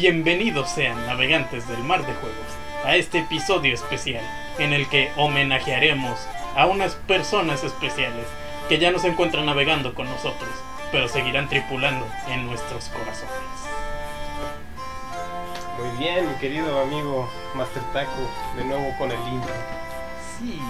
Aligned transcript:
Bienvenidos 0.00 0.70
sean 0.70 1.06
navegantes 1.06 1.66
del 1.66 1.82
mar 1.82 2.06
de 2.06 2.14
juegos 2.14 2.46
a 2.84 2.94
este 2.94 3.18
episodio 3.18 3.74
especial 3.74 4.22
en 4.60 4.72
el 4.72 4.88
que 4.88 5.10
homenajearemos 5.16 6.20
a 6.54 6.66
unas 6.66 6.94
personas 6.94 7.64
especiales 7.64 8.24
que 8.68 8.78
ya 8.78 8.92
no 8.92 9.00
se 9.00 9.08
encuentran 9.08 9.46
navegando 9.46 9.96
con 9.96 10.08
nosotros, 10.08 10.50
pero 10.92 11.08
seguirán 11.08 11.48
tripulando 11.48 12.06
en 12.28 12.46
nuestros 12.46 12.90
corazones. 12.90 13.34
Muy 15.80 15.98
bien, 15.98 16.28
mi 16.28 16.34
querido 16.36 16.80
amigo 16.80 17.28
Master 17.56 17.82
Taco, 17.92 18.30
de 18.54 18.64
nuevo 18.66 18.94
con 18.98 19.10
el 19.10 19.18
intro. 19.26 19.52
Sí, 20.38 20.62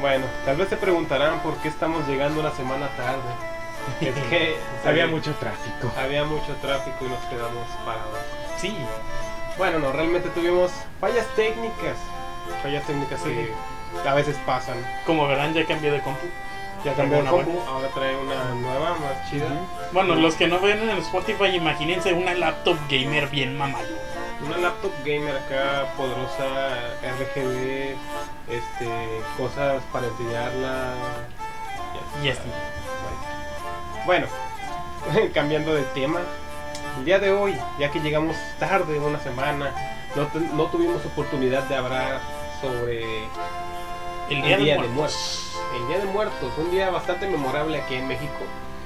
Bueno, 0.00 0.24
tal 0.46 0.56
vez 0.56 0.70
te 0.70 0.78
preguntarán 0.78 1.40
por 1.40 1.54
qué 1.58 1.68
estamos 1.68 2.08
llegando 2.08 2.40
una 2.40 2.52
semana 2.52 2.88
tarde. 2.96 3.28
Es 4.00 4.14
que 4.30 4.56
Había 4.88 5.06
mucho 5.06 5.34
tráfico. 5.34 5.92
había 5.98 6.24
mucho 6.24 6.54
tráfico 6.62 6.96
y 7.04 7.08
nos 7.10 7.22
quedamos 7.26 7.68
parados. 7.84 8.49
Sí, 8.60 8.76
Bueno, 9.58 9.78
no, 9.78 9.92
realmente 9.92 10.28
tuvimos 10.30 10.70
fallas 11.00 11.26
técnicas. 11.36 11.96
Fallas 12.62 12.84
técnicas 12.86 13.20
que 13.22 14.08
a 14.08 14.14
veces 14.14 14.36
pasan. 14.46 14.76
como 15.06 15.26
verán 15.26 15.52
ya 15.54 15.66
cambié 15.66 15.90
de 15.90 16.00
compu. 16.00 16.26
Ya 16.84 16.94
cambió 16.94 17.18
Una 17.18 17.30
compu, 17.30 17.50
buena. 17.52 17.70
ahora 17.70 17.88
trae 17.88 18.16
una 18.16 18.44
nueva, 18.54 18.90
más 18.92 19.30
chida. 19.30 19.46
Bueno, 19.92 20.14
los 20.14 20.34
que 20.34 20.46
no 20.46 20.58
ven 20.60 20.78
en 20.82 20.90
el 20.90 20.98
Spotify, 20.98 21.54
imagínense 21.54 22.12
una 22.14 22.32
laptop 22.34 22.78
gamer 22.88 23.28
bien 23.28 23.56
mamalona. 23.58 23.98
Una 24.46 24.56
laptop 24.56 24.92
gamer 25.04 25.36
acá 25.36 25.92
poderosa, 25.98 26.78
RGB, 27.02 27.94
este, 28.48 28.88
cosas 29.36 29.82
para 29.92 30.06
enfriarla. 30.06 30.94
Y 32.24 32.28
así. 32.30 32.40
Bueno, 34.06 34.26
cambiando 35.34 35.74
de 35.74 35.82
tema, 35.82 36.20
el 36.98 37.04
día 37.04 37.18
de 37.18 37.32
hoy, 37.32 37.56
ya 37.78 37.90
que 37.90 38.00
llegamos 38.00 38.36
tarde 38.58 38.98
una 38.98 39.18
semana, 39.20 39.72
no, 40.16 40.28
no 40.54 40.66
tuvimos 40.66 41.04
oportunidad 41.04 41.64
de 41.64 41.76
hablar 41.76 42.20
sobre 42.60 43.24
El 44.28 44.42
día, 44.42 44.56
el 44.56 44.64
Día 44.64 44.76
de 44.76 44.82
de 44.82 44.88
Muertos. 44.88 44.92
Muertos. 44.94 45.60
El 45.76 45.88
Día 45.88 45.98
de 45.98 46.04
Muertos, 46.04 46.52
un 46.58 46.70
día 46.70 46.90
bastante 46.90 47.28
memorable 47.28 47.80
aquí 47.80 47.94
en 47.94 48.08
México. 48.08 48.38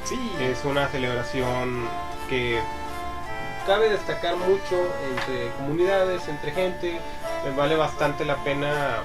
Sí, 0.05 0.33
Es 0.39 0.65
una 0.65 0.89
celebración 0.89 1.89
que 2.29 2.61
cabe 3.67 3.89
destacar 3.89 4.37
mucho 4.37 4.77
entre 5.11 5.51
comunidades, 5.57 6.29
entre 6.29 6.53
gente. 6.53 7.01
Vale 7.57 7.77
bastante 7.77 8.25
la 8.25 8.37
pena 8.37 9.03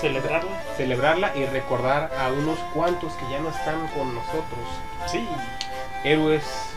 celebrarla. 0.00 0.50
celebrarla 0.76 1.36
y 1.36 1.46
recordar 1.46 2.10
a 2.18 2.28
unos 2.28 2.58
cuantos 2.74 3.12
que 3.14 3.30
ya 3.30 3.40
no 3.40 3.48
están 3.48 3.86
con 3.88 4.14
nosotros. 4.14 4.60
Sí, 5.06 5.26
Héroes 6.04 6.71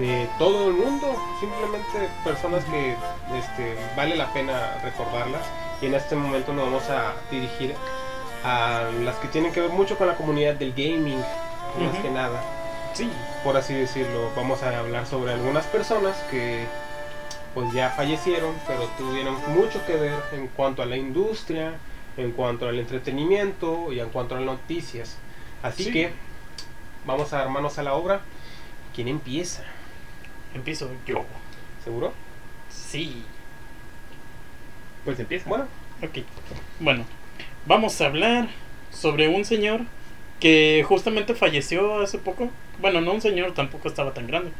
de 0.00 0.28
todo 0.38 0.68
el 0.68 0.74
mundo, 0.74 1.14
simplemente 1.38 2.08
personas 2.24 2.64
que 2.64 2.96
este, 3.38 3.76
vale 3.96 4.16
la 4.16 4.32
pena 4.32 4.78
recordarlas. 4.82 5.42
Y 5.80 5.86
en 5.86 5.94
este 5.94 6.16
momento 6.16 6.52
nos 6.52 6.64
vamos 6.64 6.90
a 6.90 7.12
dirigir 7.30 7.74
a 8.44 8.90
las 9.04 9.14
que 9.16 9.28
tienen 9.28 9.52
que 9.52 9.60
ver 9.60 9.70
mucho 9.70 9.96
con 9.96 10.08
la 10.08 10.16
comunidad 10.16 10.54
del 10.54 10.72
gaming, 10.72 11.18
más 11.78 11.96
que 12.02 12.10
nada 12.10 12.40
sí, 12.92 13.08
por 13.44 13.56
así 13.56 13.74
decirlo, 13.74 14.30
vamos 14.36 14.62
a 14.62 14.78
hablar 14.78 15.06
sobre 15.06 15.32
algunas 15.32 15.64
personas 15.66 16.16
que 16.30 16.66
pues 17.54 17.72
ya 17.72 17.90
fallecieron, 17.90 18.54
pero 18.66 18.84
tuvieron 18.98 19.36
mucho 19.48 19.84
que 19.86 19.96
ver 19.96 20.18
en 20.32 20.48
cuanto 20.48 20.82
a 20.82 20.86
la 20.86 20.96
industria, 20.96 21.74
en 22.16 22.32
cuanto 22.32 22.68
al 22.68 22.78
entretenimiento 22.78 23.92
y 23.92 24.00
en 24.00 24.08
cuanto 24.10 24.34
a 24.34 24.38
las 24.38 24.46
noticias. 24.46 25.16
Así 25.62 25.84
Sí. 25.84 25.92
que 25.92 26.12
vamos 27.06 27.32
a 27.32 27.38
dar 27.38 27.48
manos 27.48 27.78
a 27.78 27.82
la 27.82 27.94
obra. 27.94 28.20
¿Quién 28.94 29.08
empieza? 29.08 29.62
Empiezo 30.54 30.90
yo. 31.06 31.24
¿Seguro? 31.84 32.12
Sí, 32.68 33.24
Pues 35.04 35.18
empieza. 35.18 35.48
Bueno, 35.48 35.66
ok. 36.02 36.18
Bueno, 36.78 37.04
vamos 37.66 38.00
a 38.00 38.06
hablar 38.06 38.48
sobre 38.90 39.28
un 39.28 39.44
señor 39.44 39.80
que 40.40 40.84
justamente 40.86 41.34
falleció 41.34 42.00
hace 42.00 42.18
poco. 42.18 42.50
Bueno, 42.80 43.00
no 43.00 43.12
un 43.12 43.20
señor, 43.20 43.54
tampoco 43.54 43.88
estaba 43.88 44.12
tan 44.14 44.26
grande. 44.26 44.52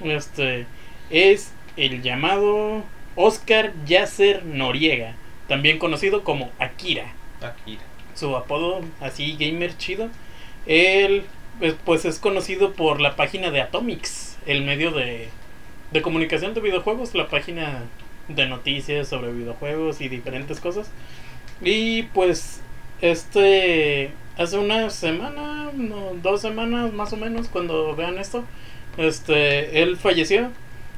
Este 0.00 0.66
es 1.10 1.52
el 1.76 2.02
llamado 2.02 2.84
Oscar 3.14 3.72
Yasser 3.86 4.44
Noriega, 4.44 5.14
también 5.46 5.78
conocido 5.78 6.24
como 6.24 6.52
Akira. 6.58 7.14
Akira. 7.40 7.82
su 8.14 8.36
apodo 8.36 8.80
así 9.00 9.36
gamer 9.38 9.76
chido. 9.76 10.10
Él 10.66 11.26
eh, 11.60 11.74
pues 11.84 12.04
es 12.04 12.18
conocido 12.18 12.72
por 12.74 13.00
la 13.00 13.16
página 13.16 13.50
de 13.50 13.60
Atomics, 13.60 14.27
el 14.48 14.64
medio 14.64 14.90
de, 14.90 15.28
de 15.92 16.02
comunicación 16.02 16.54
de 16.54 16.60
videojuegos, 16.60 17.14
la 17.14 17.28
página 17.28 17.84
de 18.28 18.46
noticias 18.46 19.08
sobre 19.08 19.32
videojuegos 19.32 20.00
y 20.00 20.08
diferentes 20.08 20.58
cosas. 20.58 20.90
Y 21.60 22.04
pues 22.14 22.60
este 23.00 24.10
hace 24.36 24.58
una 24.58 24.90
semana, 24.90 25.70
no, 25.74 26.14
dos 26.22 26.40
semanas 26.40 26.92
más 26.92 27.12
o 27.12 27.16
menos 27.16 27.48
cuando 27.48 27.94
vean 27.94 28.18
esto, 28.18 28.44
este 28.96 29.82
él 29.82 29.96
falleció 29.96 30.50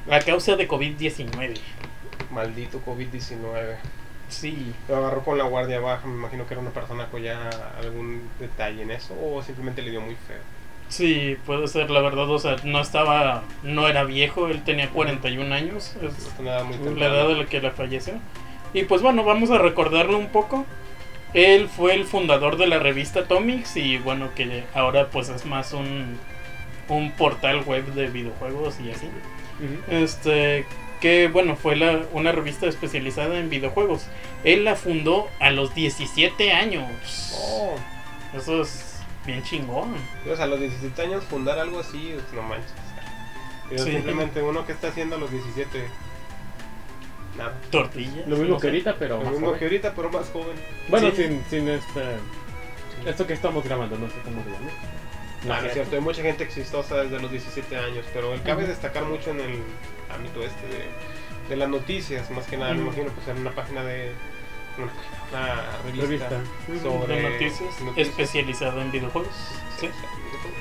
a 0.09 0.21
causa 0.21 0.57
de 0.57 0.69
COVID-19. 0.69 1.57
Maldito 2.31 2.81
COVID-19. 2.85 3.77
Sí, 4.29 4.73
Lo 4.89 4.97
agarró 4.97 5.25
con 5.25 5.39
la 5.39 5.45
guardia 5.45 5.81
baja, 5.81 6.07
me 6.07 6.15
imagino 6.15 6.47
que 6.47 6.55
era 6.55 6.61
una 6.61 6.71
persona 6.71 7.09
con 7.09 7.21
ya 7.21 7.51
algún 7.83 8.23
detalle 8.39 8.83
en 8.83 8.93
eso, 8.93 9.13
o 9.21 9.43
simplemente 9.43 9.83
le 9.83 9.91
dio 9.91 10.01
muy 10.01 10.15
feo. 10.15 10.39
Sí, 10.91 11.37
puede 11.47 11.69
ser, 11.69 11.89
la 11.89 12.01
verdad, 12.01 12.29
o 12.29 12.39
sea, 12.41 12.57
no 12.65 12.81
estaba, 12.81 13.45
no 13.63 13.87
era 13.87 14.03
viejo, 14.03 14.49
él 14.49 14.65
tenía 14.65 14.91
41 14.91 15.55
años, 15.55 15.95
es 16.03 16.41
Nada 16.41 16.65
muy 16.65 16.99
la 16.99 17.07
edad 17.07 17.29
de 17.29 17.37
la 17.37 17.47
que 17.47 17.61
le 17.61 17.71
falleció. 17.71 18.15
Y 18.75 18.83
pues 18.85 19.01
bueno, 19.01 19.23
vamos 19.23 19.51
a 19.53 19.59
recordarlo 19.59 20.19
un 20.19 20.29
poco. 20.29 20.67
Él 21.33 21.69
fue 21.69 21.95
el 21.95 22.07
fundador 22.07 22.57
de 22.57 22.67
la 22.67 22.81
revista 22.81 23.21
Atomics 23.21 23.77
y 23.77 23.99
bueno, 23.99 24.31
que 24.35 24.65
ahora 24.75 25.11
pues 25.11 25.29
es 25.29 25.47
más 25.47 25.73
un, 25.73 26.19
un 26.89 27.13
portal 27.13 27.63
web 27.67 27.87
de 27.95 28.09
videojuegos 28.09 28.81
y 28.81 28.91
así. 28.91 29.09
Este, 29.89 30.67
que 31.01 31.29
bueno, 31.29 31.55
fue 31.55 31.77
la, 31.77 32.01
una 32.13 32.33
revista 32.33 32.67
especializada 32.67 33.39
en 33.39 33.49
videojuegos. 33.49 34.07
Él 34.43 34.65
la 34.65 34.75
fundó 34.75 35.29
a 35.39 35.51
los 35.51 35.73
17 35.73 36.53
años. 36.53 37.33
Oh, 37.39 37.77
Eso 38.37 38.63
es 38.63 38.90
bien 39.27 39.43
chingón. 39.43 39.95
Dios, 40.25 40.41
a 40.41 40.47
los 40.47 40.61
17 40.61 41.03
años 41.03 41.25
fundar 41.25 41.59
algo 41.59 41.81
así, 41.81 42.17
no 42.35 42.43
manches. 42.43 42.73
Sí. 43.71 43.79
Simplemente 43.79 44.43
uno 44.43 44.67
que 44.67 44.73
está 44.73 44.89
haciendo 44.89 45.17
a 45.17 45.19
los 45.19 45.31
17. 45.31 45.87
Nada. 47.39 47.55
Tortillas. 47.71 48.27
Lo 48.27 48.37
mismo 48.37 48.55
no 48.55 48.57
que 48.57 48.63
sé. 48.63 48.67
ahorita, 48.69 48.97
pero 48.99 49.19
Lo 49.19 49.23
más 49.25 49.33
mismo 49.33 49.47
joven. 49.49 49.59
que 49.61 49.65
ahorita, 49.67 49.93
pero 49.95 50.11
más 50.11 50.29
joven. 50.31 50.57
Bueno, 50.89 51.11
Sí. 51.11 51.17
sin, 51.23 51.45
sin 51.49 51.69
este. 51.69 52.03
Esto 53.07 53.27
que 53.27 53.33
estamos 53.35 53.65
grabando, 53.65 53.97
no 53.97 54.09
sé 54.09 54.17
cómo 54.25 54.43
se 54.45 54.51
llama. 54.51 54.71
No, 55.61 55.67
es 55.67 55.73
cierto, 55.73 55.95
hay 55.97 56.03
mucha 56.03 56.21
gente 56.23 56.45
exitosa 56.45 56.97
desde 56.97 57.19
los 57.19 57.31
17 57.31 57.75
años, 57.79 58.05
pero 58.13 58.35
él 58.35 58.43
cabe 58.43 58.67
destacar 58.67 59.05
mucho 59.05 59.31
en 59.31 59.41
el 59.41 59.63
ámbito 60.15 60.43
este 60.43 60.67
de, 60.67 60.85
de 61.49 61.57
las 61.57 61.69
noticias, 61.71 62.31
más 62.31 62.47
que 62.47 62.59
nada, 62.59 62.75
me 62.75 62.83
imagino, 62.83 63.09
pues 63.13 63.27
en 63.29 63.39
una 63.39 63.53
página 63.53 63.83
de. 63.85 64.13
Una, 64.77 64.93
una 65.33 65.79
revista, 65.85 66.29
Revista. 66.67 66.89
sobre 66.89 67.17
de 67.17 67.23
noticias, 67.23 67.81
noticias. 67.81 68.09
especializado 68.09 68.81
en 68.81 68.91
videojuegos. 68.91 69.35
Sí. 69.79 69.87
Sí. 69.87 70.57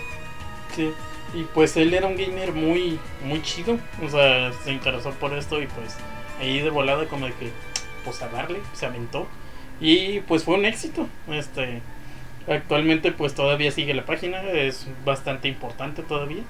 Sí. 0.76 0.94
Y 1.34 1.44
pues 1.54 1.78
él 1.78 1.94
era 1.94 2.08
un 2.08 2.16
gamer 2.18 2.54
muy, 2.54 3.00
muy 3.24 3.42
chido. 3.42 3.78
O 4.04 4.10
sea, 4.10 4.52
se 4.64 4.72
interesó 4.72 5.12
por 5.12 5.34
esto 5.34 5.62
y 5.62 5.68
pues 5.68 5.96
ahí 6.40 6.60
de 6.62 6.70
volada 6.70 7.06
como 7.08 7.26
de 7.28 7.34
que, 7.34 7.52
pues 8.04 8.22
a 8.22 8.30
darle, 8.30 8.60
se 8.74 8.86
aventó. 8.86 9.28
Y 9.80 10.22
pues 10.22 10.44
fue 10.44 10.56
un 10.56 10.66
éxito. 10.66 11.08
Este, 11.32 11.82
actualmente 12.48 13.12
pues 13.12 13.36
todavía 13.36 13.72
sigue 13.72 13.94
la 13.94 14.06
página, 14.06 14.42
es 14.44 14.88
bastante 15.06 15.48
importante 15.48 16.02
todavía. 16.04 16.44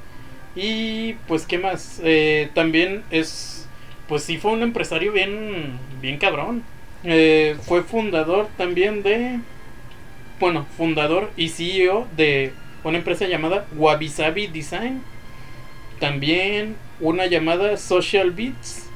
Y 0.55 1.13
pues 1.27 1.45
qué 1.45 1.57
más, 1.59 1.99
Eh, 2.03 2.49
también 2.53 3.03
es, 3.11 3.67
pues 4.07 4.23
sí 4.23 4.37
fue 4.37 4.51
un 4.51 4.63
empresario 4.63 5.11
bien, 5.11 5.77
bien 6.01 6.17
cabrón. 6.17 6.63
Eh, 7.03 7.57
fue 7.61 7.83
fundador 7.83 8.47
también 8.57 9.03
de, 9.03 9.39
bueno, 10.39 10.65
fundador 10.77 11.31
y 11.37 11.49
CEO 11.49 12.07
de 12.17 12.53
una 12.83 12.97
empresa 12.97 13.27
llamada 13.27 13.65
Wabi 13.75 14.09
Sabi 14.09 14.47
Design. 14.47 15.01
También 15.99 16.75
una 16.99 17.25
llamada 17.25 17.77
Social 17.77 18.31
Beats. 18.31 18.89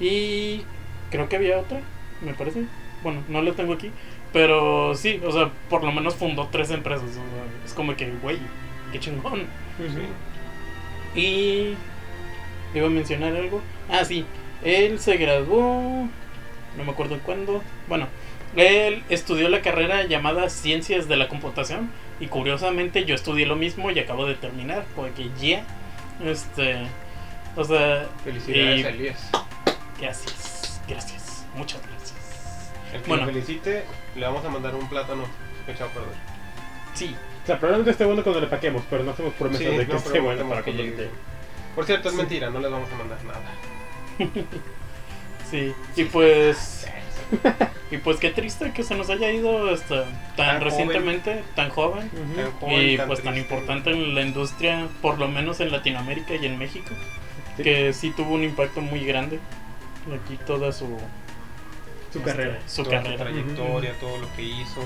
Y 0.00 0.62
creo 1.10 1.28
que 1.28 1.36
había 1.36 1.58
otra, 1.58 1.80
me 2.20 2.34
parece. 2.34 2.64
Bueno, 3.02 3.22
no 3.28 3.42
la 3.42 3.52
tengo 3.52 3.72
aquí. 3.72 3.90
Pero 4.32 4.94
sí, 4.94 5.20
o 5.24 5.30
sea, 5.30 5.50
por 5.68 5.84
lo 5.84 5.92
menos 5.92 6.14
fundó 6.14 6.48
tres 6.50 6.70
empresas. 6.70 7.04
o 7.04 7.12
sea, 7.12 7.22
es 7.64 7.72
como 7.74 7.94
que, 7.96 8.10
güey, 8.22 8.38
qué 8.90 8.98
chingón. 8.98 9.42
Y. 11.14 11.74
Iba 12.74 12.86
a 12.86 12.90
mencionar 12.90 13.36
algo. 13.36 13.60
Ah, 13.90 14.04
sí. 14.04 14.24
Él 14.64 14.98
se 14.98 15.16
graduó. 15.18 16.08
No 16.76 16.84
me 16.84 16.92
acuerdo 16.92 17.18
cuándo. 17.20 17.62
Bueno, 17.88 18.06
él 18.56 19.02
estudió 19.08 19.48
la 19.48 19.60
carrera 19.62 20.04
llamada 20.04 20.48
Ciencias 20.50 21.08
de 21.08 21.16
la 21.16 21.28
Computación. 21.28 21.90
Y 22.20 22.26
curiosamente 22.28 23.04
yo 23.04 23.14
estudié 23.14 23.46
lo 23.46 23.56
mismo 23.56 23.90
y 23.90 23.98
acabo 23.98 24.26
de 24.26 24.34
terminar. 24.34 24.84
Porque 24.94 25.30
ya. 25.40 25.64
Este. 26.24 26.78
O 27.56 27.64
sea. 27.64 28.06
Felicidades 28.24 28.86
Elías. 28.86 29.30
Gracias, 30.00 30.80
gracias, 30.88 31.44
muchas 31.56 31.80
gracias. 31.86 32.12
El 32.92 33.02
que 33.02 33.08
Bueno. 33.08 33.26
lo 33.26 33.32
felicite, 33.32 33.84
le 34.16 34.26
vamos 34.26 34.44
a 34.44 34.48
mandar 34.48 34.74
un 34.74 34.88
plátano 34.88 35.24
echado 35.68 35.90
a 35.90 35.92
perder. 35.92 36.14
Sí, 36.94 37.14
O 37.42 37.46
sea, 37.46 37.58
probablemente 37.58 37.90
esté 37.92 38.04
bueno 38.04 38.22
cuando 38.22 38.40
le 38.40 38.46
paquemos, 38.48 38.82
pero 38.90 39.02
no 39.04 39.12
hacemos 39.12 39.32
promesas 39.34 39.66
Sí, 39.66 39.76
de 39.76 39.86
que 39.86 39.92
no 39.92 39.98
esté 39.98 40.20
bueno 40.20 40.48
para 40.48 40.60
que 40.62 40.72
cuando 40.72 40.82
llegue. 40.82 40.96
llegue. 40.96 41.10
Por 41.74 41.84
cierto, 41.86 42.08
es 42.08 42.14
Sí. 42.14 42.20
mentira, 42.20 42.50
no 42.50 42.58
les 42.60 42.70
vamos 42.70 42.88
a 42.92 42.96
mandar 42.96 43.18
nada. 43.24 43.40
sí. 45.52 45.72
Y 45.96 46.04
pues. 46.04 46.86
Y 47.90 47.98
pues 47.98 48.16
qué 48.16 48.30
triste 48.30 48.72
que 48.72 48.82
se 48.82 48.94
nos 48.94 49.10
haya 49.10 49.30
ido 49.30 49.68
hasta 49.72 50.04
tan, 50.04 50.36
Tan 50.36 50.60
recientemente, 50.62 51.44
tan 51.54 51.68
joven. 51.68 52.10
Ujú. 52.12 52.34
Tan 52.40 52.52
joven, 52.52 52.88
Y 52.88 52.96
tan 52.96 53.06
pues 53.06 53.22
tan 53.22 53.36
importante 53.36 53.90
en 53.90 54.14
la 54.14 54.22
industria, 54.22 54.88
por 55.02 55.18
lo 55.18 55.28
menos 55.28 55.60
en 55.60 55.70
Latinoamérica 55.70 56.34
y 56.34 56.46
en 56.46 56.58
México. 56.58 56.90
Sí. 57.56 57.62
Que 57.62 57.92
sí 57.92 58.10
tuvo 58.10 58.34
un 58.34 58.44
impacto 58.44 58.80
muy 58.80 59.04
grande. 59.04 59.38
Aquí 60.24 60.38
toda 60.46 60.72
su, 60.72 60.86
Su 62.12 62.18
este, 62.18 62.30
carrera. 62.30 62.58
Su 62.66 62.82
Toda 62.82 63.02
carrera. 63.02 63.24
trayectoria, 63.24 63.92
todo 64.00 64.18
lo 64.18 64.32
que 64.36 64.42
hizo. 64.42 64.80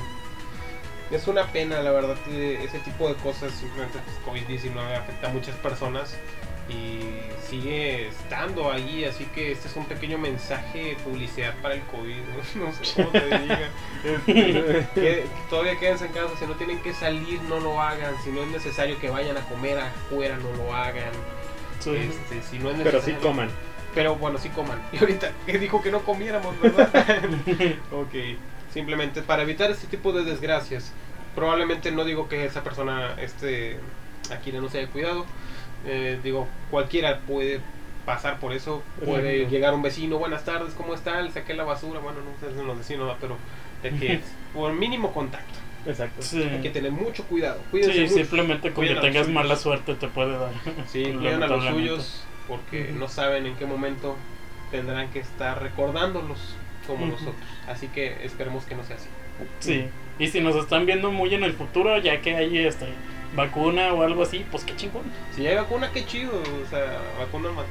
Es 1.13 1.29
una 1.29 1.47
pena, 1.53 1.81
la 1.83 1.93
verdad, 1.93 2.17
que 2.25 2.65
ese 2.65 2.81
tipo 2.81 3.09
de 3.09 3.15
cosas, 3.15 3.53
simplemente 3.53 3.99
pues, 4.05 4.45
COVID-19 4.45 4.97
afecta 4.97 5.29
a 5.29 5.33
muchas 5.33 5.55
personas 5.57 6.17
y 6.69 7.01
sigue 7.49 8.09
estando 8.09 8.71
ahí, 8.73 9.05
así 9.05 9.25
que 9.27 9.53
este 9.53 9.69
es 9.69 9.77
un 9.77 9.87
pequeño 9.87 10.19
mensaje 10.19 10.85
de 10.85 10.97
publicidad 10.97 11.55
para 11.63 11.75
el 11.75 11.83
COVID, 11.83 12.17
no, 12.17 12.67
No 12.67 12.73
sé 12.73 12.95
cómo 12.95 13.09
te 13.11 13.39
diga. 13.39 13.71
Este, 14.05 14.87
que 14.95 15.25
todavía 15.49 15.79
quédense 15.79 16.07
en 16.07 16.13
casa, 16.13 16.31
si 16.39 16.47
no 16.47 16.55
tienen 16.55 16.81
que 16.81 16.93
salir, 16.93 17.41
no 17.43 17.61
lo 17.61 17.81
hagan, 17.81 18.15
si 18.25 18.31
no 18.31 18.43
es 18.43 18.49
necesario 18.49 18.99
que 18.99 19.11
vayan 19.11 19.37
a 19.37 19.41
comer 19.43 19.79
afuera, 19.79 20.37
no 20.39 20.53
lo 20.57 20.75
hagan. 20.75 21.13
Sí. 21.79 21.95
Este, 21.95 22.43
si 22.43 22.59
no 22.59 22.71
es 22.71 22.81
Pero 22.83 23.01
sí 23.01 23.13
coman. 23.23 23.51
pero 23.95 24.17
bueno, 24.17 24.39
sí 24.39 24.49
coman. 24.49 24.81
Y 24.93 24.99
ahorita 24.99 25.31
que 25.47 25.59
dijo 25.59 25.83
que 25.83 25.91
no 25.93 26.01
comiéramos, 26.01 26.61
¿verdad? 26.61 26.91
ok. 27.93 28.15
Simplemente 28.73 29.23
para 29.23 29.43
evitar 29.43 29.71
este 29.71 29.87
tipo 29.87 30.13
de 30.13 30.25
desgracias. 30.25 30.93
Probablemente 31.35 31.93
no 31.93 32.05
digo 32.05 32.29
que 32.29 32.47
esa 32.47 32.65
persona 32.65 33.15
este, 33.21 33.79
aquí 34.35 34.51
no 34.53 34.69
se 34.69 34.79
haya 34.79 34.89
cuidado. 34.89 35.27
Eh, 35.85 36.19
digo, 36.23 36.49
cualquiera 36.71 37.21
puede 37.21 37.61
pasar 38.05 38.39
por 38.39 38.53
eso. 38.53 38.83
Puede 39.05 39.35
Exacto. 39.37 39.51
llegar 39.55 39.75
un 39.75 39.83
vecino, 39.83 40.19
buenas 40.19 40.45
tardes, 40.45 40.75
¿cómo 40.75 40.95
está? 40.95 41.21
Le 41.23 41.31
saqué 41.31 41.55
la 41.55 41.65
basura. 41.65 42.01
Bueno, 42.01 42.19
no 42.21 42.49
sé 42.49 42.55
si 42.59 42.65
los 42.65 42.79
vecinos, 42.79 43.17
pero 43.21 43.37
de 43.83 43.91
que 43.91 44.21
por 44.55 44.73
mínimo 44.73 45.13
contacto. 45.13 45.55
Exacto. 45.87 46.21
Sí. 46.23 46.43
Hay 46.43 46.61
que 46.63 46.71
tener 46.71 46.91
mucho 46.91 47.25
cuidado. 47.25 47.61
Cuídense 47.71 47.95
Sí, 47.95 48.01
mucho. 48.03 48.15
simplemente 48.15 48.73
con 48.73 48.85
Cuiden 48.87 49.01
tengas 49.01 49.29
mala 49.29 49.55
suerte 49.57 49.95
te 49.95 50.09
puede 50.09 50.37
dar. 50.37 50.51
Sí, 50.89 51.05
cuidan 51.19 51.43
a 51.43 51.47
los 51.47 51.65
suyos 51.65 52.25
porque 52.49 52.93
no 52.93 53.07
saben 53.09 53.47
en 53.47 53.55
qué 53.57 53.67
momento 53.67 54.17
tendrán 54.71 55.09
que 55.11 55.21
estar 55.21 55.63
recordándolos 55.63 56.57
como 56.89 57.07
nosotros. 57.07 57.35
Así 57.69 57.87
que 57.89 58.25
esperemos 58.25 58.65
que 58.65 58.75
no 58.75 58.83
sea 58.85 58.97
así. 58.97 59.09
Sí. 59.61 59.89
Y 60.19 60.29
si 60.29 60.41
nos 60.41 60.57
están 60.57 60.87
viendo 60.87 61.13
muy 61.13 61.35
en 61.35 61.45
el 61.45 61.53
futuro, 61.53 61.99
ya 61.99 62.21
que 62.21 62.35
hay 62.35 62.59
este 62.59 62.87
vacuna 63.37 63.93
o 63.93 64.03
algo 64.03 64.23
así, 64.23 64.45
pues 64.51 64.65
qué 64.65 64.75
chingón. 64.75 65.05
Si 65.35 65.47
hay 65.47 65.55
vacuna, 65.57 65.91
qué 65.93 66.05
chido. 66.05 66.33
O 66.33 66.69
sea, 66.71 66.99
vacuna 67.19 67.51
mata. 67.51 67.69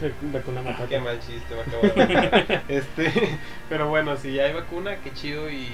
Vacuna 0.32 0.60
Ah, 0.60 0.64
matata. 0.64 0.88
qué 0.88 1.00
mal 1.00 1.18
chiste, 1.18 1.54
va 1.54 1.62
a 1.62 1.64
acabar. 1.64 2.62
este, 2.68 3.36
pero 3.68 3.88
bueno, 3.88 4.16
si 4.16 4.32
ya 4.34 4.44
hay 4.44 4.52
vacuna, 4.52 4.96
qué 5.02 5.12
chido 5.12 5.50
y 5.50 5.64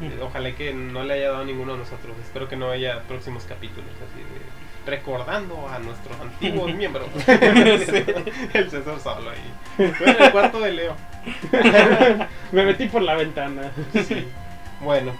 eh, 0.00 0.18
ojalá 0.22 0.54
que 0.54 0.72
no 0.72 1.04
le 1.04 1.12
haya 1.14 1.28
dado 1.30 1.42
a 1.42 1.44
ninguno 1.44 1.72
de 1.74 1.80
nosotros. 1.80 2.16
Espero 2.22 2.48
que 2.48 2.56
no 2.56 2.70
haya 2.70 3.02
próximos 3.02 3.44
capítulos 3.44 3.90
así 3.96 4.20
de 4.20 4.90
recordando 4.90 5.68
a 5.68 5.78
nuestros 5.80 6.18
antiguos 6.20 6.72
miembros. 6.74 7.08
El 7.26 8.70
César 8.70 8.98
solo 9.00 9.30
ahí. 9.30 9.52
En 9.78 10.22
el 10.22 10.30
cuarto 10.32 10.60
de 10.60 10.72
Leo. 10.72 10.96
Me 12.52 12.64
metí 12.64 12.86
por 12.86 13.02
la 13.02 13.14
ventana. 13.16 13.72
Sí. 14.06 14.26
Bueno, 14.80 15.12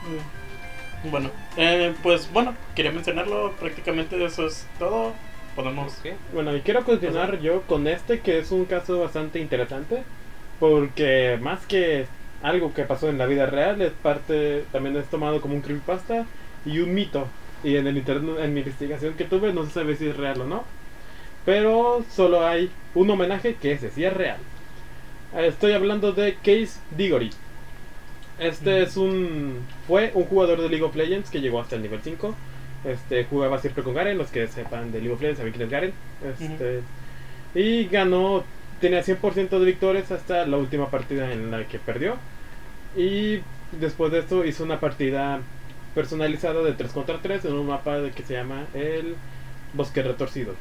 Bueno, 1.11 1.31
eh, 1.57 1.95
pues 2.03 2.31
bueno, 2.33 2.55
quería 2.75 2.93
mencionarlo, 2.93 3.53
prácticamente 3.53 4.23
eso 4.25 4.47
es 4.47 4.67
todo. 4.79 5.13
Podemos... 5.55 5.99
ok. 5.99 6.13
Bueno, 6.35 6.55
y 6.55 6.61
quiero 6.61 6.85
continuar 6.85 7.41
yo 7.41 7.63
con 7.63 7.87
este, 7.87 8.21
que 8.21 8.39
es 8.39 8.51
un 8.51 8.67
caso 8.67 9.01
bastante 9.01 9.39
interesante, 9.39 10.03
porque 10.61 11.39
más 11.41 11.65
que 11.67 12.07
algo 12.43 12.75
que 12.75 12.85
pasó 12.85 13.09
en 13.09 13.19
la 13.19 13.27
vida 13.27 13.47
real, 13.47 13.81
es 13.81 13.93
parte, 13.93 14.65
también 14.73 14.97
es 14.97 15.07
tomado 15.07 15.41
como 15.41 15.55
un 15.55 15.63
creepypasta 15.63 16.27
y 16.65 16.81
un 16.81 16.95
mito. 16.95 17.27
Y 17.65 17.77
en 17.77 17.87
el 17.87 17.97
internet, 17.97 18.37
en 18.41 18.53
mi 18.53 18.61
investigación 18.61 19.15
que 19.15 19.25
tuve, 19.25 19.53
no 19.53 19.65
se 19.65 19.71
sabe 19.71 19.97
si 19.97 20.09
es 20.09 20.17
real 20.17 20.43
o 20.43 20.45
no. 20.45 20.65
Pero 21.45 22.05
solo 22.11 22.47
hay 22.47 22.71
un 22.95 23.09
homenaje 23.09 23.55
que 23.55 23.73
ese 23.73 23.91
sí 23.91 24.05
es 24.05 24.13
real. 24.13 24.39
Estoy 25.37 25.73
hablando 25.73 26.13
de 26.13 26.35
Case 26.35 26.81
Digory. 26.97 27.31
Este 28.39 28.83
es 28.83 28.97
un 28.97 29.61
fue 29.87 30.11
un 30.15 30.25
jugador 30.25 30.61
de 30.61 30.69
League 30.69 30.85
of 30.85 30.95
Legends 30.95 31.31
que 31.31 31.41
llegó 31.41 31.61
hasta 31.61 31.77
el 31.77 31.83
nivel 31.83 32.01
5. 32.03 32.35
Este 32.85 33.25
jugaba 33.25 33.59
siempre 33.61 33.83
con 33.83 33.95
Garen, 33.95 34.19
los 34.19 34.29
que 34.31 34.47
sepan 34.47 34.93
de 34.93 34.99
League 35.01 35.15
of 35.15 35.21
Legends 35.21 35.39
saben 35.39 35.53
quién 35.53 35.65
es 35.65 35.71
Garen. 35.71 35.93
Este, 36.25 36.81
Y 37.55 37.85
ganó, 37.87 38.45
tenía 38.81 39.03
100% 39.03 39.59
de 39.59 39.65
victorias 39.65 40.11
hasta 40.13 40.47
la 40.47 40.57
última 40.59 40.91
partida 40.91 41.33
en 41.33 41.51
la 41.51 41.65
que 41.67 41.79
perdió. 41.79 42.17
Y 42.97 43.41
después 43.73 44.13
de 44.13 44.19
esto 44.21 44.45
hizo 44.45 44.63
una 44.65 44.79
partida 44.81 45.41
personalizada 45.95 46.63
de 46.63 46.73
3 46.73 46.93
contra 46.93 47.19
3 47.23 47.45
en 47.47 47.55
un 47.55 47.67
mapa 47.67 47.99
de- 47.99 48.11
que 48.11 48.23
se 48.23 48.35
llama 48.35 48.65
el 48.75 49.15
Bosque 49.73 50.03
Retorcido. 50.03 50.55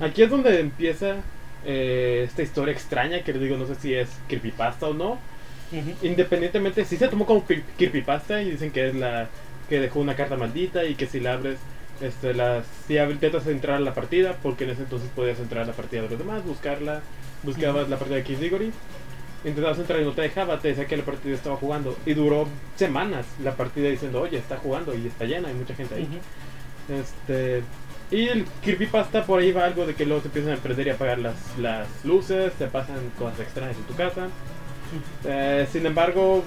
Aquí 0.00 0.22
es 0.22 0.30
donde 0.30 0.60
empieza 0.60 1.16
eh, 1.64 2.22
esta 2.28 2.42
historia 2.42 2.72
extraña 2.72 3.22
que 3.24 3.32
les 3.32 3.42
digo, 3.42 3.56
no 3.56 3.66
sé 3.66 3.74
si 3.74 3.92
es 3.94 4.08
creepypasta 4.28 4.86
o 4.86 4.94
no. 4.94 5.18
Independientemente, 6.02 6.84
si 6.84 6.96
se 6.96 7.08
tomó 7.08 7.26
como 7.26 7.46
cre- 7.46 7.62
creepypasta 7.76 8.42
y 8.42 8.50
dicen 8.52 8.70
que 8.70 8.88
es 8.88 8.94
la 8.94 9.28
que 9.68 9.80
dejó 9.80 10.00
una 10.00 10.16
carta 10.16 10.36
maldita 10.36 10.84
y 10.84 10.94
que 10.94 11.06
si 11.06 11.20
la 11.20 11.34
abres, 11.34 11.58
este, 12.00 12.32
las, 12.32 12.64
si 12.86 12.96
intentas 12.96 13.46
entrar 13.46 13.76
a 13.76 13.80
la 13.80 13.92
partida, 13.92 14.36
porque 14.42 14.64
en 14.64 14.70
ese 14.70 14.82
entonces 14.82 15.10
podías 15.14 15.38
entrar 15.40 15.64
a 15.64 15.66
la 15.66 15.72
partida 15.72 16.02
de 16.02 16.08
los 16.08 16.18
demás, 16.18 16.44
buscarla, 16.44 17.02
buscabas 17.42 17.88
la 17.88 17.98
partida 17.98 18.16
de 18.16 18.22
Kiss 18.24 18.38
intentabas 19.44 19.78
entrar 19.78 20.00
y 20.00 20.04
no 20.04 20.12
te 20.12 20.22
dejaba, 20.22 20.58
te 20.58 20.68
decía 20.68 20.86
que 20.86 20.96
la 20.96 21.04
partida 21.04 21.34
estaba 21.34 21.56
jugando 21.56 21.96
y 22.06 22.14
duró 22.14 22.48
semanas 22.76 23.26
la 23.42 23.54
partida 23.54 23.88
diciendo, 23.88 24.20
oye, 24.20 24.38
está 24.38 24.56
jugando 24.56 24.94
y 24.96 25.06
está 25.06 25.26
llena, 25.26 25.48
hay 25.48 25.54
mucha 25.54 25.74
gente 25.74 25.94
ahí. 25.94 26.08
Este. 26.88 27.62
Y 28.10 28.26
el 28.28 28.46
creepypasta 28.62 29.24
por 29.24 29.40
ahí 29.40 29.52
va 29.52 29.64
algo 29.66 29.86
de 29.86 29.94
que 29.94 30.06
luego 30.06 30.22
se 30.22 30.28
empiezan 30.28 30.54
a 30.54 30.56
prender 30.56 30.86
y 30.86 30.90
apagar 30.90 31.18
las, 31.18 31.34
las 31.58 31.86
luces, 32.04 32.52
te 32.54 32.66
pasan 32.66 32.96
cosas 33.18 33.40
extrañas 33.40 33.76
en 33.76 33.82
tu 33.84 33.94
casa. 33.94 34.28
Eh, 35.24 35.66
sin 35.70 35.86
embargo, 35.86 36.44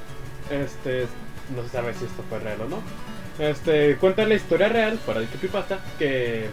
este 0.50 1.07
no 1.55 1.63
se 1.63 1.69
sabe 1.69 1.93
si 1.93 2.05
esto 2.05 2.24
fue 2.29 2.39
real 2.39 2.62
o 2.62 2.69
no. 2.69 2.81
Este 3.39 3.95
cuenta 3.98 4.25
la 4.25 4.36
historia 4.36 4.69
real, 4.69 5.00
para 5.05 5.19
el 5.19 5.27
creepypasta, 5.27 5.79
que 5.98 6.50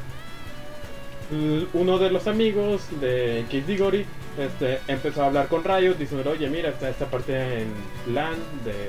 uno 1.75 1.99
de 1.99 2.11
los 2.11 2.27
amigos 2.27 2.83
de 3.01 3.45
Kid 3.51 3.65
Diggory 3.65 4.07
este, 4.39 4.81
empezó 4.89 5.23
a 5.23 5.27
hablar 5.27 5.49
con 5.49 5.63
Riot 5.63 5.95
diciendo, 5.95 6.31
oye 6.31 6.49
mira, 6.49 6.71
está 6.71 6.89
esta 6.89 7.07
parte 7.07 7.63
en 7.63 8.15
LAN 8.15 8.37
de 8.65 8.89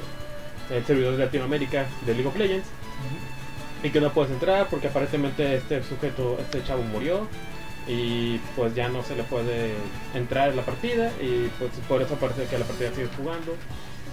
el 0.75 0.85
servidor 0.85 1.17
de 1.17 1.25
Latinoamérica 1.25 1.87
de 2.05 2.13
League 2.13 2.27
of 2.27 2.37
Legends 2.37 2.67
y 3.83 3.89
que 3.89 3.99
no 3.99 4.11
puedes 4.11 4.31
entrar 4.31 4.67
porque 4.69 4.87
aparentemente 4.87 5.55
este 5.55 5.83
sujeto, 5.83 6.37
este 6.39 6.63
chavo 6.63 6.83
murió 6.83 7.27
y 7.89 8.37
pues 8.55 8.75
ya 8.75 8.87
no 8.87 9.01
se 9.03 9.15
le 9.15 9.23
puede 9.23 9.73
entrar 10.13 10.49
en 10.51 10.55
la 10.57 10.61
partida 10.63 11.11
y 11.19 11.49
pues 11.57 11.71
por 11.87 12.01
eso 12.01 12.13
parece 12.15 12.45
que 12.45 12.57
la 12.59 12.65
partida 12.65 12.91
sigue 12.93 13.09
jugando 13.17 13.55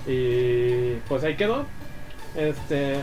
y 0.07 0.95
pues 1.09 1.23
ahí 1.25 1.37
quedó. 1.37 1.67
Este, 2.37 2.97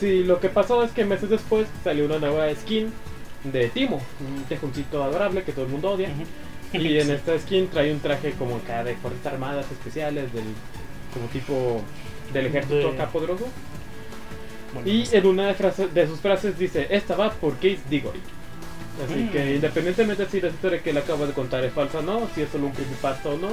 sí, 0.00 0.24
lo 0.24 0.40
que 0.40 0.48
pasó 0.48 0.82
es 0.82 0.90
que 0.92 1.04
meses 1.04 1.30
después 1.30 1.66
salió 1.82 2.06
una 2.06 2.18
nueva 2.18 2.52
skin 2.54 2.92
de 3.44 3.68
Timo, 3.68 4.00
un 4.20 4.42
tejoncito 4.44 5.02
adorable 5.02 5.42
que 5.44 5.52
todo 5.52 5.64
el 5.66 5.70
mundo 5.70 5.92
odia. 5.92 6.08
Ujú. 6.08 6.78
Y 6.82 6.98
en 6.98 7.10
esta 7.12 7.38
skin 7.38 7.68
trae 7.68 7.92
un 7.92 8.00
traje 8.00 8.32
como 8.32 8.56
acá 8.56 8.82
de 8.84 8.96
fuerzas 8.96 9.26
armadas 9.32 9.66
especiales, 9.70 10.32
del, 10.32 10.44
como 11.12 11.26
tipo 11.28 11.82
del 12.32 12.46
ejército 12.46 12.74
De- 12.76 12.88
acá 12.88 13.08
poderoso. 13.10 13.46
Bueno, 14.72 14.88
Y 14.88 15.08
en 15.12 15.26
una 15.26 15.46
de, 15.48 15.54
frase- 15.54 15.88
de 15.88 16.06
sus 16.08 16.18
frases 16.20 16.58
dice, 16.58 16.88
esta 16.90 17.14
va 17.16 17.30
por 17.30 17.54
Case 17.54 17.78
Diggory. 17.88 18.20
Así 19.02 19.14
Mm. 19.24 19.30
que 19.32 19.54
independientemente 19.56 20.26
si 20.26 20.40
la 20.40 20.48
historia 20.48 20.82
que 20.82 20.92
le 20.92 21.00
acabo 21.00 21.26
de 21.26 21.32
contar 21.32 21.64
es 21.64 21.72
falsa 21.72 21.98
o 21.98 22.02
no, 22.02 22.28
si 22.34 22.42
es 22.42 22.50
solo 22.50 22.66
un 22.66 22.72
creepypasta 22.72 23.28
o 23.30 23.36
no, 23.36 23.48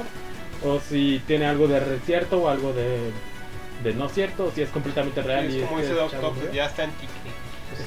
o 0.63 0.79
si 0.79 1.21
tiene 1.25 1.45
algo 1.47 1.67
de 1.67 1.81
cierto 2.05 2.43
o 2.43 2.49
algo 2.49 2.73
de, 2.73 3.09
de 3.83 3.93
no 3.95 4.07
cierto, 4.09 4.45
o 4.45 4.51
si 4.51 4.61
es 4.61 4.69
completamente 4.69 5.21
real. 5.23 5.45
es 5.47 5.55
y 5.55 5.59
como 5.61 5.79
dice 5.79 5.93
Doc 5.93 6.11
ya 6.53 6.65
está 6.65 6.83
en 6.83 6.91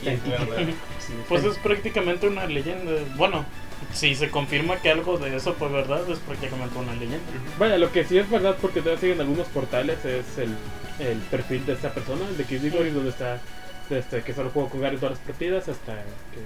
Sí, 0.01 0.09
en 0.09 0.15
es. 0.15 0.75
Sí, 0.99 1.13
pues 1.29 1.45
es 1.45 1.57
prácticamente 1.59 2.27
una 2.27 2.47
leyenda. 2.47 2.91
Bueno, 3.17 3.45
si 3.93 4.15
se 4.15 4.31
confirma 4.31 4.77
que 4.79 4.91
algo 4.91 5.19
de 5.19 5.37
eso 5.37 5.53
fue 5.53 5.69
verdad, 5.69 6.09
es 6.11 6.19
prácticamente 6.21 6.77
una 6.79 6.95
leyenda. 6.95 7.21
Vaya, 7.59 7.77
lo 7.79 7.93
que 7.93 8.03
sí 8.05 8.19
es 8.19 8.29
verdad 8.29 8.57
porque 8.61 8.81
todavía 8.81 9.01
siguen 9.01 9.21
algunos 9.21 9.47
portales 9.49 10.03
es 10.07 10.39
el, 10.39 10.55
el 11.07 11.19
perfil 11.31 11.67
de 11.67 11.75
esta 11.75 11.93
persona, 11.93 12.23
el 12.29 12.37
de 12.37 12.45
Kiss 12.45 12.63
Diggory, 12.63 12.91
donde 12.91 13.11
está 13.11 13.39
este, 13.91 14.23
que 14.23 14.33
solo 14.33 14.51
jugó 14.53 14.71
con 14.71 14.81
Gary 14.81 14.97
todas 14.97 15.13
las 15.13 15.21
partidas 15.21 15.69
hasta 15.69 15.93
que 15.93 16.41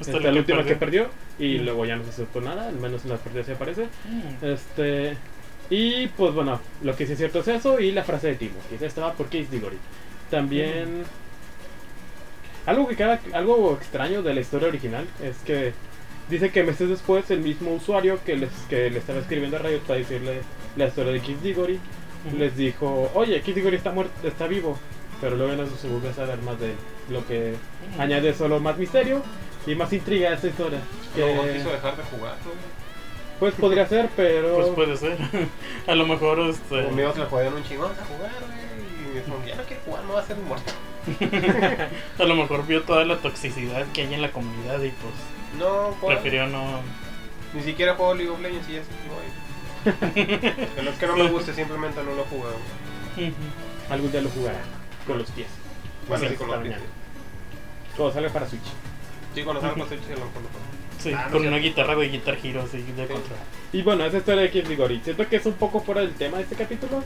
Hasta 0.00 0.16
hasta 0.16 0.30
la 0.32 0.38
última 0.38 0.64
que 0.64 0.74
perdió. 0.76 1.08
perdió 1.38 1.46
y 1.56 1.58
Mm. 1.58 1.64
luego 1.64 1.84
ya 1.86 1.96
no 1.96 2.04
se 2.04 2.12
supo 2.12 2.40
nada, 2.40 2.68
al 2.68 2.76
menos 2.76 3.04
en 3.04 3.10
las 3.10 3.20
partidas 3.20 3.46
se 3.46 3.52
aparece. 3.52 3.84
Mm. 3.84 4.44
Este 4.44 5.16
Y 5.72 6.08
pues 6.08 6.34
bueno, 6.34 6.60
lo 6.82 6.96
que 6.96 7.06
sí 7.06 7.12
es 7.12 7.18
cierto 7.18 7.40
es 7.40 7.48
eso 7.48 7.78
y 7.78 7.92
la 7.92 8.02
frase 8.02 8.26
de 8.28 8.34
Timo, 8.34 8.56
que 8.68 8.84
esta 8.84 9.02
va 9.02 9.12
por 9.12 9.26
Case 9.26 9.46
Diggory. 9.52 9.76
También 10.28 11.04
algo 12.66 12.88
que 12.88 12.96
queda 12.96 13.20
algo 13.32 13.76
extraño 13.80 14.22
de 14.22 14.34
la 14.34 14.40
historia 14.40 14.68
original 14.68 15.06
es 15.22 15.36
que 15.38 15.72
dice 16.28 16.50
que 16.50 16.62
meses 16.64 16.88
después 16.88 17.30
el 17.30 17.40
mismo 17.40 17.72
usuario 17.74 18.18
que 18.24 18.36
les 18.36 18.50
que 18.68 18.90
le 18.90 18.98
estaba 18.98 19.20
escribiendo 19.20 19.56
a 19.56 19.60
Riot 19.60 19.80
para 19.86 19.98
decirle 19.98 20.40
la 20.76 20.86
historia 20.86 21.12
de 21.12 21.20
Case 21.20 21.36
Diggory 21.42 21.78
les 22.36 22.56
dijo, 22.56 23.10
"Oye, 23.14 23.38
Case 23.40 23.54
Diggory 23.54 23.76
está 23.76 23.92
muerto, 23.92 24.12
está 24.26 24.46
vivo." 24.46 24.78
Pero 25.20 25.36
luego 25.36 25.54
no 25.54 25.66
se 25.68 25.86
vuelve 25.88 26.08
a 26.08 26.14
saber 26.14 26.38
más 26.42 26.58
de 26.58 26.66
él, 26.70 26.76
lo 27.10 27.26
que 27.26 27.54
añade 27.98 28.32
solo 28.34 28.58
más 28.58 28.76
misterio 28.78 29.22
y 29.70 29.74
más 29.74 29.92
intriga 29.92 30.30
a 30.30 30.34
esta 30.34 30.48
historia. 30.48 30.80
Que, 31.14 31.34
No 31.34 31.42
quiso 31.52 31.70
dejar 31.70 31.96
de 31.96 32.02
jugar. 32.04 32.34
pues 33.38 33.54
podría 33.54 33.86
ser, 33.86 34.08
pero 34.16 34.54
Pues 34.56 34.68
puede 34.68 34.96
ser. 34.96 35.16
a 35.86 35.94
lo 35.94 36.06
mejor 36.06 36.40
este. 36.40 36.84
Conmigo 36.84 37.12
se 37.12 37.18
le 37.20 37.26
jodían 37.26 37.54
un 37.54 37.64
chingón 37.64 37.92
a 37.92 38.04
jugar, 38.04 38.32
güey. 38.40 38.70
Y 39.10 39.14
me 39.14 39.20
dijo, 39.20 39.42
ya 39.46 39.56
no 39.56 39.62
quiero 39.64 39.82
jugar, 39.84 40.04
no 40.04 40.12
va 40.14 40.20
a 40.20 40.26
ser 40.26 40.36
muerto. 40.36 40.72
A 42.18 42.24
lo 42.24 42.34
mejor 42.34 42.66
vio 42.66 42.82
toda 42.82 43.04
la 43.06 43.16
toxicidad 43.16 43.86
que 43.94 44.02
hay 44.02 44.12
en 44.14 44.20
la 44.22 44.30
comunidad 44.32 44.80
y 44.82 44.90
pues 44.90 45.14
No, 45.58 45.96
pues, 46.00 46.16
prefirió 46.18 46.46
no. 46.46 46.80
Ni 47.54 47.62
siquiera 47.62 47.94
juego 47.94 48.14
League 48.14 48.30
of 48.30 48.40
Legends 48.40 48.68
y 48.68 48.72
ya 48.74 48.82
se 48.84 48.90
quedó 49.00 49.16
ahí. 49.18 50.74
Que 50.74 50.82
no 50.82 50.90
es 50.90 50.98
que 50.98 51.06
no 51.06 51.16
me 51.16 51.28
guste, 51.30 51.54
simplemente 51.54 52.02
no 52.04 52.14
lo 52.14 52.22
he 52.22 52.26
jugado. 52.26 52.54
Ujú. 53.16 53.32
algún 53.92 54.12
día 54.12 54.20
lo 54.20 54.28
jugará 54.28 54.60
con 55.06 55.18
los 55.18 55.30
pies. 55.30 55.48
Bueno, 56.06 56.24
Sí, 56.24 56.30
sí, 56.30 56.36
con 56.36 56.48
los 56.48 56.58
pies. 56.58 56.70
mañana. 56.74 56.90
Cuando 57.96 58.14
salga 58.14 58.28
para 58.30 58.46
Switch. 58.46 58.60
Sí, 59.34 59.42
con 59.42 59.54
los 59.54 59.64
arcos 59.64 59.90
hechos 59.92 60.06
y 60.08 60.10
lo 60.12 60.20
con 60.32 60.42
los 60.42 60.52
Sí, 61.02 61.12
Ah, 61.16 61.24
no 61.26 61.32
con 61.32 61.42
sé. 61.42 61.48
una 61.48 61.56
guitarra 61.56 61.94
de 61.94 62.08
Guitar 62.08 62.38
Hero 62.42 62.62
así 62.62 62.78
de 62.78 62.84
Sí. 63.06 63.12
control. 63.12 63.38
Y 63.72 63.82
bueno, 63.82 64.04
esa 64.04 64.18
historia 64.18 64.42
de 64.42 64.50
Kid 64.50 64.66
Ligori. 64.66 65.00
Siento 65.02 65.26
que 65.28 65.36
es 65.36 65.46
un 65.46 65.54
poco 65.54 65.80
fuera 65.80 66.00
del 66.02 66.12
tema 66.14 66.36
de 66.38 66.42
este 66.42 66.56
capítulo. 66.56 67.02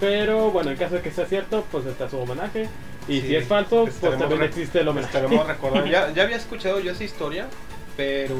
Pero 0.00 0.50
bueno, 0.50 0.70
en 0.70 0.76
caso 0.76 0.94
de 0.96 1.02
que 1.02 1.10
sea 1.10 1.26
cierto, 1.26 1.64
pues 1.72 1.84
está 1.86 2.08
su 2.08 2.18
homenaje. 2.18 2.68
Y 3.08 3.20
Sí, 3.20 3.28
si 3.28 3.36
es 3.36 3.46
falso, 3.46 3.82
pues 3.82 3.94
estaremos 3.94 4.20
también 4.20 4.42
existe 4.42 4.80
el 4.80 4.88
homenaje. 4.88 5.16
Estaremos 5.16 5.46
recordando. 5.48 5.86
Ya, 5.90 6.12
ya 6.12 6.22
había 6.24 6.36
escuchado 6.36 6.80
yo 6.80 6.92
esa 6.92 7.04
historia, 7.04 7.46
pero. 7.96 8.36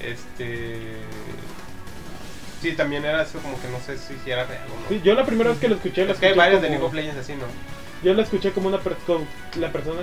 Este. 0.00 0.78
Sí, 2.62 2.72
también 2.72 3.04
era 3.04 3.22
eso 3.22 3.38
como 3.40 3.60
que 3.60 3.68
no 3.68 3.78
sé 3.80 3.96
si, 3.98 4.14
si 4.24 4.30
era 4.30 4.44
real 4.44 4.62
o 4.66 4.82
no. 4.82 4.88
Sí, 4.88 5.00
yo 5.04 5.14
la 5.14 5.24
primera 5.24 5.50
vez 5.50 5.58
que 5.58 5.68
lo 5.68 5.76
escuché, 5.76 6.04
lo 6.04 6.12
es 6.12 6.18
que 6.18 6.26
hay 6.26 6.30
escuché 6.32 6.38
varios 6.46 6.62
de 6.62 6.70
League 6.70 6.84
of 6.84 6.94
Legends 6.94 7.18
así, 7.20 7.32
¿no? 7.34 7.44
Yo 8.02 8.14
lo 8.14 8.22
escuché 8.22 8.52
como 8.52 8.68
una 8.68 8.78
persona, 8.80 9.24
la 9.58 9.70
persona 9.72 10.02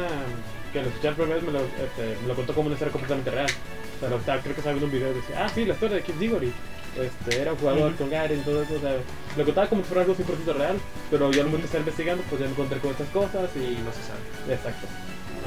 que 0.73 0.81
lo 0.81 0.89
escuché 0.89 1.09
la 1.09 1.15
primera 1.15 1.35
vez 1.35 1.43
me 1.45 1.51
lo, 1.51 1.59
este, 1.61 2.17
me 2.21 2.27
lo 2.27 2.35
contó 2.35 2.53
como 2.53 2.65
una 2.67 2.73
historia 2.73 2.91
completamente 2.91 3.31
real. 3.31 3.47
O 3.95 3.99
sea, 3.99 4.09
lo 4.09 4.17
estaba- 4.17 4.41
creo 4.41 4.55
que 4.55 4.59
estaba 4.61 4.73
viendo 4.73 4.87
un 4.87 4.91
video 4.91 5.11
y 5.11 5.15
decía, 5.15 5.45
ah, 5.45 5.49
sí, 5.49 5.65
la 5.65 5.73
historia 5.75 5.97
de 5.97 6.03
Kid 6.03 6.15
Diggory. 6.15 6.51
Este, 6.99 7.41
era 7.41 7.53
un 7.53 7.57
jugador 7.57 7.87
Ujú. 7.89 7.97
con 7.97 8.09
Garen 8.11 8.39
y 8.39 8.43
todo 8.43 8.61
eso. 8.63 8.75
O 8.75 8.79
sea, 8.79 8.95
lo 9.37 9.45
contaba 9.45 9.67
como 9.67 9.81
si 9.81 9.87
fuera 9.87 10.01
algo 10.01 10.13
100% 10.15 10.53
real. 10.53 10.77
Pero 11.09 11.31
yo 11.31 11.39
al 11.41 11.47
momento 11.47 11.61
de 11.61 11.65
estar 11.67 11.79
investigando, 11.79 12.23
pues 12.29 12.39
ya 12.41 12.45
me 12.47 12.51
encontré 12.53 12.79
con 12.79 12.91
estas 12.91 13.07
cosas 13.09 13.49
Y 13.55 13.59
y... 13.59 13.81
no 13.83 13.91
se 13.93 14.03
sabe. 14.03 14.53
Exacto. 14.53 14.87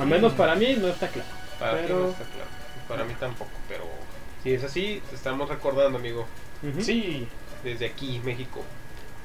Al 0.00 0.06
menos 0.06 0.32
para 0.32 0.54
mí 0.56 0.74
no 0.80 0.88
está 0.88 1.08
claro. 1.08 1.28
Para 1.58 1.72
ti 1.78 1.82
Pero- 1.86 2.00
no 2.00 2.08
está 2.10 2.24
claro. 2.24 2.50
Para 2.88 3.04
mí 3.04 3.14
tampoco, 3.20 3.50
pero. 3.68 3.84
Si 4.42 4.52
es 4.52 4.62
así, 4.64 5.02
te 5.10 5.16
estamos 5.16 5.48
recordando, 5.48 5.98
amigo. 5.98 6.26
Sí, 6.80 7.26
Desde 7.64 7.86
aquí, 7.86 8.20
México. 8.24 8.62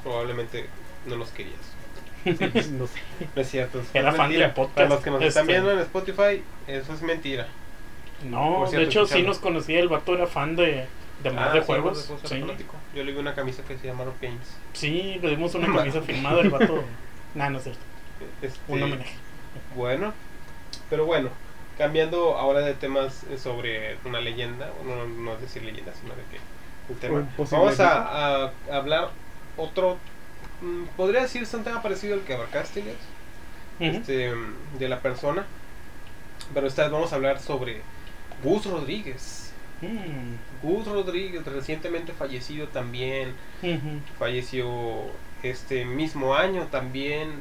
Probablemente 0.03 0.65
no 1.05 1.15
nos 1.15 1.29
querías. 1.29 1.59
no 2.71 2.87
sé. 2.87 2.99
No 3.35 3.41
es 3.41 3.49
cierto. 3.49 3.79
es 3.79 3.87
Era 3.93 4.11
fan 4.11 4.27
mentira. 4.27 4.45
del 4.47 4.53
podcast, 4.53 4.75
Para 4.75 4.89
los 4.89 5.01
que 5.01 5.11
nos 5.11 5.21
están 5.21 5.41
este. 5.43 5.53
viendo 5.53 5.71
en 5.71 5.79
Spotify, 5.79 6.43
eso 6.67 6.93
es 6.93 7.01
mentira. 7.01 7.47
no, 8.23 8.59
Por 8.59 8.69
de 8.69 8.69
cierto, 8.69 8.89
hecho 8.89 8.99
sí 9.07 9.21
escuchando. 9.21 9.27
nos 9.29 9.39
conocía, 9.39 9.79
el 9.79 9.89
vato 9.89 10.13
era 10.15 10.27
fan 10.27 10.55
de, 10.55 10.87
de 11.23 11.31
más 11.31 11.49
Ah, 11.49 11.53
de 11.53 11.59
sí, 11.61 11.65
juegos. 11.65 12.07
de 12.21 12.27
Sí. 12.27 12.43
Yo 12.95 13.03
le 13.03 13.11
vi 13.11 13.17
una 13.19 13.33
camisa 13.35 13.63
que 13.63 13.77
se 13.77 13.87
llama 13.87 14.03
Rock 14.05 14.21
Games. 14.21 14.57
sí, 14.73 15.19
le 15.21 15.29
dimos 15.29 15.53
una 15.55 15.73
camisa 15.73 16.01
firmada, 16.03 16.41
el 16.41 16.49
vato. 16.49 16.83
Nah, 17.33 17.49
no 17.49 17.57
es 17.57 17.63
cierto, 17.63 17.81
Este, 18.41 18.59
un 18.67 18.83
homenaje. 18.83 19.15
Bueno, 19.75 20.13
pero 20.89 21.05
bueno, 21.05 21.29
cambiando 21.77 22.35
ahora 22.37 22.59
de 22.61 22.73
temas 22.73 23.23
eh, 23.23 23.37
sobre 23.37 23.97
una 24.05 24.19
leyenda, 24.21 24.69
no, 24.85 25.07
no 25.07 25.33
es 25.33 25.41
decir 25.41 25.63
leyenda, 25.63 25.93
sino 25.93 26.13
de 26.15 26.21
que 26.31 26.39
tema. 26.99 27.25
Vamos 27.37 27.79
a, 27.79 28.45
a 28.47 28.51
hablar 28.71 29.09
otro, 29.57 29.97
podría 30.95 31.21
decirse 31.21 31.57
un 31.57 31.63
tema 31.63 31.81
parecido 31.81 32.15
al 32.15 32.21
que 32.21 32.33
abarcaste, 32.33 32.83
este, 33.79 34.31
de 34.77 34.89
la 34.89 34.99
persona, 34.99 35.45
pero 36.53 36.67
esta 36.67 36.83
vez 36.83 36.91
vamos 36.91 37.11
a 37.13 37.15
hablar 37.15 37.39
sobre 37.39 37.81
Gus 38.43 38.65
Rodríguez. 38.65 39.53
Mm, 39.81 40.65
Gus 40.67 40.85
Rodríguez, 40.85 41.43
recientemente 41.45 42.13
fallecido 42.13 42.67
también, 42.67 43.33
falleció 44.19 44.67
este 45.43 45.85
mismo 45.85 46.35
año 46.35 46.67
también. 46.69 47.31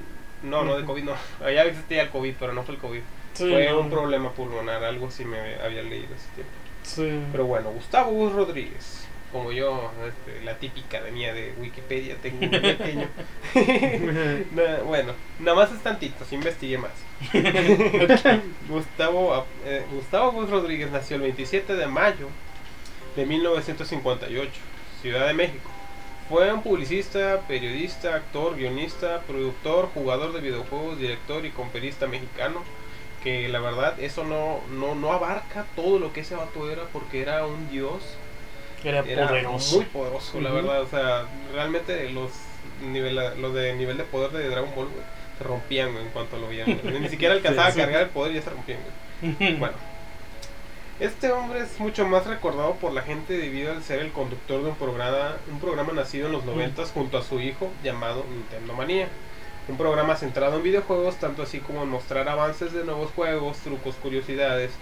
No, 0.42 0.64
no 0.64 0.78
de. 0.78 0.84
COVID, 0.84 1.04
no. 1.04 1.12
Ya 1.40 1.64
existía 1.64 2.02
el 2.02 2.08
COVID, 2.08 2.34
pero 2.38 2.52
no 2.54 2.62
fue 2.62 2.74
el 2.74 2.80
COVID. 2.80 3.00
Sí, 3.34 3.48
fue 3.48 3.68
no, 3.68 3.80
un 3.80 3.90
problema 3.90 4.32
pulmonar, 4.32 4.82
algo 4.82 5.08
así 5.08 5.24
me 5.24 5.38
había 5.56 5.82
leído 5.82 6.14
ese 6.14 6.28
tiempo. 6.34 6.52
Sí. 6.82 7.26
Pero 7.30 7.44
bueno, 7.46 7.70
Gustavo 7.70 8.10
Gus 8.10 8.32
Rodríguez, 8.32 9.06
como 9.32 9.52
yo, 9.52 9.92
este, 10.06 10.44
la 10.44 10.58
típica 10.58 11.00
de 11.00 11.12
mía 11.12 11.32
de 11.32 11.54
Wikipedia, 11.58 12.16
tengo 12.16 12.44
un 12.44 12.50
pequeño. 12.50 13.08
Bueno, 14.86 15.12
nada 15.38 15.56
más 15.56 15.72
es 15.72 15.80
tantito, 15.82 16.24
si 16.24 16.34
investigué 16.34 16.78
más. 16.78 16.92
Gustavo, 18.68 19.44
eh, 19.64 19.84
Gustavo 19.92 20.32
Gus 20.32 20.50
Rodríguez 20.50 20.90
nació 20.90 21.16
el 21.16 21.22
27 21.22 21.76
de 21.76 21.86
mayo 21.86 22.28
de 23.16 23.26
1958, 23.26 24.50
Ciudad 25.02 25.26
de 25.26 25.34
México. 25.34 25.70
Fue 26.30 26.52
un 26.52 26.62
publicista, 26.62 27.40
periodista, 27.48 28.14
actor, 28.14 28.54
guionista, 28.56 29.20
productor, 29.22 29.90
jugador 29.92 30.32
de 30.32 30.40
videojuegos, 30.40 30.98
director 30.98 31.44
y 31.44 31.50
comperista 31.50 32.06
mexicano. 32.06 32.62
Que 33.24 33.48
la 33.48 33.58
verdad 33.58 33.98
eso 34.00 34.24
no, 34.24 34.60
no, 34.70 34.94
no 34.94 35.12
abarca 35.12 35.66
todo 35.74 35.98
lo 35.98 36.12
que 36.12 36.20
ese 36.20 36.36
vato 36.36 36.70
era 36.70 36.84
porque 36.92 37.20
era 37.20 37.44
un 37.44 37.68
dios. 37.68 38.16
Era, 38.84 39.00
Era 39.00 39.28
poderoso. 39.28 39.76
muy 39.76 39.84
poderoso, 39.86 40.40
la 40.40 40.50
verdad. 40.50 40.82
O 40.82 40.88
sea, 40.88 41.24
realmente 41.52 42.08
los, 42.10 42.30
nivel, 42.82 43.16
los 43.40 43.54
de 43.54 43.74
nivel 43.74 43.96
de 43.98 44.04
poder 44.04 44.30
de 44.30 44.48
Dragon 44.48 44.70
Ball 44.74 44.86
güey, 44.88 45.02
se 45.38 45.44
rompían 45.44 45.92
güey, 45.92 46.04
en 46.04 46.10
cuanto 46.10 46.36
lo 46.38 46.48
veían. 46.48 46.80
Ni 47.00 47.08
siquiera 47.08 47.34
alcanzaba 47.36 47.68
Sí, 47.70 47.74
sí. 47.74 47.80
a 47.80 47.84
cargar 47.84 48.02
el 48.02 48.08
poder 48.10 48.32
y 48.32 48.34
ya 48.36 48.42
se 48.42 48.50
rompían. 48.50 48.78
güey. 49.38 49.56
Bueno, 49.56 49.74
este 50.98 51.32
hombre 51.32 51.60
es 51.60 51.80
mucho 51.80 52.06
más 52.06 52.26
recordado 52.26 52.74
por 52.74 52.92
la 52.92 53.02
gente 53.02 53.36
debido 53.38 53.72
al 53.72 53.82
ser 53.82 54.00
el 54.00 54.12
conductor 54.12 54.62
de 54.62 54.68
un 54.68 54.76
programa, 54.76 55.36
un 55.50 55.58
programa 55.58 55.92
nacido 55.94 56.26
en 56.26 56.32
los 56.32 56.44
90 56.44 56.84
junto 56.86 57.16
a 57.18 57.22
su 57.22 57.40
hijo 57.40 57.70
llamado 57.82 58.24
Nintendo 58.30 58.74
Manía. 58.74 59.08
Un 59.68 59.76
programa 59.76 60.16
centrado 60.16 60.56
en 60.56 60.62
videojuegos, 60.62 61.16
tanto 61.16 61.42
así 61.42 61.60
como 61.60 61.82
en 61.84 61.88
mostrar 61.90 62.28
avances 62.28 62.72
de 62.72 62.84
nuevos 62.84 63.12
juegos, 63.12 63.58
trucos, 63.58 63.94
curiosidades 63.96 64.72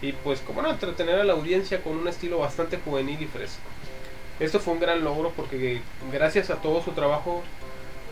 y 0.00 0.12
pues 0.12 0.40
como 0.40 0.62
no, 0.62 0.70
entretener 0.70 1.16
a 1.20 1.24
la 1.24 1.32
audiencia 1.32 1.82
con 1.82 1.96
un 1.96 2.06
estilo 2.08 2.38
bastante 2.38 2.78
juvenil 2.78 3.20
y 3.20 3.26
fresco. 3.26 3.60
Esto 4.40 4.60
fue 4.60 4.74
un 4.74 4.80
gran 4.80 5.02
logro 5.02 5.32
porque 5.34 5.80
gracias 6.12 6.50
a 6.50 6.56
todo 6.56 6.82
su 6.82 6.92
trabajo, 6.92 7.42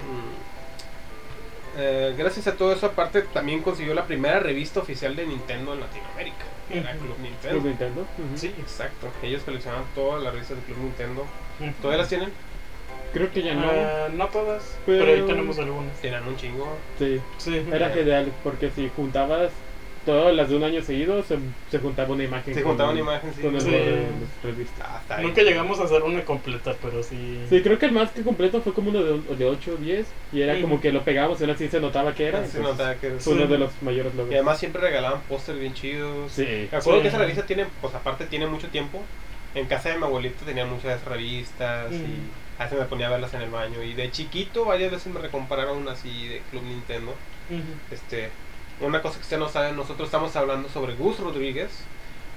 mm, 0.01 1.79
eh, 1.79 2.15
gracias 2.17 2.47
a 2.49 2.55
todo 2.57 2.73
eso 2.73 2.87
aparte 2.87 3.23
también 3.23 3.63
consiguió 3.63 3.95
la 3.95 4.07
primera 4.07 4.41
revista 4.41 4.81
oficial 4.81 5.15
de 5.15 5.27
Nintendo 5.27 5.75
en 5.75 5.81
Latinoamérica. 5.81 6.45
que 6.69 6.79
Era. 6.79 6.91
Club 6.93 7.03
Club 7.15 7.19
Nintendo. 7.21 7.61
Nintendo. 7.69 8.01
ujú. 8.01 8.37
Sí, 8.37 8.53
exacto. 8.59 9.09
Ellos 9.23 9.43
coleccionaban 9.45 9.85
todas 9.95 10.21
las 10.23 10.33
revistas 10.33 10.57
de 10.57 10.63
Club 10.65 10.79
Nintendo. 10.79 11.25
¿Todavía 11.81 11.99
las 11.99 12.09
tienen? 12.09 12.33
Creo 13.13 13.31
que 13.31 13.43
ya 13.43 13.55
no. 13.55 13.71
Ah, 13.71 14.09
no 14.13 14.27
todas, 14.29 14.77
pero... 14.85 15.05
Pero- 15.05 15.15
ahí 15.17 15.27
tenemos 15.27 15.59
algunas. 15.61 15.97
Tienen 16.01 16.25
un 16.27 16.37
chingo. 16.37 16.77
Sí. 16.99 17.21
Sí. 17.39 17.65
Era 17.73 17.91
genial 17.91 18.33
porque 18.43 18.71
si 18.73 18.91
juntabas 18.97 19.53
todas 20.07 20.35
las 20.35 20.49
de 20.49 20.57
un 20.57 20.65
año 20.65 20.81
seguido, 20.83 21.23
se, 21.25 21.37
se 21.71 21.79
juntaba 21.79 22.15
una 22.15 22.25
imagen. 22.25 22.55
Se 22.55 22.63
con- 22.63 22.71
juntaba 22.71 22.93
una 22.93 23.01
imagen, 23.01 23.35
sí. 23.35 23.43
Con 23.43 23.55
el 23.57 23.61
Sí. 23.61 23.71
de 23.71 24.07
revista. 24.43 25.03
Ah. 25.11 25.19
Nunca 25.21 25.43
llegamos 25.43 25.79
a 25.81 25.85
hacer 25.85 26.03
una 26.03 26.25
completa, 26.25 26.75
pero 26.81 27.03
sí. 27.03 27.41
Sí, 27.51 27.61
creo 27.63 27.79
que 27.79 27.87
el 27.87 27.93
más 27.93 28.13
que 28.13 28.23
completo 28.23 28.63
fue 28.63 28.73
como 28.73 28.89
uno 28.91 29.03
de, 29.03 29.21
de 29.37 29.45
8 29.45 29.73
o 29.75 29.77
10 29.77 30.07
y 30.33 30.41
era 30.41 30.59
como 30.63 30.81
que 30.81 30.93
lo 30.93 31.03
pegábamos 31.03 31.39
y 31.41 31.45
aún 31.45 31.51
así 31.53 31.69
se 31.69 31.81
notaba 31.81 32.15
que 32.15 32.29
era. 32.29 32.39
Ah, 32.41 32.47
Se 32.47 32.61
notaba 32.61 32.95
que 32.95 33.09
era- 33.09 33.19
Fue 33.19 33.35
uno 33.35 33.47
de 33.47 33.59
los 33.59 33.71
mayores 33.83 34.15
logros. 34.15 34.31
Y 34.33 34.35
además 34.37 34.59
siempre 34.59 34.81
regalaban 34.81 35.21
pósters 35.29 35.59
bien 35.59 35.75
chidos. 35.75 36.33
sí. 36.33 36.69
Me 36.73 36.79
acuerdo 36.79 37.01
Sí. 37.01 37.03
que 37.03 37.09
esa 37.09 37.19
revista 37.19 37.45
tiene, 37.45 37.67
pues 37.83 37.95
aparte 37.95 38.25
tiene 38.27 38.47
mucho 38.47 38.69
tiempo. 38.69 39.03
En 39.55 39.67
casa 39.67 39.89
de 39.91 39.99
mi 39.99 40.05
abuelito 40.05 40.45
tenía 40.45 40.67
muchas 40.67 41.03
revistas 41.05 41.91
y 41.93 42.05
a 42.61 42.65
veces 42.65 42.79
me 42.79 42.85
ponía 42.85 43.07
a 43.09 43.11
verlas 43.11 43.33
en 43.35 43.41
el 43.43 43.51
baño. 43.51 43.83
Y 43.83 43.95
de 43.95 44.11
chiquito 44.11 44.65
varias 44.67 44.91
veces 44.93 45.13
me 45.13 45.21
recompararon 45.21 45.89
así 45.89 46.29
de 46.29 46.43
Club 46.51 46.63
Nintendo. 46.65 47.15
Este, 47.91 48.29
una 48.81 49.01
cosa 49.03 49.17
que 49.17 49.23
usted 49.23 49.39
no 49.39 49.49
sabe, 49.49 49.73
nosotros 49.73 50.07
estamos 50.09 50.35
hablando 50.37 50.69
sobre 50.69 50.95
Gus 50.95 51.19
Rodríguez, 51.21 51.71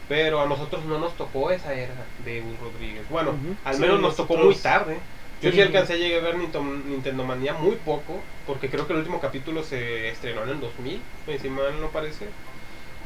pero 0.07 0.41
a 0.41 0.45
nosotros 0.47 0.85
no 0.85 0.97
nos 0.99 1.15
tocó 1.15 1.51
esa 1.51 1.73
era 1.73 1.93
de 2.25 2.41
Gus 2.41 2.59
Rodríguez. 2.59 3.07
Bueno, 3.09 3.31
Ujú. 3.31 3.55
al 3.65 3.75
Sí, 3.75 3.81
menos 3.81 3.99
nos 3.99 4.15
tocó 4.15 4.33
nosotros- 4.35 4.55
muy 4.55 4.61
tarde. 4.63 4.97
Yo 5.41 5.51
sí 5.51 5.55
Sí. 5.57 5.61
alcancé 5.61 5.93
a 5.93 5.95
llegar 5.97 6.21
a 6.21 6.25
ver 6.25 6.35
Nintendo, 6.37 7.23
Manía 7.23 7.53
muy 7.53 7.75
poco, 7.77 8.19
porque 8.45 8.69
creo 8.69 8.85
que 8.87 8.93
el 8.93 8.99
último 8.99 9.21
capítulo 9.21 9.63
se 9.63 10.09
estrenó 10.09 10.43
en 10.43 10.49
el 10.49 10.59
2000, 10.59 11.01
eh, 11.27 11.39
si 11.41 11.49
mal 11.49 11.79
no 11.79 11.87
parece. 11.89 12.27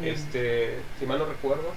Este, 0.01 0.79
si 0.99 1.05
mal 1.05 1.19
no 1.19 1.25
recuerdo. 1.25 1.71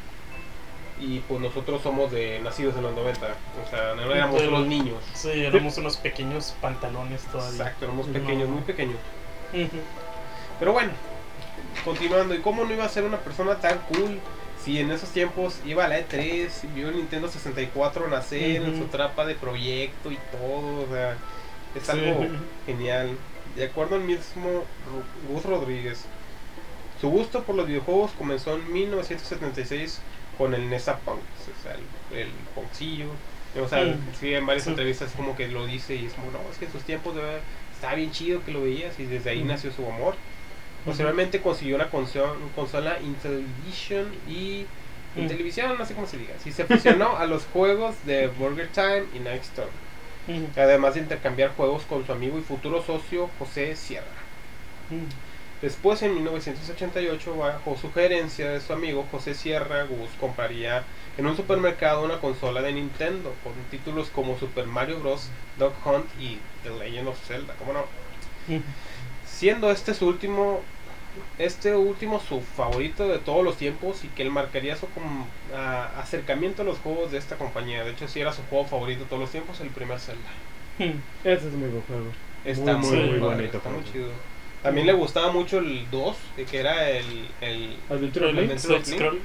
y 0.98 1.18
pues 1.28 1.42
nosotros 1.42 1.82
somos 1.82 2.10
de 2.10 2.40
nacidos 2.40 2.74
en 2.76 2.82
los 2.84 2.94
90. 2.94 3.26
O 3.62 3.68
sea, 3.68 3.94
no 3.94 4.10
éramos 4.14 4.42
los 4.42 4.66
niños. 4.66 4.96
Sí, 5.12 5.28
éramos 5.44 5.76
unos 5.76 5.98
pequeños 5.98 6.54
pantalones 6.62 7.20
todavía. 7.24 7.50
Exacto, 7.64 7.84
éramos 7.84 8.06
No. 8.06 8.14
pequeños, 8.14 8.48
muy 8.48 8.62
pequeños. 8.62 8.96
Pero 10.58 10.72
bueno, 10.72 10.92
continuando, 11.84 12.34
¿y 12.34 12.40
cómo 12.40 12.64
no 12.64 12.72
iba 12.72 12.84
a 12.84 12.88
ser 12.88 13.04
una 13.04 13.18
persona 13.18 13.56
tan 13.60 13.78
cool 13.80 14.20
si 14.62 14.80
en 14.80 14.90
esos 14.90 15.10
tiempos 15.10 15.60
iba 15.64 15.84
a 15.84 15.88
la 15.88 15.98
E3, 15.98 16.72
vio 16.74 16.88
el 16.88 16.96
Nintendo 16.96 17.28
64 17.28 18.08
nacer 18.08 18.62
en 18.62 18.76
su 18.78 18.84
trapa 18.86 19.24
de 19.26 19.34
proyecto 19.34 20.10
y 20.10 20.18
todo? 20.32 20.84
O 20.84 20.88
sea, 20.92 21.16
es 21.74 21.84
Sí. 21.84 21.90
algo 21.92 22.26
genial. 22.64 23.16
De 23.54 23.64
acuerdo 23.66 23.96
al 23.96 24.02
mismo 24.02 24.64
Gus 25.28 25.44
Rodríguez, 25.44 26.04
su 27.00 27.08
gusto 27.08 27.44
por 27.44 27.54
los 27.54 27.66
videojuegos 27.66 28.12
comenzó 28.12 28.54
en 28.54 28.72
1976 28.72 30.00
con 30.38 30.54
el 30.54 30.68
NESA 30.68 30.98
Punk, 31.00 31.18
o 31.18 31.62
sea, 31.62 31.74
el, 31.74 32.18
el 32.18 32.30
punkcillo. 32.54 33.08
O 33.62 33.68
sea, 33.68 33.96
sí, 34.20 34.34
en 34.34 34.44
varias 34.44 34.64
Sí. 34.64 34.70
entrevistas 34.70 35.12
como 35.16 35.34
que 35.34 35.48
lo 35.48 35.64
dice 35.64 35.94
y 35.94 36.04
es 36.06 36.12
como, 36.12 36.30
no, 36.30 36.40
es 36.50 36.58
que 36.58 36.66
en 36.66 36.72
sus 36.72 36.82
tiempos 36.82 37.14
de 37.14 37.22
verdad, 37.22 37.40
estaba 37.72 37.94
bien 37.94 38.10
chido 38.10 38.44
que 38.44 38.52
lo 38.52 38.60
veías 38.62 38.98
y 39.00 39.04
desde 39.06 39.30
ahí 39.30 39.42
nació 39.44 39.72
su 39.72 39.86
amor. 39.86 40.16
Posteriormente 40.86 41.42
consiguió 41.42 41.76
una 41.76 41.90
consola, 41.90 42.32
consola 42.54 42.98
Intellivision 43.00 44.06
y 44.28 44.64
Mm. 45.16 45.20
Intellivision, 45.22 45.78
no 45.78 45.86
sé 45.86 45.94
cómo 45.94 46.06
se 46.06 46.18
diga. 46.18 46.34
Sí, 46.44 46.52
se 46.52 46.64
fusionó 46.64 47.16
a 47.16 47.24
los 47.26 47.44
juegos 47.46 47.94
de 48.04 48.28
Burger 48.28 48.68
Time 48.68 49.04
y 49.14 49.18
Night 49.18 49.42
Storm. 49.42 49.70
Ujú. 50.28 50.46
Además 50.60 50.94
de 50.94 51.00
intercambiar 51.00 51.54
juegos 51.56 51.84
con 51.84 52.04
su 52.04 52.12
amigo 52.12 52.38
y 52.38 52.42
futuro 52.42 52.82
socio 52.82 53.30
José 53.38 53.74
Sierra. 53.76 54.04
Ujú. 54.90 55.00
Después, 55.62 56.02
en 56.02 56.14
1988, 56.14 57.34
bajo 57.34 57.78
sugerencia 57.78 58.50
de 58.50 58.60
su 58.60 58.74
amigo 58.74 59.06
José 59.10 59.34
Sierra, 59.34 59.84
Gus 59.84 60.10
compraría 60.20 60.84
en 61.16 61.26
un 61.26 61.34
supermercado 61.34 62.04
una 62.04 62.18
consola 62.18 62.60
de 62.60 62.74
Nintendo 62.74 63.32
con 63.42 63.54
títulos 63.70 64.10
como 64.10 64.38
Super 64.38 64.66
Mario 64.66 65.00
Bros., 65.00 65.30
Dog 65.58 65.72
Hunt 65.82 66.04
y 66.20 66.38
The 66.62 66.70
Legend 66.78 67.08
of 67.08 67.26
Zelda. 67.26 67.54
¿Cómo 67.58 67.72
no? 67.72 67.84
Siendo 69.26 69.70
este 69.70 69.94
su 69.94 70.06
último, 70.06 70.60
este 71.38 71.74
último 71.74 72.20
su 72.20 72.40
favorito 72.40 73.08
de 73.08 73.18
todos 73.18 73.44
los 73.44 73.56
tiempos 73.56 74.04
y 74.04 74.08
que 74.08 74.22
él 74.22 74.30
marcaría 74.30 74.76
su 74.76 74.86
como, 74.88 75.26
ah, 75.54 75.90
acercamiento 76.00 76.62
a 76.62 76.64
los 76.64 76.78
juegos 76.78 77.12
de 77.12 77.18
esta 77.18 77.36
compañía. 77.36 77.84
De 77.84 77.92
hecho, 77.92 78.08
si 78.08 78.20
era 78.20 78.32
su 78.32 78.42
juego 78.44 78.66
favorito 78.66 79.00
de 79.04 79.06
todos 79.06 79.20
los 79.22 79.30
tiempos, 79.30 79.60
el 79.60 79.70
primer 79.70 79.98
Zelda. 80.00 80.28
Ujú. 80.78 80.92
Ese 81.24 81.48
es 81.48 81.52
muy 81.54 81.68
buen 81.68 81.82
juego. 81.82 82.12
Está 82.44 82.76
Muy, 82.76 82.90
muy, 82.96 83.08
muy 83.10 83.20
padre, 83.20 83.34
bonito 83.36 83.56
Está 83.58 83.68
muy 83.70 83.80
juego. 83.80 83.92
chido. 83.92 84.08
También 84.62 84.86
le 84.86 84.92
gustaba 84.94 85.30
mucho 85.32 85.58
el 85.58 85.88
2, 85.90 86.16
de 86.36 86.44
que 86.44 86.58
era 86.58 86.90
el, 86.90 87.28
el 87.40 87.76
Adventure 87.88 88.30
El. 88.30 88.38
Adventure 88.38 88.74
Link. 88.74 88.86
scroll. 88.86 89.20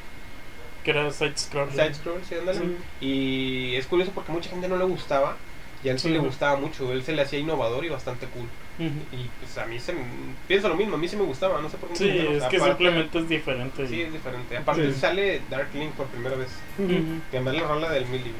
Que 0.83 0.91
era 0.91 1.11
side 1.11 1.37
scroll. 1.37 1.69
side 1.71 1.93
scroll, 1.93 2.21
sí, 2.27 2.35
ándale. 2.35 2.59
Sí. 2.59 2.77
Y 3.05 3.75
es 3.75 3.85
curioso 3.87 4.11
porque 4.13 4.31
mucha 4.31 4.49
gente 4.49 4.67
no 4.67 4.77
le 4.77 4.85
gustaba 4.85 5.37
y 5.83 5.89
a 5.89 5.91
él 5.93 5.99
sí 5.99 6.09
le 6.09 6.19
gustaba 6.19 6.57
mucho. 6.57 6.91
Él 6.91 7.03
se 7.03 7.11
le 7.13 7.21
hacía 7.23 7.39
innovador 7.39 7.83
y 7.85 7.89
bastante 7.89 8.27
cool. 8.27 8.47
Y 8.79 9.29
pues 9.39 9.57
a 9.59 9.65
mí 9.67 9.79
se 9.79 9.93
me- 9.93 10.01
pienso 10.47 10.67
lo 10.67 10.75
mismo, 10.75 10.95
a 10.95 10.97
mí 10.97 11.07
sí 11.07 11.15
me 11.15 11.23
gustaba, 11.23 11.61
no 11.61 11.69
sé 11.69 11.77
por 11.77 11.89
qué. 11.89 11.95
Sí, 11.97 12.05
no- 12.07 12.31
es 12.37 12.43
que 12.45 12.57
aparte- 12.57 12.65
simplemente 12.65 13.19
es 13.19 13.29
diferente. 13.29 13.87
Sí, 13.87 14.01
es 14.01 14.11
diferente. 14.13 14.57
Aparte 14.57 14.91
Sí. 14.93 14.99
sale 14.99 15.41
Dark 15.51 15.67
Link 15.75 15.91
por 15.91 16.07
primera 16.07 16.35
vez. 16.35 16.49
Ujú. 16.79 16.91
Ujú. 16.91 17.21
Cambiar 17.31 17.55
la 17.57 17.67
rola 17.67 17.91
del 17.91 18.05
Millie. 18.07 18.31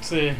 Sí. 0.00 0.30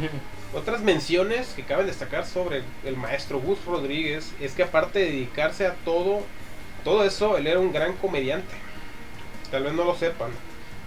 Otras 0.53 0.81
menciones 0.81 1.47
que 1.55 1.63
caben 1.63 1.87
destacar 1.87 2.25
sobre 2.25 2.63
el 2.85 2.97
maestro 2.97 3.39
Gus 3.39 3.63
Rodríguez 3.65 4.33
es 4.39 4.53
que 4.53 4.63
aparte 4.63 4.99
de 4.99 5.05
dedicarse 5.05 5.65
a 5.65 5.75
todo, 5.85 6.21
todo 6.83 7.03
eso, 7.05 7.37
él 7.37 7.47
era 7.47 7.59
un 7.59 7.71
gran 7.71 7.93
comediante. 7.93 8.53
Tal 9.49 9.63
vez 9.63 9.73
no 9.73 9.83
lo 9.85 9.95
sepan, 9.95 10.31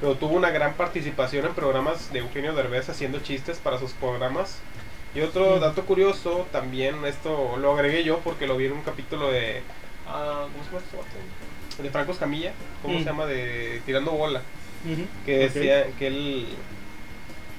pero 0.00 0.14
tuvo 0.16 0.35
una 0.35 0.50
gran 0.50 0.75
participación 0.75 1.47
en 1.47 1.54
programas 1.54 2.12
de 2.12 2.19
Eugenio 2.21 2.54
Derbez 2.54 2.88
haciendo 2.88 3.21
chistes 3.21 3.59
para 3.59 3.78
sus 3.78 3.93
programas. 3.93 4.59
Y 5.14 5.21
otro 5.21 5.56
Mm. 5.56 5.61
dato 5.61 5.85
curioso, 5.85 6.47
también 6.50 7.04
esto 7.04 7.56
lo 7.59 7.73
agregué 7.73 8.02
yo 8.04 8.18
porque 8.21 8.47
lo 8.47 8.56
vi 8.56 8.66
en 8.66 8.73
un 8.73 8.83
capítulo 8.83 9.30
de... 9.30 9.62
ah, 10.09 10.46
¿Cómo 10.53 10.64
se 10.64 10.70
llama 10.70 11.05
vato? 11.05 11.83
De 11.83 11.90
Franco 11.90 12.12
Escamilla, 12.12 12.53
¿cómo 12.83 12.94
Mm. 12.94 12.98
se 12.98 13.05
llama? 13.05 13.27
De 13.27 13.81
Tirando 13.87 14.11
Bola 14.12 14.42
que 15.24 15.38
decía 15.38 15.87
que 15.98 16.07
él 16.09 16.46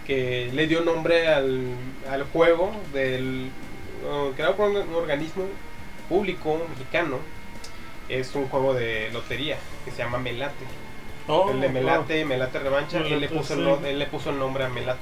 que 0.06 0.52
le 0.54 0.68
dio 0.68 0.82
nombre 0.82 1.28
al, 1.28 1.64
al 2.12 2.24
juego 2.26 2.72
del 2.94 3.50
uh, 4.08 4.32
creado 4.36 4.56
por 4.56 4.70
un 4.70 4.94
organismo 4.94 5.46
público 6.08 6.62
mexicano 6.70 7.18
es 8.08 8.36
un 8.36 8.48
juego 8.48 8.76
de 8.76 9.10
lotería 9.12 9.58
que 9.84 9.90
se 9.92 9.98
llama 10.04 10.20
Melate 10.20 10.54
Oh, 11.28 11.50
el 11.50 11.60
de 11.62 11.70
Melate 11.70 12.24
Melate 12.26 12.60
revancha 12.60 13.00
él 13.00 13.20
le 13.20 13.28
puso 13.30 13.56
el, 13.56 13.66
sí. 13.82 13.88
él 13.88 13.98
le 13.98 14.06
puso 14.06 14.30
el 14.30 14.38
nombre 14.38 14.64
a 14.66 14.70
Melate 14.70 15.00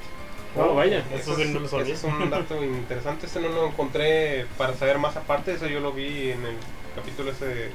Oh, 0.55 0.75
vaya. 0.75 1.03
Eso 1.13 1.35
sí 1.35 1.45
no 1.53 1.61
lo 1.61 1.67
sabía. 1.67 1.93
ese 1.93 2.07
es 2.07 2.13
un 2.13 2.29
dato 2.29 2.63
interesante 2.63 3.25
este 3.25 3.39
no 3.39 3.49
lo 3.49 3.67
encontré 3.67 4.45
para 4.57 4.73
saber 4.75 4.99
más 4.99 5.15
aparte 5.17 5.53
eso 5.53 5.67
yo 5.67 5.79
lo 5.79 5.91
vi 5.93 6.31
en 6.31 6.45
el 6.45 6.55
capítulo 6.95 7.31
ese 7.31 7.45
de, 7.45 7.71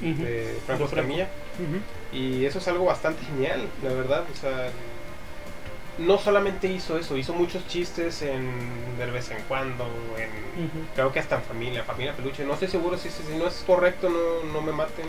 de 0.00 0.58
Franco 0.66 0.84
De 0.84 0.88
Franco. 0.90 1.12
Escamilla 1.12 1.28
Ujú. 1.58 2.16
y 2.16 2.44
eso 2.44 2.58
es 2.58 2.68
algo 2.68 2.84
bastante 2.84 3.24
genial, 3.24 3.66
la 3.82 3.92
verdad. 3.92 4.24
O 4.32 4.36
sea, 4.36 4.70
no 5.98 6.16
solamente 6.18 6.68
hizo 6.68 6.96
eso, 6.98 7.16
hizo 7.16 7.32
muchos 7.32 7.66
chistes 7.66 8.22
en 8.22 8.96
de 8.98 9.06
vez 9.06 9.30
en 9.30 9.42
cuando, 9.48 9.84
en, 10.16 10.64
Ujú. 10.64 10.86
creo 10.94 11.12
que 11.12 11.18
hasta 11.18 11.36
en 11.36 11.42
familia, 11.42 11.82
familia 11.82 12.12
peluche. 12.14 12.44
No 12.44 12.52
estoy 12.52 12.68
seguro 12.68 12.96
si, 12.98 13.10
si 13.10 13.22
no 13.36 13.48
es 13.48 13.64
correcto, 13.66 14.08
no, 14.08 14.52
no 14.52 14.60
me 14.62 14.72
maten. 14.72 15.06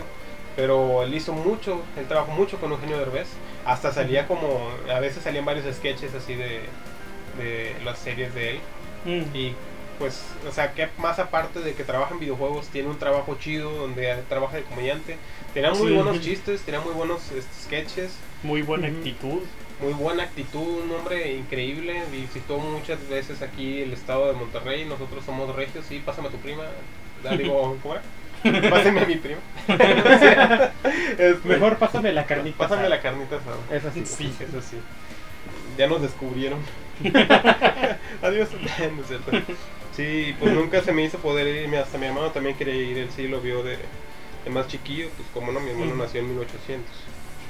Pero 0.56 1.04
él 1.04 1.14
hizo 1.14 1.32
mucho, 1.32 1.80
él 1.96 2.06
trabajó 2.08 2.32
mucho 2.32 2.58
con 2.58 2.72
Eugenio 2.72 2.98
Derbez. 2.98 3.28
Hasta 3.64 3.92
salía 3.92 4.26
como, 4.26 4.70
a 4.92 4.98
veces 4.98 5.22
salían 5.22 5.44
varios 5.44 5.72
sketches 5.76 6.12
así 6.14 6.34
de, 6.34 6.62
de 7.40 7.74
las 7.84 7.98
series 7.98 8.34
de 8.34 8.50
él. 8.50 8.58
Ujú. 9.06 9.36
Y 9.36 9.54
pues, 9.98 10.22
o 10.48 10.52
sea, 10.52 10.72
que 10.72 10.88
más 10.98 11.18
aparte 11.18 11.60
de 11.60 11.74
que 11.74 11.84
trabaja 11.84 12.14
en 12.14 12.20
videojuegos, 12.20 12.68
tiene 12.68 12.88
un 12.88 12.98
trabajo 12.98 13.36
chido 13.38 13.70
donde 13.70 14.14
trabaja 14.28 14.56
de 14.56 14.62
comediante. 14.62 15.16
Tenía 15.52 15.70
muy 15.72 15.88
Sí. 15.88 15.94
buenos 15.94 16.20
chistes, 16.20 16.62
tenía 16.62 16.80
muy 16.80 16.94
buenos 16.94 17.20
este, 17.32 17.52
sketches, 17.64 18.12
Muy 18.42 18.62
buena 18.62 18.86
actitud. 18.88 19.40
muy 19.82 19.92
buena 19.92 20.22
actitud, 20.22 20.84
un 20.84 20.92
hombre 20.92 21.34
increíble. 21.34 22.02
Visitó 22.12 22.58
muchas 22.58 23.06
veces 23.08 23.42
aquí 23.42 23.82
el 23.82 23.92
estado 23.92 24.26
de 24.28 24.32
Monterrey. 24.34 24.84
Nosotros 24.86 25.24
somos 25.24 25.54
regios, 25.54 25.84
sí, 25.86 26.00
pásame 26.04 26.28
a 26.28 26.30
tu 26.30 26.38
prima. 26.38 26.62
Ah, 27.28 27.36
digo, 27.36 27.76
¿cómo 27.82 27.94
era? 27.94 28.02
Pásame 28.70 29.00
a 29.00 29.04
mi 29.06 29.16
prima. 29.16 29.40
Este, 31.18 31.36
Mejor 31.48 31.76
pásame 31.76 32.12
la 32.12 32.24
carnita. 32.24 32.56
Pásame 32.56 32.80
asada. 32.82 32.96
la 32.96 33.02
carnita 33.02 33.36
asada. 33.36 33.56
Es 33.70 33.84
así. 33.84 34.06
Sí, 34.06 34.32
eso 34.40 34.62
sí. 34.62 34.76
Ya 35.76 35.86
nos 35.88 36.00
descubrieron. 36.00 36.58
Adiós. 38.22 38.48
No 38.94 39.02
es 39.02 39.08
cierto. 39.08 39.30
Sí, 39.96 40.34
pues 40.38 40.52
nunca 40.54 40.82
se 40.82 40.92
me 40.92 41.04
hizo 41.04 41.18
poder 41.18 41.46
irme. 41.46 41.78
Hasta 41.78 41.98
mi 41.98 42.06
hermano 42.06 42.30
también 42.30 42.56
quería 42.56 42.74
ir. 42.74 42.98
Él 42.98 43.10
sí 43.14 43.28
lo 43.28 43.40
vio 43.40 43.62
de, 43.62 43.78
de 44.44 44.50
más 44.50 44.68
chiquillo. 44.68 45.08
Pues 45.16 45.28
como 45.34 45.52
no, 45.52 45.60
mi 45.60 45.70
hermano 45.70 45.94
nació 45.94 46.20
en 46.20 46.28
1800. 46.28 46.86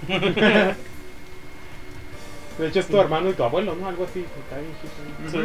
De 2.59 2.69
hecho, 2.69 2.81
es 2.81 2.89
tu 2.89 3.01
hermano 3.01 3.31
y 3.31 3.35
tu 3.35 3.43
abuelo, 3.43 3.75
¿no? 3.75 3.89
Algo 3.89 4.05
así. 4.05 4.21
Está 4.21 4.59
bien. 4.59 4.75
Sí. 5.31 5.39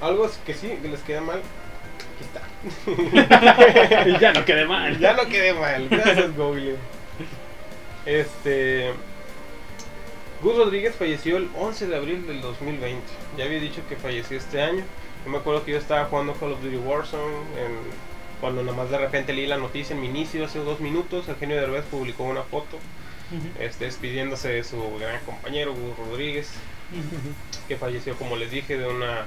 Algo 0.00 0.26
es 0.26 0.38
que 0.44 0.54
sí, 0.54 0.76
que 0.82 0.88
les 0.88 1.00
queda 1.00 1.20
mal. 1.20 1.40
Aquí 2.14 2.24
está. 2.24 2.42
y 4.08 4.18
ya 4.18 4.32
no 4.32 4.44
quedé 4.44 4.66
mal. 4.66 4.98
ya 4.98 5.14
no 5.14 5.26
quedé 5.26 5.54
mal. 5.54 5.88
Gracias, 5.88 6.36
Google. 6.36 6.76
Este. 8.04 8.92
Gus 10.44 10.56
Rodríguez 10.56 10.94
falleció 10.94 11.38
el 11.38 11.48
11 11.58 11.86
de 11.86 11.96
abril 11.96 12.26
del 12.26 12.40
2020. 12.42 13.02
Ya 13.38 13.44
había 13.46 13.58
dicho 13.60 13.80
que 13.88 13.96
falleció 13.96 14.36
este 14.36 14.60
año. 14.62 14.84
Yo 15.24 15.30
me 15.30 15.38
acuerdo 15.38 15.64
que 15.64 15.72
yo 15.72 15.78
estaba 15.78 16.04
jugando 16.04 16.34
Call 16.34 16.52
of 16.52 16.62
Duty 16.62 16.76
Warzone. 16.76 17.34
en- 17.58 18.14
cuando 18.40 18.62
nomás 18.62 18.90
de 18.90 18.98
repente 18.98 19.32
leí 19.32 19.46
la 19.46 19.56
noticia 19.56 19.94
en 19.94 20.02
mi 20.02 20.08
inicio 20.08 20.44
hace 20.44 20.58
dos 20.58 20.78
minutos, 20.80 21.28
Eugenio 21.28 21.56
Derbez 21.56 21.84
publicó 21.86 22.24
una 22.24 22.42
foto 22.42 22.78
este, 23.58 23.86
despidiéndose 23.86 24.48
de 24.50 24.64
su 24.64 24.76
gran 25.00 25.18
compañero 25.24 25.72
Gus 25.72 25.96
Rodríguez, 25.96 26.50
que 27.66 27.76
falleció, 27.78 28.14
como 28.16 28.36
les 28.36 28.50
dije, 28.50 28.76
de 28.76 28.86
una, 28.86 29.24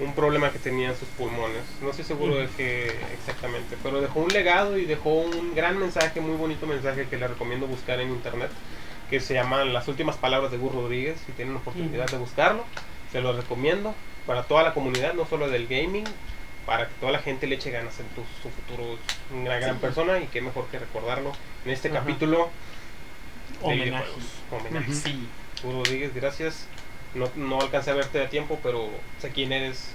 un 0.00 0.14
problema 0.14 0.50
que 0.50 0.58
tenía 0.58 0.88
en 0.88 0.96
sus 0.96 1.08
pulmones. 1.08 1.62
No 1.82 1.90
estoy 1.90 2.06
seguro 2.06 2.36
de 2.36 2.48
qué 2.56 2.96
exactamente, 3.12 3.76
pero 3.82 4.00
dejó 4.00 4.20
un 4.20 4.32
legado 4.32 4.78
y 4.78 4.86
dejó 4.86 5.10
un 5.10 5.54
gran 5.54 5.78
mensaje, 5.78 6.22
muy 6.22 6.36
bonito 6.36 6.66
mensaje 6.66 7.06
que 7.06 7.18
le 7.18 7.28
recomiendo 7.28 7.66
buscar 7.66 8.00
en 8.00 8.08
internet, 8.10 8.50
que 9.10 9.20
se 9.20 9.34
llama 9.34 9.64
Las 9.64 9.88
últimas 9.88 10.16
palabras 10.16 10.50
de 10.50 10.58
Gus 10.58 10.72
Rodríguez. 10.74 11.16
Si 11.26 11.32
tienen 11.32 11.56
oportunidad 11.56 12.08
de 12.10 12.16
buscarlo, 12.18 12.64
se 13.12 13.20
lo 13.20 13.32
recomiendo 13.32 13.94
para 14.26 14.42
toda 14.44 14.62
la 14.62 14.74
comunidad, 14.74 15.14
no 15.14 15.26
solo 15.26 15.48
del 15.50 15.66
gaming, 15.66 16.04
para 16.66 16.88
que 16.88 16.94
toda 17.00 17.12
la 17.12 17.18
gente 17.18 17.46
le 17.46 17.56
eche 17.56 17.70
ganas 17.70 17.98
en 18.00 18.06
tu, 18.08 18.22
su 18.42 18.48
futuro. 18.50 18.94
Es 18.94 19.32
una 19.32 19.56
gran 19.58 19.74
Sí. 19.76 19.80
persona 19.80 20.18
y 20.18 20.26
qué 20.28 20.40
mejor 20.40 20.66
que 20.68 20.78
recordarlo 20.78 21.32
en 21.64 21.70
este 21.72 21.88
Ajá. 21.88 21.98
capítulo 22.00 22.48
de 23.60 23.66
Homenaje. 23.66 24.06
Homenaje. 24.50 24.92
Sí, 24.94 25.28
Gus 25.62 25.74
Rodríguez, 25.74 26.14
gracias. 26.14 26.66
No, 27.14 27.28
no 27.36 27.60
alcancé 27.60 27.90
a 27.90 27.94
verte 27.94 28.20
a 28.22 28.28
tiempo, 28.28 28.58
pero 28.62 28.88
sé 29.20 29.30
quién 29.30 29.52
eres, 29.52 29.92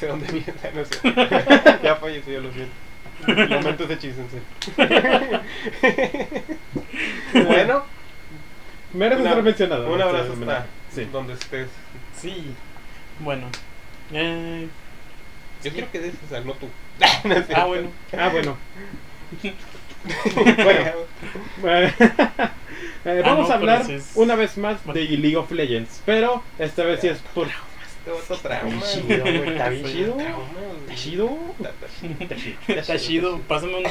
sé 0.00 0.06
dónde 0.06 0.26
vienes. 0.32 0.56
No 0.74 0.84
sé. 0.84 1.78
ya 1.82 1.96
falleció, 1.96 2.40
lo 2.40 2.50
siento. 2.52 2.72
Lamento 3.26 3.84
ese 3.84 3.98
chiste, 3.98 4.22
en 4.22 4.30
serio. 4.30 5.40
bueno, 7.46 7.84
Merece 8.92 9.22
ser 9.22 9.42
mencionado. 9.42 9.92
Un 9.92 10.00
abrazo 10.02 10.32
homenaje. 10.32 10.58
hasta 10.88 11.00
Sí. 11.02 11.08
donde 11.12 11.34
estés. 11.34 11.68
Sí. 12.20 12.54
Bueno. 13.20 13.46
Eh, 14.12 14.66
Yo 15.62 15.70
quiero 15.72 15.90
que 15.92 16.00
des 16.00 16.14
esa, 16.26 16.40
no 16.44 16.52
tú. 16.54 16.66
ah, 17.54 17.64
bueno. 17.66 17.90
Ah, 18.16 18.28
bueno. 18.32 18.56
bueno. 20.62 20.80
Eh, 21.64 21.92
eh, 23.04 23.22
Ah, 23.24 23.28
vamos 23.30 23.48
no, 23.48 23.54
a 23.54 23.56
hablar 23.56 23.84
sí 23.86 23.94
es- 23.94 24.12
una 24.14 24.34
vez 24.34 24.58
más 24.58 24.84
de 24.86 25.04
League 25.04 25.36
of 25.36 25.50
Legends, 25.50 26.02
pero 26.04 26.42
esta 26.58 26.84
vez 26.84 27.00
sí 27.00 27.08
es 27.08 27.18
por... 27.34 27.46
Te 28.04 28.10
vas 28.10 28.30
a 28.30 28.36
trauma. 28.36 28.82
chido, 28.82 29.20
güey, 29.22 29.48
está 29.52 29.68
bien 29.68 29.86
Sí. 29.86 29.92
chido. 29.92 30.16
¿Está 30.88 30.94
chido? 30.96 31.38
Está 32.68 32.98
chido. 32.98 33.38
Pásame 33.40 33.74
un. 33.76 33.82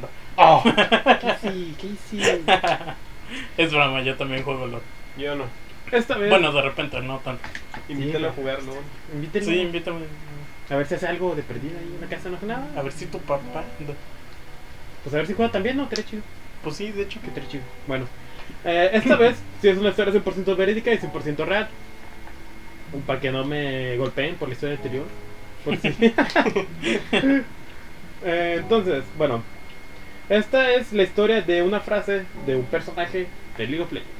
No. 0.00 0.08
Oh, 0.36 0.62
¿Qué 1.20 1.36
sí? 1.42 1.74
¿Qué 1.78 1.88
sí? 2.10 2.22
Es 3.56 3.72
broma, 3.72 4.02
yo 4.02 4.16
también 4.16 4.42
juego 4.42 4.66
LOL. 4.66 4.82
Yo 5.16 5.34
no. 5.34 5.44
Esta 5.92 6.16
vez... 6.16 6.30
Bueno, 6.30 6.52
de 6.52 6.62
repente, 6.62 7.00
no 7.00 7.18
tanto. 7.18 7.42
Invítalo 7.88 8.28
a 8.28 8.30
Sí. 8.30 8.36
jugarlo. 8.36 8.72
invítenlo. 9.14 9.50
Sí, 9.50 9.58
invítame. 9.58 10.00
A 10.70 10.76
ver 10.76 10.86
si 10.86 10.94
hace 10.94 11.08
algo 11.08 11.34
de 11.34 11.42
perdida 11.42 11.78
ahí 11.78 11.92
en 11.94 12.00
la 12.00 12.06
casa, 12.06 12.28
no 12.28 12.36
hace 12.36 12.46
nada. 12.46 12.66
A 12.76 12.82
ver 12.82 12.92
si 12.92 13.06
tu 13.06 13.18
papá. 13.18 13.64
Pues 15.02 15.14
a 15.14 15.18
ver 15.18 15.26
si 15.26 15.32
juega 15.34 15.50
también, 15.50 15.76
¿no? 15.76 15.84
Estaría 15.84 16.04
chido. 16.04 16.22
Pues 16.62 16.76
sí, 16.76 16.90
de 16.92 17.02
hecho. 17.02 17.20
Que 17.20 17.28
estaría 17.28 17.48
chido. 17.50 17.64
Bueno, 17.88 18.06
eh, 18.64 18.90
esta 18.92 19.16
vez 19.16 19.36
sí 19.60 19.68
es 19.68 19.78
una 19.78 19.88
historia 19.90 20.12
100% 20.12 20.54
verídica 20.56 20.92
y 20.92 20.98
100% 20.98 21.44
real. 21.44 21.68
Para 23.06 23.20
que 23.20 23.30
no 23.32 23.44
me 23.44 23.96
golpeen 23.96 24.34
por 24.36 24.48
la 24.48 24.54
historia 24.54 24.76
anterior. 24.76 25.06
Por 25.64 25.76
si- 25.76 25.88
Eh, 28.22 28.56
entonces, 28.60 29.02
bueno. 29.16 29.42
Esta 30.30 30.72
es 30.74 30.92
la 30.92 31.02
historia 31.02 31.42
de 31.42 31.60
una 31.62 31.80
frase 31.80 32.22
de 32.46 32.54
un 32.56 32.64
personaje 32.64 33.26
de 33.58 33.66
League 33.66 33.82
of 33.82 33.92
Legends. 33.92 34.10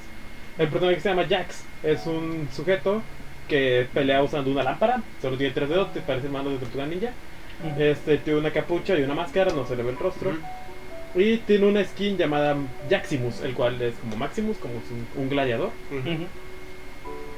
El 0.59 0.69
personaje 0.69 1.01
se 1.01 1.09
llama 1.09 1.25
Jax. 1.29 1.65
Es 1.83 2.07
un 2.07 2.49
sujeto 2.55 3.01
que 3.49 3.87
pelea 3.95 4.23
usando 4.23 4.51
una 4.51 4.63
lámpara. 4.65 5.03
Solo 5.23 5.37
tiene 5.37 5.55
tres 5.55 5.69
dedos, 5.69 5.93
te 5.95 6.01
parece 6.01 6.29
mano 6.29 6.51
de 6.51 6.59
tortuga 6.59 6.87
ninja. 6.87 7.11
Este 7.79 8.19
tiene 8.19 8.41
una 8.41 8.51
capucha 8.51 8.99
y 8.99 9.03
una 9.03 9.15
máscara, 9.15 9.53
no 9.53 9.65
se 9.67 9.77
le 9.77 9.83
ve 9.85 9.91
el 9.91 9.99
rostro. 9.99 10.33
Y 11.15 11.39
tiene 11.39 11.67
una 11.67 11.85
skin 11.85 12.17
llamada 12.17 12.57
Jaximus, 12.89 13.41
el 13.43 13.55
cual 13.55 13.81
es 13.81 13.95
como 13.95 14.17
Maximus, 14.17 14.57
como 14.59 14.75
un, 14.75 15.23
un 15.23 15.29
gladiador. 15.29 15.71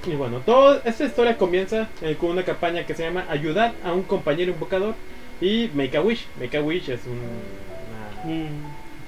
Y 0.07 0.15
bueno, 0.17 0.39
toda 0.41 0.81
esta 0.85 1.05
historia 1.05 1.37
comienza 1.39 1.89
eh, 2.03 2.17
con 2.19 2.31
una 2.31 2.43
campaña 2.43 2.85
que 2.87 2.95
se 2.95 3.05
llama 3.05 3.25
Ayudar 3.31 3.75
a 3.85 3.93
un 3.93 4.03
compañero 4.03 4.51
invocador 4.51 4.95
y 5.41 5.71
Make 5.75 5.97
a 5.97 6.01
Wish. 6.03 6.27
Make 6.41 6.57
a 6.57 6.63
Wish 6.63 6.89
es 6.89 7.01
un- 7.07 7.72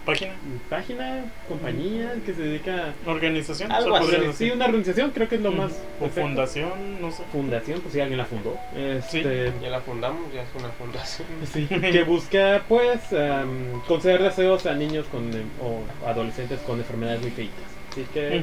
Página. 0.05 0.33
página, 0.69 1.25
compañía 1.49 2.13
que 2.27 2.35
se 2.35 2.43
dedica 2.43 2.93
Organización. 3.07 3.73
Algo 3.73 3.97
así, 3.97 4.15
a... 4.15 4.33
Sí, 4.35 4.51
una 4.51 4.67
organización, 4.67 5.13
creo 5.13 5.29
que 5.31 5.37
es 5.37 5.41
lo 5.41 5.49
Ujú. 5.49 5.63
más... 5.63 5.73
O 5.99 6.09
fundación, 6.09 7.01
no 7.01 7.11
sé. 7.11 7.23
Fundación, 7.33 7.81
pues 7.81 7.95
si 7.95 8.01
alguien 8.01 8.19
la 8.19 8.27
fundó. 8.27 8.55
Este, 8.77 9.51
Ya 9.63 9.71
la 9.71 9.81
fundamos, 9.81 10.31
ya 10.35 10.43
es 10.43 10.49
una 10.59 10.69
fundación. 10.71 11.27
Sí, 11.51 11.67
que 11.67 12.05
busca 12.05 12.63
pues 12.69 13.01
em, 13.13 13.81
conceder 13.89 14.23
deseos 14.23 14.67
a 14.67 14.75
niños 14.75 15.07
con 15.07 15.33
em, 15.33 15.49
o 15.63 15.83
adolescentes 16.07 16.61
con 16.61 16.79
enfermedades 16.79 17.23
muy 17.23 17.31
feitas. 17.31 17.65
Así 17.91 18.05
que 18.13 18.43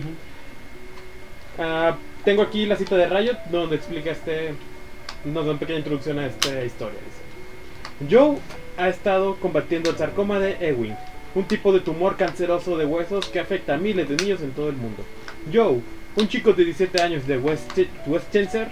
ah, 1.59 1.95
tengo 2.25 2.41
aquí 2.41 2.65
la 2.65 2.75
cita 2.75 2.95
de 2.97 3.07
Riot 3.07 3.37
donde 3.51 3.75
explica 3.75 4.11
este 4.11 4.55
nos 5.25 5.45
da 5.45 5.51
una 5.51 5.59
pequeña 5.59 5.77
introducción 5.79 6.17
a 6.17 6.25
esta 6.25 6.63
historia. 6.65 6.97
Dice, 7.05 8.15
Joe 8.15 8.37
ha 8.77 8.89
estado 8.89 9.35
combatiendo 9.35 9.89
el 9.89 9.97
sarcoma 9.97 10.39
de 10.39 10.57
Ewing, 10.59 10.95
un 11.35 11.45
tipo 11.45 11.71
de 11.71 11.79
tumor 11.79 12.17
canceroso 12.17 12.77
de 12.77 12.85
huesos 12.85 13.29
que 13.29 13.39
afecta 13.39 13.75
a 13.75 13.77
miles 13.77 14.09
de 14.09 14.15
niños 14.15 14.41
en 14.41 14.51
todo 14.51 14.69
el 14.69 14.75
mundo. 14.75 15.03
Joe, 15.51 15.79
un 16.15 16.27
chico 16.27 16.53
de 16.53 16.65
17 16.65 17.01
años 17.01 17.27
de 17.27 17.37
West 17.37 17.71
Westchester, 18.05 18.69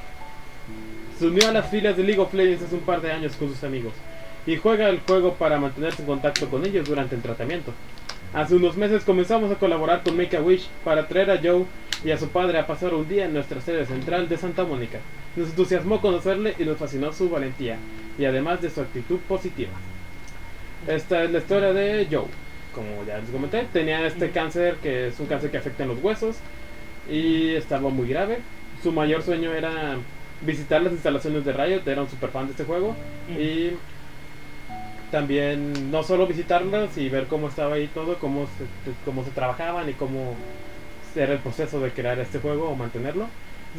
se 1.17 1.27
unió 1.27 1.49
a 1.49 1.51
las 1.51 1.69
filas 1.69 1.97
de 1.97 2.03
League 2.03 2.19
of 2.19 2.33
Legends 2.33 2.63
hace 2.63 2.75
un 2.75 2.81
par 2.81 3.01
de 3.01 3.11
años 3.11 3.35
con 3.35 3.49
sus 3.49 3.63
amigos 3.63 3.93
y 4.45 4.55
juega 4.57 4.89
el 4.89 4.99
juego 5.01 5.33
para 5.33 5.59
mantenerse 5.59 6.01
en 6.01 6.07
contacto 6.07 6.49
con 6.49 6.65
ellos 6.65 6.87
durante 6.87 7.15
el 7.15 7.21
tratamiento. 7.21 7.73
Hace 8.33 8.55
unos 8.55 8.77
meses 8.77 9.03
comenzamos 9.03 9.51
a 9.51 9.55
colaborar 9.55 10.03
con 10.03 10.15
Make 10.15 10.37
a 10.37 10.41
Wish 10.41 10.67
para 10.83 11.07
traer 11.07 11.31
a 11.31 11.39
Joe 11.41 11.65
y 12.03 12.11
a 12.11 12.17
su 12.17 12.29
padre 12.29 12.59
a 12.59 12.67
pasar 12.67 12.93
un 12.93 13.07
día 13.07 13.25
en 13.25 13.33
nuestra 13.33 13.59
sede 13.59 13.85
central 13.85 14.29
de 14.29 14.37
Santa 14.37 14.63
Mónica. 14.63 14.99
Nos 15.35 15.49
entusiasmó 15.49 15.99
conocerle 15.99 16.55
y 16.57 16.63
nos 16.63 16.77
fascinó 16.77 17.11
su 17.11 17.29
valentía 17.29 17.77
y 18.19 18.25
además 18.25 18.61
de 18.61 18.69
su 18.69 18.81
actitud 18.81 19.19
positiva. 19.19 19.71
Esta 20.87 21.23
es 21.23 21.31
la 21.31 21.39
historia 21.39 21.73
de 21.73 22.07
Joe. 22.11 22.27
Como 22.75 23.03
ya 23.05 23.17
les 23.17 23.29
comenté, 23.29 23.65
tenía 23.71 24.05
este 24.05 24.29
cáncer 24.31 24.75
que 24.75 25.07
es 25.07 25.19
un 25.19 25.25
cáncer 25.25 25.49
que 25.49 25.57
afecta 25.57 25.83
en 25.83 25.89
los 25.89 26.03
huesos 26.03 26.35
y 27.09 27.55
estaba 27.55 27.89
muy 27.89 28.09
grave. 28.09 28.39
Su 28.83 28.91
mayor 28.91 29.23
sueño 29.23 29.53
era 29.53 29.97
visitar 30.41 30.81
las 30.81 30.93
instalaciones 30.93 31.43
de 31.45 31.53
Riot, 31.53 31.87
era 31.87 32.01
un 32.01 32.09
super 32.09 32.29
fan 32.29 32.45
de 32.45 32.51
este 32.51 32.65
juego 32.65 32.95
y 33.29 33.71
también 35.11 35.91
no 35.91 36.03
solo 36.03 36.27
visitarlas 36.27 36.97
y 36.97 37.09
ver 37.09 37.25
cómo 37.27 37.47
estaba 37.47 37.75
ahí 37.75 37.87
todo, 37.87 38.17
cómo 38.19 38.45
se, 38.45 38.91
cómo 39.05 39.23
se 39.23 39.31
trabajaban 39.31 39.89
y 39.89 39.93
cómo 39.93 40.35
era 41.15 41.33
el 41.33 41.39
proceso 41.39 41.79
de 41.79 41.91
crear 41.91 42.19
este 42.19 42.39
juego 42.39 42.69
o 42.69 42.75
mantenerlo, 42.75 43.27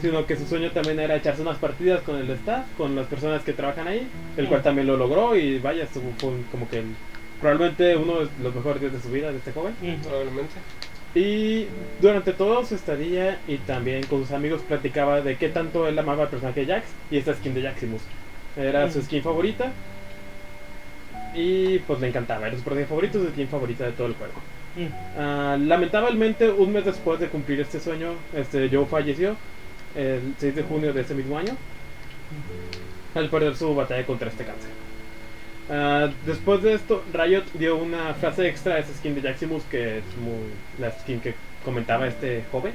sino 0.01 0.25
que 0.27 0.37
su 0.37 0.47
sueño 0.47 0.71
también 0.71 1.01
era 1.01 1.17
echarse 1.17 1.43
unas 1.43 1.59
partidas 1.59 2.03
con 2.03 2.17
el 2.17 2.31
staff, 2.31 2.67
con 2.77 2.95
las 2.95 3.07
personas 3.07 3.43
que 3.43 3.53
trabajan 3.53 3.89
ahí, 3.89 4.09
el 4.37 4.47
cual 4.47 4.63
también 4.63 4.87
lo 4.87 4.97
logró 4.97 5.37
y 5.37 5.59
vaya, 5.59 5.85
estuvo- 5.85 6.13
fue 6.19 6.31
como 6.51 6.69
que 6.69 6.83
probablemente 7.41 7.97
uno 7.97 8.21
de 8.21 8.29
los 8.43 8.55
mejores 8.55 8.81
días 8.81 8.93
de 8.93 9.01
su 9.01 9.11
vida 9.11 9.31
de 9.33 9.39
este 9.39 9.53
joven. 9.53 9.75
Ujú. 9.83 10.09
Probablemente. 10.09 10.55
Y 11.15 11.67
durante 12.01 12.33
todo 12.33 12.65
su 12.65 12.77
estadía 12.77 13.41
y 13.49 13.57
también 13.59 14.05
con 14.05 14.21
sus 14.21 14.31
amigos 14.31 14.61
platicaba 14.63 15.23
de 15.23 15.37
qué 15.37 15.49
tanto 15.49 15.89
él 15.89 15.99
amaba 15.99 16.25
al 16.25 16.29
personaje 16.29 16.61
de 16.65 16.73
Jax 16.73 16.87
y 17.11 17.17
esta 17.17 17.35
skin 17.35 17.55
de 17.55 17.63
Jaximus. 17.63 18.03
Era 18.57 18.89
su 18.91 19.01
Mm. 19.01 19.03
skin 19.03 19.23
favorita 19.23 19.73
y 21.35 21.79
pues 21.81 22.01
le 22.01 22.09
encantaba, 22.09 22.47
era 22.47 22.57
su 22.57 22.63
personaje 22.63 22.89
favorito, 22.89 23.19
su 23.21 23.29
skin 23.31 23.49
favorita 23.49 23.85
de 23.87 23.93
todo 23.93 24.07
el 24.07 24.15
juego. 24.15 24.35
Ah, 25.19 25.57
lamentablemente, 25.61 26.49
un 26.51 26.73
mes 26.73 26.85
después 26.85 27.19
de 27.21 27.29
cumplir 27.29 27.61
este 27.61 27.81
sueño, 27.81 28.11
este 28.35 28.69
Joe 28.73 28.87
falleció 28.87 29.37
el 29.95 30.35
6 30.39 30.55
de 30.55 30.63
junio 30.63 30.93
de 30.93 31.01
ese 31.01 31.15
mismo 31.15 31.39
año 31.39 31.57
al 33.15 33.29
perder 33.29 33.57
su 33.57 33.75
batalla 33.75 34.05
contra 34.07 34.29
este 34.29 34.45
cáncer. 34.45 34.71
Ah, 35.69 36.09
después 36.27 36.63
de 36.63 36.75
esto, 36.75 37.03
Riot 37.13 37.45
dio 37.55 37.77
una 37.77 38.13
frase 38.15 38.49
extra 38.49 38.75
a 38.75 38.79
esa 38.79 38.93
skin 38.95 39.15
de 39.15 39.23
Jaximus, 39.23 39.63
que 39.65 39.99
es 39.99 40.05
muy, 40.17 40.49
la 40.81 40.91
skin 40.91 41.21
que 41.21 41.35
comentaba 41.65 42.07
este 42.07 42.43
joven, 42.51 42.73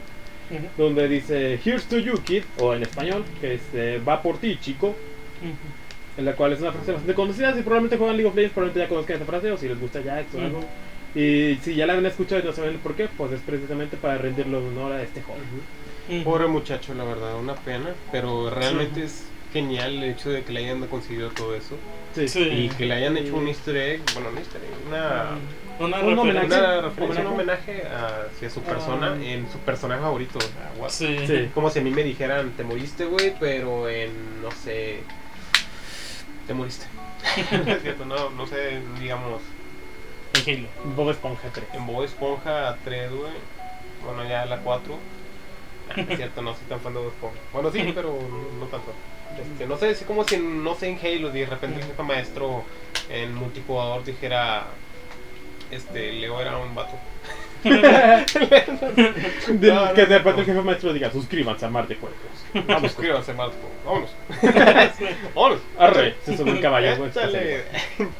Ujú. 0.49 0.67
donde 0.77 1.07
dice 1.07 1.59
Here's 1.63 1.85
to 1.85 1.97
you, 1.99 2.17
kid, 2.25 2.43
o 2.59 2.73
en 2.73 2.83
español, 2.83 3.23
que 3.41 3.55
es 3.55 3.61
eh, 3.73 4.01
Va 4.07 4.21
por 4.21 4.37
ti, 4.37 4.57
chico, 4.61 4.87
Ujú. 4.87 6.17
en 6.17 6.25
la 6.25 6.33
cual 6.33 6.53
es 6.53 6.61
una 6.61 6.71
frase 6.71 6.91
bastante 6.91 7.13
conocida. 7.15 7.53
Si 7.53 7.61
probablemente 7.61 7.97
juegan 7.97 8.15
League 8.15 8.29
of 8.29 8.35
Legends, 8.35 8.53
probablemente 8.53 8.79
ya 8.85 8.89
conozcan 8.89 9.13
esta 9.15 9.25
frase, 9.25 9.51
o 9.51 9.57
si 9.57 9.67
les 9.67 9.79
gusta 9.79 10.01
Jax 10.01 10.33
o 10.33 10.37
Ujú. 10.37 10.45
algo. 10.45 10.65
Y 11.15 11.55
si 11.61 11.75
ya 11.75 11.85
la 11.85 11.93
habían 11.93 12.05
escuchado 12.05 12.41
y 12.41 12.45
no 12.45 12.51
saben 12.53 12.77
por 12.79 12.93
qué, 12.95 13.07
pues 13.07 13.31
es 13.31 13.41
precisamente 13.41 13.95
para 13.97 14.17
rendirle 14.17 14.57
honor 14.57 14.91
a 14.93 15.01
este 15.01 15.21
joven. 15.21 15.43
Pobre 16.23 16.47
muchacho, 16.47 16.93
la 16.93 17.03
verdad, 17.03 17.35
una 17.35 17.55
pena. 17.55 17.93
Pero 18.11 18.49
realmente 18.49 19.03
es 19.03 19.25
genial 19.53 19.93
el 19.95 20.03
hecho 20.11 20.29
de 20.29 20.43
que 20.43 20.51
le 20.53 20.59
hayan 20.65 20.85
conseguido 20.87 21.29
todo 21.29 21.55
eso. 21.55 21.75
Sí. 22.13 22.27
Sí. 22.27 22.43
Y 22.43 22.69
que 22.69 22.85
le 22.85 22.93
hayan 22.93 23.17
hecho 23.17 23.35
un 23.35 23.47
easter 23.47 23.75
egg, 23.75 24.01
bueno, 24.13 24.29
un 24.29 24.37
easter 24.37 24.61
egg, 24.61 24.87
una, 24.87 25.37
Una 25.77 25.99
Un 25.99 26.17
homenaje. 26.19 26.47
referencia. 26.47 26.57
una 26.69 26.81
referencia, 26.81 27.21
un 27.21 27.27
Homenaje. 27.27 27.71
homenaje 27.71 28.27
hacia 28.33 28.49
su 28.49 28.61
persona 28.61 29.07
Ah. 29.19 29.23
en 29.25 29.51
su 29.51 29.57
personaje 29.59 30.01
favorito. 30.01 30.39
what? 30.77 30.89
Sí. 30.89 31.17
Sí. 31.27 31.49
Como 31.53 31.69
si 31.69 31.79
a 31.79 31.81
mí 31.81 31.89
me 31.91 32.03
dijeran, 32.03 32.51
te 32.51 32.63
moriste, 32.63 33.05
güey, 33.05 33.33
pero 33.39 33.89
en, 33.89 34.41
no 34.41 34.51
sé, 34.51 34.99
te 36.47 36.53
moriste. 36.53 36.85
es 37.67 37.81
cierto, 37.81 38.05
no, 38.05 38.29
no 38.29 38.45
sé, 38.47 38.79
digamos, 39.01 39.41
En 40.45 40.59
Halo. 40.59 40.67
Bob 40.95 41.09
Esponja 41.09 41.49
3. 41.51 41.65
en 41.73 41.85
Bob 41.87 42.03
Esponja 42.03 42.77
3, 42.85 43.11
güey. 43.11 43.31
Bueno, 44.05 44.29
ya 44.29 44.45
la 44.45 44.59
4. 44.59 44.97
Es 46.09 46.17
cierto, 46.17 46.41
no 46.41 46.53
soy 46.53 46.63
tan 46.67 46.79
fan 46.79 46.93
de 46.93 46.99
Bob 46.99 47.09
Esponja. 47.09 47.37
Bueno, 47.53 47.71
sí, 47.71 47.91
pero 47.95 48.17
no, 48.29 48.59
no 48.59 48.65
tanto. 48.67 48.93
Este, 49.41 49.67
no 49.67 49.77
sé, 49.77 49.91
es 49.91 50.01
como 50.03 50.23
si, 50.23 50.37
no 50.37 50.75
sé, 50.75 50.87
en 50.89 50.99
Halo, 50.99 51.29
de 51.29 51.45
repente 51.45 51.81
el 51.81 51.85
jefe 51.87 52.03
maestro 52.03 52.63
en 53.09 53.35
multijugador 53.35 54.03
dijera, 54.05 54.67
este, 55.71 56.13
Leo 56.13 56.39
era 56.39 56.57
un 56.57 56.73
vato. 56.73 56.93
Del- 57.65 59.71
No, 59.73 59.85
no, 59.85 59.93
que 59.93 60.05
de 60.05 60.11
no. 60.11 60.17
repente 60.19 60.41
el 60.41 60.45
jefe 60.45 60.61
maestro 60.61 60.93
diga, 60.93 61.11
suscríbanse 61.11 61.65
a 61.65 61.69
Mar 61.69 61.87
de 61.87 61.95
Juegos. 61.95 62.17
Vamos, 62.67 62.91
suscríbanse, 62.91 63.33
Marco. 63.33 63.55
Vámonos. 63.85 64.11
Vámonos. 65.33 65.59
Arre, 65.77 66.15
se 66.23 66.37
sube 66.37 66.51
un 66.51 66.61
caballo. 66.61 66.95
güey, 66.97 67.09
Échale. 67.09 67.65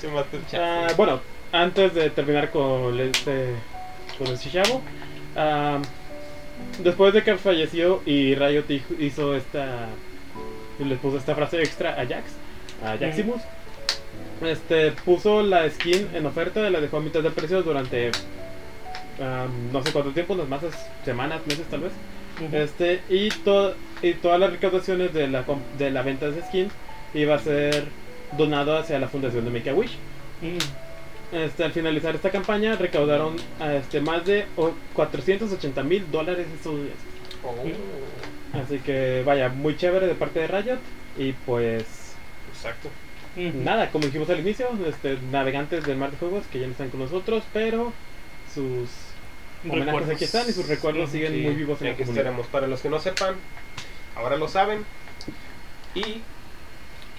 Che, 0.02 0.08
mato, 0.10 0.38
Ah, 0.58 0.88
bueno, 0.98 1.22
antes 1.52 1.94
de 1.94 2.10
terminar 2.10 2.50
con 2.52 3.00
este 3.00 3.50
con 4.18 4.28
este 4.28 4.50
chavo, 4.52 4.82
ah, 5.36 5.80
después 6.84 7.14
de 7.14 7.24
que 7.24 7.36
falleció 7.38 8.02
y 8.06 8.36
Riot 8.36 8.66
hi- 8.70 8.84
hizo 9.00 9.36
esta 9.36 9.88
y 10.80 10.84
le 10.84 10.96
puso 10.96 11.18
esta 11.18 11.36
frase 11.36 11.62
extra 11.62 11.92
a 11.92 12.06
Jax, 12.06 12.24
a 12.84 12.98
Jaximus, 12.98 13.42
este 14.42 14.92
puso 14.92 15.42
la 15.42 15.70
skin 15.70 16.08
en 16.14 16.26
oferta, 16.26 16.70
la 16.70 16.82
dejó 16.82 16.98
a 16.98 17.02
mitad 17.02 17.22
de 17.22 17.32
precio 17.32 17.64
durante 17.64 18.12
am, 19.22 19.72
no 19.72 19.82
sé 19.84 19.92
cuánto 19.94 20.12
tiempo, 20.12 20.34
unas 20.34 20.50
más 20.50 20.62
semanas, 21.06 21.42
meses 21.48 21.66
tal 21.70 21.82
vez. 21.82 21.92
Este, 22.52 23.00
y, 23.10 23.30
to- 23.30 23.74
y 24.02 24.14
todas 24.16 24.38
las 24.42 24.52
recaudaciones 24.52 25.14
de 25.14 25.28
la, 25.30 25.46
de 25.78 25.90
la 25.92 26.02
venta 26.02 26.30
de 26.30 26.42
skins 26.42 26.74
iba 27.14 27.36
a 27.36 27.40
ser 27.40 27.86
donado 28.38 28.78
hacia 28.78 29.00
la 29.00 29.08
fundación 29.08 29.46
de 29.46 29.52
Make 29.52 29.70
a 29.70 29.74
Wish. 29.74 29.92
Mm. 30.42 30.58
Este, 31.32 31.64
al 31.64 31.72
finalizar 31.72 32.16
esta 32.16 32.30
campaña 32.30 32.76
recaudaron 32.76 33.36
este, 33.74 34.00
más 34.00 34.26
de 34.26 34.46
o- 34.56 34.74
480 34.94 35.84
mil 35.84 36.10
dólares 36.12 36.48
estadounidenses. 36.54 37.00
Oh, 37.44 38.58
Así 38.60 38.80
que 38.80 39.22
vaya, 39.26 39.50
muy 39.50 39.76
chévere 39.76 40.08
de 40.08 40.16
parte 40.16 40.40
de 40.40 40.48
Riot. 40.48 40.80
Y 41.18 41.34
pues 41.34 42.14
exacto. 42.54 42.90
Nada, 43.36 43.92
como 43.92 44.06
dijimos 44.06 44.30
al 44.30 44.40
inicio, 44.40 44.70
este, 44.88 45.18
navegantes 45.32 45.84
del 45.86 45.98
mar 45.98 46.10
de 46.12 46.18
juegos 46.18 46.46
que 46.52 46.60
ya 46.60 46.68
no 46.68 46.72
están 46.72 46.90
con 46.90 47.02
nosotros, 47.02 47.44
pero 47.52 47.92
sus 48.54 48.90
homenajes 49.66 49.86
Recuerdos. 49.88 50.10
aquí 50.16 50.24
están 50.24 50.48
y 50.48 50.54
sus 50.54 50.68
recuerdos 50.70 51.10
siguen 51.10 51.34
Sí, 51.34 51.42
muy 51.42 51.56
vivos 51.56 51.82
en 51.82 51.88
la 51.90 51.94
comunidad. 51.96 52.18
estaremos. 52.18 52.48
Para 52.48 52.68
los 52.68 52.80
que 52.82 52.90
no 52.90 53.00
sepan, 53.00 53.36
ahora 54.16 54.38
lo 54.38 54.48
saben. 54.48 54.86
Y 55.96 56.22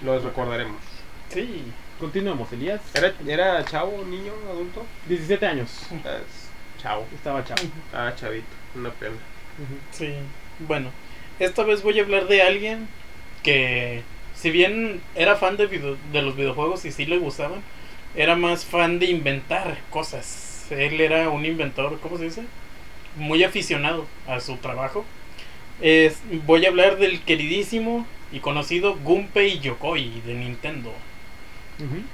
los 0.03 0.23
recordaremos. 0.23 0.81
Sí. 1.29 1.63
Continuamos, 1.99 2.51
Elías. 2.53 2.81
¿Era, 2.93 3.13
era 3.27 3.65
chavo, 3.65 4.03
niño, 4.05 4.31
adulto? 4.51 4.85
17 5.07 5.45
años. 5.47 5.69
Es 5.91 6.81
chavo. 6.81 7.05
Estaba 7.13 7.43
chavo. 7.43 7.61
Ah, 7.93 8.13
chavito. 8.15 8.45
Una 8.75 8.91
pena. 8.91 9.15
Sí, 9.91 10.13
bueno, 10.59 10.91
esta 11.39 11.63
vez 11.63 11.81
voy 11.81 11.97
a 11.99 12.03
hablar 12.03 12.27
de 12.27 12.43
alguien 12.43 12.87
que, 13.41 14.03
si 14.35 14.51
bien 14.51 15.01
era 15.15 15.35
fan 15.35 15.57
de, 15.57 15.65
video- 15.65 15.97
de 16.11 16.21
los 16.21 16.35
videojuegos 16.35 16.85
y 16.85 16.91
sí 16.91 17.07
le 17.07 17.17
gustaban, 17.17 17.61
era 18.15 18.35
más 18.35 18.63
fan 18.65 18.99
de 18.99 19.07
inventar 19.07 19.79
cosas. 19.89 20.67
Él 20.69 21.01
era 21.01 21.29
un 21.29 21.45
inventor, 21.45 21.99
¿cómo 21.99 22.17
se 22.19 22.25
dice? 22.25 22.43
Muy 23.15 23.43
aficionado 23.43 24.05
a 24.27 24.39
su 24.39 24.57
trabajo. 24.57 25.03
Es, 25.81 26.19
voy 26.45 26.65
a 26.65 26.69
hablar 26.69 26.97
del 26.97 27.21
queridísimo 27.23 28.05
y 28.31 28.39
conocido 28.39 28.95
Gunpei 28.97 29.59
Yokoi 29.59 30.21
de 30.21 30.35
Nintendo. 30.35 30.93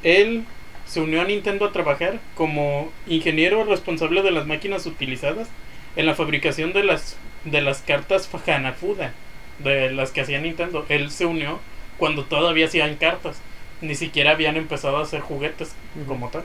Él 0.04 0.44
se 0.86 1.02
unió 1.02 1.22
a 1.22 1.26
Nintendo 1.26 1.66
a 1.66 1.72
trabajar 1.72 2.20
como 2.36 2.92
ingeniero 3.08 3.64
responsable 3.64 4.22
de 4.22 4.32
las 4.32 4.46
máquinas 4.46 4.86
utilizadas 4.86 5.48
en 5.96 6.06
la 6.06 6.16
fabricación 6.16 6.74
de 6.74 6.84
las 6.84 7.18
de 7.46 7.62
las 7.62 7.82
cartas 7.82 8.30
Hanafuda, 8.48 9.14
de 9.60 9.92
las 9.92 10.12
que 10.12 10.22
hacía 10.22 10.40
Nintendo. 10.40 10.86
Él 10.90 11.12
se 11.12 11.26
unió 11.26 11.60
cuando 11.98 12.24
todavía 12.26 12.66
hacían 12.66 12.96
cartas, 12.96 13.42
ni 13.82 13.96
siquiera 13.96 14.32
habían 14.32 14.58
empezado 14.58 14.98
a 14.98 15.04
hacer 15.04 15.22
juguetes 15.22 15.76
como 16.08 16.30
tal. 16.30 16.44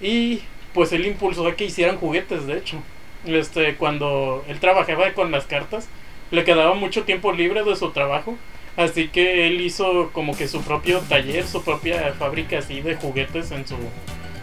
Y 0.00 0.42
pues 0.72 0.92
él 0.92 1.06
impulsó 1.06 1.46
a 1.46 1.56
que 1.56 1.64
hicieran 1.64 1.96
juguetes, 1.96 2.46
de 2.46 2.58
hecho. 2.58 2.82
Este, 3.26 3.76
cuando 3.76 4.44
él 4.48 4.60
trabajaba 4.60 5.12
con 5.12 5.30
las 5.30 5.44
cartas, 5.44 5.88
le 6.30 6.44
quedaba 6.44 6.74
mucho 6.74 7.04
tiempo 7.04 7.32
libre 7.32 7.64
de 7.64 7.76
su 7.76 7.90
trabajo, 7.90 8.36
así 8.76 9.08
que 9.08 9.46
él 9.46 9.60
hizo 9.60 10.10
como 10.12 10.36
que 10.36 10.48
su 10.48 10.62
propio 10.62 11.00
taller, 11.00 11.46
su 11.46 11.62
propia 11.62 12.14
fábrica 12.18 12.58
así 12.58 12.80
de 12.80 12.96
juguetes 12.96 13.50
en 13.50 13.66
su 13.66 13.76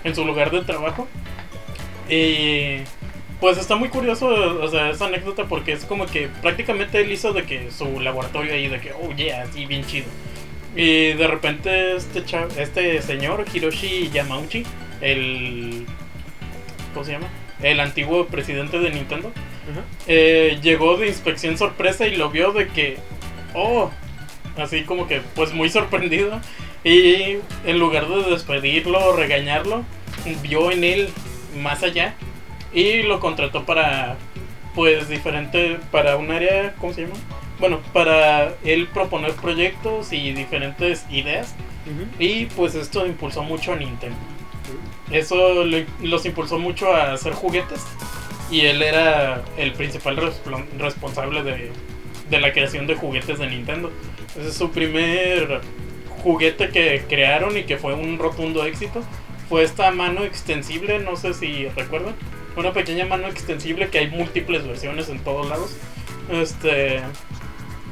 en 0.03 0.15
su 0.15 0.25
lugar 0.25 0.51
de 0.51 0.63
trabajo. 0.63 1.07
Y 2.09 2.77
pues 3.39 3.57
está 3.57 3.75
muy 3.75 3.89
curioso, 3.89 4.27
o 4.27 4.67
sea, 4.67 4.89
esa 4.89 5.05
anécdota 5.05 5.45
porque 5.45 5.73
es 5.73 5.85
como 5.85 6.05
que 6.05 6.29
prácticamente 6.41 6.99
él 7.01 7.11
hizo 7.11 7.33
de 7.33 7.43
que 7.43 7.69
su 7.71 7.99
laboratorio 7.99 8.53
ahí 8.53 8.67
de 8.67 8.79
que, 8.79 8.93
oh 8.93 9.13
yeah, 9.15 9.43
así 9.43 9.65
bien 9.65 9.85
chido. 9.85 10.07
Y 10.75 11.13
de 11.13 11.27
repente 11.27 11.95
este 11.95 12.23
cha- 12.23 12.47
este 12.57 13.01
señor 13.01 13.45
Hiroshi 13.53 14.09
Yamauchi, 14.11 14.63
el 15.01 15.85
¿cómo 16.93 17.05
se 17.05 17.11
llama? 17.13 17.27
El 17.61 17.79
antiguo 17.79 18.27
presidente 18.27 18.79
de 18.79 18.91
Nintendo, 18.91 19.31
eh, 20.07 20.59
llegó 20.61 20.97
de 20.97 21.07
inspección 21.07 21.57
sorpresa 21.57 22.07
y 22.07 22.15
lo 22.15 22.29
vio 22.29 22.53
de 22.53 22.67
que, 22.69 22.97
oh, 23.53 23.91
así 24.59 24.83
como 24.83 25.07
que 25.07 25.21
pues 25.35 25.53
muy 25.53 25.69
sorprendido. 25.69 26.39
Y 26.83 27.37
en 27.65 27.79
lugar 27.79 28.07
de 28.07 28.23
despedirlo 28.23 28.99
o 29.05 29.13
regañarlo, 29.15 29.83
vio 30.41 30.71
en 30.71 30.83
él 30.83 31.09
más 31.61 31.83
allá 31.83 32.13
y 32.73 33.01
lo 33.03 33.19
contrató 33.19 33.65
para, 33.65 34.15
pues 34.75 35.09
diferente, 35.09 35.79
para 35.91 36.15
un 36.17 36.31
área, 36.31 36.73
¿cómo 36.79 36.93
se 36.93 37.01
llama? 37.01 37.15
Bueno, 37.59 37.79
para 37.91 38.53
él 38.63 38.87
proponer 38.87 39.33
proyectos 39.33 40.13
y 40.13 40.31
diferentes 40.33 41.05
ideas. 41.09 41.55
Y 42.19 42.45
pues 42.47 42.75
esto 42.75 43.05
impulsó 43.07 43.43
mucho 43.43 43.73
a 43.73 43.77
Nintendo. 43.77 44.17
Eso 45.11 45.63
los 46.01 46.25
impulsó 46.25 46.59
mucho 46.59 46.93
a 46.93 47.13
hacer 47.13 47.33
juguetes. 47.33 47.83
Y 48.51 48.61
él 48.61 48.81
era 48.81 49.41
el 49.57 49.73
principal 49.73 50.17
respon- 50.17 50.65
responsable 50.77 51.43
de, 51.43 51.71
de 52.29 52.39
la 52.39 52.53
creación 52.53 52.87
de 52.87 52.95
juguetes 52.95 53.39
de 53.39 53.47
Nintendo. 53.47 53.91
Ese 54.37 54.49
es 54.49 54.55
su 54.55 54.71
primer 54.71 55.61
juguete 56.23 56.69
que 56.69 57.03
crearon 57.07 57.57
y 57.57 57.63
que 57.63 57.77
fue 57.77 57.93
un 57.93 58.17
rotundo 58.17 58.65
éxito. 58.65 59.03
Fue 59.49 59.63
esta 59.63 59.91
mano 59.91 60.23
extensible, 60.23 60.99
no 60.99 61.15
sé 61.15 61.33
si 61.33 61.67
recuerdan. 61.69 62.15
Una 62.55 62.73
pequeña 62.73 63.05
mano 63.05 63.27
extensible 63.27 63.89
que 63.89 63.99
hay 63.99 64.09
múltiples 64.09 64.67
versiones 64.67 65.09
en 65.09 65.19
todos 65.19 65.47
lados. 65.47 65.77
Este. 66.31 67.01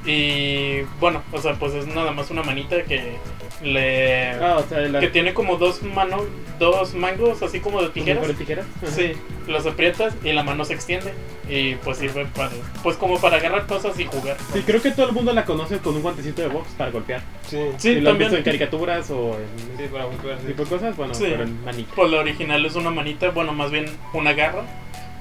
Y 0.06 0.82
bueno, 1.00 1.24
o 1.32 1.42
sea, 1.42 1.54
pues 1.56 1.74
es 1.74 1.88
nada 1.88 2.12
más 2.12 2.30
una 2.30 2.44
manita 2.44 2.84
que 2.84 3.18
le. 3.64 4.32
Ah, 4.34 4.58
o 4.64 4.70
sea, 4.70 4.80
la, 4.82 5.00
que 5.00 5.08
tiene 5.08 5.34
como 5.34 5.58
dos 5.58 5.82
manos, 5.82 6.22
dos 6.60 6.94
mangos 6.94 7.42
así 7.42 7.60
como 7.60 7.82
de 7.82 7.90
tijeras. 7.90 8.26
¿Con 8.26 8.36
tijeras? 8.36 8.66
Sí, 8.86 9.14
los 9.48 9.66
aprietas 9.66 10.14
y 10.24 10.32
la 10.34 10.44
mano 10.44 10.64
se 10.66 10.74
extiende. 10.76 11.14
Y 11.50 11.76
pues 11.76 11.98
sirve 11.98 12.26
para. 12.36 12.52
Pues 12.84 12.98
como 12.98 13.20
para 13.20 13.38
agarrar 13.38 13.66
cosas 13.66 14.00
y 14.00 14.06
jugar. 14.06 14.38
Sí, 14.54 14.62
creo 14.66 14.82
que 14.82 14.92
todo 14.92 15.08
el 15.08 15.14
mundo 15.14 15.34
la 15.34 15.44
conoce 15.46 15.80
con 15.80 15.96
un 15.96 16.02
guantecito 16.04 16.42
de 16.44 16.50
box 16.50 16.68
para 16.78 16.92
golpear. 16.92 17.22
Sí. 17.48 17.58
Sí, 17.78 17.94
si 17.96 18.02
lo 18.02 18.12
han 18.12 18.14
también. 18.18 18.30
visto 18.30 18.38
en 18.38 18.44
caricaturas 18.44 19.10
o 19.10 19.36
en 19.40 19.78
Sí, 19.78 19.84
para 19.92 20.06
volver 20.06 20.38
ese 20.38 20.48
tipo 20.48 20.64
de 20.64 20.70
cosas, 20.70 20.96
bueno, 20.96 21.14
Sí. 21.16 21.26
pero 21.30 21.44
en 21.44 21.64
manita. 21.66 21.92
Pues 21.96 22.12
la 22.12 22.20
original 22.20 22.64
es 22.66 22.76
una 22.76 22.92
manita, 22.92 23.30
bueno, 23.32 23.54
más 23.54 23.72
bien 23.72 23.86
una 24.14 24.34
garra. 24.34 24.64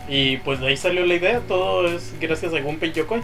Y 0.09 0.37
pues 0.38 0.61
de 0.61 0.66
ahí 0.68 0.77
salió 0.77 1.07
la 1.07 1.14
idea. 1.14 1.40
Todo 1.40 1.87
es 1.88 2.14
gracias 2.20 2.53
a 2.53 2.61
Gunpei 2.61 2.92
Yokoi. 2.92 3.23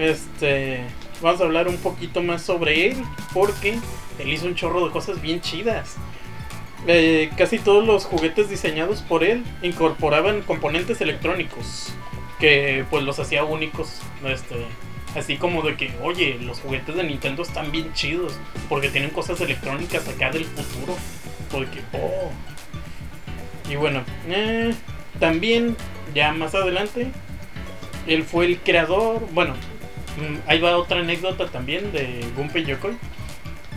Este. 0.00 0.80
Vamos 1.20 1.42
a 1.42 1.44
hablar 1.44 1.68
un 1.68 1.76
poquito 1.76 2.22
más 2.22 2.42
sobre 2.42 2.88
él. 2.88 2.96
Porque 3.34 3.78
él 4.18 4.32
hizo 4.32 4.46
un 4.46 4.54
chorro 4.54 4.86
de 4.86 4.90
cosas 4.90 5.20
bien 5.20 5.40
chidas. 5.40 5.96
Eh, 6.86 7.30
casi 7.36 7.58
todos 7.58 7.86
los 7.86 8.06
juguetes 8.06 8.48
diseñados 8.48 9.02
por 9.02 9.22
él 9.22 9.44
incorporaban 9.62 10.40
componentes 10.42 11.00
electrónicos. 11.02 11.92
Que 12.38 12.84
pues 12.88 13.04
los 13.04 13.18
hacía 13.18 13.44
únicos. 13.44 14.00
Este. 14.24 14.64
Así 15.14 15.36
como 15.36 15.62
de 15.62 15.76
que, 15.76 15.92
oye, 16.02 16.38
los 16.40 16.60
juguetes 16.60 16.94
de 16.94 17.02
Nintendo 17.02 17.42
están 17.42 17.70
bien 17.70 17.92
chidos. 17.92 18.38
Porque 18.68 18.88
tienen 18.88 19.10
cosas 19.10 19.40
electrónicas 19.42 20.08
acá 20.08 20.30
del 20.30 20.46
futuro. 20.46 20.96
Porque, 21.50 21.80
oh. 21.92 22.30
Y 23.70 23.76
bueno, 23.76 24.02
eh, 24.28 24.74
también 25.18 25.76
ya 26.14 26.32
más 26.32 26.54
adelante, 26.54 27.08
él 28.06 28.24
fue 28.24 28.46
el 28.46 28.58
creador. 28.58 29.20
Bueno, 29.32 29.54
ahí 30.46 30.60
va 30.60 30.76
otra 30.76 31.00
anécdota 31.00 31.46
también 31.46 31.92
de 31.92 32.24
Gunpei 32.36 32.64
Yokoi. 32.64 32.96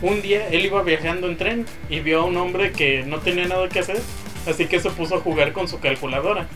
Un 0.02 0.22
día 0.22 0.48
él 0.48 0.66
iba 0.66 0.82
viajando 0.82 1.28
en 1.28 1.36
tren 1.36 1.66
y 1.88 2.00
vio 2.00 2.22
a 2.22 2.24
un 2.24 2.36
hombre 2.36 2.72
que 2.72 3.04
no 3.04 3.18
tenía 3.18 3.46
nada 3.46 3.68
que 3.68 3.78
hacer, 3.78 4.00
así 4.46 4.66
que 4.66 4.80
se 4.80 4.90
puso 4.90 5.16
a 5.16 5.20
jugar 5.20 5.52
con 5.52 5.68
su 5.68 5.80
calculadora. 5.80 6.46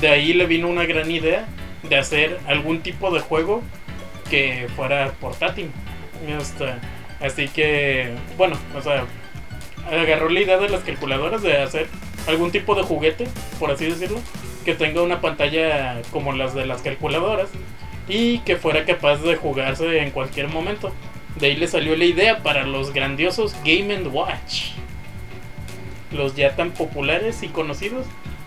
De 0.00 0.08
ahí 0.08 0.32
le 0.32 0.46
vino 0.46 0.68
una 0.68 0.84
gran 0.84 1.10
idea 1.10 1.46
de 1.88 1.96
hacer 1.96 2.38
algún 2.46 2.80
tipo 2.80 3.10
de 3.12 3.20
juego 3.20 3.62
que 4.30 4.68
fuera 4.74 5.12
portátil. 5.20 5.70
Este, 6.26 6.74
así 7.20 7.48
que, 7.48 8.14
bueno, 8.36 8.56
o 8.76 8.82
sea, 8.82 9.04
agarró 9.90 10.28
la 10.28 10.40
idea 10.40 10.58
de 10.58 10.68
las 10.68 10.82
calculadoras 10.82 11.42
de 11.42 11.56
hacer 11.58 11.86
algún 12.26 12.50
tipo 12.50 12.74
de 12.74 12.82
juguete, 12.82 13.26
por 13.58 13.70
así 13.70 13.86
decirlo, 13.86 14.20
que 14.64 14.74
tenga 14.74 15.02
una 15.02 15.20
pantalla 15.20 16.02
como 16.10 16.32
las 16.32 16.54
de 16.54 16.66
las 16.66 16.82
calculadoras 16.82 17.48
y 18.08 18.38
que 18.40 18.56
fuera 18.56 18.84
capaz 18.84 19.18
de 19.18 19.36
jugarse 19.36 19.98
en 20.00 20.10
cualquier 20.10 20.48
momento. 20.48 20.92
De 21.38 21.46
ahí 21.48 21.56
le 21.56 21.68
salió 21.68 21.94
la 21.96 22.04
idea 22.04 22.42
para 22.42 22.64
los 22.66 22.92
grandiosos 22.92 23.54
Game 23.64 23.96
Watch. 24.08 24.70
Los 26.12 26.34
ya 26.34 26.56
tan 26.56 26.70
populares 26.70 27.42
y 27.42 27.48
conocidos 27.48 28.06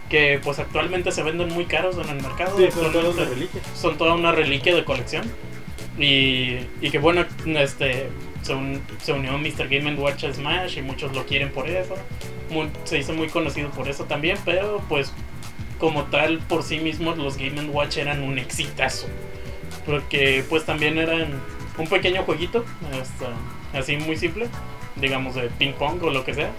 que 0.09 0.39
pues 0.43 0.59
actualmente 0.59 1.11
se 1.11 1.23
venden 1.23 1.49
muy 1.49 1.65
caros 1.65 1.95
en 1.97 2.09
el 2.17 2.21
mercado. 2.21 2.57
Sí, 2.57 2.65
son 2.71 2.91
todas 2.91 2.95
Actualmente 2.95 3.21
las 3.21 3.29
reliquias. 3.29 3.63
son 3.75 3.97
toda 3.97 4.13
una 4.15 4.31
reliquia 4.31 4.75
de 4.75 4.83
colección. 4.83 5.31
Y, 5.97 6.57
y 6.81 6.89
que 6.91 6.97
bueno, 6.99 7.25
este 7.45 8.07
se, 8.41 8.53
un- 8.55 8.81
se 9.01 9.13
unió 9.13 9.37
Mr. 9.37 9.67
Game 9.69 9.93
Watch 9.95 10.23
a 10.25 10.33
Smash 10.33 10.77
y 10.77 10.81
muchos 10.81 11.13
lo 11.15 11.25
quieren 11.25 11.51
por 11.51 11.69
eso. 11.69 11.95
Muy- 12.49 12.69
se 12.83 12.97
hizo 12.97 13.13
muy 13.13 13.27
conocido 13.29 13.69
por 13.69 13.87
eso 13.87 14.05
también, 14.05 14.37
pero 14.43 14.81
pues 14.89 15.13
como 15.79 16.03
tal 16.05 16.39
por 16.39 16.63
sí 16.63 16.79
mismos 16.79 17.17
los 17.17 17.37
Game 17.37 17.61
Watch 17.69 17.97
eran 17.97 18.23
un 18.23 18.37
exitazo. 18.39 19.07
Porque 19.85 20.43
pues 20.49 20.65
también 20.65 20.97
eran 20.97 21.39
un 21.77 21.87
pequeño 21.87 22.23
jueguito, 22.23 22.63
hasta- 23.01 23.77
así 23.79 23.97
muy 23.97 24.15
simple, 24.17 24.47
digamos, 24.95 25.35
de 25.35 25.43
ping 25.49 25.73
pong 25.73 26.03
o 26.03 26.09
lo 26.09 26.23
que 26.23 26.33
sea. 26.33 26.51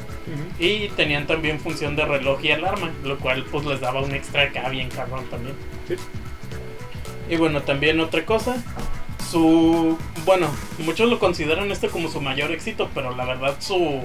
Y 0.59 0.89
tenían 0.91 1.27
también 1.27 1.61
función 1.61 1.95
de 1.97 2.05
reloj 2.05 2.43
y 2.45 2.51
alarma, 2.53 2.91
lo 3.05 3.19
cual 3.19 3.45
pues 3.51 3.65
les 3.67 3.81
daba 3.81 4.01
un 4.03 4.13
extra 4.15 4.43
acá 4.43 4.69
bien 4.69 4.89
cabrón 4.89 5.25
también. 5.31 5.55
Sí. 5.89 5.95
Y 7.31 7.37
bueno, 7.37 7.63
también 7.63 8.01
otra 8.01 8.25
cosa, 8.25 8.63
su... 9.31 9.97
Bueno, 10.25 10.49
muchos 10.79 11.09
lo 11.09 11.19
consideran 11.19 11.71
este 11.71 11.89
como 11.89 12.09
su 12.11 12.21
mayor 12.21 12.51
éxito, 12.53 12.91
pero 12.95 13.15
la 13.17 13.25
verdad 13.25 13.57
su... 13.61 14.01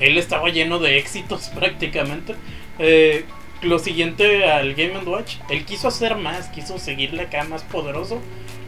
Él 0.00 0.16
estaba 0.18 0.48
lleno 0.48 0.78
de 0.78 0.98
éxitos 0.98 1.48
prácticamente. 1.54 2.34
Eh, 2.78 3.24
lo 3.62 3.78
siguiente 3.78 4.50
al 4.50 4.74
Game 4.74 4.98
Watch, 4.98 5.36
él 5.48 5.64
quiso 5.64 5.88
hacer 5.88 6.16
más, 6.16 6.48
quiso 6.48 6.78
seguirle 6.78 7.22
acá 7.22 7.44
más 7.44 7.62
poderoso. 7.62 8.20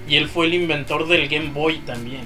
Y 0.09 0.17
él 0.17 0.29
fue 0.29 0.47
el 0.47 0.55
inventor 0.55 1.07
del 1.07 1.29
Game 1.29 1.51
Boy 1.51 1.79
también. 1.79 2.23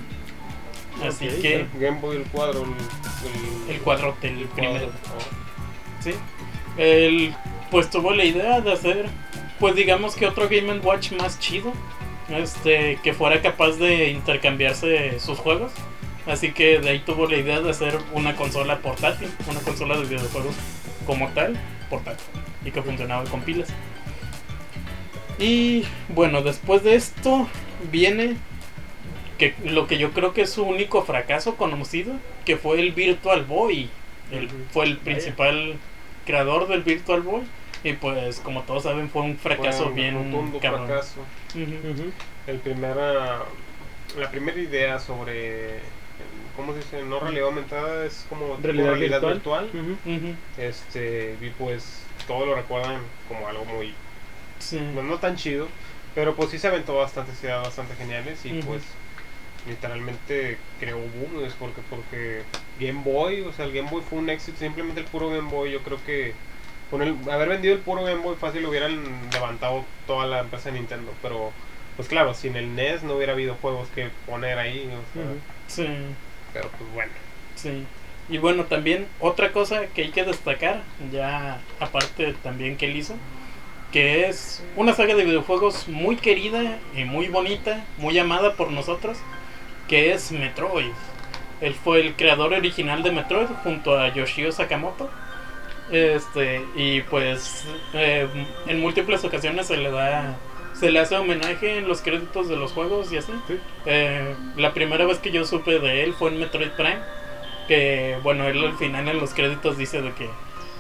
Así 1.07 1.27
que 1.27 1.67
Game 1.79 2.01
Boy, 2.01 2.17
el 2.17 2.25
cuadro, 2.25 2.63
el, 2.63 3.71
el, 3.71 3.75
el 3.77 3.81
cuadrote, 3.83 4.29
el 4.29 4.47
cuadro. 4.47 4.55
primero. 4.55 4.87
Oh. 4.87 6.03
Sí. 6.03 6.13
Él 6.79 7.35
pues 7.71 7.91
tuvo 7.91 8.13
la 8.13 8.25
idea 8.25 8.61
de 8.61 8.73
hacer, 8.73 9.07
pues 9.59 9.75
digamos 9.75 10.15
que 10.15 10.27
otro 10.27 10.49
Game 10.49 10.79
Watch 10.79 11.13
más 11.13 11.39
chido. 11.39 11.73
Este, 12.29 12.99
que 13.03 13.13
fuera 13.13 13.43
capaz 13.43 13.73
de 13.73 14.11
intercambiarse 14.11 15.21
sus 15.21 15.39
juegos. 15.39 15.73
Así 16.27 16.53
que 16.53 16.79
de 16.79 16.89
ahí 16.89 17.01
tuvo 17.01 17.27
la 17.27 17.37
idea 17.37 17.61
de 17.61 17.71
hacer 17.71 17.99
una 18.15 18.35
consola 18.35 18.79
portátil, 18.79 19.29
una 19.47 19.61
consola 19.61 19.99
de 19.99 20.05
videojuegos 20.07 20.55
como 21.07 21.29
tal, 21.29 21.61
portátil, 21.91 22.25
y 22.65 22.71
que 22.71 22.83
funcionaba 22.83 23.25
con 23.25 23.43
pilas. 23.43 23.69
Y 25.39 25.85
bueno, 26.09 26.43
después 26.43 26.83
de 26.85 26.95
esto 26.95 27.49
viene 27.91 28.37
que 29.39 29.55
lo 29.65 29.87
que 29.87 29.99
yo 29.99 30.13
creo 30.13 30.33
que 30.33 30.43
es 30.43 30.51
su 30.51 30.63
único 30.65 31.03
fracaso 31.03 31.57
conocido, 31.57 32.15
que 32.45 32.57
fue 32.57 32.81
el 32.81 32.93
Virtual 32.93 33.45
Boy. 33.45 33.91
Él 34.31 34.49
fue 34.71 34.85
el 34.87 34.93
Vaya. 34.95 35.05
principal 35.05 35.75
creador 36.25 36.69
del 36.69 36.83
Virtual 36.83 37.21
Boy. 37.23 37.43
Y 37.83 37.93
pues, 37.95 38.41
como 38.41 38.63
todos 38.63 38.85
saben, 38.85 39.11
fue 39.11 39.23
un 39.23 39.37
fracaso 39.37 39.83
Fue 39.83 39.89
un 39.89 39.95
bien 39.95 40.61
cabrón. 40.61 40.87
fracaso. 40.87 41.21
Ujú. 41.55 42.11
El 42.47 42.59
primera, 42.59 43.43
la 44.19 44.31
primera 44.31 44.59
idea 44.59 44.99
sobre, 44.99 45.81
¿cómo 46.57 46.73
se 46.73 46.79
dice? 46.79 47.03
No 47.03 47.21
realidad 47.21 47.47
aumentada, 47.47 48.05
es 48.07 48.27
como 48.29 48.59
Realidad, 48.63 49.21
virtual. 49.21 49.69
Este, 50.59 51.37
y 51.41 51.51
pues 51.51 52.03
todos 52.27 52.47
lo 52.47 52.55
recuerdan 52.55 53.01
como 53.29 53.47
algo 53.49 53.65
muy, 53.65 53.95
Sí. 54.59 54.81
pues, 54.95 55.05
no 55.05 55.19
tan 55.19 55.37
chido, 55.37 55.69
pero 56.15 56.35
pues 56.35 56.51
sí 56.51 56.59
se 56.59 56.69
aventó 56.69 56.97
bastantes 56.97 57.43
ideas 57.43 57.63
bastante 57.63 57.95
geniales 57.97 58.45
y 58.47 58.63
pues 58.63 58.83
literalmente 59.69 60.59
creó 60.79 60.99
boom, 60.99 61.45
es 61.45 61.55
porque, 61.55 61.81
porque 61.91 62.43
Game 62.79 63.03
Boy, 63.05 63.43
o 63.43 63.53
sea, 63.53 63.65
el 63.65 63.73
Game 63.73 63.91
Boy 63.91 64.03
fue 64.09 64.19
un 64.19 64.31
éxito, 64.31 64.59
simplemente 64.59 65.01
el 65.01 65.07
puro 65.07 65.31
Game 65.31 65.51
Boy, 65.51 65.73
yo 65.73 65.81
creo 65.81 65.99
que 66.05 66.35
con 66.91 67.03
el 67.03 67.17
haber 67.31 67.49
vendido 67.49 67.75
el 67.75 67.81
puro 67.81 68.05
Game 68.05 68.21
Boy 68.23 68.37
fácil 68.37 68.65
hubieran 68.67 69.03
levantado 69.33 69.85
toda 70.07 70.27
la 70.27 70.41
empresa 70.41 70.71
de 70.71 70.79
Nintendo, 70.79 71.13
pero 71.23 71.51
pues 71.97 72.09
claro, 72.09 72.35
sin 72.35 72.57
el 72.57 72.75
NES 72.75 73.03
no 73.05 73.15
hubiera 73.15 73.33
habido 73.33 73.55
juegos 73.55 73.89
que 73.95 74.11
poner 74.27 74.59
ahí, 74.59 74.87
o 74.89 75.15
sea. 75.15 75.25
Sí. 75.67 75.87
pero 76.53 76.69
pues 76.71 76.93
bueno. 76.93 77.13
Sí. 77.55 77.85
Y 78.29 78.39
bueno, 78.39 78.65
también 78.65 79.07
otra 79.21 79.53
cosa 79.53 79.87
que 79.89 80.03
hay 80.03 80.11
que 80.11 80.25
destacar, 80.25 80.83
ya 81.13 81.61
aparte 81.79 82.35
también 82.43 82.77
que 82.77 82.87
él 82.87 82.97
hizo, 82.97 83.15
que 83.93 84.29
es 84.29 84.65
una 84.77 84.95
saga 84.95 85.15
de 85.15 85.25
videojuegos 85.25 85.89
muy 85.89 86.17
querida 86.17 86.79
y 86.97 87.05
muy 87.05 87.29
bonita, 87.29 87.85
muy 87.99 88.19
amada 88.19 88.55
por 88.55 88.71
nosotros, 88.71 89.19
que 89.89 90.13
es 90.13 90.33
Metroid. 90.33 90.93
Él 91.61 91.75
fue 91.75 92.01
el 92.01 92.15
creador 92.15 92.55
original 92.55 93.03
de 93.03 93.13
Metroid 93.13 93.49
junto 93.63 93.99
a 93.99 94.13
Yoshio 94.13 94.51
Sakamoto. 94.53 95.11
Este, 95.91 96.65
y 96.75 97.03
pues 97.03 97.65
eh, 97.93 98.27
en 98.67 98.81
múltiples 98.81 99.23
ocasiones 99.23 99.67
se 99.67 99.77
le 99.77 99.91
da 99.91 100.35
se 100.75 100.91
le 100.91 100.99
hace 101.01 101.17
homenaje 101.17 101.79
en 101.79 101.89
los 101.89 102.01
créditos 102.03 102.49
de 102.49 102.57
los 102.57 102.73
juegos 102.73 103.13
y 103.13 103.17
así. 103.19 103.33
Sí. 103.49 103.59
Eh, 103.87 104.35
la 104.57 104.73
primera 104.75 105.07
vez 105.07 105.19
que 105.19 105.31
yo 105.31 105.45
supe 105.45 105.79
de 105.79 106.05
él 106.05 106.15
fue 106.15 106.31
en 106.31 106.39
Metroid 106.41 106.71
Prime. 106.77 106.99
Que 107.69 108.19
bueno, 108.23 108.47
él 108.47 108.63
al 108.65 108.77
final 108.77 109.09
en 109.09 109.19
los 109.19 109.33
créditos 109.33 109.79
dice 109.79 110.03
de 110.03 110.13
que 110.13 110.29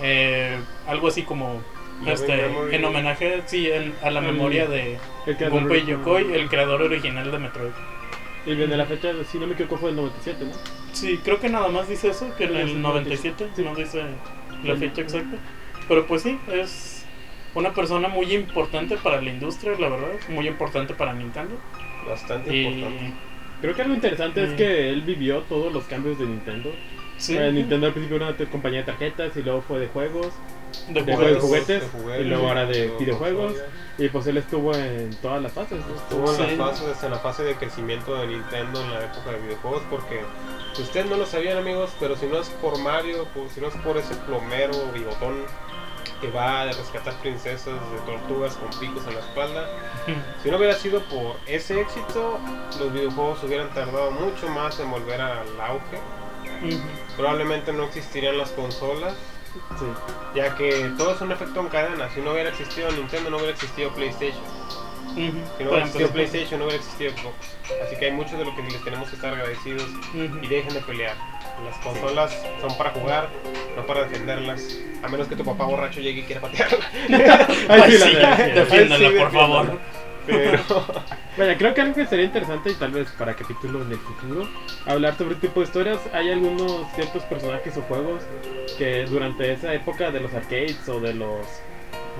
eh, 0.03 0.59
algo 0.87 1.09
así 1.09 1.23
como 1.23 1.63
este, 2.07 2.45
en 2.75 2.85
homenaje 2.85 3.43
sí, 3.47 3.71
en- 3.71 3.95
a 4.03 4.11
la 4.11 4.21
Mm. 4.21 4.25
memoria 4.27 4.67
de 4.67 4.99
El 5.27 5.51
Gunpei. 5.51 5.87
Yokoi, 5.87 6.35
el 6.35 6.49
creador 6.49 6.83
original 6.83 7.31
de 7.31 7.39
Metroid. 7.39 7.71
Y 8.45 8.55
viene 8.55 8.77
la 8.77 8.85
fecha, 8.85 9.13
si 9.31 9.39
no 9.39 9.47
me 9.47 9.55
equivoco, 9.55 9.79
fue 9.79 9.91
el 9.91 9.97
97, 9.97 10.45
¿no? 10.45 10.53
Sí, 10.93 11.19
creo 11.25 11.41
que 11.41 11.49
nada 11.49 11.69
más 11.69 11.89
dice 11.89 12.09
eso, 12.11 12.31
que 12.37 12.45
en 12.45 12.57
el 12.57 12.69
sí, 12.69 12.75
97, 12.75 13.47
sí. 13.57 13.63
no 13.63 13.75
dice 13.75 14.03
la 14.65 14.77
fecha 14.77 15.01
exacta. 15.01 15.39
Pero 15.89 16.07
pues 16.07 16.23
sí, 16.23 16.39
es 16.53 16.94
una 17.55 17.73
persona 17.73 18.09
muy 18.09 18.33
importante 18.35 18.97
para 18.97 19.21
la 19.21 19.31
industria, 19.31 19.73
la 19.79 19.89
verdad, 19.89 20.09
muy 20.29 20.47
importante 20.49 20.95
para 20.95 21.13
Nintendo. 21.13 21.57
Bastante 22.09 22.55
Y 22.55 22.67
importante. 22.67 23.13
Creo 23.61 23.75
que 23.75 23.83
algo 23.83 23.95
interesante 23.95 24.45
es 24.45 24.51
Mm. 24.53 24.57
que 24.57 24.91
él 24.91 25.03
vivió 25.03 25.41
todos 25.43 25.73
los 25.73 25.85
cambios 25.85 26.19
de 26.19 26.27
Nintendo. 26.27 26.71
sí, 27.17 27.37
Eh, 27.37 27.53
Nintendo 27.53 27.87
al 27.87 27.93
principio 27.93 28.17
era 28.17 28.29
una 28.37 28.51
compañía 28.51 28.81
de 28.81 28.87
tarjetas 28.87 29.37
y 29.37 29.43
luego 29.43 29.63
fue 29.63 29.79
de 29.79 29.87
juegos. 29.89 30.33
de 30.89 31.03
de 31.05 31.15
juegos. 31.15 31.41
juguetes, 31.41 31.85
y 32.21 32.25
luego 32.25 32.49
ahora 32.49 32.67
de 32.67 32.91
videojuegos. 32.99 33.55
Y 33.97 34.09
pues 34.09 34.27
él 34.27 34.37
estuvo 34.39 34.75
en 34.75 35.15
todas 35.23 35.41
las 35.41 35.53
fases. 35.53 35.79
¿no? 35.87 35.95
Estuvo 35.95 36.29
en, 36.31 36.51
Sí. 36.51 36.57
la 36.57 36.67
fase, 36.67 36.87
desde 36.89 37.09
la 37.09 37.19
fase 37.21 37.45
de 37.45 37.55
crecimiento 37.55 38.17
de 38.17 38.27
Nintendo 38.27 38.81
en 38.83 38.91
la 38.91 39.05
época 39.05 39.31
de 39.31 39.39
videojuegos 39.43 39.83
porque 39.89 40.21
ustedes 40.77 41.07
no 41.09 41.17
lo 41.17 41.25
sabían 41.27 41.59
amigos, 41.59 41.91
pero 42.01 42.17
si 42.17 42.27
no 42.27 42.41
es 42.41 42.49
por 42.51 42.77
Mario, 42.81 43.29
pues, 43.33 43.53
si 43.53 43.61
no 43.61 43.69
es 43.69 43.75
por 43.77 43.97
ese 43.97 44.17
plomero 44.27 44.73
bigotón 44.93 45.45
que 46.25 46.31
va 46.31 46.63
a 46.63 46.65
rescatar 46.67 47.15
princesas 47.21 47.75
de 47.93 47.99
tortugas 48.07 48.55
con 48.57 48.71
picos 48.81 49.07
en 49.07 49.15
la 49.15 49.21
espalda, 49.21 49.69
si 50.43 50.51
no 50.51 50.57
hubiera 50.57 50.75
sido 50.75 51.03
por 51.05 51.37
ese 51.47 51.81
éxito, 51.81 52.39
los 52.79 52.93
videojuegos 52.93 53.43
hubieran 53.45 53.69
tardado 53.75 54.11
mucho 54.11 54.49
más 54.49 54.79
en 54.81 54.91
volver 54.91 55.21
al 55.21 55.61
auge. 55.61 55.99
Probablemente 57.17 57.73
no 57.73 57.85
existirían 57.85 58.39
las 58.39 58.51
consolas, 58.51 59.15
Sí. 59.79 59.87
ya 60.35 60.57
que 60.57 60.91
todo 60.99 61.15
es 61.15 61.21
un 61.21 61.31
efecto 61.31 61.61
en 61.61 61.69
cadena. 61.69 62.09
Si 62.11 62.21
no 62.21 62.33
hubiera 62.33 62.51
existido 62.51 62.91
Nintendo, 62.91 63.31
no 63.31 63.37
hubiera 63.37 63.53
existido 63.53 63.91
PlayStation. 63.95 64.43
Ujú. 65.13 65.39
Si 65.59 65.65
no 65.65 65.71
hubiera 65.71 65.85
existido. 65.87 66.11
PlayStation, 66.11 66.59
no 66.61 66.67
hubiera 66.67 66.83
existido 66.83 67.13
Xbox. 67.13 67.35
Así 67.87 67.97
que 67.97 68.07
hay 68.07 68.13
mucho 68.13 68.37
de 68.37 68.45
lo 68.45 68.55
que 68.57 68.63
les 68.63 68.85
tenemos 68.85 69.09
que 69.09 69.17
estar 69.17 69.33
agradecidos 69.33 69.89
y 70.15 70.47
dejen 70.47 70.75
de 70.75 70.81
pelear. 70.81 71.17
Las 71.65 71.79
consolas 71.79 72.37
son 72.61 72.77
para 72.77 72.91
jugar, 72.91 73.29
no 73.77 73.87
para 73.87 74.05
defenderlas. 74.05 74.79
A 75.03 75.09
menos 75.09 75.29
que 75.29 75.37
tu 75.37 75.45
papá 75.45 75.65
borracho 75.65 76.01
llegue 76.01 76.21
y 76.21 76.25
quiera 76.25 76.41
patearla. 76.41 76.79
Ay, 77.69 77.93
sí, 77.93 78.13
la 78.13 78.97
sí, 78.99 79.05
por 79.19 79.33
favor. 79.33 79.79
Pero 80.27 80.59
Bueno, 81.37 81.53
creo 81.59 81.75
que 81.75 81.81
algo 81.81 81.95
que 81.97 82.07
sería 82.07 82.27
interesante 82.27 82.71
y 82.71 82.75
tal 82.75 82.93
vez 82.93 83.11
para 83.19 83.35
capítulo 83.35 83.83
en 83.83 83.91
el 83.91 83.99
futuro, 83.99 84.49
hablar 84.87 85.19
sobre 85.19 85.35
tipo 85.35 85.61
de 85.61 85.67
historias. 85.67 85.99
Hay 86.13 86.31
algunos 86.31 86.87
ciertos 86.95 87.25
personajes 87.25 87.77
o 87.77 87.83
juegos 87.83 88.23
que 88.79 89.05
durante 89.07 89.53
esa 89.53 89.75
época 89.75 90.13
de 90.13 90.21
los 90.21 90.33
arcades 90.33 90.89
o 90.89 91.01
de 91.01 91.15
los 91.15 91.45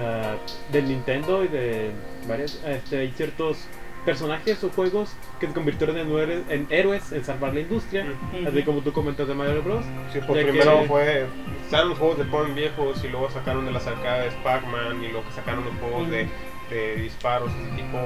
ah, 0.01 0.35
del 0.73 0.89
Nintendo 0.89 1.45
y 1.45 1.49
de 1.49 1.91
varias, 2.29 2.63
este, 2.67 2.99
hay 2.99 3.11
ciertos 3.13 3.59
personajes 4.05 4.63
o 4.63 4.69
juegos 4.69 5.15
que 5.41 5.47
se 5.47 5.53
convirtieron 5.55 5.97
en, 5.97 6.09
héroes- 6.11 6.45
en 6.51 6.67
héroes 6.69 7.11
en 7.13 7.25
salvar 7.25 7.55
la 7.55 7.61
industria, 7.61 8.07
así 8.47 8.63
como 8.63 8.81
tú 8.83 8.93
comentas 8.93 9.27
de 9.27 9.35
Mario 9.35 9.63
Bros. 9.63 9.83
sí, 10.13 10.19
pues 10.27 10.45
primero 10.45 10.83
que- 10.83 10.89
fue. 10.89 11.27
Estaban 11.65 11.89
los 11.89 11.99
juegos 11.99 12.19
de 12.19 12.25
Pokémon 12.25 12.55
viejos 12.55 13.03
y 13.03 13.09
luego 13.09 13.31
sacaron 13.31 13.65
de 13.65 13.73
las 13.73 13.87
arcades 13.87 14.35
Pac-Man 14.45 15.03
y 15.03 15.09
luego 15.09 15.27
que 15.27 15.33
sacaron 15.33 15.65
los 15.65 15.75
juegos 15.77 16.11
de, 16.11 16.29
de 16.69 16.97
disparos 16.97 17.51
tipo 17.77 17.99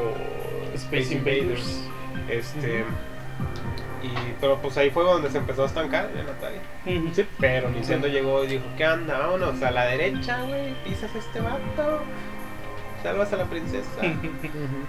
Space 0.74 1.14
Invaders. 1.14 1.82
Este. 2.30 2.84
Y, 4.02 4.08
pero 4.40 4.58
pues 4.62 4.76
ahí 4.76 4.90
fue 4.90 5.02
donde 5.04 5.30
se 5.30 5.38
empezó 5.38 5.64
a 5.64 5.66
estancar 5.66 6.10
en 6.14 6.28
Atari. 6.28 7.12
Sí. 7.14 7.26
Pero 7.40 7.68
Nintendo 7.70 8.06
llegó 8.08 8.44
y 8.44 8.46
dijo, 8.46 8.64
¿qué 8.76 8.86
onda? 8.86 9.18
Vámonos 9.18 9.62
a 9.62 9.70
la 9.70 9.84
derecha, 9.86 10.42
güey, 10.44 10.74
pisas 10.84 11.14
a 11.14 11.18
este 11.18 11.40
vato, 11.40 12.00
salvas 13.02 13.32
a 13.32 13.36
la 13.36 13.44
princesa 13.44 14.00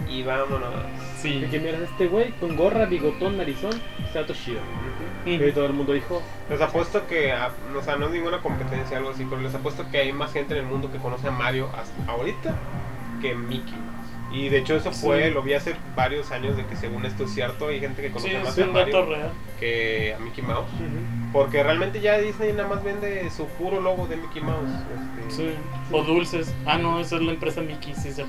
y 0.08 0.24
vámonos. 0.24 0.74
Sí. 1.18 1.44
Y 1.46 1.50
que 1.50 1.60
miras 1.60 1.82
este 1.82 2.08
güey 2.08 2.32
con 2.34 2.56
gorra, 2.56 2.86
bigotón, 2.86 3.38
narizón, 3.38 3.72
Sato 4.14 4.34
Shida. 4.34 4.62
Ujú. 5.24 5.32
Y 5.44 5.52
todo 5.52 5.66
el 5.66 5.74
mundo 5.74 5.94
dijo, 5.94 6.22
Les 6.50 6.62
apuesto 6.62 7.06
que, 7.08 7.32
a- 7.34 7.52
o 7.78 7.82
sea, 7.84 7.96
no 7.98 8.06
es 8.08 8.12
ninguna 8.12 8.40
competencia 8.42 8.98
algo 8.98 9.10
así, 9.12 9.26
pero 9.30 9.42
les 9.42 9.54
apuesto 9.54 9.86
que 9.92 9.98
hay 10.00 10.14
más 10.14 10.32
gente 10.34 10.54
en 10.54 10.62
el 10.62 10.66
mundo 10.66 10.92
que 10.92 10.98
conoce 10.98 11.28
a 11.28 11.32
Mario 11.32 11.70
hasta 11.78 12.12
ahorita 12.12 12.56
que 13.22 13.36
Mickey. 13.36 13.76
Y 14.32 14.50
de 14.50 14.60
hecho 14.60 14.76
eso 14.76 14.92
fue, 14.92 15.28
Sí. 15.30 15.34
lo 15.34 15.42
vi 15.42 15.54
hace 15.54 15.76
varios 15.96 16.30
años 16.32 16.56
de 16.56 16.66
que 16.66 16.76
según 16.76 17.04
esto 17.06 17.24
es 17.24 17.32
cierto, 17.34 17.68
hay 17.70 17.80
gente 17.80 18.02
que 18.02 18.08
Sí, 18.10 18.14
conoce 18.14 18.38
más 18.44 18.60
a 18.60 18.66
Mario 18.68 19.06
real. 19.06 19.32
que 19.60 20.14
a 20.16 20.20
Mickey 20.20 20.44
Mouse. 20.44 20.70
Porque 21.34 21.62
realmente 21.64 22.00
ya 22.02 22.18
Disney 22.20 22.54
nada 22.54 22.68
más 22.70 22.84
vende 22.84 23.28
su 23.32 23.46
puro 23.48 23.82
logo 23.82 24.06
de 24.08 24.18
Mickey 24.18 24.42
Mouse. 24.42 24.70
este, 24.70 25.36
Sí. 25.36 25.50
O 25.92 26.04
dulces. 26.04 26.54
Ah, 26.66 26.78
no, 26.78 27.00
esa 27.00 27.16
es 27.18 27.22
la 27.24 27.32
empresa 27.32 27.62
Mickey, 27.62 27.94
sí, 27.96 28.10
esa, 28.10 28.24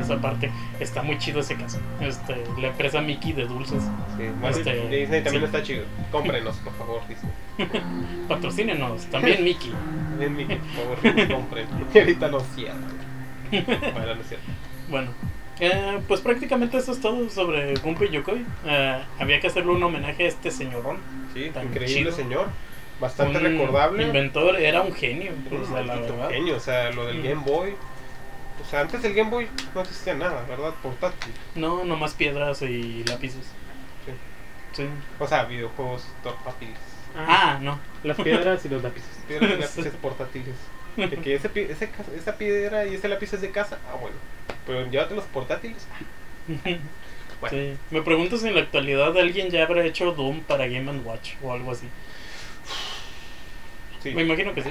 esa 0.00 0.20
parte. 0.20 0.50
Está 0.80 1.02
muy 1.02 1.18
chido 1.18 1.40
ese 1.40 1.54
caso. 1.56 1.78
Este, 2.00 2.34
la 2.58 2.68
empresa 2.68 3.00
Mickey 3.00 3.32
de 3.32 3.46
dulces. 3.46 3.82
sí, 3.82 4.24
bueno, 4.40 4.56
Este, 4.56 4.88
Disney 4.88 5.22
también 5.22 5.44
está 5.44 5.62
chido. 5.62 5.84
Cómprenos, 6.12 6.56
por 6.64 6.72
favor, 6.74 7.00
Disney. 7.08 7.32
Patrocínenos, 8.28 9.06
también 9.06 9.42
Mickey. 9.44 9.72
También 10.10 10.36
Mickey, 10.36 10.58
por 10.58 10.96
favor, 11.14 11.28
compren. 11.32 11.66
Ahorita 11.94 12.30
cierran. 12.54 13.06
Bueno, 13.50 14.14
no 14.14 14.20
es 14.20 14.28
cierto. 14.28 14.46
Bueno, 14.88 15.10
eh, 15.60 16.00
pues 16.06 16.20
prácticamente 16.20 16.76
eso 16.78 16.92
es 16.92 17.00
todo 17.00 17.28
sobre 17.30 17.74
Gunpei 17.76 18.10
Yokoi. 18.10 18.44
Eh, 18.66 19.02
había 19.18 19.40
que 19.40 19.46
hacerle 19.46 19.72
un 19.72 19.82
homenaje 19.82 20.24
a 20.24 20.28
este 20.28 20.50
señorón. 20.50 20.98
Sí, 21.34 21.50
Tan 21.52 21.66
increíble 21.66 21.94
chido. 21.94 22.12
señor. 22.12 22.46
Bastante 23.00 23.38
Un 23.38 23.44
recordable. 23.44 24.02
Inventor, 24.04 24.56
era 24.58 24.80
un 24.82 24.94
genio. 24.94 25.32
Un 25.50 25.74
la 25.86 25.96
verdad. 25.96 26.30
genio, 26.30 26.56
o 26.56 26.60
sea, 26.60 26.90
lo 26.92 27.06
del 27.06 27.18
Mm. 27.18 27.22
Game 27.24 27.42
Boy. 27.44 27.74
O 28.62 28.68
sea, 28.70 28.80
antes 28.80 29.02
del 29.02 29.12
Game 29.14 29.30
Boy 29.30 29.48
no 29.74 29.82
existía 29.82 30.14
nada, 30.14 30.44
¿verdad? 30.48 30.72
Portátil. 30.82 31.32
No, 31.54 31.84
nomás 31.84 32.14
piedras 32.14 32.62
y 32.62 33.04
lápices. 33.04 33.44
Sí. 34.06 34.12
Sí. 34.72 34.88
O 35.18 35.26
sea, 35.26 35.44
videojuegos 35.44 36.06
portátiles. 36.22 36.78
Ah, 37.16 37.58
no. 37.60 37.78
Las 38.02 38.16
piedras 38.18 38.64
y 38.64 38.68
los 38.70 38.82
lápices. 38.82 39.10
Piedras 39.28 39.50
y 39.50 39.56
lápices 39.60 39.92
portátiles. 40.00 40.54
De 40.96 41.16
que 41.18 41.34
ese, 41.34 41.48
pi- 41.48 41.60
ese 41.68 41.90
esa 42.16 42.36
piedra 42.38 42.86
y 42.86 42.94
ese 42.94 43.08
lápiz 43.08 43.32
es 43.34 43.40
de 43.42 43.50
casa, 43.50 43.78
ah, 43.92 43.96
bueno. 44.00 44.16
Pero 44.66 44.90
llévate 44.90 45.14
los 45.14 45.24
portátiles. 45.26 45.86
Bueno. 47.38 47.54
Sí. 47.54 47.76
Me 47.90 48.00
pregunto 48.00 48.38
si 48.38 48.48
en 48.48 48.54
la 48.54 48.62
actualidad 48.62 49.14
alguien 49.18 49.50
ya 49.50 49.62
habrá 49.62 49.84
hecho 49.84 50.12
Doom 50.12 50.40
para 50.40 50.66
Game 50.68 50.90
Watch 51.04 51.32
o 51.42 51.52
algo 51.52 51.70
así. 51.72 51.86
Sí. 54.02 54.14
Me 54.14 54.22
imagino 54.22 54.54
que 54.54 54.62
sí. 54.62 54.70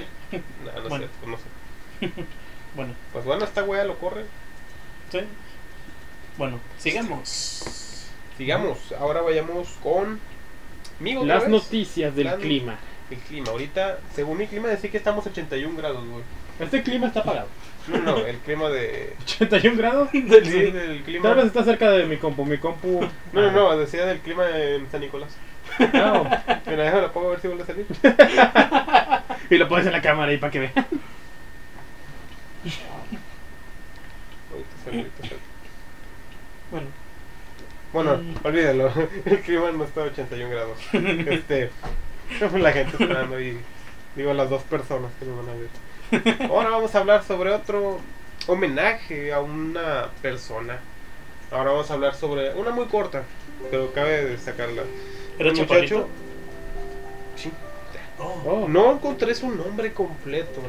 No, 0.63 0.82
no 0.82 0.89
Bueno. 0.89 1.05
sé, 1.05 1.11
pues 1.19 1.32
no 1.32 1.38
sé. 1.38 2.23
Bueno, 2.76 2.93
Pues 3.13 3.23
bueno, 3.23 3.45
esta 3.45 3.63
wea 3.63 3.84
lo 3.86 3.97
corre. 3.99 4.26
sí. 5.11 5.19
Bueno, 6.39 6.59
sigamos. 6.80 8.07
Sigamos, 8.38 8.80
ahora 8.99 9.21
vayamos 9.21 9.69
con. 9.84 10.19
Migo, 10.99 11.23
Las 11.23 11.41
vez. 11.43 11.49
noticias 11.51 12.15
del 12.15 12.26
Las- 12.26 12.36
clima. 12.39 12.78
El 13.11 13.17
clima, 13.17 13.49
ahorita, 13.51 13.99
según 14.15 14.37
mi 14.39 14.47
clima, 14.47 14.67
decía 14.67 14.89
que 14.89 14.97
estamos 14.97 15.25
a 15.25 15.29
81 15.29 15.77
grados, 15.77 16.03
güey. 16.07 16.23
Este 16.59 16.81
clima 16.83 17.07
está 17.07 17.19
apagado. 17.19 17.47
No, 17.87 17.97
no, 17.99 18.17
el 18.17 18.37
clima 18.37 18.69
de. 18.69 19.15
81 19.41 19.77
grados. 19.77 20.09
Sí, 20.11 20.21
del 20.21 21.03
clima. 21.03 21.23
Tal 21.29 21.35
vez 21.35 21.45
está 21.45 21.63
cerca 21.63 21.91
de 21.91 22.05
mi 22.05 22.17
compu. 22.17 22.45
Mi 22.45 22.57
compu. 22.57 23.01
No, 23.33 23.41
no, 23.41 23.51
no, 23.51 23.77
decía 23.77 24.05
del 24.05 24.19
clima 24.19 24.45
en 24.57 24.89
San 24.89 25.01
Nicolás. 25.01 25.35
No. 25.93 26.23
Mira, 26.65 26.83
déjame 26.83 27.09
pongo 27.09 27.27
a 27.27 27.31
ver 27.31 27.41
si 27.41 27.47
vuelve 27.47 27.63
a 27.63 27.65
salir. 27.67 27.85
Y 29.49 29.57
lo 29.57 29.67
pones 29.69 29.85
en 29.85 29.91
la 29.91 30.01
cámara 30.01 30.31
ahí 30.31 30.37
para 30.39 30.51
que 30.51 30.59
vean. 30.59 30.73
Bueno, 36.71 36.87
Bueno, 37.93 38.17
Mm. 38.17 38.35
olvídalo. 38.45 38.91
El 39.25 39.39
clima 39.41 39.71
no 39.71 39.83
está 39.85 40.01
a 40.01 40.05
81 40.05 40.49
grados. 40.49 40.77
Este. 40.93 41.69
La 42.53 42.71
gente 42.71 42.91
esperando 42.99 43.39
y. 43.39 43.57
Digo, 44.15 44.34
las 44.34 44.49
dos 44.49 44.63
personas 44.63 45.11
que 45.19 45.26
nos 45.26 45.45
van 45.45 45.49
a 45.49 45.59
ver. 45.59 46.49
Ahora 46.49 46.69
vamos 46.69 46.95
a 46.95 46.99
hablar 46.99 47.23
sobre 47.23 47.51
otro 47.51 47.99
homenaje 48.47 49.34
a 49.34 49.41
una 49.41 50.09
persona. 50.21 50.80
Ahora 51.51 51.71
vamos 51.71 51.91
a 51.91 51.95
hablar 51.95 52.15
sobre 52.15 52.53
una 52.53 52.71
muy 52.71 52.86
corta, 52.86 53.23
pero 53.69 53.91
cabe 53.91 54.26
destacarla. 54.26 54.84
¿era 55.38 55.49
Un 55.49 55.55
chaparrito? 55.55 56.07
Sí. 57.36 57.51
Oh. 58.19 58.41
Oh. 58.45 58.67
No 58.69 58.93
encontré 58.93 59.36
su 59.36 59.49
nombre 59.49 59.91
completo. 59.93 60.61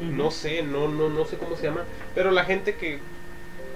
No 0.00 0.30
sé, 0.30 0.62
no, 0.62 0.88
no, 0.88 1.08
no 1.08 1.24
sé 1.24 1.36
cómo 1.38 1.56
se 1.56 1.64
llama. 1.64 1.84
Pero 2.14 2.30
la 2.30 2.44
gente 2.44 2.74
que 2.76 2.98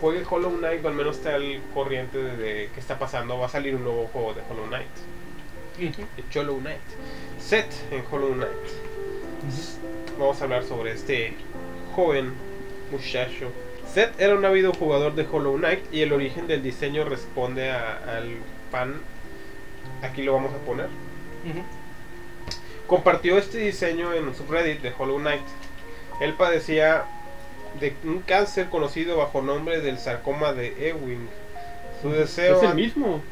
juegue 0.01 0.25
Hollow 0.29 0.57
Knight, 0.57 0.85
o 0.85 0.89
al 0.89 0.95
menos 0.95 1.17
está 1.17 1.35
al 1.35 1.61
corriente 1.75 2.19
de, 2.19 2.37
de 2.37 2.71
qué 2.75 2.81
está 2.81 2.99
pasando. 2.99 3.39
Va 3.39 3.47
a 3.47 3.49
salir 3.49 3.75
un 3.75 3.85
nuevo 3.85 4.09
juego 4.13 4.35
de 4.35 4.41
Hollow 4.51 4.67
Knight. 4.67 4.89
De 5.79 6.31
Knight. 6.59 6.81
Set 7.39 7.67
en 7.91 8.03
Hollow 8.11 8.33
Knight. 8.35 8.51
Vamos 10.19 10.41
a 10.41 10.45
hablar 10.45 10.65
sobre 10.65 10.93
este 10.93 11.35
joven 11.95 12.33
muchacho. 12.91 13.51
Seth 13.93 14.19
era 14.21 14.35
un 14.35 14.45
ávido 14.45 14.73
jugador 14.73 15.15
de 15.15 15.27
Hollow 15.31 15.57
Knight 15.57 15.81
y 15.93 16.01
el 16.03 16.13
origen 16.13 16.47
del 16.47 16.63
diseño 16.63 17.05
responde 17.05 17.71
a- 17.71 17.99
al 18.17 18.37
fan. 18.71 19.01
Aquí 20.03 20.23
lo 20.23 20.35
vamos 20.35 20.53
a 20.55 20.59
poner. 20.59 20.89
Compartió 22.87 23.39
este 23.39 23.59
diseño 23.59 24.13
en 24.13 24.29
un 24.29 24.35
subreddit 24.35 24.81
de 24.83 24.93
Hollow 24.97 25.19
Knight. 25.19 25.43
Él 26.21 26.35
padecía 26.35 27.05
de 27.81 27.95
un 28.05 28.21
cáncer 28.21 28.69
conocido 28.69 29.17
bajo 29.17 29.41
nombre 29.43 29.81
del 29.81 29.99
sarcoma 29.99 30.53
de 30.53 30.89
Ewing. 30.91 31.29
Su 32.03 32.11
deseo. 32.11 32.57
Es 32.59 32.63
el 32.63 32.75
mismo. 32.75 33.23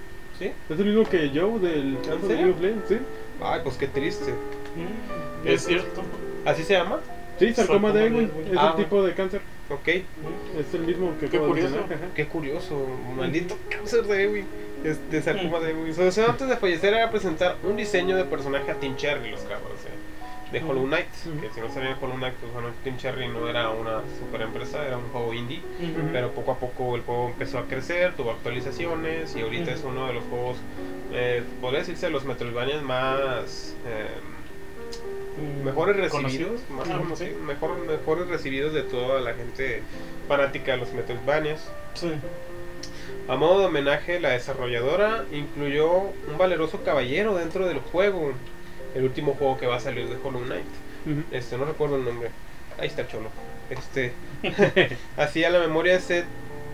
¿Sí? 0.41 0.51
Es 0.68 0.78
el 0.80 0.86
mismo 0.86 1.05
que 1.09 1.30
yo 1.30 1.59
del 1.61 1.97
¿En 2.11 2.26
serio? 2.26 2.55
Sí. 2.88 2.97
Ay, 3.41 3.61
pues 3.62 3.76
qué 3.76 3.86
triste. 3.86 4.32
Mm, 4.32 5.47
Es 5.47 5.64
cierto. 5.66 6.03
¿Así 6.45 6.64
se 6.64 6.72
llama? 6.72 6.99
Sí, 7.38 7.55
sarcoma 7.55 7.93
de 7.93 8.01
de 8.01 8.07
Ewing. 8.09 8.30
Es 8.51 8.59
Ah. 8.59 8.74
el 8.76 8.84
tipo 8.84 9.03
de 9.05 9.14
cáncer. 9.14 9.41
Ok. 9.70 9.86
Es 9.88 10.74
el 10.74 10.80
mismo 10.80 11.12
que 11.20 11.28
Qué 11.28 11.38
de 11.38 11.47
curioso. 11.47 11.76
Qué 12.14 12.26
curioso. 12.26 12.86
Maldito 13.16 13.57
cáncer 13.68 14.03
de 14.05 14.24
Ewing. 14.24 14.47
Es 14.84 15.11
de 15.11 15.22
sarcoma 15.22 15.61
de 15.61 15.70
Ewing. 15.70 15.95
Su 15.95 16.03
deseo 16.03 16.28
antes 16.30 16.49
de 16.49 16.57
fallecer 16.57 16.93
era 16.95 17.11
presentar 17.11 17.57
un 17.62 17.76
diseño 17.76 18.16
de 18.16 18.24
personaje 18.24 18.70
a 18.70 18.74
Team 18.74 18.97
Cherry, 18.97 19.30
los 19.30 19.41
cabros. 19.43 19.78
eh, 19.86 19.91
De 20.53 20.62
Hollow 20.62 20.84
Knight. 20.86 21.09
Que 21.40 21.51
si 21.55 21.61
no 21.61 21.72
sabían 21.72 21.96
Hollow 22.01 22.16
Knight, 22.16 22.34
pues 22.34 22.53
bueno, 22.53 22.68
Team 22.82 22.96
Cherry 22.96 23.28
no 23.28 23.48
era 23.48 23.70
una 23.70 24.01
super 24.18 24.42
empresa, 24.42 24.84
era 24.86 24.96
un 24.96 25.09
juego 25.11 25.32
indie. 25.32 25.62
Pero 26.12 26.30
poco 26.32 26.53
a 26.53 26.59
poco 26.59 26.96
el 26.96 27.03
juego 27.03 27.28
empezó 27.28 27.59
a 27.59 27.64
crecer, 27.66 28.14
tuvo 28.14 28.32
actualizaciones 28.32 29.34
y 29.36 29.42
ahorita 29.42 29.72
es 29.72 29.82
uno 29.84 30.07
de 30.09 30.14
los 30.14 30.24
juegos, 30.24 30.57
eh, 31.12 31.42
podría 31.61 31.80
decirse, 31.80 32.07
de 32.07 32.12
los 32.12 32.24
Metroidvania 32.24 32.80
más 32.82 33.76
eh, 33.86 34.07
Mm, 35.40 35.64
mejores 35.64 35.96
recibidos, 35.96 36.61
más 36.70 36.88
conocidos, 36.88 37.18
sí. 37.18 37.36
mejor, 37.46 37.78
mejores 37.86 38.28
recibidos 38.28 38.72
de 38.74 38.82
toda 38.82 39.20
la 39.20 39.34
gente 39.34 39.82
fanática 40.28 40.72
de 40.72 40.78
los 40.78 40.92
Metroidvanias. 40.92 41.70
Sí. 41.94 42.12
A 43.28 43.36
modo 43.36 43.61
de 43.61 43.66
homenaje, 43.66 44.18
la 44.20 44.30
desarrolladora 44.30 45.24
incluyó 45.32 45.92
un 45.92 46.36
valeroso 46.36 46.82
caballero 46.82 47.36
dentro 47.36 47.66
del 47.66 47.78
juego, 47.78 48.32
el 48.95 49.05
último 49.05 49.34
juego 49.34 49.59
que 49.59 49.66
va 49.66 49.76
a 49.76 49.80
salir 49.80 50.09
de 50.09 50.16
Hollow 50.16 50.43
Knight. 50.43 50.64
Este, 51.30 51.57
no 51.57 51.64
recuerdo 51.64 51.97
el 51.97 52.05
nombre. 52.05 52.30
Ahí 52.78 52.88
está 52.88 53.03
el 53.03 53.09
cholo. 53.09 53.30
Este, 53.70 54.12
así 55.16 55.45
a 55.45 55.51
la 55.51 55.61
memoria 55.61 55.95
de 55.95 56.01
Seth 56.01 56.24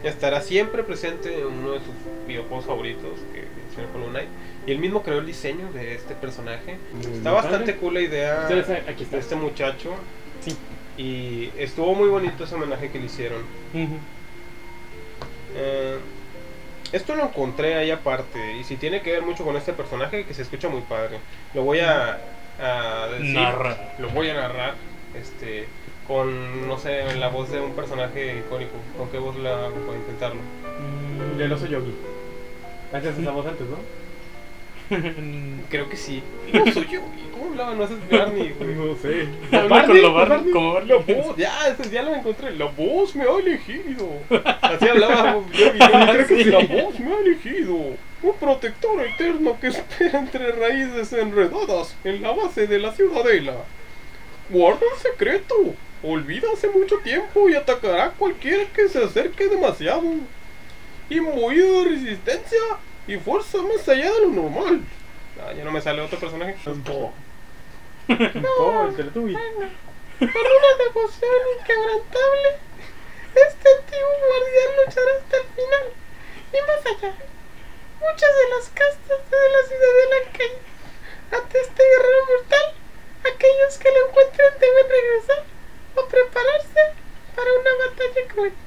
estará 0.03 0.41
siempre 0.41 0.83
presente 0.83 1.41
en 1.41 1.47
uno 1.47 1.73
de 1.73 1.79
sus 1.81 1.95
videojuegos 2.27 2.67
favoritos, 2.67 3.12
que 3.33 3.41
es 3.41 3.79
el 3.79 3.87
Hollow 3.95 4.11
Knight. 4.11 4.29
Y 4.67 4.73
él 4.73 4.79
mismo 4.79 5.03
creó 5.03 5.19
el 5.19 5.27
diseño 5.27 5.73
de 5.73 5.95
este 5.95 6.14
personaje. 6.14 6.79
Está 7.01 7.33
padre. 7.33 7.49
bastante 7.49 7.77
cool 7.77 7.95
la 7.95 8.01
idea 8.01 8.49
de 8.49 9.19
este 9.19 9.37
muchacho. 9.37 9.95
Sí. 10.41 10.57
Y 10.99 11.51
estuvo 11.59 11.95
muy 11.95 12.09
bonito 12.09 12.45
ese 12.45 12.55
homenaje 12.55 12.91
que 12.91 12.99
le 12.99 13.07
hicieron. 13.07 13.43
Eh, 15.55 15.99
esto 16.93 17.14
lo 17.14 17.24
encontré 17.24 17.74
ahí 17.74 17.91
aparte. 17.91 18.57
Y 18.57 18.64
si 18.64 18.76
tiene 18.76 19.03
que 19.03 19.12
ver 19.12 19.22
mucho 19.22 19.45
con 19.45 19.57
este 19.57 19.72
personaje, 19.72 20.24
que 20.24 20.34
se 20.34 20.43
escucha 20.43 20.68
muy 20.68 20.82
padre. 20.82 21.18
Lo 21.55 21.62
voy 21.62 21.80
a, 21.80 22.18
a 22.61 23.09
decir. 23.12 23.34
Narra. 23.34 23.76
Lo 23.99 24.09
voy 24.11 24.30
a 24.30 24.34
narrar. 24.34 24.74
Este. 25.14 25.66
Con, 26.07 26.68
no 26.68 26.78
sé, 26.78 27.16
la 27.16 27.28
voz 27.28 27.51
de 27.51 27.61
un 27.61 27.72
personaje 27.72 28.39
icónico. 28.39 28.74
¿Con 28.97 29.11
qué 29.11 29.18
voz 29.18 29.37
la 29.37 29.66
hago 29.66 29.76
para 29.87 29.99
intentarlo? 29.99 30.41
Mm, 30.41 31.41
El 31.41 31.53
oso 31.53 31.66
yogi. 31.66 31.95
Hacías 32.93 33.18
esa 33.18 33.30
voz 33.32 33.47
antes, 33.47 33.66
¿no? 33.66 33.76
Creo 35.70 35.89
que 35.89 35.97
sí. 35.97 36.22
No 36.53 36.64
soy 36.72 36.87
yo. 36.89 37.01
¿Y 37.16 37.30
¿Cómo 37.32 37.51
hablaba? 37.51 37.74
No 37.74 37.84
haces 37.84 37.99
Barney, 38.11 38.55
güey. 38.59 38.74
No 38.74 38.97
sé. 38.97 39.28
Barney, 39.51 39.87
con 39.87 40.03
lo 40.03 40.12
Barney, 40.14 40.53
como 40.53 40.72
Barney. 40.74 40.99
voz, 41.07 41.37
ya, 41.37 41.68
ese 41.68 41.91
ya 41.91 42.03
lo 42.03 42.14
encontré. 42.14 42.55
La 42.57 42.66
voz 42.66 43.14
me 43.14 43.24
ha 43.24 43.39
elegido. 43.39 44.09
Así 44.62 44.89
hablaba 44.89 45.43
yo, 45.53 45.66
yo 45.66 45.72
creo 45.72 46.26
que 46.26 46.37
Sí. 46.45 46.51
La 46.51 46.59
voz 46.59 46.99
me 47.01 47.12
ha 47.12 47.18
elegido. 47.18 47.74
Un 48.22 48.34
protector 48.41 49.05
eterno 49.05 49.59
que 49.61 49.68
espera 49.68 50.18
entre 50.20 50.53
raíces 50.53 51.12
enredadas 51.12 51.97
en 52.05 52.22
la 52.22 52.32
base 52.32 52.66
de 52.66 52.78
la 52.78 52.93
ciudadela. 52.93 53.55
Guarda 54.51 54.80
el 54.95 55.01
secreto. 55.01 55.55
Olvida 56.03 56.49
hace 56.53 56.68
mucho 56.68 56.99
tiempo 56.99 57.49
y 57.49 57.55
atacará 57.55 58.05
a 58.05 58.11
cualquiera 58.12 58.64
que 58.74 58.89
se 58.89 59.03
acerque 59.03 59.49
demasiado. 59.49 60.03
Imbuido 61.11 61.82
de 61.82 61.91
resistencia 61.91 62.59
y 63.07 63.16
fuerza 63.18 63.59
más 63.62 63.88
allá 63.88 64.12
de 64.12 64.20
lo 64.20 64.28
normal. 64.30 64.80
Ah, 65.40 65.52
ya 65.52 65.64
no 65.64 65.70
me 65.70 65.80
sale 65.80 66.02
otro 66.02 66.18
personaje. 66.18 66.57
Po, 66.84 67.12
el 68.09 68.96
Teletubby. 68.96 69.34
Por 70.18 70.28
una 70.28 70.84
devoción 70.84 71.40
inquebrantable, 71.61 72.48
este 73.34 73.68
antiguo 73.68 74.09
guardián 74.26 74.70
luchará 74.78 75.11
hasta 75.18 75.36
el 75.36 75.46
final 75.54 75.86
y 76.52 76.59
más 76.66 76.86
allá. 76.86 77.14
Muchas 78.00 78.30
de 78.36 78.48
las 78.54 78.68
castas 78.70 79.30
de 79.30 79.48
la 79.50 79.68
ciudadela 79.68 80.16
han 80.24 80.32
caído. 80.32 80.59
Ante 81.32 81.61
este 81.61 81.82
guerrero 81.82 82.26
mortal, 82.26 82.74
aquellos 83.20 83.78
que 83.78 83.90
lo 83.90 84.09
encuentren 84.09 84.52
deben 84.61 84.88
regresar 84.88 85.44
o 85.96 86.07
prepararse 86.07 86.80
para 87.34 87.50
una 87.52 87.70
batalla 87.86 88.28
cruel. 88.28 88.52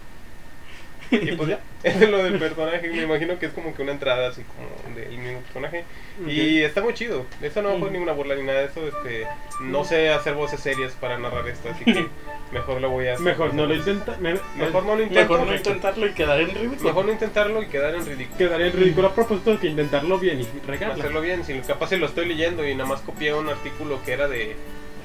Y 1.12 1.32
pues 1.36 1.50
ya, 1.50 1.60
es 1.84 2.10
lo 2.10 2.18
del 2.24 2.38
personaje. 2.40 2.88
Me 2.90 3.04
imagino 3.04 3.40
que 3.40 3.46
es 3.48 3.54
como 3.54 3.74
que 3.74 3.82
una 3.82 3.92
entrada 3.94 4.30
así 4.30 4.44
como 4.44 4.96
del 4.96 5.18
mismo 5.18 5.40
personaje. 5.42 5.86
Y 6.28 6.62
está 6.62 6.82
muy 6.82 6.94
chido. 6.94 7.26
Eso 7.42 7.62
no 7.62 7.70
fue 7.72 7.80
Ujú. 7.84 7.92
ninguna 7.92 8.12
burla 8.12 8.36
ni 8.36 8.44
nada 8.44 8.60
de 8.60 8.66
eso. 8.66 8.86
Este, 8.88 9.26
no 9.62 9.84
sé 9.86 10.10
hacer 10.10 10.34
voces 10.34 10.60
serias 10.60 10.94
para 10.94 11.18
narrar 11.18 11.48
esto, 11.48 11.70
así 11.70 11.86
que 11.86 12.08
mejor 12.52 12.82
lo 12.82 12.90
voy 12.90 13.08
a 13.08 13.14
hacer. 13.14 13.24
Mejor 13.26 13.54
no 13.54 13.66
lo 13.66 13.76
intenta. 13.76 14.18
me- 14.20 14.40
Mejor 14.58 14.86
no 14.86 14.96
lo 14.96 15.04
intento. 15.04 15.34
Mejor 15.34 15.48
no 15.48 15.56
intentarlo 15.56 16.06
y 16.08 16.12
quedar 16.14 16.42
en 16.42 16.50
ridículo. 16.54 16.84
Mejor 16.90 17.06
no 17.06 17.12
intentarlo 17.14 17.62
y 17.64 17.66
quedar 17.68 17.96
en 17.96 18.06
ridículo. 18.06 18.38
Quedaría 18.38 18.68
en 18.68 18.74
ridículo 18.74 19.08
a 19.08 19.16
propósito 19.16 19.60
que 19.60 19.68
intentarlo 19.68 20.20
bien 20.20 20.42
y 20.42 20.48
regarla. 20.68 20.96
Hacerlo 20.96 21.22
bien, 21.22 21.46
si 21.46 21.60
capaz 21.62 21.90
si 21.90 21.98
lo 21.98 22.08
estoy 22.08 22.26
leyendo 22.28 22.68
y 22.68 22.74
nada 22.76 22.90
más 22.90 23.02
copié 23.02 23.34
un 23.34 23.48
artículo 23.50 24.00
que 24.04 24.12
era 24.14 24.28
de. 24.28 24.56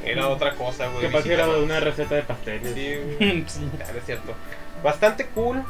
Era 0.05 0.29
otra 0.29 0.55
cosa, 0.55 0.89
güey. 0.89 1.03
Que 1.03 1.07
era 1.33 1.47
visita- 1.47 1.59
una 1.59 1.81
receta 1.81 2.14
de 2.16 2.22
pasteles. 2.22 2.75
Sí. 2.75 3.45
Sí. 3.47 3.61
Claro, 3.77 3.99
es 3.99 4.05
cierto. 4.05 4.35
Bastante 4.83 5.27
cool 5.29 5.62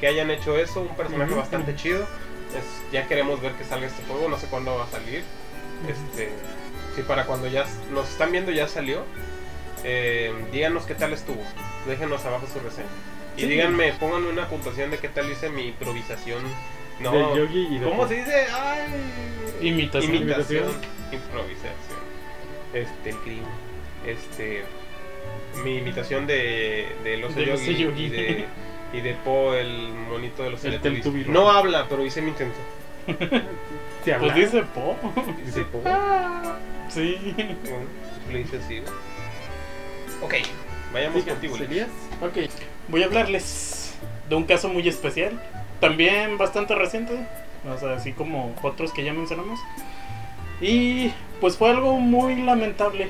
que 0.00 0.06
hayan 0.06 0.30
hecho 0.30 0.56
eso, 0.58 0.80
un 0.82 0.96
personaje 0.96 1.34
bastante 1.34 1.74
chido. 1.76 2.02
Es- 2.56 2.92
ya 2.92 3.06
queremos 3.08 3.40
ver 3.40 3.52
que 3.52 3.64
salga 3.64 3.86
este 3.86 4.02
juego, 4.04 4.28
no 4.28 4.38
sé 4.38 4.46
cuándo 4.46 4.76
va 4.76 4.84
a 4.84 4.88
salir. 4.88 5.22
Este, 5.88 6.30
si 6.94 7.02
para 7.02 7.26
cuando 7.26 7.46
ya 7.48 7.64
nos 7.92 8.08
están 8.08 8.30
viendo 8.32 8.50
ya 8.52 8.68
salió, 8.68 9.04
eh, 9.84 10.32
díganos 10.52 10.84
qué 10.86 10.94
tal 10.94 11.12
estuvo. 11.12 11.42
Déjenos 11.86 12.24
abajo 12.24 12.46
su 12.52 12.60
reseña. 12.60 12.88
Y 13.36 13.42
Sí. 13.42 13.46
díganme, 13.48 13.92
pónganme 13.94 14.28
una 14.30 14.48
puntuación 14.48 14.90
de 14.92 14.98
qué 14.98 15.08
tal 15.08 15.30
hice 15.30 15.48
mi 15.50 15.66
improvisación. 15.68 16.42
No, 17.00 17.10
De 17.10 17.36
Yogi 17.40 17.66
y 17.74 17.78
de 17.78 17.88
¿cómo 17.88 18.06
se 18.06 18.14
dice? 18.14 18.46
Ay. 18.52 19.66
Imitación. 19.68 20.14
Imitación. 20.14 20.64
Improvisación. 21.10 21.98
Este, 22.72 23.10
el 23.10 23.16
crimen. 23.18 23.46
Este. 24.06 24.64
Mi 25.64 25.78
imitación 25.78 26.26
de, 26.26 26.88
de 27.04 27.16
los 27.16 27.30
oso 27.32 27.40
Yogi, 27.40 27.76
Yogi. 27.76 28.04
y 28.04 28.08
de 28.08 28.44
y 28.92 29.00
de 29.00 29.14
Po, 29.24 29.54
el 29.54 29.88
monito 30.10 30.42
de 30.44 30.50
los 30.50 30.64
El 30.64 30.80
Teletubbies. 30.80 31.26
No 31.28 31.50
habla, 31.50 31.86
pero 31.88 32.04
hice 32.04 32.22
mi 32.22 32.30
intento. 32.30 32.56
Pues 34.20 34.34
dice 34.34 34.62
Po. 34.74 34.96
Dice 35.44 35.62
Po. 35.64 35.80
Sí. 36.90 37.16
Bueno, 37.36 37.86
le 38.30 38.40
hice 38.40 38.58
así. 38.58 38.82
Ok, 40.22 40.34
vayamos 40.92 41.22
Siga, 41.22 41.32
contigo. 41.32 41.56
¿seguías? 41.56 41.88
Ok. 42.20 42.50
Voy 42.88 43.02
a 43.02 43.06
hablarles 43.06 43.94
de 44.28 44.34
un 44.36 44.44
caso 44.44 44.68
muy 44.68 44.86
especial. 44.86 45.40
También 45.80 46.36
bastante 46.38 46.74
reciente. 46.74 47.14
O 47.66 47.78
sea, 47.78 47.94
así 47.94 48.12
como 48.12 48.54
otros 48.62 48.92
que 48.92 49.02
ya 49.02 49.14
mencionamos. 49.14 49.58
Y 50.60 51.10
pues 51.40 51.56
fue 51.56 51.70
algo 51.70 51.98
muy 51.98 52.36
lamentable. 52.42 53.08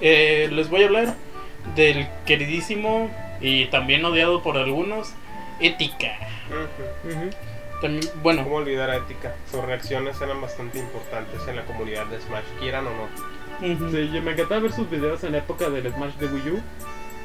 Eh, 0.00 0.48
les 0.52 0.70
voy 0.70 0.84
a 0.84 0.86
hablar 0.86 1.14
del 1.74 2.06
queridísimo 2.26 3.10
y 3.40 3.66
también 3.66 4.04
odiado 4.04 4.42
por 4.42 4.56
algunos, 4.56 5.12
Ética. 5.60 6.12
Ujú. 6.48 7.12
Ujú. 7.12 7.30
También, 7.80 8.08
bueno, 8.22 8.44
¿Cómo 8.44 8.56
olvidar 8.56 8.88
a 8.90 8.96
Ética? 8.96 9.34
Sus 9.50 9.62
reacciones 9.64 10.20
eran 10.20 10.40
bastante 10.40 10.78
importantes 10.78 11.40
en 11.48 11.56
la 11.56 11.64
comunidad 11.64 12.06
de 12.06 12.20
Smash, 12.20 12.44
quieran 12.58 12.86
o 12.86 12.90
no. 12.90 13.72
ujú. 13.74 13.90
Sí, 13.90 14.10
yo 14.12 14.22
me 14.22 14.32
encantaba 14.32 14.60
ver 14.60 14.72
sus 14.72 14.88
videos 14.90 15.22
en 15.24 15.32
la 15.32 15.38
época 15.38 15.68
del 15.70 15.92
Smash 15.92 16.14
de 16.14 16.26
Wii 16.26 16.50
U. 16.52 16.60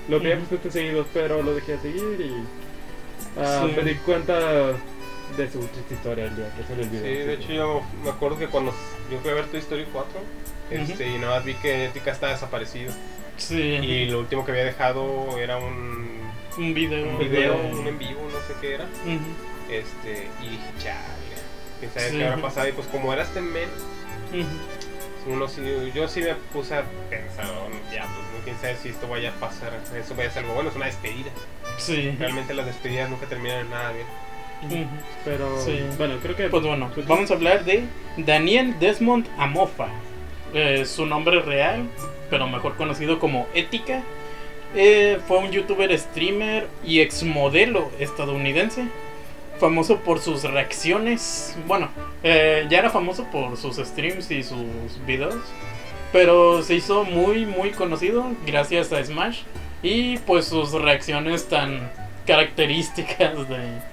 Lo 0.09 0.19
veía 0.19 0.35
bastante 0.37 0.71
seguidos, 0.71 1.07
pero 1.13 1.41
lo 1.43 1.53
dejé 1.53 1.73
de 1.73 1.79
seguir 1.79 2.19
y 2.21 2.33
ah, 3.39 3.65
Sí. 3.65 3.73
me 3.77 3.83
di 3.83 3.95
cuenta 3.99 4.33
de 5.37 5.49
su 5.49 5.59
triste 5.67 5.93
historia 5.93 6.25
el 6.25 6.35
día 6.35 6.49
que 6.57 6.63
salió 6.63 6.83
el 6.83 6.89
Sí, 6.89 6.97
video. 6.97 7.27
de 7.27 7.33
hecho 7.35 7.53
yo 7.53 7.81
me 8.03 8.09
acuerdo 8.09 8.37
que 8.37 8.47
cuando 8.47 8.73
yo 9.09 9.19
fui 9.19 9.29
a 9.29 9.35
ver 9.35 9.45
Toy 9.45 9.59
Story 9.61 9.85
4, 9.93 10.19
este, 10.71 11.07
y 11.07 11.17
nada 11.19 11.35
más 11.37 11.45
vi 11.45 11.53
que 11.53 11.85
Ética 11.85 12.11
está 12.11 12.27
desaparecido. 12.29 12.91
Sí, 13.41 13.55
Y 13.61 14.05
lo 14.05 14.19
último 14.19 14.45
que 14.45 14.51
había 14.51 14.65
dejado 14.65 15.37
era 15.37 15.57
un, 15.57 16.19
un 16.57 16.73
video. 16.73 17.09
un 17.09 17.19
video, 17.19 17.57
de- 17.57 17.73
un 17.73 17.87
en 17.87 17.97
vivo, 17.99 18.21
no 18.31 18.39
sé 18.47 18.53
qué 18.61 18.75
era. 18.75 18.85
Este, 19.69 20.27
y 20.41 20.49
dije, 20.49 20.63
chale, 20.79 21.35
quién 21.79 21.91
sabe 21.93 22.09
Sí. 22.09 22.17
qué 22.17 22.25
habrá 22.25 22.41
pasado. 22.41 22.67
Y 22.67 22.71
pues 22.73 22.87
como 22.87 23.13
era 23.13 23.23
este 23.23 23.41
men, 23.41 23.69
ujú. 24.33 25.33
uno 25.33 25.47
sí, 25.47 25.61
yo 25.95 26.07
sí 26.07 26.21
me 26.21 26.35
puse 26.53 26.75
a 26.75 26.83
pensar, 27.09 27.45
oh, 27.45 27.69
diablos, 27.91 28.17
¿no? 28.33 28.43
quién 28.43 28.57
sabe 28.59 28.75
si 28.77 28.89
esto 28.89 29.07
vaya 29.07 29.29
a 29.29 29.33
pasar, 29.33 29.71
eso 29.97 30.15
vaya 30.15 30.29
a 30.29 30.31
ser 30.33 30.43
algo 30.43 30.55
bueno, 30.55 30.69
es 30.71 30.75
una 30.75 30.87
despedida. 30.87 31.29
Sí. 31.77 32.15
Realmente 32.19 32.53
las 32.53 32.65
despedidas 32.65 33.09
nunca 33.09 33.25
terminan 33.27 33.59
en 33.61 33.69
nada 33.69 33.91
bien. 33.93 34.07
Pero 35.25 35.59
Sí. 35.61 35.79
bueno, 35.97 36.17
creo 36.21 36.35
que 36.35 36.47
Pues 36.49 36.63
bueno, 36.63 36.91
Pues- 36.93 37.07
vamos 37.07 37.31
a 37.31 37.33
hablar 37.33 37.65
de 37.65 37.83
Daniel 38.17 38.75
Desmond 38.79 39.27
Amofa. 39.39 39.87
Eh, 40.53 40.85
su 40.85 41.05
nombre 41.05 41.39
real, 41.41 41.87
pero 42.31 42.47
mejor 42.47 42.75
conocido 42.77 43.19
como 43.19 43.47
Ética. 43.53 44.01
Eh, 44.73 45.19
fue 45.27 45.37
un 45.37 45.51
youtuber, 45.51 45.95
streamer 45.99 46.67
y 46.83 47.01
exmodelo 47.01 47.91
estadounidense. 47.99 48.87
Famoso 49.59 49.97
por 49.97 50.19
sus 50.19 50.43
reacciones. 50.43 51.55
Bueno, 51.67 51.89
eh, 52.23 52.65
ya 52.69 52.79
era 52.79 52.89
famoso 52.89 53.25
por 53.25 53.57
sus 53.57 53.75
streams 53.75 54.31
y 54.31 54.41
sus 54.41 54.65
videos. 55.05 55.35
Pero 56.11 56.63
se 56.63 56.75
hizo 56.75 57.03
muy, 57.03 57.45
muy 57.45 57.71
conocido 57.71 58.25
gracias 58.47 58.91
a 58.93 59.03
Smash. 59.03 59.41
Y 59.83 60.17
pues 60.19 60.45
sus 60.45 60.71
reacciones 60.71 61.47
tan 61.47 61.91
características 62.25 63.49
de 63.49 63.91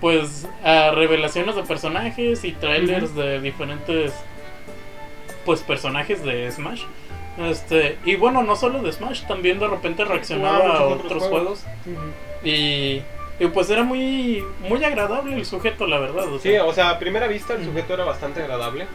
pues 0.00 0.46
a 0.62 0.90
revelaciones 0.90 1.56
de 1.56 1.62
personajes 1.62 2.44
y 2.44 2.52
trailers 2.52 3.14
de 3.14 3.40
diferentes 3.40 4.12
pues 5.44 5.60
personajes 5.60 6.22
de 6.22 6.50
Smash. 6.50 6.82
Este, 7.38 7.98
y 8.04 8.16
bueno, 8.16 8.42
no 8.42 8.54
solo 8.56 8.80
de 8.82 8.92
Smash, 8.92 9.26
también 9.26 9.58
de 9.58 9.66
repente 9.66 10.04
reaccionaba 10.04 10.78
a 10.78 10.84
otros 10.84 11.04
otros 11.06 11.22
juegos. 11.24 11.64
Y, 12.44 13.02
y 13.40 13.46
pues 13.52 13.68
era 13.70 13.82
muy 13.82 14.44
muy 14.60 14.84
agradable 14.84 15.34
el 15.34 15.44
sujeto, 15.44 15.86
la 15.86 15.98
verdad. 15.98 16.32
o 16.32 16.38
Sí, 16.38 16.54
o 16.56 16.72
sea, 16.72 16.90
a 16.90 16.98
primera 16.98 17.26
vista 17.26 17.54
el 17.54 17.64
sujeto 17.64 17.94
era 17.94 18.04
bastante 18.04 18.40
agradable, 18.42 18.86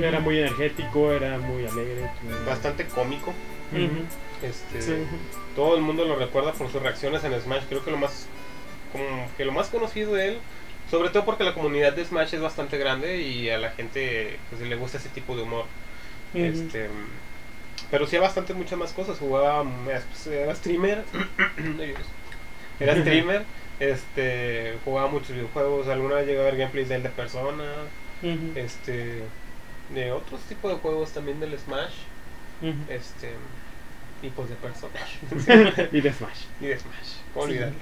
era 0.00 0.20
muy 0.20 0.38
energético, 0.38 1.12
era 1.12 1.38
muy 1.38 1.66
alegre. 1.66 2.08
bastante 2.46 2.86
cómico. 2.86 3.32
Este, 4.42 4.82
Sí. 4.82 4.94
Todo 5.56 5.74
el 5.74 5.82
mundo 5.82 6.04
lo 6.04 6.14
recuerda 6.14 6.52
por 6.52 6.70
sus 6.70 6.80
reacciones 6.80 7.24
en 7.24 7.38
Smash. 7.40 7.64
Creo 7.68 7.84
que 7.84 7.90
lo 7.90 7.96
más 7.96 8.28
como 8.92 9.28
que 9.36 9.44
lo 9.44 9.52
más 9.52 9.68
conocido 9.68 10.14
de 10.14 10.28
él, 10.28 10.38
sobre 10.90 11.10
todo 11.10 11.24
porque 11.24 11.42
la 11.44 11.52
comunidad 11.54 11.92
de 11.92 12.04
Smash 12.04 12.34
es 12.34 12.40
bastante 12.40 12.78
grande 12.78 13.20
y 13.20 13.50
a 13.50 13.58
la 13.58 13.70
gente 13.70 14.38
pues, 14.50 14.62
le 14.62 14.76
gusta 14.76 14.98
ese 14.98 15.08
tipo 15.08 15.34
de 15.34 15.42
humor. 15.42 15.64
Este, 16.34 16.88
pero 17.90 18.06
sí, 18.06 18.18
bastante 18.18 18.54
muchas 18.54 18.78
más 18.78 18.92
cosas. 18.92 19.18
Jugaba, 19.18 19.64
pues, 19.84 20.26
era 20.26 20.54
streamer, 20.54 21.04
era 22.80 22.96
streamer, 23.00 23.44
este, 23.80 24.78
jugaba 24.84 25.08
muchos 25.08 25.30
videojuegos. 25.30 25.88
Alguna 25.88 26.16
vez 26.16 26.26
llegué 26.26 26.40
a 26.40 26.44
ver 26.44 26.56
gameplays 26.56 26.88
de 26.88 26.96
él 26.96 27.02
de 27.02 27.08
Persona, 27.10 27.64
este, 28.54 29.22
de 29.94 30.12
otros 30.12 30.40
tipos 30.42 30.72
de 30.72 30.78
juegos 30.78 31.12
también 31.12 31.40
del 31.40 31.58
Smash, 31.58 31.94
este, 32.88 33.32
y 34.22 34.30
pues 34.30 34.48
de 34.48 34.56
Persona 34.56 35.00
y 35.92 36.00
de 36.00 36.12
Smash. 36.12 36.44
y 36.60 36.66
de 36.66 36.78
Smash. 36.78 37.12
¿Cómo 37.32 37.46
olvidarlo? 37.46 37.78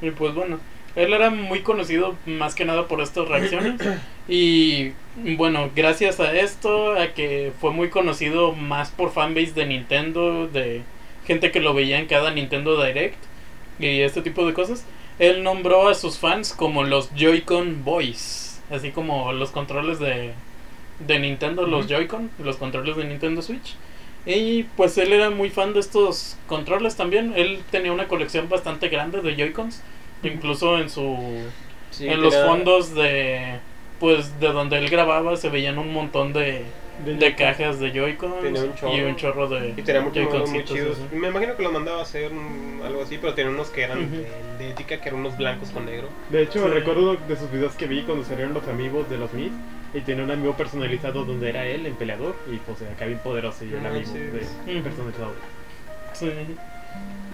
Y 0.00 0.10
pues 0.12 0.34
bueno, 0.34 0.60
él 0.98 1.12
era 1.12 1.30
muy 1.30 1.60
conocido 1.60 2.16
más 2.26 2.54
que 2.54 2.64
nada 2.64 2.88
por 2.88 3.00
estas 3.00 3.28
reacciones. 3.28 3.80
y 4.28 4.92
bueno, 5.36 5.70
gracias 5.74 6.20
a 6.20 6.34
esto, 6.36 6.92
a 6.92 7.14
que 7.14 7.52
fue 7.60 7.70
muy 7.70 7.88
conocido 7.88 8.52
más 8.52 8.90
por 8.90 9.12
fanbase 9.12 9.52
de 9.52 9.66
Nintendo, 9.66 10.48
de 10.48 10.82
gente 11.26 11.50
que 11.52 11.60
lo 11.60 11.72
veía 11.72 11.98
en 11.98 12.06
cada 12.06 12.30
Nintendo 12.30 12.82
Direct 12.82 13.16
y 13.78 14.00
este 14.00 14.22
tipo 14.22 14.46
de 14.46 14.54
cosas, 14.54 14.84
él 15.18 15.42
nombró 15.42 15.88
a 15.88 15.94
sus 15.94 16.18
fans 16.18 16.52
como 16.52 16.82
los 16.82 17.10
Joy-Con 17.14 17.84
Boys, 17.84 18.60
así 18.70 18.90
como 18.90 19.32
los 19.32 19.50
controles 19.50 19.98
de, 19.98 20.32
de 21.06 21.18
Nintendo, 21.18 21.66
los. 21.66 21.86
Joy-Con, 21.86 22.30
los 22.42 22.56
controles 22.56 22.96
de 22.96 23.04
Nintendo 23.04 23.42
Switch. 23.42 23.76
Y 24.26 24.64
pues 24.76 24.98
él 24.98 25.12
era 25.12 25.30
muy 25.30 25.48
fan 25.50 25.72
de 25.72 25.80
estos 25.80 26.36
controles 26.46 26.96
también. 26.96 27.32
Él 27.36 27.62
tenía 27.70 27.92
una 27.92 28.08
colección 28.08 28.48
bastante 28.48 28.88
grande 28.88 29.22
de 29.22 29.36
Joy-Cons. 29.36 29.80
Incluso 30.22 30.78
en 30.78 30.88
su 30.90 31.16
Sí, 31.90 32.06
en 32.08 32.20
los 32.20 32.36
fondos 32.36 32.94
de 32.94 33.60
pues 33.98 34.38
de 34.40 34.48
donde 34.52 34.78
él 34.78 34.88
grababa 34.90 35.36
se 35.36 35.48
veían 35.48 35.78
un 35.78 35.92
montón 35.92 36.32
de, 36.32 36.62
de 37.04 37.34
cajas 37.34 37.80
de 37.80 37.90
Joy-Cons 37.92 38.76
chorro. 38.78 38.94
y 38.96 39.00
un 39.00 39.16
chorro 39.16 39.48
de 39.48 39.70
Y 39.76 39.82
tenía 39.82 40.02
muchos 40.02 40.22
muy 40.22 40.30
Joy-Concitos, 40.32 40.76
chidos. 40.76 40.98
así. 40.98 41.16
Me 41.16 41.28
imagino 41.28 41.56
que 41.56 41.62
los 41.64 41.72
mandaba 41.72 41.98
a 42.00 42.02
hacer 42.02 42.30
algo 42.84 43.02
así, 43.02 43.18
pero 43.18 43.34
tenía 43.34 43.50
unos 43.50 43.70
que 43.70 43.82
eran 43.82 44.10
de, 44.10 44.26
de 44.58 44.70
ética, 44.70 45.00
que 45.00 45.08
eran 45.08 45.20
unos 45.20 45.36
blancos 45.36 45.70
con 45.70 45.86
negro. 45.86 46.08
De 46.30 46.42
hecho, 46.42 46.62
Sí. 46.64 46.68
recuerdo 46.72 47.10
uno 47.12 47.20
de 47.26 47.36
sus 47.36 47.50
videos 47.50 47.74
que 47.74 47.86
vi 47.86 48.02
cuando 48.02 48.24
salieron 48.24 48.54
los 48.54 48.68
amigos 48.68 49.08
de 49.10 49.18
los 49.18 49.32
Mis 49.32 49.50
y 49.94 50.00
tenía 50.02 50.22
un 50.22 50.30
amigo 50.30 50.52
personalizado 50.54 51.24
donde 51.24 51.48
era 51.48 51.66
él, 51.66 51.86
el 51.86 51.94
peleador, 51.94 52.36
y 52.52 52.56
pues 52.58 52.82
acá 52.82 53.06
bien 53.06 53.18
poderoso 53.18 53.64
y 53.64 53.72
el 53.72 53.84
Ah, 53.84 53.88
amigo 53.88 54.06
sí. 54.12 54.18
de 54.18 54.80
personalizado. 54.82 55.32
Sí. 56.12 56.30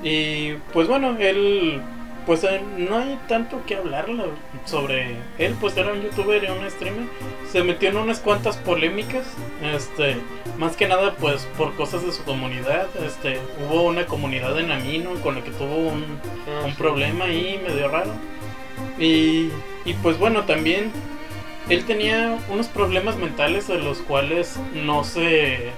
Y 0.02 0.54
pues 0.72 0.86
bueno, 0.88 1.16
él 1.18 1.80
pues 2.26 2.42
eh, 2.44 2.60
no 2.78 2.98
hay 2.98 3.18
tanto 3.28 3.60
que 3.66 3.76
hablar 3.76 4.08
la- 4.08 4.24
sobre 4.64 5.16
él, 5.38 5.54
pues 5.60 5.76
era 5.76 5.92
un 5.92 6.02
youtuber 6.02 6.42
y 6.42 6.46
un 6.46 6.70
streamer. 6.70 7.06
Se 7.50 7.62
metió 7.62 7.88
en 7.90 7.96
unas 7.96 8.20
cuantas 8.20 8.56
polémicas, 8.56 9.26
este, 9.62 10.16
más 10.58 10.76
que 10.76 10.88
nada 10.88 11.14
pues 11.16 11.46
por 11.58 11.74
cosas 11.74 12.04
de 12.04 12.12
su 12.12 12.24
comunidad. 12.24 12.86
Este, 13.04 13.38
hubo 13.66 13.82
una 13.82 14.06
comunidad 14.06 14.58
en 14.58 14.70
Amino 14.72 15.14
con 15.22 15.34
la 15.36 15.42
que 15.44 15.50
tuvo 15.50 15.76
un, 15.76 16.04
Ah, 16.48 16.64
un 16.66 16.74
problema 16.74 17.24
ahí 17.26 17.60
medio 17.66 17.88
raro. 17.88 18.12
Y, 18.98 19.50
y 19.84 19.94
pues 20.02 20.18
bueno, 20.18 20.42
también 20.44 20.90
él 21.68 21.84
tenía 21.84 22.38
unos 22.50 22.66
problemas 22.68 23.16
mentales 23.16 23.68
de 23.68 23.78
los 23.78 23.98
cuales 23.98 24.58
no 24.74 25.04
se, 25.04 25.70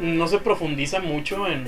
no 0.00 0.26
se 0.26 0.38
profundiza 0.38 1.00
mucho 1.00 1.46
en, 1.46 1.64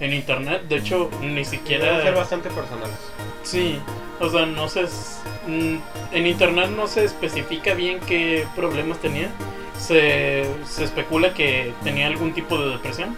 en 0.00 0.12
internet. 0.12 0.62
De 0.68 0.76
hecho, 0.76 1.10
ni 1.20 1.28
Deben 1.28 1.44
siquiera... 1.44 2.02
ser 2.02 2.14
bastante 2.14 2.50
personales. 2.50 2.96
Sí, 3.42 3.78
o 4.20 4.28
sea, 4.28 4.46
no 4.46 4.68
se... 4.68 4.82
mm, 5.46 5.76
En 6.12 6.26
internet 6.26 6.70
no 6.70 6.86
se 6.86 7.04
especifica 7.04 7.74
bien 7.74 8.00
qué 8.00 8.46
problemas 8.56 8.98
tenía. 8.98 9.30
Se, 9.78 10.44
se 10.68 10.84
especula 10.84 11.32
que 11.34 11.72
tenía 11.84 12.06
algún 12.08 12.32
tipo 12.34 12.58
de 12.58 12.70
depresión. 12.70 13.16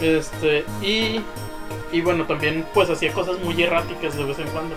Este, 0.00 0.64
y, 0.82 1.20
y 1.92 2.00
bueno, 2.02 2.24
también 2.26 2.64
pues 2.74 2.88
hacía 2.90 3.12
cosas 3.12 3.38
muy 3.40 3.60
erráticas 3.62 4.16
de 4.16 4.24
vez 4.24 4.38
en 4.38 4.48
cuando. 4.48 4.76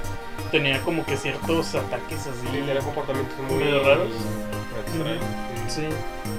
Tenía 0.52 0.82
como 0.82 1.06
que 1.06 1.16
ciertos 1.16 1.76
ataques 1.76 2.20
así. 2.28 2.48
Sí, 2.52 2.80
comportamientos 2.84 3.38
muy 3.50 3.64
raros. 3.64 4.08
extraños, 4.86 5.24
sí. 5.68 5.82
Sí. 5.82 5.88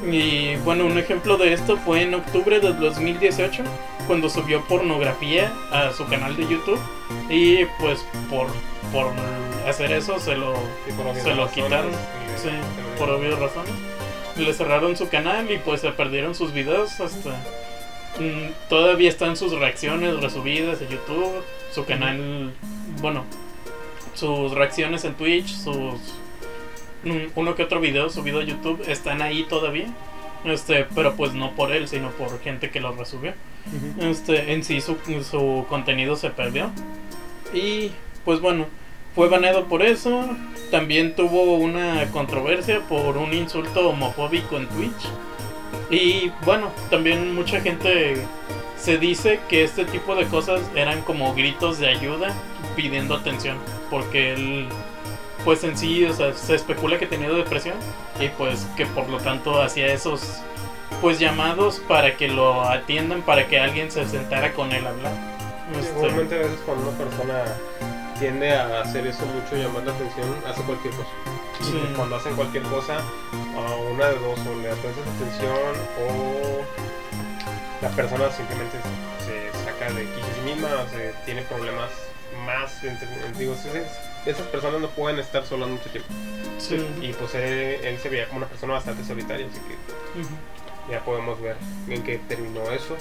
Y 0.04 0.56
bueno, 0.56 0.86
un 0.86 0.98
ejemplo 0.98 1.36
de 1.36 1.52
esto 1.52 1.76
fue 1.76 2.02
en 2.02 2.14
octubre 2.14 2.58
de 2.60 2.72
2018, 2.72 3.62
cuando 4.06 4.28
subió 4.28 4.62
pornografía 4.66 5.52
a 5.70 5.92
su 5.92 6.06
canal 6.06 6.36
de 6.36 6.42
YouTube. 6.48 6.80
Y 7.30 7.64
pues 7.80 8.04
por, 8.28 8.48
por 8.92 9.12
hacer 9.68 9.92
eso 9.92 10.18
se 10.18 10.36
lo, 10.36 10.54
se 11.22 11.34
lo 11.34 11.48
quitaron. 11.50 11.92
Sí, 12.36 12.50
por 12.98 13.10
obvias 13.10 13.38
razones. 13.38 13.72
Le 14.36 14.52
cerraron 14.54 14.96
su 14.96 15.08
canal 15.08 15.50
y 15.50 15.58
pues 15.58 15.82
se 15.82 15.90
perdieron 15.92 16.34
sus 16.34 16.52
videos 16.52 16.98
hasta... 17.00 17.30
mm, 18.18 18.68
Todavía 18.68 19.08
están 19.08 19.36
sus 19.36 19.52
reacciones 19.52 20.20
resubidas 20.20 20.80
en 20.80 20.88
YouTube, 20.88 21.42
su 21.70 21.84
canal, 21.84 22.52
bueno, 23.00 23.24
sus 24.14 24.52
reacciones 24.52 25.04
en 25.04 25.14
Twitch, 25.14 25.48
sus 25.54 26.00
uno 27.34 27.54
que 27.54 27.62
otro 27.64 27.80
video 27.80 28.10
subido 28.10 28.40
a 28.40 28.44
YouTube 28.44 28.82
están 28.88 29.22
ahí 29.22 29.44
todavía. 29.44 29.86
Este, 30.44 30.86
pero 30.94 31.14
pues 31.14 31.34
no 31.34 31.52
por 31.52 31.72
él, 31.72 31.86
sino 31.86 32.10
por 32.10 32.40
gente 32.40 32.70
que 32.70 32.80
lo 32.80 32.92
resubió. 32.92 33.34
Este, 34.00 34.52
en 34.52 34.64
sí 34.64 34.80
su, 34.80 34.96
su 35.22 35.66
contenido 35.68 36.16
se 36.16 36.30
perdió. 36.30 36.70
Y 37.54 37.92
pues 38.24 38.40
bueno, 38.40 38.66
fue 39.14 39.28
baneado 39.28 39.66
por 39.66 39.82
eso. 39.82 40.28
También 40.70 41.14
tuvo 41.14 41.56
una 41.56 42.10
controversia 42.10 42.80
por 42.88 43.18
un 43.18 43.32
insulto 43.34 43.90
homofóbico 43.90 44.56
en 44.56 44.66
Twitch. 44.68 45.08
Y 45.90 46.32
bueno, 46.44 46.70
también 46.90 47.34
mucha 47.34 47.60
gente 47.60 48.16
se 48.78 48.98
dice 48.98 49.40
que 49.48 49.62
este 49.62 49.84
tipo 49.84 50.16
de 50.16 50.26
cosas 50.26 50.60
eran 50.74 51.02
como 51.02 51.34
gritos 51.34 51.78
de 51.78 51.88
ayuda 51.88 52.34
pidiendo 52.74 53.14
atención. 53.14 53.58
Porque 53.90 54.32
él, 54.32 54.66
pues 55.44 55.64
en 55.64 55.76
sí, 55.76 56.04
o 56.04 56.12
sea, 56.12 56.32
se 56.34 56.54
especula 56.54 56.98
que 56.98 57.06
tenía 57.06 57.28
depresión. 57.30 57.76
Y 58.20 58.28
pues 58.28 58.66
que 58.76 58.86
por 58.86 59.08
lo 59.08 59.18
tanto 59.18 59.60
hacía 59.62 59.86
esos 59.92 60.40
pues 61.00 61.18
llamados 61.18 61.80
para 61.88 62.16
que 62.16 62.28
lo 62.28 62.62
atiendan, 62.62 63.22
para 63.22 63.48
que 63.48 63.58
alguien 63.58 63.90
se 63.90 64.06
sentara 64.06 64.52
con 64.52 64.70
él 64.72 64.86
a 64.86 64.90
hablar. 64.90 65.12
Este, 65.78 65.90
Igualmente 65.98 66.34
a 66.36 66.38
veces 66.38 66.60
cuando 66.64 66.88
una 66.90 66.98
persona 66.98 67.44
tiende 68.18 68.54
a 68.54 68.82
hacer 68.82 69.06
eso 69.06 69.24
mucho, 69.26 69.56
llamar 69.56 69.84
la 69.84 69.92
atención, 69.92 70.28
hace 70.46 70.62
cualquier 70.62 70.94
cosa. 70.94 71.08
Sí. 71.60 71.80
Cuando 71.96 72.16
hacen 72.16 72.34
cualquier 72.36 72.62
cosa, 72.64 72.98
a 72.98 73.74
una 73.92 74.06
de 74.08 74.14
dos, 74.18 74.38
o 74.40 74.54
le 74.62 74.68
prestas 74.68 75.06
atención 75.16 75.74
o 76.00 76.62
la 77.82 77.88
persona 77.90 78.30
simplemente 78.30 78.78
se 79.24 79.64
saca 79.64 79.92
de 79.92 80.02
sí 80.04 80.40
misma, 80.44 80.68
o 80.84 80.88
se 80.88 81.12
tiene 81.24 81.42
problemas 81.42 81.90
más, 82.46 82.82
entre- 82.84 83.08
digo, 83.38 83.54
sí, 83.54 83.68
sí, 83.72 83.78
esas 84.26 84.46
personas 84.48 84.80
no 84.80 84.88
pueden 84.88 85.18
estar 85.18 85.44
solas 85.44 85.68
mucho 85.68 85.88
tiempo. 85.90 86.08
sí. 86.58 86.76
Y 87.00 87.12
pues 87.12 87.34
él, 87.34 87.42
él 87.84 87.98
se 87.98 88.08
veía 88.08 88.26
como 88.26 88.38
una 88.38 88.46
persona 88.48 88.74
bastante 88.74 89.04
solitaria, 89.04 89.46
así 89.46 89.60
que 89.68 90.92
ya 90.92 91.04
podemos 91.04 91.40
ver 91.40 91.56
en 91.88 92.02
qué 92.02 92.18
terminó 92.28 92.62
eso. 92.70 92.96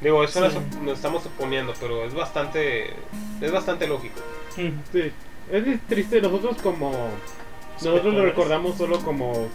Digo, 0.00 0.24
eso 0.24 0.48
Sí. 0.50 0.56
estamos 0.90 1.22
suponiendo, 1.24 1.74
pero 1.78 2.04
es 2.06 2.14
bastante, 2.14 2.94
es 3.40 3.52
bastante 3.52 3.86
lógico. 3.86 4.20
Sí, 4.56 4.72
es 5.50 5.80
triste. 5.88 6.20
Nosotros 6.22 6.56
como... 6.62 7.10
Nosotros 7.82 8.14
lo 8.14 8.24
recordamos 8.24 8.76
solo 8.78 8.98
como... 9.00 9.48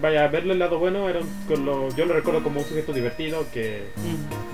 Vaya, 0.00 0.26
verle 0.28 0.54
el 0.54 0.58
lado 0.58 0.78
bueno, 0.78 1.08
era 1.08 1.20
un- 1.20 1.44
con 1.46 1.64
lo- 1.66 1.94
yo 1.94 2.06
lo 2.06 2.14
recuerdo 2.14 2.42
como 2.42 2.60
un 2.60 2.66
sujeto 2.66 2.92
divertido 2.94 3.44
que 3.52 3.88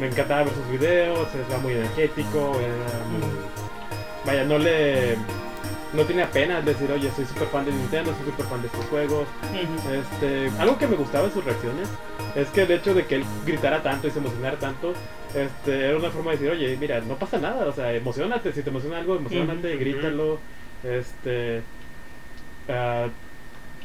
me 0.01 0.09
encantaba 0.09 0.43
ver 0.45 0.53
sus 0.53 0.69
videos, 0.69 1.29
era 1.49 1.59
muy 1.59 1.73
energético, 1.75 2.59
era 2.59 3.05
muy... 3.09 3.23
Vaya, 4.29 4.45
no 4.45 4.59
le... 4.59 5.17
No 5.95 6.03
tenía 6.05 6.31
pena 6.31 6.61
de 6.61 6.75
decir, 6.75 6.93
oye, 6.93 7.11
soy 7.17 7.25
súper 7.25 7.49
fan 7.49 7.65
de 7.65 7.73
Nintendo, 7.73 8.15
soy 8.15 8.27
súper 8.27 8.45
fan 8.45 8.61
de 8.61 8.67
estos 8.67 8.85
juegos. 8.87 9.27
Este, 9.91 10.51
algo 10.61 10.77
que 10.77 10.87
me 10.87 10.97
gustaba 10.97 11.29
de 11.29 11.33
sus 11.33 11.43
reacciones 11.43 11.89
es 12.37 12.49
que 12.49 12.63
el 12.65 12.71
hecho 12.73 12.93
de 12.93 13.07
que 13.07 13.15
él 13.15 13.25
gritara 13.47 13.83
tanto 13.83 14.07
y 14.07 14.11
se 14.11 14.19
emocionara 14.19 14.59
tanto, 14.59 14.93
este, 15.35 15.87
era 15.87 15.97
una 15.97 16.11
forma 16.11 16.33
de 16.33 16.37
decir, 16.37 16.51
oye, 16.53 16.77
mira, 16.77 17.01
no 17.01 17.15
pasa 17.15 17.39
nada, 17.39 17.67
o 17.67 17.73
sea, 17.73 17.95
emocionate, 17.95 18.53
si 18.53 18.63
te 18.63 18.69
emociona 18.69 18.99
algo, 18.99 19.17
emocionate, 19.17 19.71
Ujú. 19.71 19.79
grítalo, 19.79 20.39
este, 20.85 21.63
ah, 22.69 23.07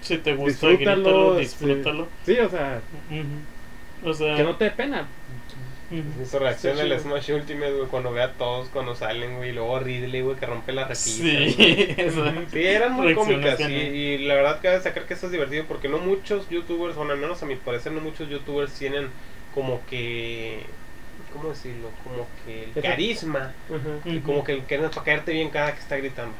Si 0.02 0.18
te 0.18 0.36
gusta, 0.36 0.68
Disfrútalo, 0.68 0.76
grítalo, 1.04 1.40
este, 1.40 1.66
disfrútalo. 1.66 2.08
sí, 2.26 2.38
o 2.40 2.50
sea. 2.50 2.82
O 4.04 4.14
sea, 4.14 4.36
que 4.36 4.44
no 4.44 4.58
te 4.58 4.66
dé 4.66 4.72
pena. 4.72 5.08
Su 6.30 6.40
reacción 6.40 6.78
del. 6.78 7.00
Smash 7.00 7.32
Ultimate, 7.32 7.74
güey, 7.74 7.88
cuando 7.88 8.12
ve 8.12 8.22
a 8.24 8.32
todos 8.34 8.70
cuando 8.70 8.96
salen, 8.96 9.38
güey, 9.38 9.50
y 9.50 9.54
luego 9.54 9.80
Ridley, 9.80 10.22
güey, 10.22 10.36
que 10.38 10.46
rompe 10.46 10.72
la 10.74 10.84
repisa. 10.86 11.06
sí, 11.24 11.56
Sí, 12.52 12.64
eran 12.64 12.94
muy 12.94 13.14
cómicas 13.14 13.60
y, 13.60 14.18
la 14.20 14.36
verdad 14.36 14.60
cabe 14.62 14.76
destacar 14.76 15.06
que 15.06 15.14
esto 15.14 15.28
es 15.28 15.32
divertido 15.32 15.66
porque 15.68 15.90
no 15.90 15.98
muchos 16.00 16.50
youtubers, 16.50 16.96
bueno 16.96 17.12
al 17.14 17.20
menos 17.20 17.42
a 17.44 17.46
mi 17.46 17.56
parecer 17.56 17.92
no 17.92 18.02
muchos 18.02 18.30
youtubers 18.30 18.74
tienen 18.74 19.08
como 19.54 19.82
que, 19.88 20.62
¿cómo 21.32 21.50
decirlo? 21.50 21.90
Como 22.04 22.28
que 22.46 22.70
el 22.76 22.82
carisma 22.84 23.54
y 24.06 24.20
como 24.20 24.44
que 24.44 24.54
el 24.54 24.64
que 24.64 24.78
para 24.80 25.04
caerte 25.04 25.34
bien 25.34 25.50
cada 25.50 25.74
que 25.74 25.80
está 25.80 25.98
gritando. 25.98 26.34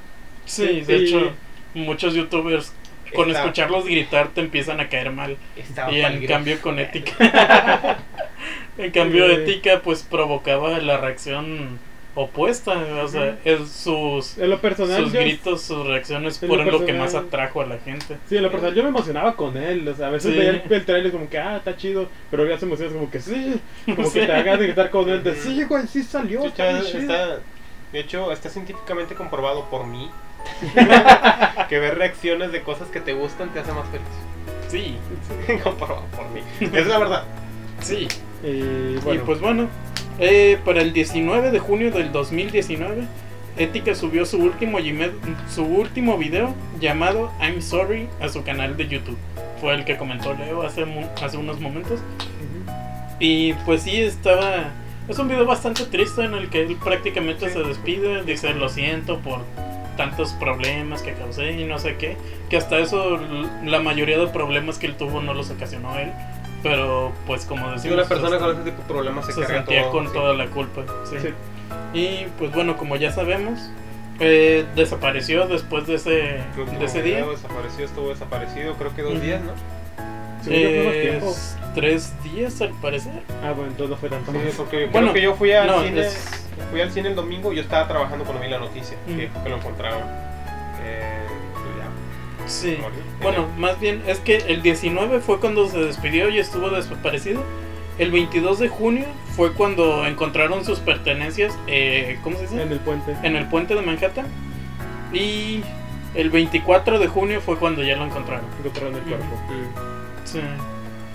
Sí, 0.46 0.82
de 0.82 1.00
Sí. 1.00 1.06
hecho, 1.06 1.32
muchos 1.74 2.14
youtubers 2.14 2.74
con 3.14 3.30
Está- 3.30 3.42
escucharlos 3.42 3.86
gritar 3.86 4.30
te 4.30 4.42
empiezan 4.42 4.80
a 4.80 4.90
caer 4.90 5.12
mal. 5.12 5.38
Estaba 5.56 5.92
Y 5.92 6.02
en 6.02 6.26
cambio 6.26 6.60
con 6.62 6.80
ética. 6.80 7.14
en 8.78 8.92
cambio 8.92 9.28
ética 9.30 9.82
pues 9.84 10.04
provocaba 10.04 10.80
la 10.80 10.98
reacción 10.98 11.80
opuesta. 12.16 12.74
O 13.04 13.08
sea, 13.08 13.38
es 13.44 13.70
sus, 13.72 14.38
En 14.38 14.50
lo 14.50 14.60
personal, 14.60 15.04
sus 15.04 15.14
yo, 15.14 15.20
gritos, 15.22 15.62
sus 15.64 15.86
reacciones 15.88 16.40
lo 16.42 16.48
fueron 16.48 16.72
lo 16.72 16.86
que 16.86 16.94
más 16.94 17.16
atrajo 17.16 17.62
a 17.62 17.66
la 17.66 17.78
gente. 17.80 18.18
sí, 18.28 18.38
en 18.38 18.44
lo 18.44 18.52
personal 18.52 18.76
yo 18.76 18.84
me 18.84 18.90
emocionaba 18.90 19.36
con 19.36 19.58
él, 19.58 19.88
o 19.88 19.96
sea, 19.96 20.08
a 20.08 20.12
veces 20.12 20.32
Sí. 20.32 20.38
veía 20.38 20.52
el, 20.52 20.64
el 20.72 20.86
trailer 20.86 21.12
como 21.12 21.28
que, 21.30 21.38
ah, 21.40 21.58
está 21.58 21.76
chido, 21.76 22.08
pero 22.30 22.48
ya 22.48 22.58
se 22.60 22.66
emocionas 22.66 22.94
como 22.94 23.10
que 23.10 23.20
sí, 23.20 23.60
como 23.86 24.08
Sí. 24.08 24.20
que 24.20 24.26
te 24.28 24.32
hagas 24.34 24.60
de 24.60 24.66
gritar 24.68 24.90
con 24.92 25.10
él, 25.10 25.24
de 25.24 25.36
sí, 25.36 25.64
güey, 25.64 25.88
sí 25.88 26.04
salió, 26.04 26.42
Sí, 26.42 26.48
está 26.48 26.70
está- 26.70 26.82
bien 26.82 26.92
chido". 26.92 27.14
está- 27.14 27.40
de 27.92 28.00
hecho, 28.00 28.32
está 28.32 28.50
científicamente 28.50 29.14
comprobado 29.16 29.66
por 29.70 29.86
mí 29.86 30.10
que 31.70 31.80
ver 31.80 31.98
reacciones 31.98 32.52
de 32.52 32.62
cosas 32.62 32.88
que 32.90 33.00
te 33.00 33.14
gustan 33.14 33.50
te 33.54 33.60
hace 33.60 33.72
más 33.72 33.86
feliz. 33.90 34.08
Sí, 34.70 34.98
comprobado 35.64 36.06
por 36.16 36.30
mí. 36.30 36.42
Es 36.60 36.88
la 36.88 36.98
verdad. 36.98 37.24
sí. 37.82 38.08
Y 38.44 38.98
bueno, 38.98 39.14
Y 39.14 39.26
pues 39.26 39.40
bueno, 39.40 39.68
eh, 40.20 40.60
para 40.66 40.82
el 40.82 40.92
19 40.92 41.52
de 41.52 41.60
junio 41.60 41.92
del 41.92 42.12
2019, 42.12 43.04
Ética 43.58 43.96
subió 43.96 44.26
su 44.26 44.38
último, 44.40 44.80
su 45.50 45.64
último 45.64 46.18
video 46.18 46.54
llamado 46.80 47.32
I'm 47.40 47.62
Sorry 47.62 48.10
a 48.20 48.28
su 48.28 48.44
canal 48.44 48.76
de 48.76 48.88
YouTube. 48.88 49.18
Fue 49.62 49.74
el 49.76 49.86
que 49.86 49.96
comentó 49.96 50.34
Leo 50.34 50.64
hace, 50.64 50.86
hace 51.24 51.38
unos 51.38 51.60
momentos. 51.62 52.02
Y 53.20 53.54
pues 53.66 53.84
sí, 53.84 54.02
estaba... 54.02 54.72
Es 55.08 55.20
un 55.20 55.28
video 55.28 55.46
bastante 55.46 55.86
triste 55.86 56.24
en 56.24 56.34
el 56.34 56.50
que 56.50 56.64
él 56.64 56.78
prácticamente 56.84 57.48
Sí. 57.48 57.54
se 57.54 57.60
despide, 57.64 58.24
dice 58.24 58.54
lo 58.54 58.68
siento 58.70 59.20
por 59.20 59.42
tantos 59.96 60.34
problemas 60.34 61.02
que 61.02 61.14
causé 61.14 61.54
y 61.54 61.66
no 61.66 61.80
sé 61.80 61.98
qué. 61.98 62.18
Que 62.50 62.58
hasta 62.58 62.80
eso 62.80 63.20
la 63.66 63.80
mayoría 63.80 64.18
de 64.18 64.28
problemas 64.28 64.78
que 64.80 64.88
él 64.88 64.96
tuvo 64.96 65.22
no 65.22 65.34
los 65.34 65.50
ocasionó 65.50 65.98
él. 65.98 66.12
Pero 66.62 67.12
pues 67.28 67.46
como 67.46 67.72
decimos... 67.72 67.98
una 67.98 68.08
persona 68.08 68.38
con 68.38 68.52
ese 68.56 68.64
tipo 68.72 68.82
de 68.82 68.88
problemas 68.88 69.26
se, 69.26 69.34
se 69.34 69.42
carga 69.42 69.56
sentía 69.58 69.82
todo. 69.84 69.92
con 69.92 70.08
sí. 70.08 70.14
toda 70.14 70.34
la 70.34 70.48
culpa. 70.48 70.84
sí. 71.10 71.18
Sí. 71.22 71.30
Y 71.94 72.26
pues 72.40 72.52
bueno, 72.52 72.78
como 72.78 72.96
ya 72.96 73.12
sabemos, 73.12 73.70
eh, 74.20 74.66
desapareció 74.76 75.48
después 75.48 75.88
de 75.88 75.96
ese, 75.96 76.12
de 76.12 76.86
ese 76.86 77.02
día. 77.02 77.26
Desapareció, 77.26 77.86
estuvo 77.86 78.10
desaparecido, 78.10 78.74
creo 78.76 78.96
que 78.96 79.02
dos 79.02 79.14
Ujú. 79.14 79.22
días, 79.22 79.42
¿no? 79.42 79.52
Según 80.44 80.60
yo 80.62 80.70
fue 80.70 80.84
más 80.86 80.94
tiempo. 81.02 81.30
Es 81.32 81.58
tres 81.76 82.14
días 82.24 82.62
al 82.62 82.70
parecer. 82.82 83.22
Ah, 83.44 83.52
bueno, 83.54 83.72
entonces 83.72 83.90
no 83.90 83.98
fue 83.98 84.10
tanto 84.10 84.32
Sí, 84.32 84.38
más. 84.38 84.54
porque 84.56 84.86
Bueno, 84.88 85.12
creo 85.12 85.14
que 85.14 85.22
yo 85.22 85.36
fui 85.36 85.52
al 85.52 85.68
no, 85.68 85.82
cine, 85.84 86.02
es- 86.02 86.48
fui 86.72 86.82
al 86.82 86.92
cine 86.92 87.10
el 87.10 87.16
domingo 87.16 87.52
y 87.52 87.56
yo 87.58 87.62
estaba 87.62 87.88
trabajando 87.88 88.26
cuando 88.26 88.44
vi 88.44 88.50
la 88.50 88.60
noticia, 88.60 88.98
que, 89.08 89.26
Ujú. 89.28 89.44
que 89.44 89.50
lo 89.50 89.58
encontraron. 89.58 90.02
Eh, 90.84 91.26
ya, 91.80 92.48
Sí. 92.48 92.78
Bueno, 93.22 93.48
más 93.58 93.80
bien 93.80 94.04
es 94.08 94.20
que 94.20 94.38
el 94.38 94.62
19 94.62 95.20
fue 95.22 95.40
cuando 95.40 95.68
se 95.70 95.78
despidió 95.80 96.30
y 96.30 96.40
estuvo 96.40 96.70
desaparecido. 96.70 97.42
El 98.00 98.12
22 98.12 98.60
de 98.60 98.68
junio 98.70 99.06
fue 99.36 99.54
cuando 99.54 100.06
encontraron 100.08 100.66
sus 100.66 100.80
pertenencias, 100.80 101.54
eh, 101.68 102.18
¿cómo 102.24 102.36
se 102.38 102.44
dice? 102.44 102.62
En 102.62 102.72
el 102.72 102.80
puente. 102.80 103.16
En 103.24 103.36
el 103.36 103.46
puente 103.48 103.76
de 103.76 103.82
Manhattan. 103.82 104.26
Y 105.14 105.62
el 106.16 106.30
24 106.32 106.98
de 107.00 107.08
junio 107.08 107.40
fue 107.40 107.58
cuando 107.58 107.84
ya 107.84 107.96
lo 107.96 108.06
encontraron. 108.06 108.46
Encontraron 108.60 108.96
el 108.96 109.02
cuerpo. 109.02 109.26
Mm. 109.26 110.03
Sí. 110.34 110.42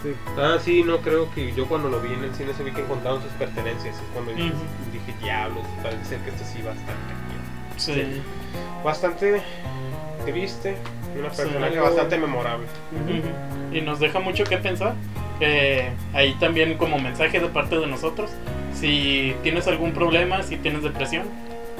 Sí. 0.02 0.14
Ah, 0.38 0.58
sí, 0.62 0.82
no 0.84 0.98
creo 0.98 1.28
que 1.34 1.52
yo 1.54 1.66
cuando 1.66 1.88
lo 1.88 2.00
vi 2.00 2.12
en 2.12 2.22
el 2.22 2.32
cine 2.34 2.52
se 2.54 2.62
vi 2.62 2.70
que 2.70 2.82
encontraron 2.82 3.20
sus 3.20 3.32
pertenencias. 3.32 3.96
Es 3.96 4.02
cuando 4.14 4.30
dije, 4.32 4.50
Ujú. 4.50 4.62
dije, 4.92 5.14
diablos, 5.22 5.64
parece 5.82 6.04
ser 6.04 6.18
que 6.20 6.30
esto 6.30 6.44
sí 6.44 6.62
cañón". 6.86 7.76
Sí. 7.76 8.22
Bastante 8.84 9.42
triste, 10.24 10.76
una 11.18 11.30
Sí, 11.30 11.36
personaje 11.36 11.74
algo- 11.74 11.86
bastante 11.86 12.18
memorable. 12.18 12.66
Y 13.72 13.80
nos 13.80 13.98
deja 13.98 14.20
mucho 14.20 14.44
que 14.44 14.56
pensar. 14.58 14.94
ahí 16.14 16.34
también 16.40 16.76
como 16.78 16.98
mensaje 16.98 17.38
de 17.40 17.46
parte 17.48 17.78
de 17.78 17.86
nosotros. 17.86 18.30
Si 18.74 19.34
tienes 19.42 19.66
algún 19.68 19.92
problema, 19.92 20.42
si 20.42 20.56
tienes 20.56 20.82
depresión, 20.82 21.24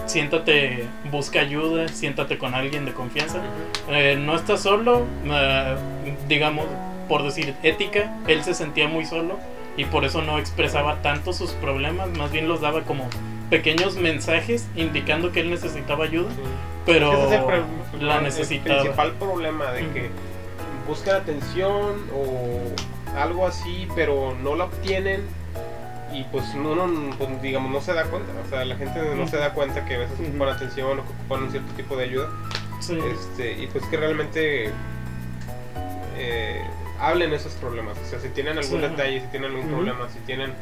siéntate, 0.07 0.85
busca 1.11 1.41
ayuda, 1.41 1.89
siéntate 1.89 2.39
con 2.39 2.55
alguien 2.55 2.85
de 2.85 2.93
confianza. 2.93 3.39
Eh, 3.89 4.17
no 4.21 4.35
estás 4.37 4.61
solo, 4.63 5.05
eh, 5.25 5.77
digamos, 6.29 6.67
por 7.09 7.23
decir 7.23 7.55
ética, 7.63 8.15
él 8.27 8.43
se 8.45 8.55
sentía 8.55 8.89
muy 8.89 9.05
solo 9.05 9.39
y 9.77 9.85
por 9.85 10.05
eso 10.05 10.23
no 10.23 10.39
expresaba 10.39 11.03
tanto 11.03 11.33
sus 11.33 11.53
problemas, 11.53 12.09
más 12.17 12.31
bien 12.31 12.49
los 12.49 12.61
daba 12.61 12.83
como 12.83 13.09
pequeños 13.51 13.97
mensajes 13.97 14.67
indicando 14.77 15.33
que 15.33 15.41
él 15.41 15.51
necesitaba 15.51 16.05
ayuda, 16.05 16.29
pero 16.85 17.13
Ese 17.13 17.37
es 17.37 17.43
el, 18.01 18.07
la 18.07 18.17
el 18.19 18.25
necesitaba. 18.25 18.81
principal 18.81 19.13
problema 19.15 19.73
de 19.73 19.89
que 19.91 20.11
buscan 20.87 21.17
atención 21.17 21.97
o 22.15 22.61
algo 23.17 23.47
así, 23.47 23.89
pero 23.95 24.37
no 24.43 24.55
la 24.55 24.65
obtienen 24.65 25.23
y 26.13 26.25
pues 26.25 26.45
uno, 26.55 26.87
pues, 27.19 27.43
digamos, 27.43 27.71
no 27.71 27.81
se 27.81 27.93
da 27.93 28.05
cuenta. 28.05 28.33
O 28.45 28.49
sea, 28.49 28.65
la 28.65 28.77
gente 28.77 29.01
no 29.15 29.29
se 29.29 29.37
da 29.37 29.53
cuenta 29.53 29.85
que 29.85 29.97
a 29.97 29.99
veces 29.99 30.19
ocupan 30.19 30.49
atención 30.49 30.99
o 30.99 31.03
que 31.05 31.13
ocupan 31.13 31.43
un 31.45 31.51
cierto 31.51 31.73
tipo 31.75 31.97
de 31.97 32.05
ayuda. 32.05 32.29
Sí. 32.81 32.99
Este, 33.13 33.53
y 33.63 33.67
pues 33.67 33.85
que 33.87 33.97
realmente 33.97 34.73
eh, 36.17 36.63
hablen 36.99 37.33
esos 37.33 37.53
problemas. 37.55 37.97
O 37.99 38.07
sea, 38.09 38.19
si 38.21 38.29
tienen 38.31 38.59
algún 38.59 38.81
Sí. 38.81 38.89
detalle, 38.89 39.21
si 39.21 39.27
tienen 39.29 39.51
algún 39.53 39.69
problema, 39.71 40.09
si 40.09 40.19
tienen 40.21 40.53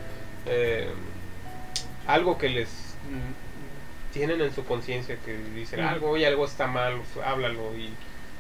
eh, 0.46 0.88
algo 2.06 2.38
que 2.38 2.48
les 2.48 2.68
tienen 4.12 4.40
en 4.40 4.54
su 4.54 4.64
conciencia 4.64 5.16
que 5.24 5.36
dicen 5.54 5.80
algo 5.80 6.16
y 6.16 6.24
algo 6.24 6.44
está 6.46 6.66
mal, 6.66 7.00
háblalo 7.24 7.76
y 7.76 7.90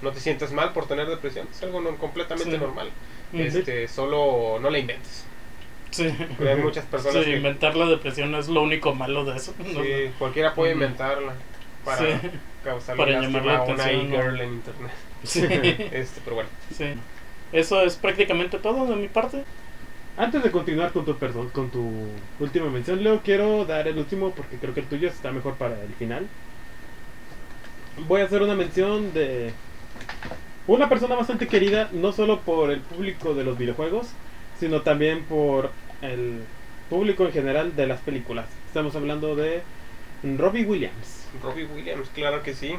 no 0.02 0.12
te 0.12 0.20
sientas 0.20 0.52
mal 0.52 0.72
por 0.72 0.86
tener 0.86 1.06
depresión. 1.08 1.48
Es 1.50 1.62
algo 1.62 1.80
no- 1.80 1.96
completamente 1.96 2.52
Sí. 2.52 2.58
normal. 2.58 2.90
Este, 3.32 3.88
solo 3.88 4.58
no 4.60 4.70
la 4.70 4.78
inventes. 4.78 5.24
Sí. 5.90 6.08
Porque 6.36 6.50
hay 6.52 6.56
muchas 6.60 6.84
personas 6.86 7.24
Sí, 7.24 7.30
que 7.30 7.36
inventar 7.36 7.76
la 7.76 7.86
depresión 7.86 8.34
es 8.34 8.48
lo 8.48 8.62
único 8.62 8.94
malo 8.94 9.24
de 9.24 9.36
eso. 9.36 9.54
¿no? 9.58 9.82
sí, 9.82 10.10
cualquiera 10.18 10.54
puede 10.54 10.72
inventarla 10.72 11.32
para 11.84 12.00
llamar 13.20 13.44
la 13.44 13.56
a 13.58 13.62
una 13.62 13.90
e-girl 13.90 14.40
en 14.40 14.52
internet. 14.52 14.92
Sí. 15.24 15.40
Este, 15.92 16.20
pero 16.24 16.36
bueno. 16.36 16.50
Sí. 16.76 16.94
Eso 17.52 17.82
es 17.82 17.96
prácticamente 17.96 18.58
todo 18.58 18.86
de 18.86 18.96
mi 18.96 19.08
parte. 19.08 19.44
Antes 20.16 20.42
de 20.42 20.50
continuar 20.50 20.92
con 20.92 21.04
tu, 21.04 21.12
perso- 21.18 21.50
con 21.52 21.70
tu 21.70 21.82
última 22.40 22.70
mención, 22.70 23.02
Leo, 23.02 23.20
quiero 23.22 23.64
dar 23.66 23.86
el 23.86 23.98
último 23.98 24.30
porque 24.34 24.56
creo 24.58 24.74
que 24.74 24.80
el 24.80 24.88
tuyo 24.88 25.08
está 25.08 25.30
mejor 25.32 25.54
para 25.56 25.82
el 25.82 25.94
final. 25.94 26.26
Voy 28.08 28.20
a 28.20 28.24
hacer 28.24 28.42
una 28.42 28.54
mención 28.54 29.12
de 29.12 29.52
una 30.66 30.88
persona 30.88 31.14
bastante 31.14 31.46
querida, 31.46 31.88
no 31.92 32.12
solo 32.12 32.40
por 32.40 32.70
el 32.70 32.80
público 32.80 33.34
de 33.34 33.44
los 33.44 33.56
videojuegos, 33.58 34.08
sino 34.58 34.82
también 34.82 35.24
por 35.24 35.70
el 36.00 36.42
público 36.88 37.24
en 37.24 37.32
general 37.32 37.76
de 37.76 37.86
las 37.86 38.00
películas. 38.00 38.46
Estamos 38.66 38.96
hablando 38.96 39.36
de 39.36 39.62
Robbie 40.22 40.64
Williams. 40.64 41.28
Robbie 41.42 41.66
Williams, 41.66 42.08
claro 42.10 42.42
que 42.42 42.54
sí. 42.54 42.74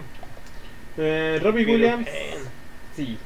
Eh, 0.97 1.39
Robbie 1.41 1.63
Peter 1.65 1.76
Williams, 1.76 2.05
Pan. 2.09 2.51
sí. 2.95 3.18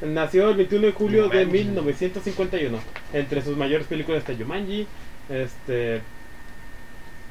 Nació 0.00 0.50
el 0.50 0.56
21 0.56 0.86
de 0.86 0.92
julio 0.92 1.28
de 1.28 1.44
Jumanji. 1.44 1.64
1951. 1.64 2.78
Entre 3.12 3.42
sus 3.42 3.56
mayores 3.56 3.86
películas 3.86 4.20
está 4.20 4.34
Jumanji, 4.34 4.86
este. 5.28 5.96
Eh, 5.96 6.00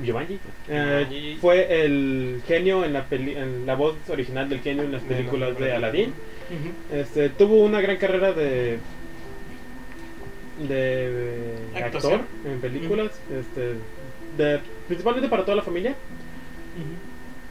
Jumanji. 0.05 0.39
fue 1.41 1.83
el 1.85 2.41
genio 2.47 2.83
en 2.85 2.93
la 2.93 3.05
peli- 3.05 3.35
en 3.35 3.65
la 3.65 3.75
voz 3.75 3.95
original 4.09 4.47
del 4.49 4.59
genio 4.61 4.83
en 4.83 4.91
las 4.91 5.01
De 5.03 5.09
la 5.09 5.15
películas 5.17 5.49
película 5.49 5.65
de 5.65 5.71
de 5.71 5.75
Aladdin. 5.77 6.13
Este 6.93 7.29
tuvo 7.29 7.63
una 7.63 7.81
gran 7.81 7.97
carrera 7.97 8.31
de 8.33 8.79
de 10.67 11.55
actor 11.75 12.21
en 12.45 12.59
películas, 12.61 13.11
este 13.31 13.75
de 14.37 14.59
principalmente 14.87 15.29
para 15.29 15.43
toda 15.45 15.55
la 15.55 15.63
familia. 15.63 15.95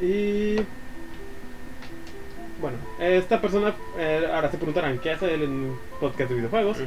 Y 0.01 0.57
bueno, 2.61 2.79
esta 2.99 3.41
persona, 3.41 3.75
eh, 3.99 4.27
ahora 4.33 4.51
se 4.51 4.57
preguntarán, 4.57 4.99
¿qué 4.99 5.11
hace 5.13 5.35
él 5.35 5.43
en 5.43 5.51
un 5.51 5.79
podcast 6.01 6.31
de 6.31 6.37
videojuegos? 6.37 6.79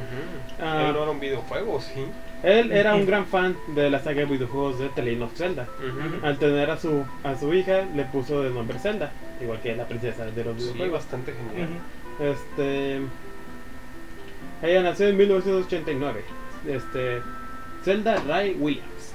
Ah. 0.60 0.86
Él 0.88 0.92
no 0.94 1.02
era 1.02 1.10
un 1.12 1.20
videojuego, 1.20 1.80
sí. 1.80 2.04
Él 2.42 2.72
era 2.72 2.94
un 2.94 3.04
gran 3.06 3.26
fan 3.26 3.56
de 3.74 3.90
la 3.90 3.98
saga 4.00 4.20
de 4.20 4.24
videojuegos 4.26 4.78
de 4.78 4.88
The 4.88 5.02
Legend 5.02 5.22
of 5.24 5.36
Zelda. 5.36 5.68
Al 6.22 6.38
tener 6.38 6.70
a 6.70 6.76
su, 6.78 7.04
a 7.22 7.36
su 7.36 7.52
hija, 7.54 7.82
le 7.94 8.04
puso 8.04 8.42
de 8.42 8.50
nombre 8.50 8.78
Zelda, 8.78 9.12
igual 9.40 9.60
que 9.60 9.76
la 9.76 9.86
princesa 9.86 10.24
de 10.26 10.44
los 10.44 10.56
Sí, 10.56 10.62
videojuegos. 10.64 10.92
bastante 11.02 11.32
genial. 11.34 11.68
Este, 12.18 13.00
ella 14.62 14.82
nació 14.82 15.08
en 15.08 15.16
1989. 15.18 16.22
Este, 16.66 17.20
Zelda 17.84 18.16
Ray 18.26 18.56
Williams. 18.58 19.14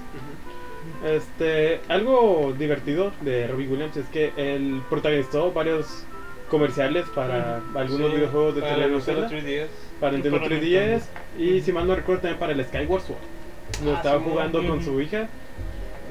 Este, 1.03 1.81
algo 1.89 2.53
divertido 2.57 3.11
de 3.21 3.47
Robbie 3.47 3.67
Williams 3.67 3.97
es 3.97 4.05
que 4.09 4.31
él 4.37 4.81
protagonizó 4.89 5.51
varios 5.51 6.05
comerciales 6.49 7.05
para 7.13 7.61
algunos 7.75 8.09
Sí, 8.11 8.15
videojuegos 8.17 8.55
de 8.55 8.61
para 8.61 8.73
The 8.75 8.79
la 8.81 8.87
Legend 8.87 9.01
of 9.01 9.07
Nintendo 9.07 9.29
Zelda, 9.29 9.47
3DS. 9.49 9.67
para 9.99 10.11
Nintendo 10.13 10.37
para 10.39 10.49
3DS 10.49 11.01
y 11.39 11.61
si 11.61 11.71
mal 11.71 11.87
no 11.87 11.95
recuerdo 11.95 12.21
también 12.21 12.39
para 12.39 12.51
el 12.53 12.63
Skyward 12.65 13.01
Sword. 13.03 13.83
Lo 13.83 13.91
Ah, 13.93 13.95
estaba 13.97 14.19
jugando 14.21 14.65
con 14.67 14.83
su 14.83 15.01
hija. 15.01 15.27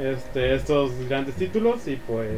Este, 0.01 0.55
estos 0.57 0.91
grandes 1.09 1.37
títulos 1.37 1.87
y 1.87 1.97
pues 1.97 2.29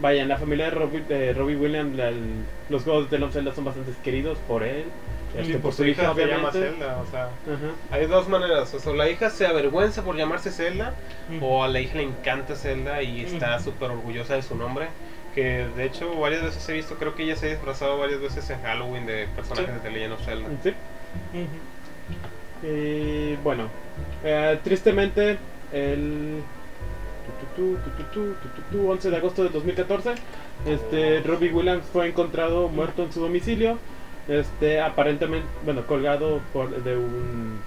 vaya, 0.00 0.22
en 0.22 0.28
la 0.28 0.38
familia 0.38 0.64
de 0.66 0.70
Robbie, 0.70 1.00
de 1.06 1.32
Robbie 1.34 1.54
Williams 1.56 1.94
la- 1.96 2.08
el- 2.08 2.44
los 2.70 2.82
juegos 2.82 3.10
de 3.10 3.18
Zelda 3.30 3.54
son 3.54 3.64
bastante 3.66 3.92
queridos 4.02 4.38
por 4.48 4.62
él, 4.62 4.84
este, 5.36 5.52
Sí, 5.52 5.58
por 5.58 5.72
su 5.74 5.84
hija 5.84 6.14
se 6.14 6.26
llama. 6.26 6.50
Zelda, 6.50 6.98
o 7.06 7.10
sea, 7.10 7.28
hay 7.90 8.06
dos 8.06 8.26
maneras, 8.28 8.72
o 8.72 8.78
sea, 8.80 8.92
la 8.94 9.08
hija 9.10 9.28
se 9.30 9.46
avergüenza 9.46 10.02
por 10.02 10.16
llamarse 10.16 10.50
Zelda 10.50 10.94
o 11.42 11.62
a 11.62 11.68
la 11.68 11.78
hija 11.80 11.96
le 11.98 12.04
encanta 12.04 12.56
Zelda 12.56 13.02
y 13.02 13.20
está 13.20 13.60
súper 13.60 13.90
orgullosa 13.90 14.34
de 14.34 14.42
su 14.42 14.56
nombre. 14.56 14.86
Que 15.34 15.66
de 15.76 15.84
hecho 15.84 16.14
varias 16.18 16.42
veces 16.42 16.68
he 16.68 16.72
visto, 16.72 16.94
creo 16.94 17.14
que 17.14 17.24
ella 17.24 17.36
se 17.36 17.46
ha 17.46 17.50
disfrazado 17.50 17.98
varias 17.98 18.20
veces 18.20 18.48
en 18.50 18.62
Halloween 18.62 19.06
de 19.06 19.26
personajes 19.34 19.74
de 19.74 19.80
The 19.80 19.90
Legend 19.90 20.12
of 20.12 20.24
Zelda. 20.24 20.48
Sí. 20.62 20.72
Y 22.66 23.36
bueno, 23.42 23.68
eh, 24.22 24.58
tristemente 24.62 25.38
el 25.72 26.42
11 28.76 29.10
de 29.10 29.16
agosto 29.16 29.42
de 29.44 29.50
2014, 29.50 30.14
este, 30.66 31.18
oh. 31.18 31.22
Robbie 31.24 31.52
Williams 31.52 31.84
fue 31.92 32.08
encontrado 32.08 32.68
muerto 32.68 33.02
en 33.02 33.12
su 33.12 33.20
domicilio, 33.20 33.78
este, 34.28 34.80
aparentemente, 34.80 35.46
bueno, 35.64 35.86
colgado 35.86 36.40
por, 36.52 36.82
de 36.82 36.96
un 36.96 37.60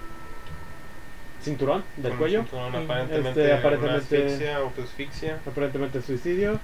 cinturón 1.42 1.84
del 1.96 2.14
cuello. 2.14 2.42
Cinturón, 2.42 2.74
aparentemente, 2.74 3.28
este, 3.28 3.52
aparentemente, 3.52 4.24
asfixia, 4.24 4.56
autosfixia. 4.56 5.38
aparentemente 5.46 6.02
suicidio. 6.02 6.58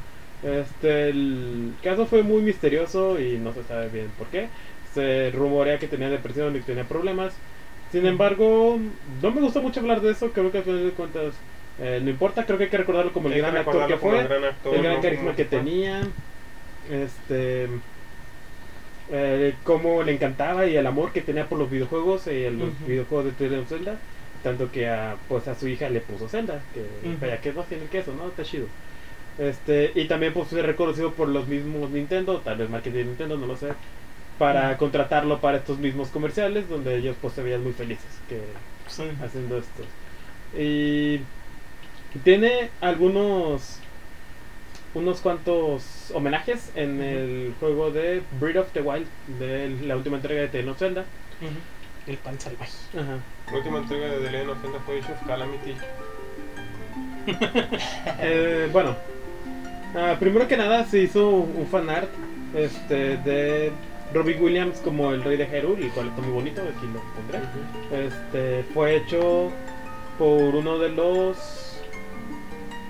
Este, 0.45 1.09
el 1.09 1.79
caso 1.83 2.07
fue 2.07 2.23
muy 2.23 2.43
misterioso 2.43 3.19
y 3.19 3.39
no 3.39 3.53
se 3.53 3.65
sabe 3.65 3.89
bien 3.89 4.09
por 4.19 4.29
qué. 4.29 4.51
Se 4.83 5.31
rumorea 5.31 5.79
que 5.79 5.89
tenía 5.89 6.11
depresión 6.11 6.55
y 6.55 6.61
que 6.61 6.67
tenía 6.67 6.85
problemas. 6.85 7.35
Sin 7.91 8.07
embargo, 8.07 8.79
no 9.23 9.31
me 9.33 9.41
gustó 9.41 9.63
mucho 9.63 9.81
hablar 9.81 10.01
de 10.01 10.11
eso. 10.11 10.33
Creo 10.33 10.51
que 10.53 10.59
al 10.59 10.65
final 10.65 10.85
de 10.85 10.93
cuentas 10.93 11.35
eh, 11.79 12.01
no 12.03 12.11
importa. 12.11 12.45
Creo 12.45 12.59
que 12.59 12.65
hay 12.65 12.71
que 12.71 12.79
recordarlo 12.79 13.13
como 13.13 13.29
el 13.29 13.39
gran 13.39 13.57
actor 13.57 13.87
que 13.87 13.97
fue, 13.97 14.21
el 14.21 14.29
gran 14.29 14.45
actor, 14.45 14.75
el 14.75 14.83
gran 14.83 14.97
¿no? 14.97 15.03
carisma 15.03 15.35
que 15.35 15.45
tenía. 15.45 16.03
Este, 16.91 17.69
eh, 19.09 19.55
cómo 19.63 20.03
le 20.03 20.13
encantaba 20.13 20.67
y 20.67 20.77
el 20.77 20.87
amor 20.87 21.13
que 21.13 21.21
tenía 21.23 21.49
por 21.49 21.59
los 21.59 21.71
videojuegos 21.71 22.27
y 22.27 22.51
los 22.51 22.69
Ujú. 22.71 22.89
videojuegos 22.89 23.37
de 23.39 23.59
of 23.59 23.69
Zelda. 23.69 23.99
Tanto 24.43 24.71
que 24.71 24.89
a, 24.89 25.17
pues 25.29 25.49
a 25.49 25.55
su 25.55 25.69
hija 25.69 25.89
le 25.89 26.01
puso 26.01 26.29
Zelda. 26.29 26.61
Que 26.73 26.83
vaya, 27.21 27.41
que 27.41 27.53
no 27.53 27.63
tiene 27.65 27.89
queso, 27.89 28.13
¿no? 28.13 28.29
Está 28.29 28.45
chido. 28.45 28.67
Este, 29.39 29.91
y 29.95 30.07
también 30.07 30.33
pues 30.33 30.49
fue 30.49 30.63
reconocido 30.63 31.13
por 31.13 31.29
los 31.29 31.49
mismos 31.49 31.91
Nintendo, 31.91 32.39
tal 32.41 32.57
vez 32.59 32.71
marketing 32.71 32.97
de 32.99 33.05
Nintendo, 33.05 33.37
no 33.37 33.47
lo 33.47 33.57
sé. 33.57 33.69
para 34.39 34.77
contratarlo 34.79 35.41
para 35.41 35.59
estos 35.59 35.79
mismos 35.79 36.09
comerciales 36.09 36.69
donde 36.69 36.97
ellos 36.97 37.15
pues 37.23 37.35
se 37.35 37.43
veían 37.45 37.63
muy 37.63 37.73
felices 37.73 38.07
que 38.29 38.41
Sí. 38.89 39.05
haciendo 39.23 39.59
esto. 39.59 39.83
Y 40.59 41.21
tiene 42.25 42.71
algunos 42.81 43.79
unos 44.95 45.21
cuantos 45.21 46.11
homenajes 46.15 46.71
en 46.77 47.01
el 47.01 47.55
juego 47.61 47.91
de 47.93 48.23
Breath 48.41 48.57
of 48.57 48.73
the 48.73 48.81
Wild 48.81 49.07
de 49.41 49.69
la 49.87 49.97
última 49.97 50.17
entrega 50.17 50.43
de 50.43 50.49
The 50.49 50.59
Legend 50.59 50.71
of 50.73 50.79
Zelda. 50.79 51.05
El 52.07 52.17
pan 52.19 52.39
salvaje. 52.41 52.73
Ajá. 52.97 53.19
La 53.51 53.57
última 53.59 53.79
entrega 53.79 54.07
de 54.09 54.19
The 54.19 54.31
Legend 54.33 54.51
of 54.51 54.63
Zelda 54.63 54.79
fue 54.87 54.99
Age 55.01 55.13
of 55.13 55.27
Calamity. 55.27 55.75
Eh, 58.21 58.69
bueno, 58.73 58.97
ah, 59.95 60.17
primero 60.19 60.47
que 60.49 60.57
nada 60.57 60.85
se 60.87 61.01
hizo 61.01 61.29
un 61.31 61.67
fanart 61.67 62.09
este, 62.55 63.17
de 63.19 63.73
Robbie 64.13 64.37
Williams 64.39 64.79
como 64.79 65.13
el 65.13 65.23
rey 65.25 65.37
de 65.37 65.47
Hyrule, 65.47 65.87
el 65.87 65.91
cual 65.93 66.09
está 66.09 66.23
muy 66.23 66.33
bonito, 66.33 66.63
aquí 66.63 66.87
lo 66.93 67.01
pondré. 67.15 68.07
Este, 68.07 68.65
fue 68.73 68.97
hecho 68.97 69.51
por 70.19 70.55
uno 70.55 70.79
de 70.79 70.89
los 70.91 71.61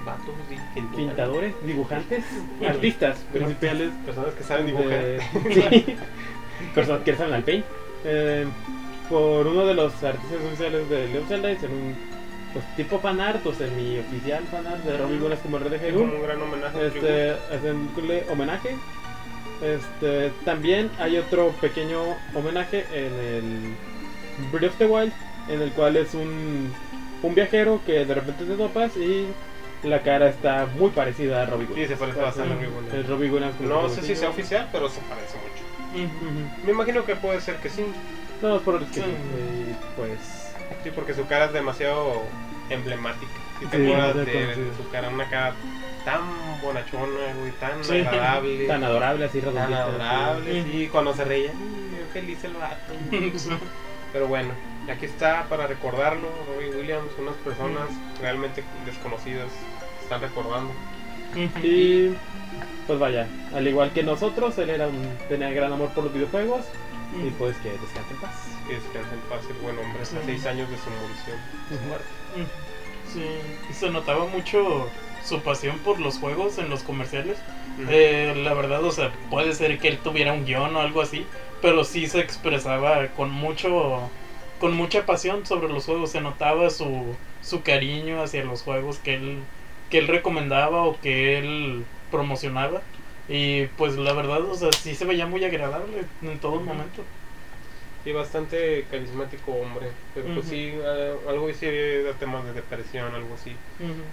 Vatos 0.05 0.35
pintadores, 0.95 1.55
dibujantes, 1.65 2.23
artistas 2.69 3.19
principales 3.33 3.91
Personas 4.05 4.35
que 4.35 4.45
saben 4.45 4.67
dibujar. 4.67 4.91
de- 5.03 5.21
sí, 5.71 5.97
personas 6.75 7.03
que 7.03 7.17
saben 7.17 7.33
al 7.33 7.43
paint. 7.43 7.65
Eh, 8.05 8.45
por 9.09 9.47
uno 9.47 9.65
de 9.65 9.73
los 9.75 9.93
artistas 10.05 10.39
oficiales 10.47 10.89
de 10.91 11.09
Leo 11.09 11.25
Zelda 11.27 11.51
hicieron 11.53 11.77
un 11.79 11.95
pues, 12.55 12.65
tipo 12.77 12.99
fanart 13.01 13.45
o 13.47 13.53
semi-oficial 13.53 14.43
fanart 14.51 14.83
de 14.85 14.97
Robbie 14.97 15.19
Williams 15.19 15.41
como 15.43 15.57
el 15.59 15.65
rey 15.65 15.79
de 15.79 15.91
como 15.93 16.05
un 16.15 16.23
gran 16.23 16.41
homenaje. 16.41 16.87
Este, 16.87 17.33
haciéndole 17.55 18.25
homenaje. 18.31 18.77
Este, 19.63 20.31
también 20.45 20.91
hay 20.99 21.17
otro 21.19 21.51
pequeño 21.61 22.01
homenaje 22.35 22.87
en 22.93 23.13
el 23.15 23.75
Breath 24.53 24.73
of 24.73 24.79
the 24.79 24.87
Wild, 24.87 25.13
en 25.49 25.61
el 25.63 25.71
cual 25.73 25.97
es 25.97 26.15
un, 26.15 26.73
un 27.23 27.35
viajero 27.35 27.81
que 27.87 28.05
de 28.05 28.15
repente 28.15 28.45
te 28.45 28.55
topas 28.57 28.97
y 28.97 29.27
la 29.83 30.01
cara 30.01 30.29
está 30.31 30.67
muy 30.79 30.91
parecida 30.91 31.43
a 31.43 31.47
Robbie 31.47 31.67
Sí, 31.67 31.73
Williams. 31.73 31.91
se 31.91 31.97
parece 31.97 32.21
bastante 32.21 32.53
a 32.53 32.55
Robbie 33.09 33.31
Williams. 33.31 33.59
Robbie 33.59 33.69
No 33.69 33.89
sé 33.89 34.03
si 34.03 34.17
sea 34.17 34.31
oficial, 34.31 34.69
pero 34.73 34.89
se 34.89 35.01
parece 35.03 35.37
mucho. 35.39 35.65
Me 36.65 36.73
imagino 36.73 37.05
que 37.05 37.15
puede 37.17 37.41
ser 37.41 37.57
que 37.57 37.69
sí. 37.69 37.85
No, 38.43 38.57
es 38.57 38.63
por 38.63 38.75
el 38.77 38.87
que 38.89 39.01
Sí. 39.01 39.01
y, 39.03 39.75
pues 39.97 40.44
Sí, 40.83 40.91
porque 40.95 41.15
su 41.15 41.27
cara 41.27 41.47
es 41.47 41.53
demasiado 41.53 42.23
emblemática. 42.69 43.33
Si 43.61 43.67
te 43.67 43.77
Sí, 43.77 43.93
acuerdas 43.93 44.27
de 44.27 44.73
su 44.77 44.91
cara, 44.91 45.09
una 45.09 45.29
cara 45.29 45.55
tan 46.05 46.21
bonachona, 46.61 47.33
güey, 47.39 47.53
tan 47.53 47.83
Sí. 47.85 47.93
agradable. 48.01 48.67
tan 48.69 48.85
adorable 48.85 49.25
así 49.25 49.41
tan 49.41 49.73
adorable, 49.73 50.63
sí, 50.65 50.89
cuando 50.91 51.15
se 51.15 51.25
reía, 51.25 51.51
"Ay, 51.51 51.89
bien 51.91 52.07
feliz 52.13 52.45
el 52.45 52.55
vato. 52.55 52.93
Pero 54.13 54.29
bueno, 54.29 54.55
aquí 54.89 55.07
está 55.07 55.47
para 55.49 55.67
recordarlo, 55.67 56.29
Robbie 56.47 56.71
Williams, 56.77 57.11
unas 57.19 57.35
personas 57.37 57.89
realmente 58.21 58.63
desconocidas 58.85 59.51
están 60.03 60.21
recordando. 60.21 60.73
Y 61.63 62.11
pues 62.87 62.99
vaya, 62.99 63.27
al 63.53 63.67
igual 63.67 63.93
que 63.93 64.03
nosotros, 64.05 64.57
él 64.59 64.71
era 64.71 64.87
un, 64.87 65.19
tenía 65.29 65.51
gran 65.51 65.73
amor 65.73 65.89
por 65.95 66.05
los 66.05 66.13
videojuegos 66.13 66.67
y 67.25 67.31
pues 67.31 67.57
que 67.59 67.71
descanse 67.71 68.13
en 68.15 68.21
paz. 68.21 68.35
Que 68.67 68.75
descanse 68.75 69.15
en 69.15 69.21
paz 69.23 69.41
el 69.49 69.57
buen 69.57 69.79
hombre, 69.79 70.03
hasta 70.03 70.19
Sí. 70.21 70.27
seis 70.27 70.47
años 70.47 70.69
de 70.71 70.77
su 70.77 70.91
morición. 70.91 71.39
Ujú. 71.71 71.89
muerte. 71.89 72.07
Sí, 73.13 73.25
y 73.71 73.73
se 73.73 73.91
notaba 73.91 74.27
mucho 74.27 74.89
su 75.25 75.41
pasión 75.41 75.79
por 75.79 76.01
los 76.01 76.19
juegos 76.19 76.59
en 76.59 76.69
los 76.69 76.83
comerciales. 76.83 77.39
Ujú. 77.81 77.89
Eh, 77.91 78.35
la 78.45 78.55
verdad, 78.55 78.83
o 78.85 78.91
sea, 78.91 79.13
puede 79.31 79.55
ser 79.55 79.79
que 79.79 79.89
él 79.89 79.99
tuviera 79.99 80.33
un 80.33 80.45
guion 80.45 80.75
o 80.77 80.81
algo 80.81 81.01
así, 81.01 81.27
pero 81.63 81.85
sí 81.85 82.07
se 82.09 82.21
expresaba 82.21 83.07
con 83.09 83.31
mucho, 83.31 84.11
con 84.61 84.75
mucha 84.75 85.07
pasión 85.07 85.47
sobre 85.47 85.69
los 85.69 85.85
juegos. 85.85 86.11
Se 86.11 86.21
notaba 86.21 86.71
su, 86.71 87.15
su 87.43 87.63
cariño 87.63 88.23
hacia 88.23 88.45
los 88.45 88.63
juegos 88.63 88.99
que 88.99 89.15
él, 89.15 89.39
que 89.91 89.99
él 89.99 90.09
recomendaba 90.09 90.83
o 90.83 90.99
que 91.01 91.39
él 91.39 91.85
promocionaba. 92.11 92.83
Y 93.29 93.67
pues 93.69 93.97
la 93.97 94.13
verdad, 94.13 94.43
o 94.43 94.55
sea, 94.55 94.71
sí 94.73 94.95
se 94.95 95.05
veía 95.05 95.27
muy 95.27 95.45
agradable 95.45 96.05
en 96.23 96.39
todo 96.39 96.61
momento. 96.61 97.03
Y 98.05 98.13
bastante 98.13 98.85
carismático 98.91 99.53
hombre. 99.53 99.89
Pero 100.15 100.35
pues 100.35 100.47
sí, 100.47 100.75
algo 101.27 101.51
sí 101.53 101.67
temas 102.19 102.45
de 102.45 102.53
depresión, 102.53 103.15
algo 103.15 103.35
así. 103.35 103.57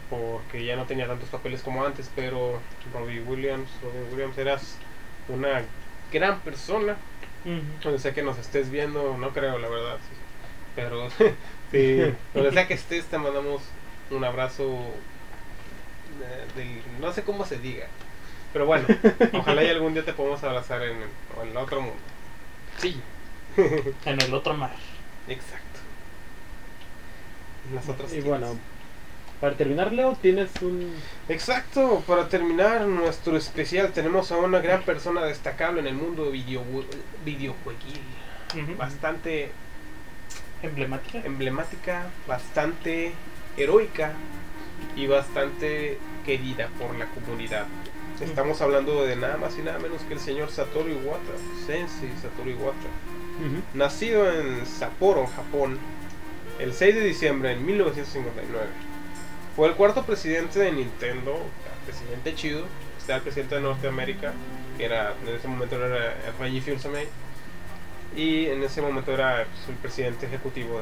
Porque 0.09 0.63
ya 0.63 0.77
no 0.77 0.85
tenía 0.85 1.07
tantos 1.07 1.29
papeles 1.29 1.61
como 1.61 1.83
antes, 1.83 2.09
pero 2.15 2.59
Robbie 2.93 3.21
Williams, 3.21 3.69
Robbie 3.83 4.13
Williams 4.13 4.37
eras 4.37 4.77
una 5.27 5.63
gran 6.11 6.39
persona. 6.39 6.95
Donde 7.83 7.99
sea 7.99 8.13
que 8.13 8.21
nos 8.21 8.37
estés 8.37 8.69
viendo, 8.69 9.17
no 9.17 9.31
creo 9.31 9.57
la 9.57 9.67
verdad. 9.67 9.97
sí. 9.97 10.15
Pero 10.75 11.09
sí, 11.71 12.15
donde 12.33 12.51
sea 12.51 12.67
que 12.67 12.75
estés 12.75 13.05
te 13.05 13.17
mandamos 13.17 13.61
un 14.09 14.23
abrazo 14.23 14.63
eh, 16.21 16.45
del, 16.55 16.81
no 16.99 17.11
sé 17.11 17.23
cómo 17.23 17.45
se 17.45 17.57
diga. 17.57 17.87
Pero 18.53 18.65
bueno, 18.65 18.87
ojalá 19.33 19.63
y 19.63 19.69
algún 19.69 19.93
día 19.93 20.05
te 20.05 20.13
podamos 20.13 20.43
abrazar 20.43 20.81
en 20.83 21.01
el, 21.03 21.09
o 21.37 21.43
en 21.43 21.49
el 21.49 21.57
otro 21.57 21.81
mundo. 21.81 22.03
Sí, 22.77 23.01
en 24.05 24.21
el 24.21 24.33
otro 24.33 24.53
mar. 24.55 24.75
Exacto. 25.27 25.79
En 27.69 27.75
las 27.75 27.89
otras 27.89 28.15
Y 28.15 28.21
tiendas. 28.21 28.49
bueno, 28.49 28.59
para 29.39 29.55
terminar, 29.57 29.91
Leo, 29.93 30.15
tienes 30.21 30.61
un. 30.61 31.03
Exacto, 31.27 32.03
para 32.07 32.29
terminar 32.29 32.81
nuestro 32.87 33.37
especial 33.37 33.91
tenemos 33.93 34.31
a 34.31 34.37
una 34.37 34.59
gran 34.59 34.83
persona 34.83 35.23
destacable 35.23 35.79
en 35.81 35.87
el 35.87 35.95
mundo 35.95 36.31
video, 36.31 36.63
videojueguil. 37.25 38.01
Bastante 38.77 39.51
Emblemática. 40.61 41.19
emblemática, 41.23 42.11
bastante 42.27 43.13
heroica 43.57 44.13
y 44.95 45.07
bastante 45.07 45.97
querida 46.25 46.67
por 46.79 46.95
la 46.95 47.05
comunidad. 47.07 47.65
Estamos 48.23 48.61
hablando 48.61 49.03
de 49.03 49.15
nada 49.15 49.37
más 49.37 49.57
y 49.57 49.63
nada 49.63 49.79
menos 49.79 50.01
que 50.03 50.13
el 50.13 50.19
señor 50.19 50.51
Satoru 50.51 50.89
Iwata, 50.89 51.33
Sensei 51.65 52.11
Satoru 52.21 52.51
Iwata. 52.51 52.77
Nacido 53.73 54.31
en 54.31 54.65
Sapporo, 54.67 55.25
Japón, 55.25 55.79
el 56.59 56.73
6 56.73 56.95
de 56.95 57.01
diciembre 57.01 57.49
de 57.49 57.55
1959. 57.55 58.67
Fue 59.55 59.67
el 59.67 59.73
cuarto 59.73 60.05
presidente 60.05 60.59
de 60.59 60.71
Nintendo, 60.71 61.35
presidente 61.85 62.35
chido, 62.35 62.65
está 62.99 63.15
el 63.15 63.21
presidente 63.23 63.55
de 63.55 63.61
Norteamérica, 63.61 64.33
que 64.77 64.85
era 64.85 65.15
en 65.25 65.35
ese 65.35 65.47
momento 65.47 65.83
era 65.83 66.15
Reggie 66.39 66.61
Fils-Aimé, 66.61 67.07
y 68.15 68.45
en 68.45 68.61
ese 68.63 68.81
momento 68.81 69.11
era 69.11 69.45
pues, 69.45 69.69
el 69.69 69.75
presidente 69.75 70.27
ejecutivo 70.27 70.79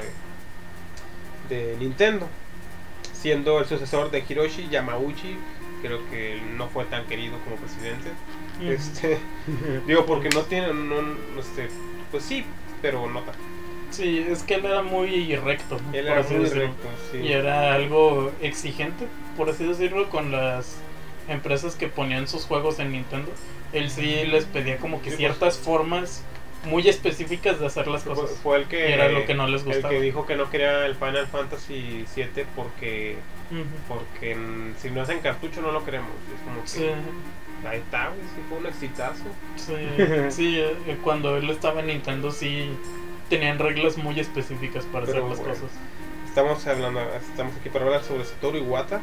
de, 1.49 1.55
de 1.55 1.77
Nintendo, 1.77 2.27
siendo 3.13 3.59
el 3.59 3.65
sucesor 3.65 4.11
de 4.11 4.23
Hiroshi 4.27 4.67
Yamauchi, 4.69 5.37
creo 5.81 5.99
que 6.09 6.41
no 6.55 6.67
fue 6.69 6.85
tan 6.85 7.05
querido 7.05 7.37
como 7.43 7.55
presidente. 7.57 8.09
Ujú. 8.61 8.71
Este, 8.71 9.17
digo, 9.87 10.05
porque 10.05 10.29
no 10.29 10.41
tiene, 10.41 10.73
no, 10.73 10.95
este, 11.39 11.69
pues 12.11 12.23
sí, 12.23 12.43
pero 12.81 13.07
no 13.09 13.21
tan. 13.21 13.35
Sí, 13.91 14.23
es 14.29 14.43
que 14.43 14.55
él 14.55 14.65
era 14.65 14.83
muy 14.83 15.35
recto. 15.35 15.77
Él 15.93 16.07
era 16.07 16.21
muy 16.21 16.37
decirlo. 16.43 16.63
recto, 16.63 16.87
sí. 17.11 17.17
Y 17.19 17.31
era 17.31 17.73
algo 17.73 18.31
exigente, 18.41 19.07
por 19.35 19.49
así 19.49 19.65
decirlo, 19.65 20.09
con 20.09 20.31
las 20.31 20.77
empresas 21.27 21.75
que 21.75 21.87
ponían 21.87 22.27
sus 22.27 22.45
juegos 22.45 22.79
en 22.79 22.91
Nintendo. 22.91 23.31
Él 23.73 23.89
sí 23.89 24.25
les 24.25 24.45
pedía 24.45 24.77
como 24.77 24.97
que 24.99 25.05
Sí, 25.05 25.09
pues. 25.11 25.17
ciertas 25.17 25.57
formas 25.57 26.23
muy 26.65 26.87
específicas 26.89 27.59
de 27.59 27.67
hacer 27.67 27.87
las 27.87 28.03
cosas. 28.03 28.31
fue 28.43 28.57
el 28.57 28.65
que 28.67 28.93
Era 28.93 29.09
lo 29.09 29.25
que 29.25 29.33
no 29.33 29.47
les 29.47 29.61
el 29.61 29.67
gustaba. 29.67 29.89
que 29.89 30.01
dijo 30.01 30.25
que 30.25 30.35
no 30.35 30.49
quería 30.49 30.85
el 30.85 30.95
Final 30.95 31.27
Fantasy 31.27 32.05
7 32.13 32.45
porque 32.55 33.17
porque 33.87 34.37
si 34.79 34.91
no 34.91 35.03
es 35.03 35.09
en 35.09 35.19
cartucho 35.19 35.61
no 35.61 35.71
lo 35.71 35.83
queremos. 35.85 36.09
Es 36.35 36.41
como 36.43 36.61
que 36.61 36.67
Sí, 36.67 36.85
ahí 37.67 37.79
está, 37.79 38.09
güey, 38.09 38.19
sí 38.21 38.41
fue 38.47 38.57
un 38.59 38.65
exitazo. 38.67 39.23
sí, 39.55 39.73
sí, 40.29 40.59
eh, 40.59 40.97
cuando 41.03 41.37
él 41.37 41.49
estaba 41.49 41.79
en 41.81 41.87
Nintendo 41.87 42.31
sí 42.31 42.69
tenían 43.29 43.59
reglas 43.59 43.97
muy 43.97 44.19
específicas 44.19 44.85
para 44.85 45.05
Pero 45.05 45.19
hacer 45.19 45.29
las 45.29 45.39
bueno. 45.39 45.53
cosas. 45.53 45.69
Estamos 46.27 46.67
hablando, 46.67 47.01
estamos 47.15 47.53
aquí 47.59 47.69
para 47.69 47.85
hablar 47.85 48.03
sobre 48.03 48.23
Satoru 48.25 48.57
Iwata. 48.57 49.01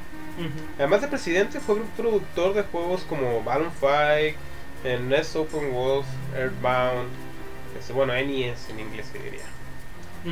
Además 0.78 1.00
de 1.00 1.09
presidente, 1.09 1.61
fue 1.61 1.80
productor 1.96 2.52
de 2.54 2.62
juegos 2.62 3.02
como 3.09 3.42
Balloon 3.42 3.72
Fight, 3.72 4.36
en 4.84 5.09
NES 5.09 5.34
Open 5.34 5.72
World, 5.72 6.04
Earthbound, 6.36 7.09
bueno, 7.92 8.12
NES 8.12 8.70
en 8.70 8.80
inglés 8.80 9.06
se 9.12 9.18
diría. 9.18 9.44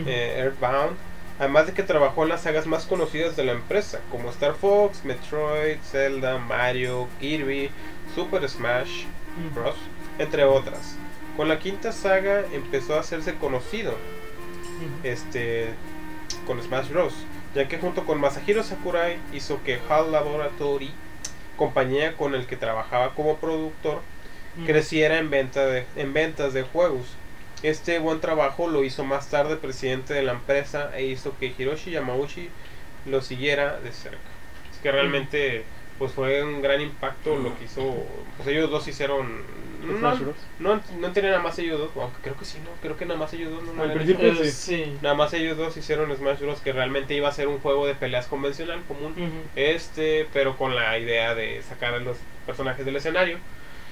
Eh, 0.07 0.39
Earthbound, 0.39 0.97
además 1.39 1.67
de 1.67 1.73
que 1.73 1.85
trabajó 1.85 2.25
en 2.25 2.31
las 2.31 2.43
sagas 2.43 2.67
más 2.67 2.85
conocidas 2.85 3.37
de 3.37 3.45
la 3.45 3.53
empresa, 3.53 4.01
como 4.11 4.31
Star 4.31 4.55
Fox, 4.55 5.05
Metroid, 5.05 5.79
Zelda, 5.83 6.39
Mario, 6.39 7.09
Kirby, 7.21 7.71
Super 8.15 8.49
Smash. 8.49 9.05
Bros., 9.55 9.77
entre 10.19 10.45
otras. 10.45 10.97
Con 11.37 11.49
la 11.49 11.59
quinta 11.59 11.93
saga 11.93 12.45
empezó 12.53 12.95
a 12.95 13.01
hacerse 13.01 13.35
conocido 13.35 13.95
este, 15.03 15.71
con 16.47 16.63
Smash 16.63 16.89
Bros., 16.89 17.15
ya 17.55 17.69
que 17.69 17.79
junto 17.79 18.05
con 18.05 18.21
Masahiro 18.21 18.63
Sakurai 18.63 19.19
hizo 19.33 19.63
que 19.63 19.81
HAL 19.89 20.13
Laboratory, 20.13 20.93
compañía 21.57 22.17
con 22.17 22.35
el 22.35 22.47
que 22.47 22.57
trabajaba 22.57 23.15
como 23.15 23.37
productor, 23.37 24.03
creciera 24.67 25.19
en, 25.19 25.31
venta 25.31 25.67
de, 25.67 25.87
en 25.97 26.13
ventas 26.13 26.53
de 26.53 26.63
juegos. 26.63 27.07
Este 27.65 27.99
buen 27.99 28.21
trabajo 28.21 28.69
lo 28.69 28.85
hizo 28.85 29.05
más 29.05 29.31
tarde 29.31 29.53
el 29.55 29.59
presidente 29.59 30.13
de 30.13 30.23
la 30.23 30.33
empresa 30.33 30.91
e 30.95 31.07
hizo 31.07 31.35
que 31.39 31.55
Hiroshi 31.59 31.93
Yamauchi 31.93 32.51
lo 33.07 33.23
siguiera 33.23 33.81
de 33.81 33.91
cerca. 33.91 34.19
Es 34.71 34.79
que 34.83 34.93
realmente 34.93 35.65
pues 35.99 36.13
fue 36.13 36.43
un 36.45 36.61
gran 36.61 36.81
impacto 36.83 37.37
lo 37.37 37.57
que 37.57 37.65
hizo, 37.65 38.05
pues 38.37 38.49
ellos 38.49 38.69
dos 38.71 38.87
hicieron 38.87 39.43
no, 39.87 39.97
Smash 39.99 40.19
Bros. 40.19 40.35
no, 40.59 40.81
no 40.99 41.13
tienen 41.13 41.31
nada 41.31 41.43
más 41.43 41.59
ellos 41.59 41.79
dos, 41.79 41.91
aunque 41.97 42.21
creo 42.21 42.37
que 42.37 42.45
sí, 42.45 42.59
no, 42.65 42.71
creo 42.83 42.97
que 42.99 43.07
nada 43.07 43.19
más 43.19 43.33
ellos 43.33 43.53
dos 43.53 43.63
no, 43.63 43.73
no 43.75 43.83
Al 43.85 43.93
principio 43.93 44.35
sí. 44.35 44.51
sí. 44.51 44.97
Nada 45.03 45.15
más 45.15 45.33
ellos 45.35 45.57
dos 45.57 45.75
hicieron 45.77 46.15
Smash 46.15 46.41
Bros. 46.41 46.61
que 46.61 46.73
realmente 46.73 47.15
iba 47.15 47.29
a 47.29 47.33
ser 47.33 47.49
un 47.49 47.61
juego 47.61 47.87
de 47.87 47.95
peleas 47.95 48.27
convencional 48.27 48.83
común. 48.89 49.15
Este, 49.57 50.27
pero 50.35 50.57
con 50.59 50.75
la 50.75 50.99
idea 50.99 51.35
de 51.35 51.63
sacar 51.63 51.95
a 51.95 51.99
los 52.01 52.19
personajes 52.45 52.85
del 52.85 52.97
escenario. 52.97 53.39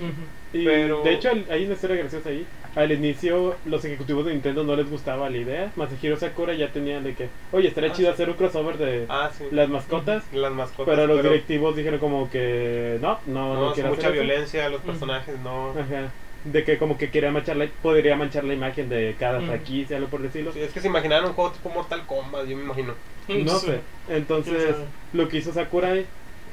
ujú. 0.00 0.58
Y 0.58 0.64
Pero- 0.66 1.02
de 1.04 1.14
hecho 1.14 1.30
hay 1.50 1.64
una 1.64 1.74
historia 1.74 1.96
graciosa 1.96 2.28
ahí. 2.28 2.46
Al 2.74 2.90
inicio 2.90 3.54
los 3.66 3.84
ejecutivos 3.84 4.24
de 4.24 4.32
Nintendo 4.32 4.64
no 4.64 4.74
les 4.76 4.88
gustaba 4.88 5.28
la 5.28 5.36
idea. 5.36 5.70
Masahiro 5.76 6.16
Sakura 6.16 6.54
ya 6.54 6.68
tenía 6.72 7.00
de 7.00 7.14
que, 7.14 7.28
oye, 7.52 7.68
estaría 7.68 7.90
Ah, 7.90 7.92
chido 7.92 8.08
sí. 8.08 8.14
hacer 8.14 8.30
un 8.30 8.36
crossover 8.36 8.78
de 8.78 9.04
Ah, 9.08 9.30
sí. 9.36 9.44
las 9.50 9.68
mascotas. 9.68 10.24
Las 10.32 10.52
mascotas. 10.52 10.86
Pero 10.94 11.06
los 11.06 11.22
directivos 11.22 11.76
dijeron 11.76 12.00
como 12.00 12.30
que 12.30 12.98
no, 13.02 13.18
no, 13.26 13.54
no, 13.54 13.66
no, 13.66 13.72
quiero 13.74 13.90
mucha 13.90 14.08
hacer 14.08 14.14
eso". 14.16 14.24
violencia, 14.24 14.68
los 14.70 14.80
personajes 14.80 15.38
no. 15.40 15.70
Ajá. 15.70 16.10
De 16.44 16.64
que 16.64 16.78
como 16.78 16.96
que 16.98 17.10
quería 17.10 17.30
manchar 17.30 17.56
la, 17.56 17.68
podría 17.82 18.16
manchar 18.16 18.42
la 18.44 18.54
imagen 18.54 18.88
de 18.88 19.14
cada 19.18 19.38
Mm. 19.40 19.46
franquicia, 19.46 19.96
algo 19.98 20.08
por 20.08 20.22
decirlo. 20.22 20.52
Sí, 20.52 20.60
es 20.60 20.72
que 20.72 20.80
se 20.80 20.88
imaginaron 20.88 21.26
un 21.26 21.32
juego 21.34 21.50
tipo 21.52 21.68
Mortal 21.68 22.04
Kombat, 22.06 22.46
yo 22.46 22.56
me 22.56 22.64
imagino. 22.64 22.94
No 23.28 23.58
Sí. 23.58 23.66
sé. 23.66 23.80
Entonces, 24.08 24.74
lo 25.12 25.28
que 25.28 25.36
hizo 25.36 25.52
Sakurai 25.52 26.06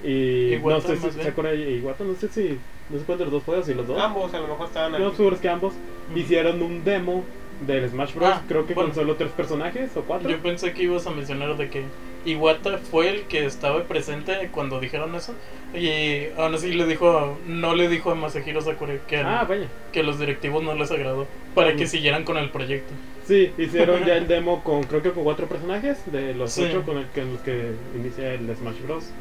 y 0.04 0.58
no 0.64 0.82
sé 0.82 0.96
si 0.98 1.10
bien. 1.10 1.24
Sakurai 1.26 1.62
y 1.62 1.78
Iwata, 1.80 2.04
no 2.04 2.16
sé 2.16 2.30
si 2.30 2.58
no 2.90 2.98
sé 2.98 3.06
cuál 3.06 3.18
de 3.20 3.26
los 3.26 3.34
dos 3.34 3.44
fue 3.44 3.64
si 3.64 3.74
los 3.74 3.88
dos. 3.88 4.00
Ambos 4.02 4.34
a 4.34 4.40
lo 4.40 4.48
mejor 4.48 4.68
estaban 4.68 4.96
ahí. 4.96 5.02
No 5.02 5.12
seguros 5.14 5.40
que 5.40 5.50
ambos 5.50 5.74
hicieron 6.16 6.62
un 6.62 6.84
demo 6.84 7.24
del 7.66 7.90
Smash 7.90 8.16
Bros. 8.16 8.30
Ah, 8.34 8.42
creo 8.48 8.66
que 8.66 8.74
bueno. 8.74 8.90
con 8.90 8.96
solo 8.96 9.16
tres 9.16 9.32
personajes 9.32 9.96
o 9.98 10.04
cuatro. 10.04 10.30
Yo 10.30 10.38
pensé 10.42 10.74
que 10.74 10.84
ibas 10.84 11.06
a 11.06 11.12
mencionar 11.12 11.56
de 11.58 11.70
que 11.70 11.84
Iwata 12.26 12.78
fue 12.80 13.10
el 13.10 13.22
que 13.24 13.46
estaba 13.46 13.84
presente 13.84 14.50
cuando 14.52 14.80
dijeron 14.80 15.14
eso. 15.16 15.34
Y 15.74 16.30
aún 16.40 16.56
así 16.56 16.74
le 16.74 16.88
dijo, 16.88 17.38
no 17.46 17.76
le 17.76 17.88
dijo 17.90 18.10
a 18.12 18.16
Masahiro 18.16 18.62
Sakurai 18.62 19.00
que, 19.08 19.18
Ah, 19.18 19.46
vaya. 19.48 19.68
que 19.92 20.02
los 20.02 20.20
directivos 20.20 20.64
no 20.64 20.74
les 20.74 20.90
agradó 20.92 21.28
para 21.54 21.76
que 21.76 21.86
Mm. 21.86 21.88
siguieran 21.88 22.24
con 22.24 22.38
el 22.38 22.50
proyecto. 22.50 22.94
Sí, 23.28 23.52
hicieron 23.60 24.04
ya 24.06 24.18
el 24.18 24.28
demo 24.28 24.64
con 24.64 24.82
creo 24.84 25.04
que 25.04 25.12
con 25.12 25.24
cuatro 25.24 25.46
personajes 25.48 26.12
de 26.12 26.34
los 26.34 26.52
Sí. 26.54 26.64
ocho 26.64 26.84
con 26.84 26.98
el 26.98 27.06
que, 27.10 27.24
los 27.24 27.40
que 27.42 27.72
inicia 27.96 28.34
el 28.34 28.56
Smash 28.56 28.82
Bros. 28.82 29.12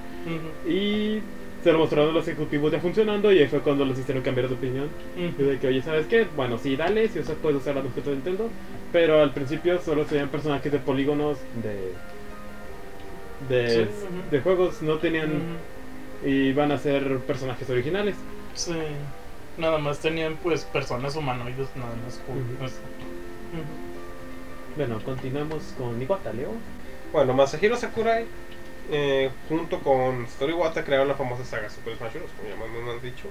Y 0.67 1.21
se 1.63 1.73
lo 1.73 1.79
mostraron 1.79 2.11
a 2.11 2.13
los 2.13 2.29
ejecutivos 2.29 2.73
ya 2.73 2.81
funcionando 2.81 3.33
y 3.33 3.39
ahí 3.39 3.49
fue 3.49 3.61
cuando 3.63 3.85
los 3.85 3.99
hicieron 3.99 4.23
cambiar 4.23 4.49
de 4.49 4.55
opinión. 4.55 4.89
Y 5.17 5.43
ujú. 5.43 5.51
de 5.51 5.59
que, 5.59 5.69
oye, 5.69 5.83
¿sabes 5.83 6.07
qué? 6.07 6.27
Bueno, 6.37 6.59
sí, 6.59 6.77
dale, 6.77 7.09
si 7.09 7.19
usas, 7.19 7.37
puedes 7.37 7.59
usar 7.61 7.75
la 7.75 7.83
objeto 7.83 8.11
de 8.11 8.17
Nintendo. 8.17 8.51
Pero 8.93 9.21
al 9.21 9.33
principio 9.33 9.81
solo 9.81 10.05
serían 10.05 10.29
personajes 10.29 10.71
de 10.73 10.79
polígonos 10.79 11.39
de. 11.63 11.93
de, 13.49 13.87
Sí, 13.87 13.87
de 14.31 14.41
juegos, 14.41 14.83
no 14.83 14.99
tenían. 14.99 15.29
Y 16.25 16.49
iban 16.49 16.73
a 16.73 16.79
ser 16.79 17.19
personajes 17.21 17.69
originales. 17.71 18.17
Sí. 18.55 18.73
Nada 19.57 19.79
más 19.79 20.01
tenían 20.01 20.37
pues 20.43 20.65
personas 20.65 21.17
humanoides, 21.17 21.69
nada 21.77 21.95
más. 21.97 22.21
Bueno, 24.77 25.01
continuamos 25.05 25.63
con 25.77 26.01
Iwata, 26.01 26.33
Leo. 26.33 26.51
Bueno, 27.13 27.35
Masahiro 27.35 27.77
Sakurai, 27.77 28.25
eh, 28.89 29.31
junto 29.49 29.83
con 29.83 30.29
Satoru 30.29 30.53
Iwata, 30.53 30.85
crearon 30.85 31.09
la 31.09 31.15
famosa 31.17 31.45
saga 31.45 31.71
Super 31.71 31.97
Smash 31.97 32.15
Bros. 32.15 32.33
Como 32.33 32.49
ya 32.49 32.57
me- 32.57 32.91
han 32.91 33.01
dicho. 33.03 33.29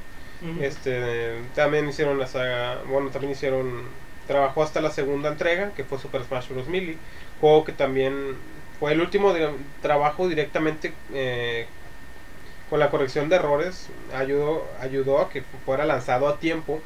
Este, 0.57 1.43
también 1.53 1.87
hicieron 1.89 2.17
la 2.19 2.27
saga, 2.27 2.81
bueno, 2.83 3.11
también 3.11 3.31
hicieron, 3.33 3.91
trabajó 4.25 4.63
hasta 4.63 4.81
la 4.81 4.91
segunda 4.91 5.29
entrega, 5.29 5.73
que 5.73 5.83
fue 5.85 5.99
Super 5.99 6.23
Smash 6.23 6.49
Bros. 6.49 6.67
Melee, 6.67 6.97
juego 7.39 7.63
que 7.63 7.73
también 7.73 8.37
fue 8.79 8.93
el 8.93 9.01
último 9.01 9.33
de- 9.33 9.55
trabajo 9.81 10.27
directamente 10.27 10.95
eh, 11.13 11.67
con 12.69 12.79
la 12.79 12.89
corrección 12.89 13.29
de 13.29 13.37
errores, 13.37 13.91
ayudó, 14.13 14.69
ayudó 14.79 15.19
a 15.19 15.29
que 15.29 15.43
fuera 15.65 15.85
lanzado 15.85 16.27
a 16.27 16.39
tiempo. 16.39 16.81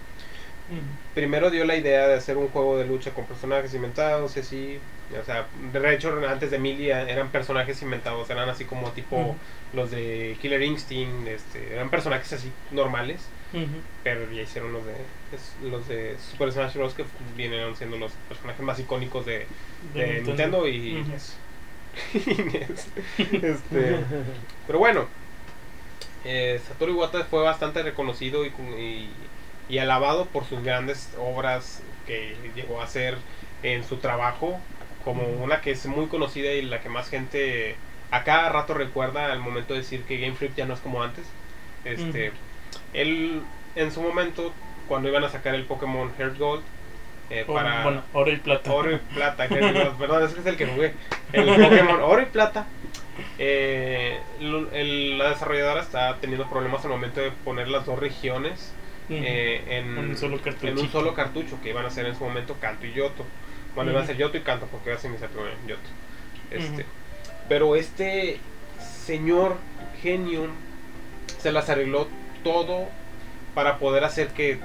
Primero 1.13 1.49
dio 1.51 1.65
la 1.65 1.75
idea 1.75 2.07
de 2.07 2.15
hacer 2.15 2.37
un 2.37 2.47
juego 2.49 2.77
de 2.77 2.85
lucha 2.85 3.13
con 3.13 3.25
personajes 3.27 3.73
inventados 3.73 4.37
y 4.37 4.39
así, 4.39 4.81
o 5.19 5.25
sea, 5.25 5.47
de 5.73 5.93
hecho 5.93 6.15
antes 6.27 6.51
de 6.51 6.59
Melee 6.59 6.91
eran 6.91 7.29
personajes 7.29 7.81
inventados, 7.81 8.29
eran 8.29 8.49
así 8.49 8.65
como 8.65 8.91
tipo 8.91 9.35
los 9.73 9.91
de 9.91 10.37
Killer 10.41 10.61
Instinct, 10.61 11.27
este, 11.27 11.73
eran 11.73 11.89
personajes 11.89 12.31
así 12.33 12.51
normales. 12.71 13.21
Pero 14.03 14.31
ya 14.31 14.43
hicieron 14.43 14.71
los 14.71 14.85
de 14.85 14.93
los 15.69 15.85
de 15.89 16.15
Super 16.17 16.53
Smash 16.53 16.73
Bros. 16.75 16.93
que 16.93 17.03
vienen 17.35 17.75
siendo 17.75 17.97
los 17.97 18.13
personajes 18.29 18.61
más 18.61 18.79
icónicos 18.79 19.25
de, 19.25 19.45
de 19.93 20.21
Nintendo. 20.21 20.67
y 20.67 21.03
NES. 21.03 21.35
Este, 23.17 23.97
pero 24.65 24.79
bueno, 24.79 25.07
eh, 26.23 26.61
Satoru 26.65 26.93
Iwata 26.93 27.25
fue 27.25 27.43
bastante 27.43 27.83
reconocido 27.83 28.45
y, 28.45 28.49
y, 28.77 29.09
y 29.67 29.77
alabado 29.79 30.25
por 30.27 30.45
sus 30.45 30.63
grandes 30.63 31.09
obras 31.19 31.81
que 32.07 32.35
llegó 32.55 32.79
a 32.79 32.85
hacer 32.85 33.17
en 33.63 33.83
su 33.83 33.97
trabajo, 33.97 34.59
como 35.01 35.23
una 35.43 35.61
que 35.61 35.71
es 35.71 35.85
muy 35.85 36.07
conocida 36.07 36.51
y 36.53 36.61
la 36.63 36.81
que 36.81 36.89
más 36.89 37.09
gente 37.09 37.77
a 38.11 38.23
cada 38.23 38.49
rato 38.49 38.73
recuerda 38.73 39.31
al 39.31 39.39
momento 39.39 39.73
de 39.73 39.79
decir 39.81 40.05
que 40.05 40.19
Game 40.19 40.35
Freak 40.35 40.55
ya 40.55 40.65
no 40.65 40.73
es 40.73 40.79
como 40.81 41.03
antes. 41.03 41.25
Este, 41.83 42.33
él 42.93 43.41
en 43.75 43.91
su 43.91 44.01
momento, 44.01 44.53
cuando 44.85 45.09
iban 45.09 45.23
a 45.23 45.29
sacar 45.29 45.55
el 45.55 45.65
Pokémon 45.65 46.13
Heart 46.15 46.37
Gold, 46.37 46.65
eh, 47.29 47.45
Oro- 47.47 47.53
para 47.55 47.83
Bueno, 47.83 48.03
oro 48.13 48.31
y 48.31 48.37
plata. 48.37 48.71
Oro 48.71 48.91
y 48.91 48.97
Plata, 48.97 49.47
Gold, 49.49 49.97
perdón, 49.97 50.23
ese 50.23 50.39
es 50.39 50.45
el 50.45 50.57
que 50.57 50.65
jugué, 50.65 50.95
el 51.33 51.45
Pokémon 51.45 51.99
Oro 52.01 52.21
y 52.21 52.25
Plata, 52.25 52.67
eh, 53.37 54.19
el- 54.39 55.17
la 55.17 55.29
desarrolladora 55.29 55.81
está 55.81 56.19
teniendo 56.19 56.49
problemas 56.49 56.83
al 56.85 56.91
momento 56.91 57.19
de 57.21 57.31
poner 57.31 57.67
las 57.67 57.85
dos 57.85 57.99
regiones 57.99 58.77
eh, 59.09 59.63
en, 59.67 59.97
un 59.97 60.15
solo 60.15 60.39
en 60.61 60.77
un 60.77 60.89
solo 60.89 61.13
cartucho, 61.13 61.59
que 61.61 61.69
iban 61.69 61.85
a 61.85 61.89
ser 61.89 62.05
en 62.05 62.15
su 62.15 62.23
momento 62.23 62.59
Canto 62.59 62.85
y 62.87 62.93
Yoto. 62.93 63.25
Bueno, 63.75 63.91
iban 63.91 64.03
a 64.03 64.07
ser 64.07 64.17
Yoto 64.17 64.37
y 64.37 64.41
Canto, 64.41 64.65
porque 64.67 64.91
así 64.91 65.07
me 65.07 65.17
salió 65.17 65.47
en 65.47 65.67
Yoto. 65.67 65.81
Este, 66.51 66.81
Ujú. 66.81 66.91
Pero 67.49 67.75
este 67.75 68.39
señor 69.05 69.57
genio 70.01 70.47
se 71.39 71.51
las 71.51 71.69
arregló 71.69 72.07
todo 72.43 72.87
para 73.55 73.77
poder 73.77 74.03
hacer 74.03 74.27
que 74.29 74.59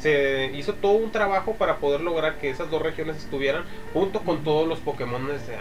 se 0.00 0.50
hizo 0.54 0.74
todo 0.74 0.92
un 0.92 1.12
trabajo 1.12 1.54
para 1.56 1.76
poder 1.76 2.00
lograr 2.00 2.38
que 2.38 2.50
esas 2.50 2.70
dos 2.70 2.80
regiones 2.82 3.16
estuvieran 3.16 3.64
junto 3.92 4.20
con 4.20 4.42
todos 4.44 4.66
los 4.66 4.78
Pokémon 4.78 5.26
de, 5.26 5.32
ante- 5.34 5.52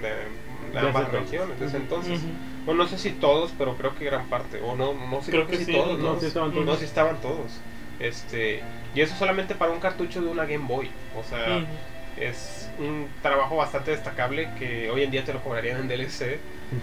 de, 0.00 0.72
de 0.72 0.78
ambas 0.78 1.06
entonces. 1.06 1.30
regiones 1.30 1.60
desde 1.60 1.76
entonces. 1.78 2.20
Bueno, 2.64 2.84
no 2.84 2.88
sé 2.88 2.98
si 2.98 3.10
todos, 3.10 3.52
pero 3.58 3.76
creo 3.76 3.94
que 3.96 4.04
gran 4.04 4.26
parte. 4.26 4.60
O 4.60 4.76
no, 4.76 4.92
no 4.94 5.22
sé, 5.22 5.32
Creo 5.32 5.46
que 5.46 5.56
sí, 5.56 5.72
todos. 5.72 5.98
no, 5.98 6.20
sí 6.20 6.26
estaban 6.26 6.52
todos. 6.52 6.66
No, 6.66 6.76
sí 6.76 6.84
estaban 6.84 7.16
todos. 7.20 7.58
Este, 7.98 8.62
y 8.94 9.00
eso 9.00 9.14
solamente 9.16 9.54
para 9.54 9.72
un 9.72 9.80
cartucho 9.80 10.20
de 10.22 10.28
una 10.28 10.44
Game 10.44 10.66
Boy. 10.66 10.90
O 11.18 11.24
sea. 11.24 11.64
Es 12.16 12.68
un 12.78 13.08
trabajo 13.22 13.56
bastante 13.56 13.90
destacable 13.92 14.48
que 14.58 14.90
hoy 14.90 15.02
en 15.02 15.10
día 15.10 15.24
te 15.24 15.32
lo 15.32 15.42
cobrarían 15.42 15.80
en 15.80 15.88
DLC. 15.88 16.38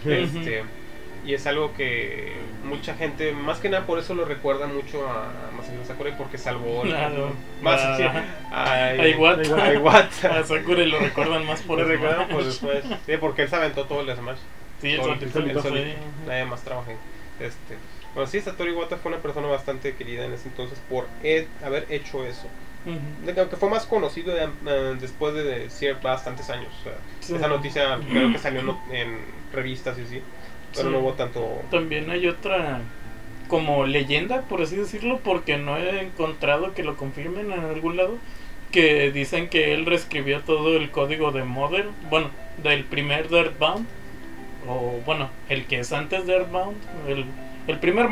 Este, 0.05 0.63
y 1.25 1.34
es 1.34 1.45
algo 1.47 1.73
que 1.73 2.34
mucha 2.63 2.93
gente, 2.95 3.32
más 3.34 3.59
que 3.59 3.69
nada 3.69 3.86
por 3.86 3.99
eso 3.99 4.13
lo 4.13 4.23
recuerda 4.25 4.67
mucho 4.67 5.07
a 5.07 5.32
Masahiro 5.55 5.84
Sakurai 5.86 6.17
porque 6.17 6.38
salvó 6.38 6.84
el- 6.84 6.89
Claro. 6.89 7.34
más 7.61 7.82
a, 7.82 8.95
A 8.99 9.07
Iwata. 9.07 9.63
a 9.63 9.73
Iwata. 9.73 10.38
A 10.39 10.43
Sakura 10.43 10.84
y 10.84 10.89
lo 10.89 10.99
recuerdan 10.99 11.45
más 11.45 11.61
por 11.61 11.80
eso. 11.80 11.88
recuerdan 11.89 12.28
por 12.30 12.43
después. 12.45 12.84
Sí, 13.05 13.13
porque 13.19 13.43
él 13.43 13.49
se 13.49 13.55
aventó 13.55 13.86
todo 13.86 14.01
el 14.01 14.15
Smash. 14.15 14.38
Sí, 14.82 14.89
el. 14.91 15.61
Sí. 15.61 15.93
Nadie 16.28 16.45
más 16.45 16.61
trabajé. 16.63 16.95
Este, 17.39 17.75
bueno, 18.13 18.30
sí, 18.30 18.39
Satoru 18.41 18.71
Iwata 18.71 18.97
fue 18.97 19.11
una 19.11 19.21
persona 19.21 19.47
bastante 19.47 19.95
querida 19.95 20.25
en 20.25 20.34
ese 20.34 20.47
entonces 20.49 20.80
por 20.89 21.07
he- 21.23 21.47
haber 21.63 21.86
hecho 21.89 22.25
eso. 22.25 22.47
Que- 23.26 23.40
Aunque 23.40 23.56
fue 23.58 23.70
más 23.70 23.86
conocido 23.86 24.34
eh, 24.38 24.48
después 25.00 25.34
de, 25.34 25.44
de 25.70 25.94
bastantes 26.02 26.50
años. 26.50 26.70
Sí. 27.20 27.36
Esa 27.36 27.48
noticia 27.48 28.00
creo 28.10 28.32
que 28.32 28.38
salió 28.40 28.62
en, 28.62 28.66
no- 28.68 28.82
en 28.92 29.18
revistas 29.54 29.98
y 30.00 30.02
así. 30.04 30.22
Pero 30.74 30.88
Sí. 30.90 30.94
no 30.94 31.00
hubo 31.00 31.14
tanto. 31.14 31.62
También 31.72 32.10
hay 32.10 32.28
otra 32.28 32.82
como 33.48 33.86
leyenda, 33.86 34.42
por 34.42 34.62
así 34.62 34.76
decirlo, 34.76 35.20
porque 35.24 35.58
no 35.58 35.78
he 35.78 36.02
encontrado 36.02 36.74
que 36.74 36.84
lo 36.84 36.98
confirmen 36.98 37.52
en 37.52 37.60
algún 37.62 37.96
lado, 37.98 38.18
que 38.72 39.12
dicen 39.12 39.48
que 39.50 39.74
él 39.74 39.86
reescribió 39.86 40.42
todo 40.42 40.76
el 40.76 40.92
código 40.92 41.32
de 41.32 41.44
Mother, 41.44 41.86
bueno, 42.10 42.30
del 42.62 42.84
primer 42.84 43.30
Dirtbound, 43.30 43.86
o 44.68 45.00
bueno, 45.06 45.30
el 45.48 45.66
que 45.66 45.80
es 45.80 45.94
antes 45.94 46.26
de 46.28 46.34
Earthbound, 46.34 46.76
el, 47.08 47.24
el 47.68 47.80
primer 47.80 48.10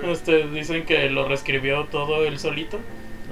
Ujú. 0.00 0.10
este, 0.10 0.46
dicen 0.48 0.86
que 0.86 1.10
lo 1.10 1.28
reescribió 1.28 1.84
todo 1.84 2.24
él 2.24 2.38
solito, 2.38 2.80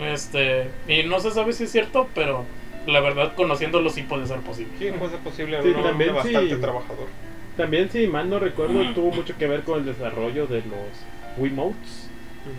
este, 0.04 0.68
y 0.88 1.04
no 1.04 1.20
se 1.20 1.30
sabe 1.30 1.52
si 1.52 1.64
es 1.64 1.72
cierto, 1.72 2.08
pero 2.14 2.44
la 2.86 3.00
verdad 3.00 3.34
conociéndolo 3.34 3.90
sí 3.90 4.02
puede 4.02 4.26
ser 4.26 4.40
posible. 4.40 4.72
Sí, 4.78 4.86
puede 4.98 5.12
ser 5.12 5.20
posible. 5.20 5.62
Sí, 5.62 5.68
un 5.68 5.74
hombre 5.74 5.90
también 5.90 6.14
bastante 6.14 6.54
sí. 6.54 6.60
trabajador. 6.60 7.08
También, 7.56 7.90
si 7.90 8.06
mal 8.06 8.30
no 8.30 8.38
recuerdo, 8.38 8.82
tuvo 8.94 9.12
mucho 9.12 9.36
que 9.36 9.46
ver 9.46 9.62
con 9.62 9.80
el 9.80 9.84
desarrollo 9.84 10.46
de 10.46 10.62
los 10.62 11.38
Wiimotes 11.38 12.08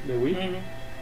de 0.07 0.17
Wii. 0.17 0.37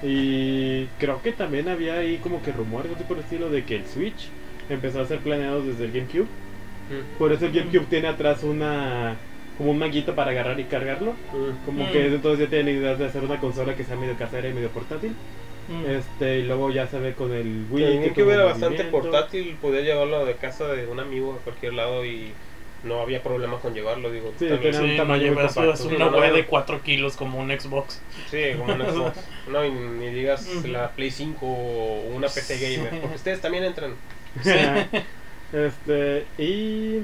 Y 0.04 0.86
creo 0.98 1.22
que 1.22 1.32
también 1.32 1.70
había 1.70 1.96
ahí 1.96 2.18
como 2.18 2.42
que 2.42 2.52
rumores, 2.52 2.92
así 2.96 3.04
por 3.04 3.18
el 3.18 3.24
estilo, 3.24 3.50
de 3.50 3.66
que 3.66 3.76
el 3.76 3.86
Switch 3.86 4.30
empezó 4.70 5.02
a 5.02 5.06
ser 5.06 5.20
planeado 5.20 5.62
desde 5.62 5.86
el 5.86 5.92
GameCube. 5.92 6.24
Mm. 6.24 7.18
Por 7.18 7.32
eso 7.34 7.46
el 7.46 7.52
GameCube 7.52 7.86
tiene 7.88 8.08
atrás 8.08 8.44
una 8.44 9.18
como 9.58 9.72
un 9.72 9.78
manguito 9.78 10.16
para 10.16 10.32
agarrar 10.32 10.60
y 10.60 10.64
cargarlo. 10.64 11.14
Como 11.66 11.92
que 11.92 12.08
entonces 12.08 12.46
ya 12.46 12.50
tienen 12.50 12.78
idea 12.78 12.96
de 12.96 13.06
hacer 13.06 13.24
una 13.24 13.40
consola 13.40 13.76
que 13.76 13.84
sea 13.84 13.96
medio 13.96 14.18
casera 14.18 14.48
y 14.50 14.54
medio 14.54 14.70
portátil. 14.70 15.14
Mm. 15.68 15.86
Este, 15.90 16.40
y 16.40 16.44
luego 16.44 16.70
ya 16.72 16.88
se 16.88 17.00
ve 17.00 17.14
con 17.14 17.34
el 17.34 17.66
Wii. 17.70 17.84
El 17.84 17.90
que 17.92 17.96
GameCube 18.00 18.24
tuvo 18.24 18.32
era 18.32 18.44
bastante 18.46 18.84
portátil, 18.86 19.58
podía 19.62 19.82
llevarlo 19.82 20.26
de 20.26 20.36
casa 20.36 20.68
de 20.68 20.88
un 20.88 21.00
amigo 21.00 21.34
a 21.40 21.44
cualquier 21.44 21.74
lado 21.74 22.06
y 22.06 22.34
no 22.84 23.00
había 23.00 23.22
problema 23.22 23.60
con 23.60 23.74
llevarlo, 23.76 24.12
digo. 24.12 24.34
Sí, 24.40 24.48
también- 24.50 24.74
tenía 24.74 24.80
Sí, 24.80 24.84
un 24.86 24.92
no 24.98 25.04
tamaño 25.04 25.34
compacto. 25.36 25.60
una 25.62 25.76
Sí, 25.78 25.88
no, 26.00 26.10
web 26.10 26.34
de 26.34 26.46
4 26.46 26.82
kilos 26.82 27.16
como 27.16 27.40
un 27.40 27.50
Xbox. 27.52 28.02
Sí, 28.32 28.40
como 28.58 28.74
un 28.74 28.82
Xbox. 28.82 29.20
No, 29.48 29.66
y 29.66 29.72
ni 29.72 30.10
digas 30.10 30.48
la 30.66 30.90
Play 30.92 31.12
5 31.12 31.46
o 31.46 32.02
una 32.16 32.28
PC 32.28 32.58
gamer, 32.60 33.00
porque 33.02 33.16
ustedes 33.16 33.40
también 33.42 33.64
entran. 33.66 33.94
este, 35.54 36.26
y. 36.38 37.04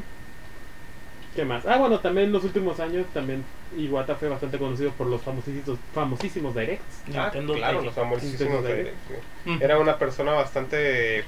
¿Qué 1.38 1.46
más? 1.46 1.68
Ah, 1.68 1.78
bueno, 1.78 2.00
también 2.00 2.26
en 2.26 2.34
los 2.34 2.44
últimos 2.46 2.80
años 2.80 3.06
también 3.14 3.44
Iwata 3.78 4.16
fue 4.16 4.28
bastante 4.28 4.58
conocido 4.58 4.90
por 4.94 5.06
los 5.06 5.22
famosísimos, 5.22 5.78
famosísimos 5.94 6.56
directs. 6.56 7.04
Ah, 7.16 7.26
Nintendo 7.26 7.54
claro, 7.54 7.80
Direct. 7.80 7.86
los 7.86 7.94
famosísimos 7.94 8.42
Nintendo 8.42 8.68
Direct, 8.68 8.96
sí. 9.08 9.52
Ujú. 9.52 9.64
Era 9.64 9.78
una 9.78 10.00
persona 10.00 10.32
bastante... 10.32 11.26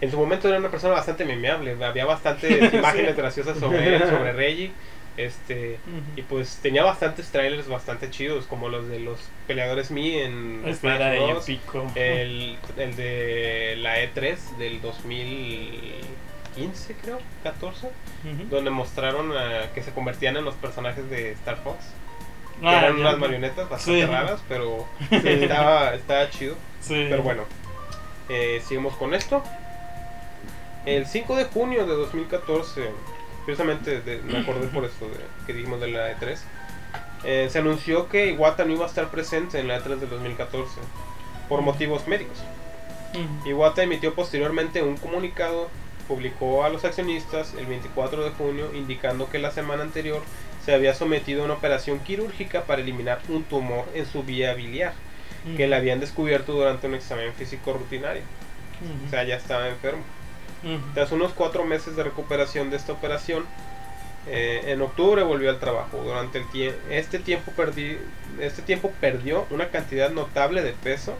En 0.00 0.10
su 0.12 0.16
momento 0.18 0.48
era 0.48 0.58
una 0.58 0.70
persona 0.70 0.94
bastante 0.94 1.24
memeable, 1.24 1.76
había 1.84 2.04
bastantes 2.04 2.72
imágenes 2.74 3.16
graciosas 3.16 3.58
sobre 3.58 3.96
él, 3.96 4.02
sobre 4.08 4.32
Reggie. 4.34 4.70
Este, 5.16 5.78
y 6.14 6.22
pues 6.22 6.60
tenía 6.62 6.84
bastantes 6.84 7.28
trailers 7.32 7.66
bastante 7.66 8.10
chidos, 8.10 8.46
como 8.46 8.68
los 8.68 8.86
de 8.86 9.00
los 9.00 9.18
peleadores 9.48 9.90
Mi 9.90 10.16
en 10.16 10.62
Este 10.64 10.86
Smash 10.86 11.00
era. 11.00 11.12
El, 11.96 12.56
el 12.76 12.94
de 12.94 13.74
la 13.78 13.98
E3 13.98 14.58
del 14.58 14.80
2015, 16.56 16.94
creo, 17.02 17.18
14, 17.42 17.86
Ujú. 17.88 18.44
donde 18.50 18.70
mostraron 18.70 19.32
ah, 19.36 19.66
que 19.74 19.82
se 19.82 19.92
convertían 19.92 20.36
en 20.36 20.44
los 20.44 20.54
personajes 20.54 21.08
de 21.10 21.32
Star 21.32 21.56
Fox. 21.62 21.78
Que 22.60 22.66
Ah, 22.68 22.78
eran 22.86 22.96
unas 23.00 23.18
marionetas 23.18 23.68
bastante 23.68 24.00
Sí. 24.00 24.06
raras, 24.06 24.40
pero 24.48 24.86
estaba, 25.10 25.94
estaba 25.94 26.30
chido. 26.30 26.54
Sí. 26.80 27.06
Pero 27.08 27.22
bueno, 27.22 27.42
eh, 28.28 28.62
seguimos 28.66 28.94
con 28.96 29.12
esto. 29.14 29.42
El 30.86 31.06
5 31.06 31.34
de 31.36 31.44
junio 31.46 31.86
de 31.86 31.94
2014, 31.94 32.90
precisamente 33.44 34.00
de- 34.02 34.18
me 34.22 34.38
acordé 34.38 34.68
por 34.68 34.84
esto 34.84 35.06
de, 35.06 35.16
que 35.46 35.52
dijimos 35.54 35.80
de 35.80 35.88
la 35.88 36.10
E3, 36.12 36.38
eh, 37.24 37.48
se 37.50 37.58
anunció 37.58 38.08
que 38.08 38.26
Iwata 38.30 38.64
no 38.66 38.72
iba 38.74 38.84
a 38.84 38.88
estar 38.88 39.08
presente 39.08 39.58
en 39.58 39.66
la 39.68 39.78
E3 39.78 39.96
de 39.98 40.06
2014 40.06 40.78
por 41.48 41.62
motivos 41.62 42.06
médicos. 42.06 42.38
Iwata 43.46 43.82
emitió 43.82 44.12
posteriormente 44.14 44.82
un 44.82 44.96
comunicado, 44.96 45.68
publicó 46.08 46.64
a 46.64 46.68
los 46.68 46.84
accionistas 46.84 47.54
el 47.58 47.66
24 47.66 48.24
de 48.24 48.30
junio 48.30 48.70
indicando 48.74 49.28
que 49.30 49.38
la 49.38 49.50
semana 49.50 49.82
anterior 49.82 50.22
se 50.64 50.74
había 50.74 50.94
sometido 50.94 51.42
a 51.42 51.44
una 51.46 51.54
operación 51.54 51.98
quirúrgica 52.00 52.62
para 52.62 52.80
eliminar 52.82 53.20
un 53.28 53.44
tumor 53.44 53.84
en 53.94 54.06
su 54.06 54.22
vía 54.22 54.54
biliar 54.54 54.92
que 55.56 55.66
le 55.66 55.76
habían 55.76 56.00
descubierto 56.00 56.52
durante 56.52 56.86
un 56.86 56.94
examen 56.94 57.32
físico 57.34 57.74
rutinario. 57.74 58.22
O 59.06 59.10
sea, 59.10 59.24
ya 59.24 59.36
estaba 59.36 59.68
enfermo. 59.68 60.02
Tras 60.94 61.12
unos 61.12 61.32
cuatro 61.32 61.64
meses 61.64 61.96
de 61.96 62.02
recuperación 62.02 62.70
de 62.70 62.76
esta 62.76 62.92
operación, 62.92 63.44
eh, 64.26 64.62
en 64.68 64.80
octubre 64.80 65.22
volvió 65.22 65.50
al 65.50 65.58
trabajo. 65.60 65.98
Durante 66.02 66.38
el 66.38 66.44
tie- 66.46 66.72
este, 66.90 67.18
tiempo 67.18 67.52
perdí, 67.52 67.98
este 68.40 68.62
tiempo 68.62 68.90
perdió 69.00 69.46
una 69.50 69.68
cantidad 69.68 70.10
notable 70.10 70.62
de 70.62 70.72
peso, 70.72 71.14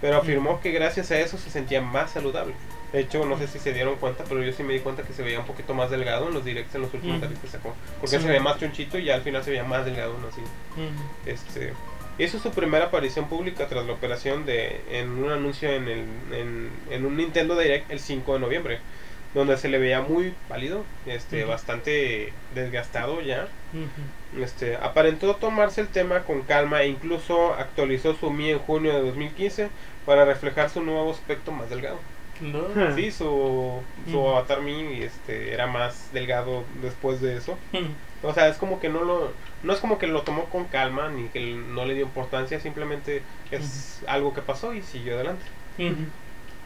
pero 0.00 0.16
afirmó 0.18 0.60
que 0.60 0.72
gracias 0.72 1.12
a 1.12 1.20
eso 1.20 1.38
se 1.38 1.50
sentía 1.50 1.80
más 1.80 2.10
saludable. 2.10 2.54
De 2.92 3.00
hecho, 3.00 3.24
no 3.24 3.38
sé 3.38 3.46
si 3.46 3.58
se 3.60 3.72
dieron 3.72 3.96
cuenta, 3.96 4.24
pero 4.28 4.42
yo 4.42 4.52
sí 4.52 4.62
me 4.64 4.72
di 4.72 4.80
cuenta 4.80 5.02
que 5.04 5.12
se 5.12 5.22
veía 5.22 5.38
un 5.38 5.46
poquito 5.46 5.74
más 5.74 5.90
delgado 5.90 6.28
en 6.28 6.34
los 6.34 6.44
directs, 6.44 6.74
en 6.74 6.82
los 6.82 6.92
últimos 6.92 7.20
directs 7.20 7.40
que 7.40 7.48
sacó. 7.48 7.74
Porque 8.00 8.16
Sí. 8.16 8.22
se 8.22 8.28
veía 8.28 8.40
más 8.42 8.58
chonchito 8.58 8.98
y 8.98 9.04
ya 9.04 9.14
al 9.14 9.22
final 9.22 9.44
se 9.44 9.50
veía 9.50 9.62
más 9.64 9.84
delgado 9.84 10.14
aún 10.14 10.24
así. 10.24 10.40
Este, 11.26 11.72
hizo 12.18 12.38
su 12.38 12.50
primera 12.50 12.86
aparición 12.86 13.28
pública 13.28 13.66
tras 13.68 13.86
la 13.86 13.92
operación 13.92 14.44
de 14.44 14.80
en 14.90 15.10
un 15.22 15.30
anuncio 15.30 15.70
en, 15.70 15.88
el, 15.88 16.04
en, 16.32 16.70
en 16.90 17.06
un 17.06 17.16
Nintendo 17.16 17.56
Direct 17.56 17.90
el 17.90 18.00
5 18.00 18.34
de 18.34 18.38
noviembre, 18.40 18.78
donde 19.34 19.56
se 19.56 19.68
le 19.68 19.78
veía 19.78 20.00
muy 20.00 20.34
pálido, 20.48 20.84
este, 21.06 21.44
bastante 21.44 22.32
desgastado 22.56 23.20
ya. 23.20 23.46
Este, 24.42 24.76
aparentó 24.76 25.36
tomarse 25.36 25.80
el 25.80 25.88
tema 25.88 26.20
con 26.24 26.42
calma 26.42 26.82
e 26.82 26.88
incluso 26.88 27.54
actualizó 27.54 28.14
su 28.16 28.30
Mi 28.30 28.50
en 28.50 28.58
junio 28.58 28.92
de 28.94 29.00
2015 29.02 29.68
para 30.06 30.24
reflejar 30.24 30.70
su 30.70 30.82
nuevo 30.82 31.10
aspecto 31.12 31.52
más 31.52 31.70
delgado. 31.70 31.98
No. 32.40 32.64
Sí, 32.94 33.10
su, 33.10 33.80
su 34.10 34.28
avatar 34.28 34.62
Mi 34.62 35.02
este, 35.02 35.52
era 35.52 35.66
más 35.66 36.12
delgado 36.12 36.64
después 36.82 37.20
de 37.20 37.36
eso. 37.36 37.58
O 38.22 38.34
sea, 38.34 38.48
es 38.48 38.56
como 38.56 38.80
que 38.80 38.88
no 38.88 39.02
lo 39.04 39.32
no 39.62 39.72
es 39.72 39.80
como 39.80 39.98
que 39.98 40.06
lo 40.06 40.22
tomó 40.22 40.46
con 40.46 40.64
calma 40.64 41.08
ni 41.10 41.28
que 41.28 41.40
no 41.40 41.84
le 41.84 41.94
dio 41.94 42.04
importancia, 42.04 42.60
simplemente 42.60 43.22
es 43.50 44.02
algo 44.06 44.32
que 44.32 44.42
pasó 44.42 44.72
y 44.74 44.82
siguió 44.82 45.14
adelante. 45.14 45.44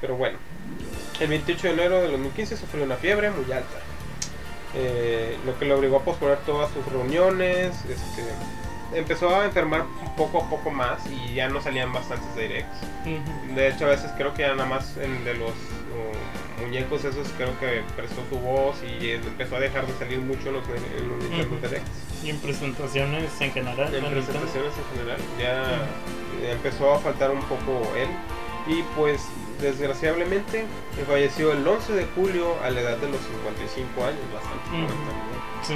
Pero 0.01 0.16
bueno, 0.16 0.39
el 1.20 1.29
28 1.29 1.68
de 1.68 1.72
enero 1.72 2.01
de 2.01 2.09
2015 2.09 2.57
sufrió 2.57 2.85
una 2.85 2.97
fiebre 2.97 3.31
muy 3.31 3.51
alta, 3.53 3.79
eh, 4.75 5.37
lo 5.47 5.59
que 5.59 5.64
le 5.64 5.75
obligó 5.75 5.99
a 5.99 6.03
posponer 6.05 6.39
todas 6.39 6.70
sus 6.72 6.85
reuniones. 6.87 7.75
Este, 7.89 8.22
empezó 8.95 9.34
a 9.34 9.45
enfermar 9.45 9.84
poco 10.16 10.42
a 10.42 10.51
poco 10.51 10.70
más 10.70 10.99
y 11.07 11.34
ya 11.34 11.49
no 11.49 11.61
salían 11.61 11.92
bastantes 11.92 12.34
directs. 12.36 12.76
Ujú. 13.05 13.55
De 13.55 13.68
hecho, 13.68 13.86
a 13.86 13.90
veces 13.90 14.11
creo 14.16 14.34
que 14.34 14.42
ya 14.42 14.55
nada 14.55 14.68
más 14.68 14.97
el 14.97 15.24
de 15.24 15.34
los 15.34 15.51
uh, 15.51 16.62
muñecos 16.62 17.05
esos 17.05 17.28
creo 17.36 17.59
que 17.61 17.82
prestó 17.97 18.22
su 18.30 18.38
voz 18.38 18.76
y 18.82 19.11
empezó 19.11 19.57
a 19.57 19.61
dejar 19.61 19.86
de 19.86 19.92
salir 19.95 20.20
mucho 20.20 20.49
en 20.49 20.55
los, 20.55 20.64
en 20.68 21.09
los 21.09 21.18
Nintendo 21.18 21.57
Ujú. 21.57 21.66
Directs. 21.66 21.90
Y 22.22 22.30
en 22.30 22.38
presentaciones 22.38 23.40
en 23.40 23.53
general. 23.53 23.95
En 23.95 24.05
presentaciones 24.05 24.72
en 24.78 24.99
general 24.99 25.18
ya 25.38 26.51
empezó 26.51 26.95
a 26.95 26.99
faltar 26.99 27.30
un 27.30 27.42
poco 27.42 27.82
él 27.97 28.09
y 28.66 28.82
pues 28.97 29.20
desgraciadamente 29.61 30.64
falleció 31.07 31.53
el 31.53 31.66
11 31.66 31.92
de 31.92 32.07
julio 32.14 32.57
a 32.62 32.70
la 32.70 32.80
edad 32.80 32.97
de 32.97 33.09
los 33.09 33.20
55 33.20 34.05
años, 34.05 34.20
bastante. 34.32 34.95
Sí. 35.62 35.74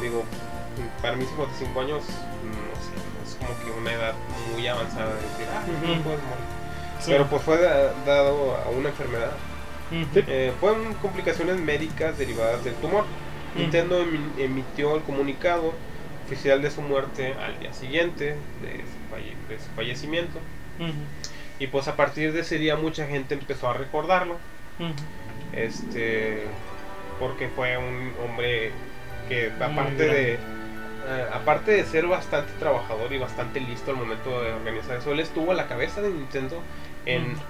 Digo, 0.00 0.24
para 1.00 1.16
mí 1.16 1.24
55 1.24 1.80
años, 1.80 2.02
no 2.44 2.80
sé, 2.80 3.28
es 3.28 3.34
como 3.36 3.58
que 3.64 3.70
una 3.78 3.92
edad 3.92 4.14
muy 4.52 4.66
avanzada 4.66 5.14
de 5.14 5.22
decir, 5.22 5.46
ah, 5.52 5.62
Ujú. 5.66 6.02
puedes 6.02 6.22
morir. 6.22 6.44
sí. 7.00 7.10
Pero 7.10 7.26
pues 7.26 7.42
fue 7.42 7.58
da- 7.60 7.92
dado 8.06 8.56
a 8.56 8.68
una 8.70 8.88
enfermedad. 8.90 9.32
Eh, 10.14 10.52
fueron 10.58 10.94
complicaciones 10.94 11.58
médicas 11.60 12.16
derivadas 12.16 12.64
del 12.64 12.74
tumor. 12.76 13.04
Nintendo 13.56 14.02
emi- 14.02 14.38
emitió 14.40 14.96
el 14.96 15.02
comunicado 15.02 15.74
oficial 16.24 16.62
de 16.62 16.70
su 16.70 16.80
muerte 16.80 17.34
al 17.34 17.58
día 17.60 17.74
siguiente 17.74 18.36
de 18.62 18.78
su, 18.78 19.14
falle- 19.14 19.36
de 19.50 19.58
su 19.58 19.68
fallecimiento. 19.76 20.38
Y 21.58 21.66
pues 21.66 21.86
a 21.88 21.94
partir 21.96 22.32
de 22.32 22.40
ese 22.40 22.56
día 22.58 22.76
mucha 22.76 23.06
gente 23.06 23.34
empezó 23.34 23.68
a 23.68 23.74
recordarlo. 23.74 24.38
Este 25.52 26.44
porque 27.20 27.48
fue 27.48 27.76
un 27.76 28.12
hombre 28.24 28.72
que 29.28 29.52
aparte 29.60 30.06
de 30.06 30.38
eh, 31.06 31.26
aparte 31.32 31.72
de 31.72 31.84
ser 31.84 32.06
bastante 32.06 32.52
trabajador 32.58 33.12
y 33.12 33.18
bastante 33.18 33.60
listo 33.60 33.90
al 33.90 33.96
momento 33.96 34.40
de 34.42 34.52
organizar 34.52 34.96
eso, 34.96 35.12
él 35.12 35.20
estuvo 35.20 35.50
a 35.52 35.54
la 35.54 35.66
cabeza 35.66 36.00
de 36.00 36.10
Nintendo 36.10 36.60
en, 37.06 37.32
Ujú. 37.32 37.40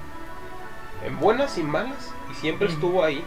en 1.06 1.18
buenas 1.18 1.58
y 1.58 1.62
malas 1.62 2.12
y 2.30 2.34
siempre 2.34 2.68
estuvo 2.68 3.04
ahí. 3.04 3.22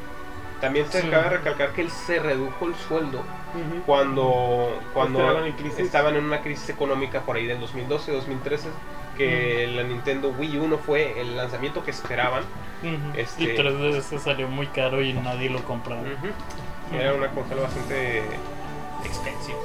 También 0.61 0.89
se 0.89 1.01
Sí. 1.01 1.07
acaba 1.07 1.23
de 1.25 1.29
recalcar 1.31 1.73
que 1.73 1.81
él 1.81 1.91
se 1.91 2.17
redujo 2.19 2.65
el 2.67 2.75
sueldo 2.75 3.21
cuando 3.85 4.79
cuando 4.93 5.19
Estaban 5.19 5.45
en 5.45 5.53
crisis. 5.53 5.79
estaban 5.79 6.15
en 6.15 6.23
una 6.25 6.41
crisis 6.41 6.69
económica 6.69 7.21
por 7.21 7.35
ahí 7.35 7.45
del 7.45 7.59
2012 7.59 8.11
2013 8.11 8.69
que 9.17 9.67
la 9.75 9.83
Nintendo 9.83 10.29
Wii 10.37 10.57
U 10.59 10.67
no 10.67 10.77
fue 10.77 11.19
el 11.21 11.37
lanzamiento 11.37 11.83
que 11.83 11.91
esperaban. 11.91 12.43
Este- 13.15 13.43
Y 13.43 13.55
tres 13.55 13.79
veces 13.79 14.21
salió 14.21 14.47
muy 14.47 14.67
caro 14.67 15.01
y 15.01 15.13
nadie 15.13 15.49
lo 15.49 15.63
compraba. 15.63 16.01
Era 16.93 17.13
una 17.13 17.29
consola 17.29 17.63
bastante 17.63 18.23
expensive 19.05 19.57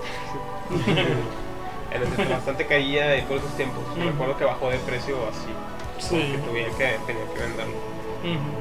Era 1.93 2.05
este, 2.05 2.25
bastante 2.27 2.67
caía 2.67 3.17
y 3.19 3.23
por 3.23 3.39
esos 3.39 3.57
tiempos 3.57 3.83
Ujú. 3.97 4.01
recuerdo 4.09 4.37
que 4.37 4.45
bajó 4.45 4.71
de 4.71 4.79
precio 4.79 5.17
así 5.29 5.49
Sí. 5.99 6.17
que 6.33 6.39
tuvieron 6.39 6.75
que 6.77 6.97
tenían 7.07 7.29
que 7.35 7.41
venderlo 7.41 7.75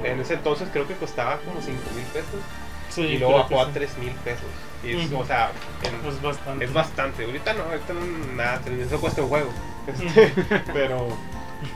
en 0.03 0.19
ese 0.22 0.34
entonces 0.35 0.69
creo 0.72 0.88
que 0.88 0.95
costaba 0.95 1.38
como 1.39 1.61
5 1.61 1.77
mil 1.95 2.06
pesos 2.06 2.41
Sí, 2.89 3.01
y 3.01 3.18
luego 3.19 3.35
bajó 3.35 3.49
que 3.49 3.60
a 3.60 3.65
sí. 3.65 3.72
3 3.73 3.97
mil 3.99 4.11
pesos 4.14 4.47
y 4.84 4.91
es, 4.93 5.11
o 5.14 5.26
sea 5.26 5.51
en- 5.84 6.10
Es 6.10 6.22
bastante. 6.22 6.65
Es 6.65 6.73
bastante. 6.73 7.26
Ahorita 7.26 7.53
no, 7.53 7.64
ahorita 7.65 7.93
no, 7.93 8.35
nada, 8.35 8.61
eso 8.81 8.99
cuesta 9.01 9.22
un 9.22 9.27
juego. 9.30 9.49
Este, 9.88 10.34
pero 10.73 11.07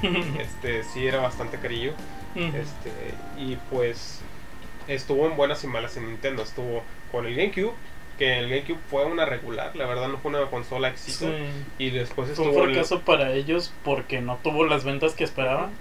este 0.40 0.84
sí 0.86 1.06
era 1.06 1.20
bastante 1.20 1.58
carillo. 1.60 1.94
Este, 2.34 3.14
y 3.38 3.58
pues 3.70 4.22
estuvo 4.88 5.28
en 5.28 5.36
buenas 5.36 5.64
y 5.64 5.68
malas 5.68 5.98
en 5.98 6.08
Nintendo. 6.08 6.42
Estuvo 6.44 6.82
con 7.12 7.26
el 7.28 7.36
GameCube, 7.36 7.74
que 8.18 8.38
el 8.40 8.50
GameCube 8.50 8.80
fue 8.90 9.06
una 9.06 9.26
regular, 9.26 9.76
la 9.76 9.86
verdad 9.86 10.08
no 10.08 10.18
fue 10.20 10.30
una 10.32 10.46
consola 10.50 10.90
éxito. 10.90 11.26
Sí. 11.28 11.34
Y 11.80 11.90
después 11.90 12.30
Fue 12.32 12.46
un 12.46 12.50
estuvo 12.52 12.64
el- 12.66 12.74
fracaso 12.74 13.02
para 13.02 13.34
ellos 13.34 13.74
porque 13.84 14.22
no 14.22 14.38
tuvo 14.44 14.66
las 14.66 14.84
ventas 14.84 15.14
que 15.16 15.24
esperaban, 15.24 15.72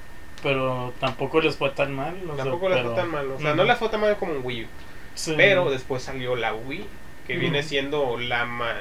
pero 0.43 0.93
tampoco 1.01 1.41
les 1.41 1.57
fue 1.57 1.71
tan 1.71 1.95
mal. 1.95 2.15
sea, 2.35 2.37
Tampoco 2.45 2.69
les 2.69 2.79
pero- 2.79 2.91
fue 2.93 3.03
tan 3.03 3.11
mal, 3.11 3.31
o 3.31 3.39
sea, 3.39 3.55
no 3.55 3.65
les 3.65 3.77
fue 3.79 3.89
tan 3.91 4.01
mal 4.01 4.17
como 4.17 4.33
un 4.33 4.41
Wii 4.43 4.65
U. 4.65 4.67
Sí. 5.15 5.35
Pero 5.37 5.71
después 5.71 6.03
salió 6.03 6.37
la 6.37 6.55
Wii, 6.55 6.87
que 7.27 7.37
viene 7.37 7.63
siendo 7.63 8.19
la, 8.19 8.45
ma- 8.47 8.81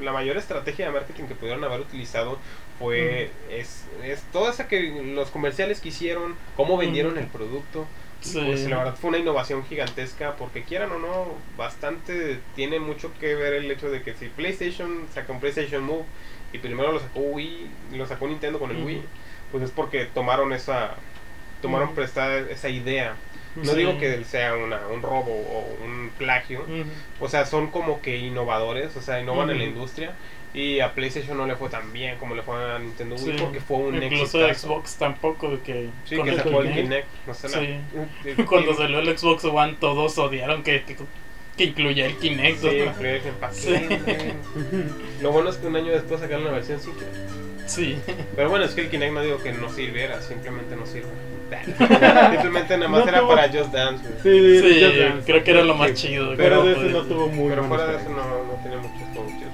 la 0.00 0.12
mayor 0.12 0.36
estrategia 0.36 0.86
de 0.86 0.92
marketing 0.92 1.24
que 1.24 1.34
pudieron 1.34 1.62
haber 1.64 1.80
utilizado. 1.80 2.38
Fue 2.78 3.30
es, 3.50 3.86
es 4.04 4.20
toda 4.32 4.50
esa 4.50 4.68
que 4.68 4.82
los 5.14 5.30
comerciales 5.30 5.80
que 5.80 5.88
hicieron, 5.88 6.34
cómo 6.56 6.76
vendieron 6.76 7.16
el 7.16 7.26
producto. 7.26 7.86
Sí. 8.26 8.40
Pues 8.44 8.68
la 8.68 8.78
verdad 8.78 8.96
fue 8.96 9.08
una 9.10 9.18
innovación 9.18 9.64
gigantesca, 9.64 10.36
porque 10.36 10.62
quieran 10.62 10.90
o 10.92 10.98
no, 10.98 11.26
bastante 11.56 12.38
tiene 12.54 12.78
mucho 12.80 13.12
que 13.20 13.34
ver 13.34 13.54
el 13.54 13.70
hecho 13.70 13.90
de 13.90 14.02
que 14.02 14.14
si 14.14 14.28
PlayStation 14.28 15.06
saca 15.12 15.32
un 15.32 15.40
PlayStation 15.40 15.82
Move 15.84 16.04
y 16.52 16.58
primero 16.58 16.92
lo 16.92 17.00
sacó 17.00 17.20
Wii, 17.20 17.70
lo 17.94 18.06
sacó 18.06 18.26
Nintendo 18.28 18.58
con 18.58 18.70
el. 18.70 18.82
Wii, 18.82 19.02
pues 19.52 19.62
es 19.64 19.70
porque 19.70 20.04
tomaron 20.06 20.52
esa 20.52 20.94
tomaron 21.62 21.94
prestada 21.94 22.38
esa 22.50 22.68
idea. 22.68 23.14
No 23.56 23.72
Sí. 23.72 23.78
digo 23.78 23.98
que 23.98 24.22
sea 24.24 24.54
una, 24.54 24.86
un 24.88 25.00
robo 25.00 25.32
o 25.32 25.76
un 25.82 26.10
plagio, 26.18 26.66
o 27.20 27.28
sea, 27.28 27.46
son 27.46 27.68
como 27.68 28.02
que 28.02 28.18
innovadores, 28.18 28.94
o 28.96 29.00
sea, 29.00 29.18
innovan 29.20 29.48
en 29.48 29.58
la 29.58 29.64
industria. 29.64 30.12
Y 30.56 30.80
a 30.80 30.92
PlayStation 30.94 31.36
no 31.36 31.46
le 31.46 31.54
fue 31.54 31.68
tan 31.68 31.92
bien 31.92 32.16
como 32.18 32.34
le 32.34 32.42
fue 32.42 32.56
a 32.56 32.78
Nintendo 32.78 33.14
Wii 33.16 33.24
Sí. 33.24 33.36
porque 33.38 33.60
fue 33.60 33.76
un 33.76 34.02
Incluso 34.02 34.40
exitazo. 34.40 34.66
Xbox 34.68 34.96
tampoco, 34.96 35.50
que, 35.62 35.90
Sí, 36.06 36.16
con 36.16 36.24
que 36.24 36.30
el 36.32 36.36
sacó 36.38 36.62
el 36.62 36.72
Kinect. 36.72 37.06
No 37.26 37.34
sé, 37.34 37.48
la- 37.50 37.58
Sí. 37.58 37.76
el- 38.24 38.46
Cuando 38.46 38.74
salió 38.74 38.98
el 39.00 39.18
Xbox 39.18 39.44
One 39.44 39.76
todos 39.78 40.16
odiaron 40.16 40.62
que, 40.62 40.82
que, 40.84 40.96
que 41.58 41.64
incluya 41.64 42.06
el 42.06 42.16
Kinect. 42.16 42.60
Sí, 42.62 42.66
¿no? 42.66 42.72
incluía 42.86 43.16
el 43.16 43.26
empaque. 43.26 43.54
Sí. 43.54 43.74
Lo 45.22 45.30
bueno 45.30 45.50
es 45.50 45.56
que 45.58 45.66
un 45.66 45.76
año 45.76 45.92
después 45.92 46.20
sacaron 46.20 46.44
la 46.46 46.52
versión 46.52 46.80
sin 46.80 46.94
Kinect. 46.94 47.68
Sí. 47.68 47.98
Pero 48.34 48.48
bueno, 48.48 48.64
es 48.64 48.72
que 48.74 48.80
el 48.82 48.88
Kinect 48.90 49.12
no 49.12 49.22
digo 49.22 49.38
que 49.42 49.52
no 49.52 49.68
sirviera, 49.70 50.22
simplemente 50.22 50.74
no 50.74 50.86
sirve. 50.86 51.08
simplemente 52.32 52.76
nada 52.76 52.88
más 52.88 53.02
No 53.04 53.08
era 53.08 53.20
tuvo- 53.20 53.28
para 53.28 53.48
Just 53.48 53.72
Dance. 53.72 54.04
Sí, 54.22 54.60
Sí, 54.60 54.84
Just 54.84 54.96
Dance. 54.98 55.22
creo 55.26 55.44
que 55.44 55.50
era 55.50 55.62
lo 55.64 55.74
más 55.74 55.90
Sí, 55.90 56.08
chido. 56.08 56.34
Pero 56.36 56.62
de 56.64 56.74
podía- 56.74 56.92
no 56.92 57.02
tuvo 57.02 57.28
muy 57.28 57.50
Pero 57.50 57.64
fuera 57.64 57.86
de 57.86 57.96
eso 57.98 58.08
no, 58.08 58.16
no 58.16 58.62
chidos. 58.62 58.82
Mm. 58.84 59.05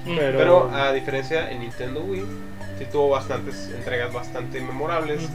Pero, 0.05 0.37
Pero 0.37 0.71
a 0.73 0.91
diferencia 0.93 1.49
en 1.51 1.61
Nintendo 1.61 2.01
Wii, 2.01 2.25
sí 2.79 2.85
tuvo 2.91 3.09
bastantes 3.09 3.69
entregas 3.75 4.11
bastante 4.13 4.59
memorables. 4.61 5.23
Ujú. 5.23 5.33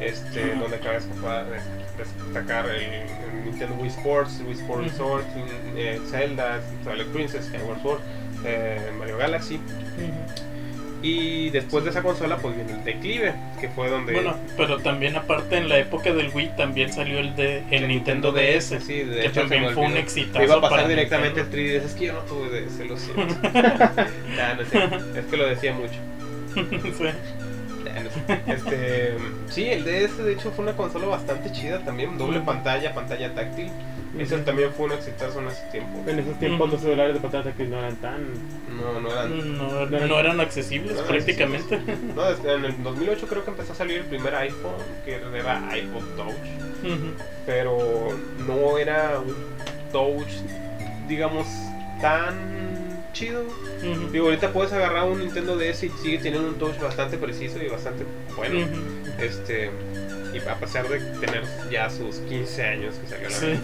Este, 0.00 0.54
donde 0.54 0.78
cabe 0.78 0.96
escapar- 0.96 1.44
destacar 1.98 2.64
el, 2.70 2.80
el 2.80 3.44
Nintendo 3.44 3.74
Wii 3.76 3.90
Sports, 3.90 4.40
Wii 4.46 4.54
Sport 4.54 4.80
Ujú. 4.80 4.88
Resort, 4.88 5.26
eh, 5.76 6.00
Zelda, 6.10 6.60
Twilight 6.84 7.08
Princess, 7.08 7.44
Skyward 7.46 7.82
Sword, 7.82 8.00
eh, 8.46 8.80
Mario 8.98 9.18
Galaxy. 9.18 9.60
Y 11.02 11.48
después 11.50 11.84
de 11.84 11.90
esa 11.90 12.02
consola, 12.02 12.36
pues 12.36 12.54
viene 12.54 12.72
el 12.72 12.84
declive, 12.84 13.34
que 13.58 13.68
fue 13.68 13.88
donde. 13.88 14.12
Bueno, 14.12 14.36
pero 14.56 14.78
también 14.78 15.16
aparte 15.16 15.56
en 15.56 15.68
la 15.68 15.78
época 15.78 16.12
del 16.12 16.28
Wii 16.28 16.56
también 16.56 16.92
salió 16.92 17.20
el 17.20 17.34
de 17.36 17.62
el, 17.70 17.88
Nintendo 17.88 18.32
DS, 18.32 18.82
sí, 18.84 18.98
de 19.04 19.20
que 19.20 19.26
hecho, 19.26 19.40
también 19.40 19.72
fue 19.72 19.86
un 19.86 19.96
exitazo. 19.96 20.38
Me 20.40 20.44
iba 20.44 20.56
a 20.56 20.60
pasar 20.60 20.78
para 20.78 20.88
directamente 20.88 21.40
el 21.40 21.46
Nintendo. 21.46 21.80
3DS, 21.80 21.86
es 21.86 21.94
que 21.94 22.06
yo 22.06 22.12
no 22.12 22.20
tuve 22.20 22.60
DS, 22.60 22.78
lo 22.86 22.96
siento. 22.96 23.34
Ya, 24.36 24.54
no 24.54 24.64
sé, 24.64 25.18
es 25.18 25.26
que 25.26 25.36
lo 25.36 25.46
decía 25.46 25.72
mucho. 25.72 25.94
Sí. 26.98 27.04
Ya, 27.84 28.02
no 28.02 28.10
sé. 28.10 28.40
Este, 28.46 29.14
sí, 29.48 29.66
el 29.66 29.84
DS 29.84 30.18
de 30.18 30.32
hecho 30.34 30.50
fue 30.50 30.64
una 30.64 30.76
consola 30.76 31.06
bastante 31.06 31.50
chida 31.50 31.78
también, 31.80 32.18
doble 32.18 32.40
pantalla, 32.40 32.92
pantalla 32.92 33.32
táctil. 33.34 33.70
Ese 34.18 34.34
Ujú. 34.34 34.44
también 34.44 34.70
fue 34.72 34.86
un 34.86 34.92
exitazo 34.92 35.38
en 35.40 35.46
ese 35.48 35.62
tiempo. 35.70 36.02
En 36.10 36.18
esos 36.18 36.38
tiempos 36.40 36.70
los 36.70 36.80
celulares 36.80 37.14
de 37.14 37.20
pantalla 37.20 37.44
táctil 37.44 37.70
no 37.70 37.78
eran 37.78 37.96
tan... 37.96 38.24
No, 38.76 39.00
no 39.00 39.10
eran. 39.12 39.56
No, 39.58 39.86
no 39.86 40.18
eran 40.18 40.40
accesibles 40.40 40.92
no 40.94 40.98
eran 41.02 41.08
prácticamente. 41.14 41.74
accesibles. 41.76 42.14
No, 42.16 42.22
desde- 42.30 42.54
en 42.54 42.64
el 42.64 42.82
2008 42.82 43.26
creo 43.28 43.44
que 43.44 43.50
empezó 43.50 43.72
a 43.72 43.76
salir 43.76 43.98
el 43.98 44.04
primer 44.06 44.34
iPhone, 44.34 44.72
que 45.04 45.14
era 45.14 45.76
iPod 45.78 46.02
Touch, 46.16 46.94
pero 47.46 48.08
no 48.46 48.78
era 48.78 49.20
un 49.20 49.34
Touch, 49.92 50.28
digamos, 51.08 51.46
tan 52.00 52.34
chido. 53.12 53.42
Digo, 54.12 54.26
ahorita 54.26 54.52
puedes 54.52 54.72
agarrar 54.72 55.04
un 55.08 55.18
Nintendo 55.20 55.56
DS 55.56 55.84
y 55.86 55.88
sigue 56.02 56.18
teniendo 56.18 56.48
un 56.48 56.54
touch 56.58 56.78
bastante 56.80 57.16
preciso 57.18 57.62
y 57.62 57.68
bastante 57.68 58.04
bueno. 58.36 58.66
Este, 59.18 59.70
y 60.32 60.38
a 60.38 60.54
pesar 60.56 60.88
de 60.88 61.00
tener 61.18 61.44
ya 61.70 61.90
sus 61.90 62.16
15 62.16 62.64
años 62.64 62.94
que 62.96 63.06
salió 63.06 63.28
la 63.28 63.36
Sí. 63.36 63.60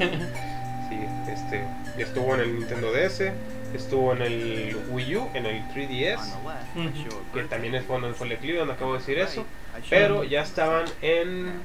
Sí, 0.88 0.98
este, 1.28 1.64
estuvo 1.98 2.34
en 2.34 2.40
el 2.40 2.59
Nintendo 2.60 2.93
DS, 2.93 3.32
estuvo 3.74 4.12
en 4.12 4.22
el 4.22 4.76
Wii 4.90 5.16
U, 5.16 5.28
en 5.34 5.47
el 5.47 5.62
3DS, 5.68 6.20
que 7.34 7.43
también 7.44 7.74
es 7.74 7.84
cuando 7.84 8.12
fue 8.14 8.28
el 8.28 8.56
donde 8.56 8.74
acabo 8.74 8.93
de 8.93 8.98
decir 9.01 9.18
eso, 9.18 9.44
pero 9.90 10.22
ya 10.22 10.43
estaban 10.43 10.84
en, 11.02 11.60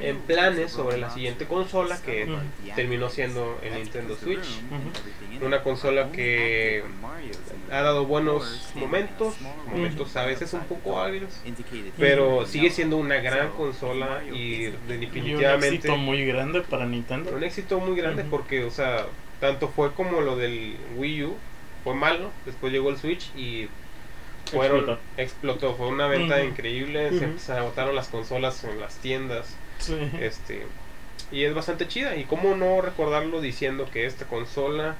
en 0.00 0.18
planes 0.20 0.72
sobre 0.72 0.98
la 0.98 1.10
siguiente 1.10 1.46
consola 1.46 2.00
que 2.02 2.28
terminó 2.74 3.08
siendo 3.08 3.58
el 3.62 3.74
Nintendo 3.74 4.16
Switch. 4.16 4.60
Una 5.42 5.62
consola 5.62 6.10
que 6.12 6.82
ha 7.70 7.82
dado 7.82 8.06
buenos 8.06 8.70
momentos, 8.74 9.34
momentos 9.70 10.16
a 10.16 10.24
veces 10.24 10.52
un 10.52 10.64
poco 10.64 11.00
áridos, 11.00 11.40
pero 11.98 12.46
sigue 12.46 12.70
siendo 12.70 12.96
una 12.96 13.16
gran 13.16 13.50
consola 13.50 14.22
y 14.32 14.36
Y 14.36 14.66
un 14.66 14.88
definitivamente 14.88 15.76
éxito 15.76 15.96
muy 15.96 16.24
grande 16.24 16.62
para 16.62 16.86
Nintendo. 16.86 17.32
un 17.34 17.44
éxito 17.44 17.80
muy 17.80 17.96
grande 17.96 18.24
porque, 18.24 18.64
o 18.64 18.70
sea, 18.70 19.06
tanto 19.40 19.68
fue 19.68 19.92
como 19.92 20.20
lo 20.20 20.36
del 20.36 20.76
Wii 20.96 21.24
U, 21.24 21.36
fue 21.84 21.94
malo, 21.94 22.30
después 22.44 22.72
llegó 22.72 22.90
el 22.90 22.96
Switch 22.96 23.30
y 23.36 23.68
fueron, 24.50 24.78
Explotó. 24.80 25.00
explotó, 25.16 25.74
fue 25.74 25.88
una 25.88 26.06
venta 26.06 26.42
increíble, 26.44 27.10
se, 27.38 27.52
agotaron 27.52 27.94
las 27.94 28.08
consolas 28.08 28.62
en 28.64 28.80
las 28.80 28.94
tiendas, 28.96 29.46
Sí. 29.78 29.94
este, 30.20 30.62
y 31.30 31.44
es 31.44 31.54
bastante 31.54 31.88
chida, 31.88 32.16
y 32.16 32.24
cómo 32.24 32.54
no 32.54 32.80
recordarlo 32.80 33.40
diciendo 33.40 33.88
que 33.92 34.06
esta 34.06 34.24
consola 34.26 34.96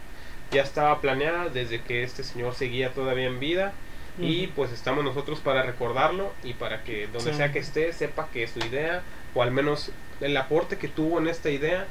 ya 0.51 0.63
estaba 0.63 1.01
planeada 1.01 1.49
desde 1.49 1.81
que 1.83 2.03
este 2.03 2.23
señor 2.25 2.55
seguía 2.55 2.93
todavía 2.93 3.27
en 3.27 3.41
vida, 3.41 3.73
y 4.19 4.47
pues 4.49 4.73
estamos 4.73 5.05
nosotros 5.05 5.41
para 5.41 5.63
recordarlo 5.63 6.33
y 6.43 6.55
para 6.55 6.83
que 6.85 7.07
donde 7.07 7.33
Sí. 7.33 7.37
sea 7.37 7.53
que 7.53 7.59
esté 7.59 7.93
sepa 7.93 8.29
que 8.33 8.47
su 8.49 8.61
idea, 8.61 9.03
o 9.35 9.43
al 9.43 9.51
menos 9.51 9.93
el 10.21 10.35
aporte 10.39 10.79
que 10.79 10.89
tuvo 10.89 11.19
en 11.19 11.29
esta 11.29 11.51
idea, 11.51 11.87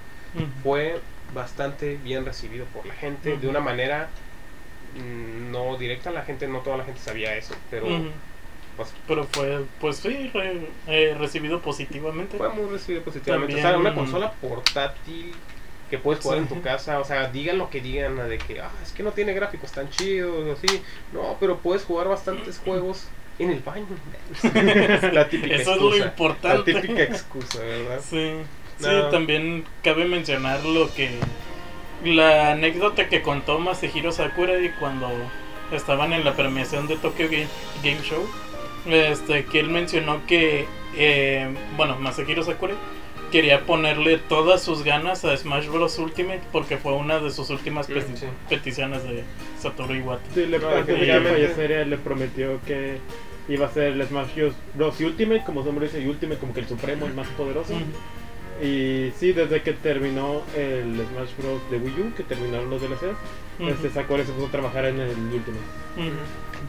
fue 0.64 0.99
bastante 1.34 1.98
bien 1.98 2.26
recibido 2.26 2.65
por 2.65 2.86
la 2.88 2.95
gente 2.95 3.38
de 3.38 3.48
una 3.48 3.60
manera 3.60 4.10
no 5.51 5.77
directa 5.77 6.11
la 6.11 6.23
gente 6.23 6.47
no 6.47 6.59
toda 6.59 6.77
la 6.77 6.85
gente 6.85 6.99
sabía 7.01 7.35
eso 7.35 7.53
pero 7.69 7.85
Ujú. 7.88 8.09
pues, 8.77 8.93
Pero 9.07 9.23
fue, 9.26 9.61
pues 9.80 9.97
sí, 9.97 10.30
re- 10.34 10.67
eh, 10.88 11.15
recibido 11.19 11.61
positivamente. 11.61 12.38
fue 12.38 12.49
muy 12.49 12.69
recibido 12.69 13.03
positivamente 13.03 13.53
También- 13.55 13.67
o 13.67 13.69
sea 13.69 13.80
una 13.80 13.93
consola 13.95 14.31
portátil 14.34 15.34
que 15.89 15.97
puedes 15.99 16.22
jugar 16.23 16.39
en 16.39 16.47
Sí. 16.49 16.55
tu 16.55 16.61
casa 16.61 16.99
o 16.99 17.05
sea 17.05 17.30
digan 17.30 17.57
lo 17.57 17.69
que 17.69 17.80
digan 17.81 18.17
de 18.27 18.38
que 18.39 18.59
ah, 18.59 18.72
es 18.84 18.91
que 18.91 19.03
no 19.03 19.11
tiene 19.11 19.34
gráficos 19.34 19.72
tan 19.72 19.89
chidos 19.89 20.47
o 20.47 20.51
así 20.53 20.81
no 21.13 21.38
pero 21.39 21.57
puedes 21.57 21.84
jugar 21.84 22.07
bastantes 22.07 22.57
juegos 22.59 23.07
en 23.38 23.51
el 23.51 23.59
baño 23.59 23.85
la 25.13 25.30
típica 25.30 25.55
Eso 25.55 25.76
es 25.76 25.81
lo 25.81 25.88
excusa 25.89 26.05
importante. 26.05 26.73
la 26.73 26.81
típica 26.81 27.03
excusa 27.03 27.59
verdad 27.59 27.99
Sí, 28.01 28.31
sí, 28.80 28.85
No. 28.88 29.09
también 29.09 29.63
cabe 29.84 30.05
mencionar 30.05 30.63
lo 30.65 30.91
que 30.93 31.11
la 32.06 32.52
anécdota 32.52 33.07
que 33.10 33.22
contó 33.22 33.60
Masahiro 33.60 34.11
Sakurai 34.11 34.72
cuando 34.80 35.10
estaban 35.72 36.14
en 36.14 36.23
la 36.23 36.34
premiación 36.36 36.88
de 36.88 36.95
Tokyo 36.98 37.26
Game, 37.30 37.48
Game 37.84 38.02
Show, 38.03 38.26
este, 38.88 39.45
que 39.45 39.60
él 39.60 39.69
mencionó 39.69 40.26
que, 40.27 40.65
eh, 40.95 41.48
bueno, 41.76 41.98
Masahiro 41.99 42.44
Sakurai 42.44 42.76
quería 43.32 43.65
ponerle 43.65 44.18
todas 44.19 44.61
sus 44.61 44.84
ganas 44.84 45.26
a 45.26 45.36
Smash 45.36 45.68
Bros. 45.68 45.98
Ultimate 45.98 46.41
porque 46.52 46.77
fue 46.77 46.94
una 46.94 47.19
de 47.19 47.32
sus 47.32 47.49
últimas 47.49 47.90
peti- 47.90 48.15
sí. 48.15 48.26
peticiones 48.49 49.03
de 49.03 49.23
Satoru 49.60 49.95
Iwata. 49.95 50.23
Sí, 50.34 50.45
le, 50.45 50.60
No, 50.60 50.69
antes 50.69 50.86
de 50.88 50.94
que 50.94 50.94
definitivamente. 50.94 51.48
falleciera 51.48 51.86
le 51.86 51.98
prometió 51.98 52.60
que 52.65 52.99
iba 53.49 53.65
a 53.65 53.69
ser 53.72 53.94
el 53.94 54.07
Smash 54.07 54.30
Bros. 54.76 54.99
Ultimate, 55.02 55.44
como 55.44 55.61
su 55.61 55.65
nombre 55.68 55.88
dice, 55.88 56.07
Ultimate 56.07 56.40
como 56.40 56.53
que 56.53 56.60
el 56.61 56.68
supremo, 56.68 57.07
el 57.07 57.14
más 57.15 57.27
poderoso. 57.30 57.73
Y 58.61 59.11
sí, 59.18 59.34
desde 59.34 59.61
que 59.61 59.73
terminó 59.73 60.41
el 60.56 60.95
Smash 60.95 61.36
Bros. 61.38 61.61
de 61.69 61.77
Wii 61.77 62.02
U, 62.02 62.14
que 62.15 62.23
terminaron 62.23 62.69
los 62.69 62.82
DLCs, 62.82 63.15
Ujú. 63.60 63.69
este 63.69 63.90
Sakurai 63.90 64.26
se 64.26 64.32
puso 64.34 64.48
a 64.48 64.52
trabajar 64.52 64.86
en 64.86 64.99
el 64.99 65.11
Ujú. 65.11 66.10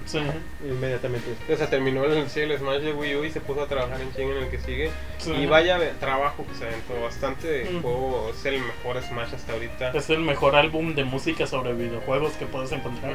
Sí, 0.05 0.19
inmediatamente. 0.65 1.29
o 1.53 1.57
sea 1.57 1.69
terminó 1.71 2.05
el, 2.05 2.29
sí, 2.29 2.41
el 2.41 2.57
Smash 2.59 2.81
de 2.83 2.93
Wii 2.93 3.17
U 3.17 3.25
y 3.25 3.31
se 3.31 3.41
puso 3.41 3.63
a 3.63 3.67
trabajar 3.69 4.01
en 4.01 4.11
King 4.11 4.27
en 4.37 4.43
el 4.45 4.49
que 4.51 4.59
sigue 4.59 4.91
sí. 5.19 5.33
Y 5.33 5.47
vaya 5.47 5.79
trabajo 6.01 6.45
que 6.47 6.55
se 6.55 6.67
aventó 6.67 7.01
bastante. 7.01 7.63
El 7.69 7.77
Ujú. 7.77 7.83
juego 7.83 8.31
es 8.35 8.45
el 8.47 8.61
mejor 8.61 9.01
Smash 9.03 9.35
hasta 9.35 9.53
ahorita. 9.53 9.91
Es 9.93 10.11
el 10.11 10.21
mejor 10.21 10.55
álbum 10.57 10.95
de 10.95 11.05
música 11.05 11.47
sobre 11.47 11.73
videojuegos 11.75 12.33
que 12.33 12.47
puedes 12.47 12.73
encontrar. 12.73 13.15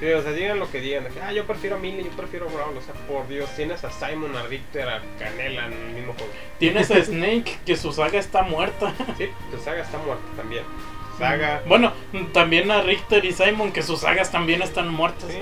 Sí, 0.00 0.06
o 0.12 0.22
sea, 0.22 0.32
digan 0.32 0.58
lo 0.58 0.70
que 0.70 0.80
digan. 0.80 1.04
de 1.04 1.10
que, 1.10 1.20
ah, 1.20 1.32
yo 1.32 1.46
prefiero 1.46 1.76
a 1.76 1.78
Millie, 1.78 2.04
yo 2.04 2.10
prefiero 2.10 2.48
a 2.48 2.52
Brawl. 2.52 2.76
O 2.76 2.80
sea, 2.80 2.94
por 3.06 3.26
Dios, 3.28 3.48
tienes 3.56 3.82
a 3.84 3.90
Simon, 3.90 4.36
a 4.36 4.42
Richter, 4.44 4.88
a 4.88 5.02
Canela 5.18 5.66
en 5.66 5.72
el 5.72 5.94
mismo 5.94 6.12
juego. 6.14 6.32
Tienes 6.58 6.90
a 6.90 7.02
Snake, 7.02 7.58
que 7.66 7.76
su 7.76 7.92
saga 7.92 8.18
está 8.18 8.42
muerta. 8.42 8.94
Sí, 9.16 9.28
tu 9.50 9.58
saga 9.62 9.82
está 9.82 9.98
muerta 9.98 10.24
también. 10.36 10.64
saga. 11.18 11.62
Bueno, 11.66 11.92
también 12.32 12.70
a 12.70 12.82
Richter 12.82 13.24
y 13.24 13.32
Simon, 13.32 13.72
que 13.72 13.82
sus 13.82 14.00
sagas 14.00 14.30
también 14.30 14.62
están 14.62 14.88
muertas. 14.88 15.30
Sí. 15.30 15.38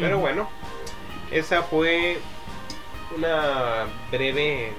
Pero 0.00 0.16
Ujú. 0.16 0.20
bueno, 0.26 0.48
esa 1.30 1.62
fue 1.62 2.18
una 3.16 3.86
breve 4.10 4.72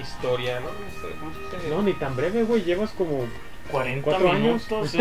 historia, 0.00 0.60
¿no? 0.60 0.68
Historia, 0.88 1.16
¿cómo 1.20 1.32
se 1.50 1.56
dice? 1.56 1.68
No, 1.68 1.82
ni 1.82 1.92
tan 1.94 2.16
breve, 2.16 2.42
güey. 2.44 2.62
Llevas 2.62 2.90
como 2.90 3.26
40 3.70 4.02
¿Cuatro 4.04 4.30
años? 4.30 4.40
minutos. 4.70 4.90
sí. 4.90 4.98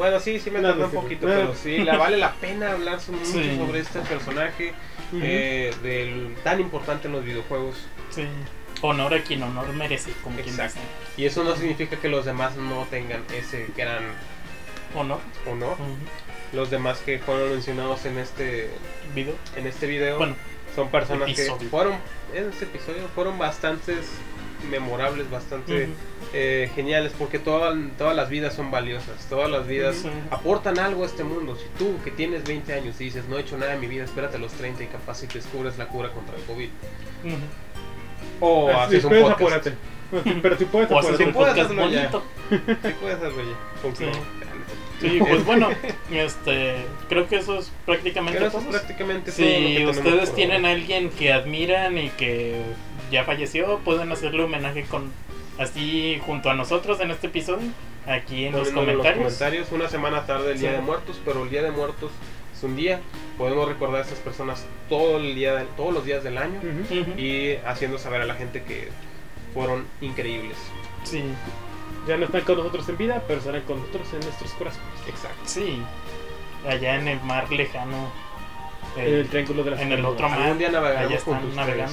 Bueno, 0.00 0.18
sí, 0.18 0.40
sí 0.40 0.50
me 0.50 0.62
no, 0.62 0.72
un 0.72 0.90
poquito, 0.92 1.26
pero 1.26 1.54
sí, 1.54 1.76
la 1.84 1.98
vale 1.98 2.16
la 2.16 2.32
pena 2.36 2.72
hablar 2.72 2.98
mucho 3.08 3.22
Sí. 3.26 3.54
sobre 3.58 3.80
este 3.80 3.98
personaje 4.00 4.72
eh, 5.12 5.74
del, 5.82 6.36
tan 6.42 6.58
importante 6.58 7.06
en 7.08 7.12
los 7.12 7.22
videojuegos. 7.22 7.76
Sí. 8.08 8.24
Honor 8.80 9.12
a 9.12 9.22
quien 9.22 9.42
honor 9.42 9.70
merece, 9.74 10.12
como 10.24 10.36
quien 10.36 10.48
Exacto. 10.48 10.80
dice. 10.80 11.22
Y 11.22 11.26
eso 11.26 11.44
no 11.44 11.54
significa 11.54 11.96
que 11.96 12.08
los 12.08 12.24
demás 12.24 12.56
no 12.56 12.86
tengan 12.88 13.22
ese 13.36 13.66
gran 13.76 14.02
Honor. 14.94 15.18
honor. 15.46 15.74
Ujú. 15.74 16.56
Los 16.56 16.70
demás 16.70 17.00
que 17.04 17.18
fueron 17.18 17.50
mencionados 17.50 18.06
en 18.06 18.16
este 18.16 18.70
Video. 19.14 19.34
en 19.54 19.66
este 19.66 19.86
video 19.86 20.16
Bueno, 20.16 20.34
son 20.74 20.88
personas 20.88 21.28
episodio. 21.28 21.58
que 21.58 21.66
fueron 21.66 21.92
en 22.32 22.48
este 22.48 22.64
episodio 22.64 23.02
fueron 23.14 23.38
bastantes 23.38 24.06
memorables, 24.70 25.30
bastante. 25.30 25.88
Eh, 26.32 26.70
geniales 26.74 27.12
porque 27.18 27.38
todas 27.38 27.76
todas 27.98 28.14
las 28.14 28.28
vidas 28.28 28.54
son 28.54 28.70
valiosas, 28.70 29.26
todas 29.28 29.50
las 29.50 29.66
vidas 29.66 29.96
Sí. 29.96 30.08
aportan 30.30 30.78
algo 30.78 31.02
a 31.02 31.06
este 31.06 31.24
mundo. 31.24 31.56
Si 31.56 31.64
tú 31.78 31.96
que 32.04 32.10
tienes 32.12 32.44
20 32.44 32.72
años 32.72 33.00
y 33.00 33.04
dices 33.04 33.24
no 33.28 33.36
he 33.36 33.40
hecho 33.40 33.56
nada 33.58 33.74
en 33.74 33.80
mi 33.80 33.86
vida, 33.88 34.04
espérate 34.04 34.36
a 34.36 34.40
los 34.40 34.52
30 34.52 34.84
y 34.84 34.86
capaz 34.86 35.16
si 35.16 35.26
descubres 35.26 35.76
la 35.78 35.86
cura 35.88 36.10
contra 36.10 36.36
el 36.36 36.42
COVID. 36.44 36.68
O 38.40 38.70
Ah, 38.70 38.84
haces 38.84 39.04
un 39.04 39.10
puedes 39.10 39.24
podcast. 39.24 39.66
apúrate. 39.66 39.72
Pero 40.42 40.56
si 40.58 40.64
puedes 40.64 40.90
O 40.90 40.98
hacer 40.98 41.10
apúrate. 41.14 41.24
un 41.24 41.32
puedes 41.32 41.52
hacerlo 41.58 41.90
ya. 41.90 42.10
Sí 42.10 42.94
puedes 43.00 43.16
hacerlo 43.18 43.42
ya. 43.42 44.02
Sí. 45.00 45.18
Pues 45.18 45.44
bueno, 45.46 45.68
este, 46.12 46.76
creo 47.08 47.26
que 47.26 47.36
eso 47.36 47.58
es 47.58 47.72
prácticamente 47.86 48.38
Pero 48.38 48.48
eso 48.48 48.58
es 48.58 48.64
todo. 48.64 48.72
prácticamente 48.72 49.32
todo 49.32 49.46
lo 49.46 49.52
que 49.52 49.76
Si 49.78 49.86
ustedes 49.86 50.34
tienen 50.34 50.64
a 50.66 50.70
alguien 50.70 51.08
que 51.10 51.32
admiran 51.32 51.96
y 51.96 52.10
que 52.10 52.60
ya 53.10 53.24
falleció, 53.24 53.78
pueden 53.78 54.12
hacerle 54.12 54.42
homenaje 54.42 54.84
con 54.84 55.10
así 55.60 56.20
junto 56.24 56.50
a 56.50 56.54
nosotros 56.54 57.00
en 57.00 57.10
este 57.10 57.28
episodio, 57.28 57.68
aquí 58.06 58.46
en 58.46 58.52
los 58.52 58.70
comentarios. 58.70 59.16
comentarios, 59.18 59.72
Una 59.72 59.88
semana 59.88 60.26
tarde 60.26 60.52
el 60.52 60.58
Día 60.60 60.72
de 60.72 60.80
Muertos, 60.80 61.20
pero 61.24 61.44
el 61.44 61.50
Día 61.50 61.62
de 61.62 61.70
Muertos 61.70 62.10
es 62.56 62.62
un 62.64 62.76
día. 62.76 63.00
Podemos 63.38 63.68
recordar 63.68 64.00
a 64.00 64.04
estas 64.04 64.18
personas 64.18 64.66
todo 64.88 65.16
el 65.18 65.34
día, 65.34 65.54
del- 65.54 65.68
todos 65.68 65.94
los 65.94 66.04
días 66.04 66.22
del 66.24 66.36
año 66.38 66.60
y 67.16 67.56
haciendo 67.66 67.98
saber 67.98 68.20
a 68.22 68.24
la 68.26 68.34
gente 68.34 68.62
que 68.62 68.88
fueron 69.54 69.86
increíbles. 70.00 70.56
Sí, 71.04 71.22
Ya 72.08 72.16
no 72.16 72.24
están 72.26 72.40
con 72.42 72.56
nosotros 72.56 72.88
en 72.88 72.96
vida, 72.96 73.22
pero 73.26 73.40
estarán 73.40 73.60
con 73.62 73.78
nosotros 73.78 74.08
en 74.14 74.20
nuestros 74.20 74.52
corazones. 74.52 74.88
Exacto. 75.06 75.40
sí. 75.44 75.82
Allá 76.66 76.96
en 76.96 77.08
el 77.08 77.20
mar 77.22 77.50
lejano. 77.52 78.10
En 78.96 79.04
eh, 79.04 79.20
el 79.20 79.28
triángulo 79.28 79.62
de 79.64 79.70
la 79.72 79.80
en 79.82 79.92
el 79.92 80.04
otro 80.04 80.28
mar. 80.28 80.40
Algún 80.42 80.58
día 80.58 80.70
navegaremos 80.70 81.06
allá 81.10 81.16
están 81.18 81.34
juntos 81.40 81.56
navegando. 81.56 81.92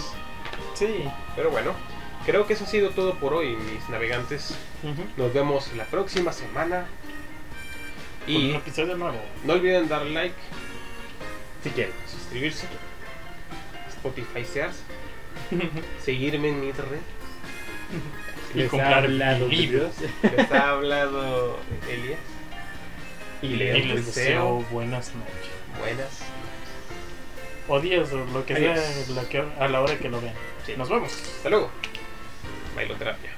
ustedes. 0.73 1.03
Sí. 1.03 1.10
Pero 1.35 1.52
bueno, 1.52 1.72
creo 2.28 2.45
que 2.45 2.54
eso 2.54 2.66
ha 2.66 2.68
sido 2.68 2.91
todo 2.91 3.16
por 3.16 3.34
hoy, 3.34 3.56
mis 3.56 3.90
navegantes. 3.90 4.54
Nos 5.18 5.34
vemos 5.34 5.74
la 5.76 5.86
próxima 5.86 6.32
semana. 6.32 6.86
Y 8.28 8.52
episodio 8.52 8.95
nuevo. 8.95 9.20
no 9.45 9.54
olviden 9.54 9.88
dar 9.88 10.06
like, 10.06 10.36
Si 11.64 11.70
quieren. 11.72 11.94
suscribirse, 12.12 12.68
Spotify 13.90 14.44
seas, 14.45 14.84
seguirme 16.04 16.49
en 16.49 16.60
mi 16.62 16.72
red. 16.74 16.99
Y 18.54 18.58
Les 18.60 18.68
ha 18.68 18.70
comprar 18.72 19.04
hablado 19.06 19.48
libros. 19.48 19.95
Les 20.36 20.52
ha 20.52 20.70
hablado 20.72 21.58
Elias. 21.90 22.20
Y 23.41 23.48
Y 23.48 23.56
les 23.56 23.86
les 23.86 24.06
deseo 24.06 24.66
buenas 24.72 25.14
noches. 25.16 25.49
Buenas. 25.80 26.20
O 27.70 27.80
días, 27.80 28.12
o 28.14 28.26
lo 28.26 28.45
que 28.45 28.54
Adiós. 28.56 28.80
sea, 28.80 29.16
lo 29.16 29.30
que- 29.30 29.44
a 29.60 29.68
la 29.68 29.82
hora 29.82 29.98
que 29.98 30.10
lo 30.10 30.20
vean. 30.22 30.34
Sí. 30.66 30.74
Nos 30.78 30.90
vemos. 30.90 31.14
Hasta 31.14 31.49
luego. 31.49 31.70
Bailoterapia. 32.78 33.34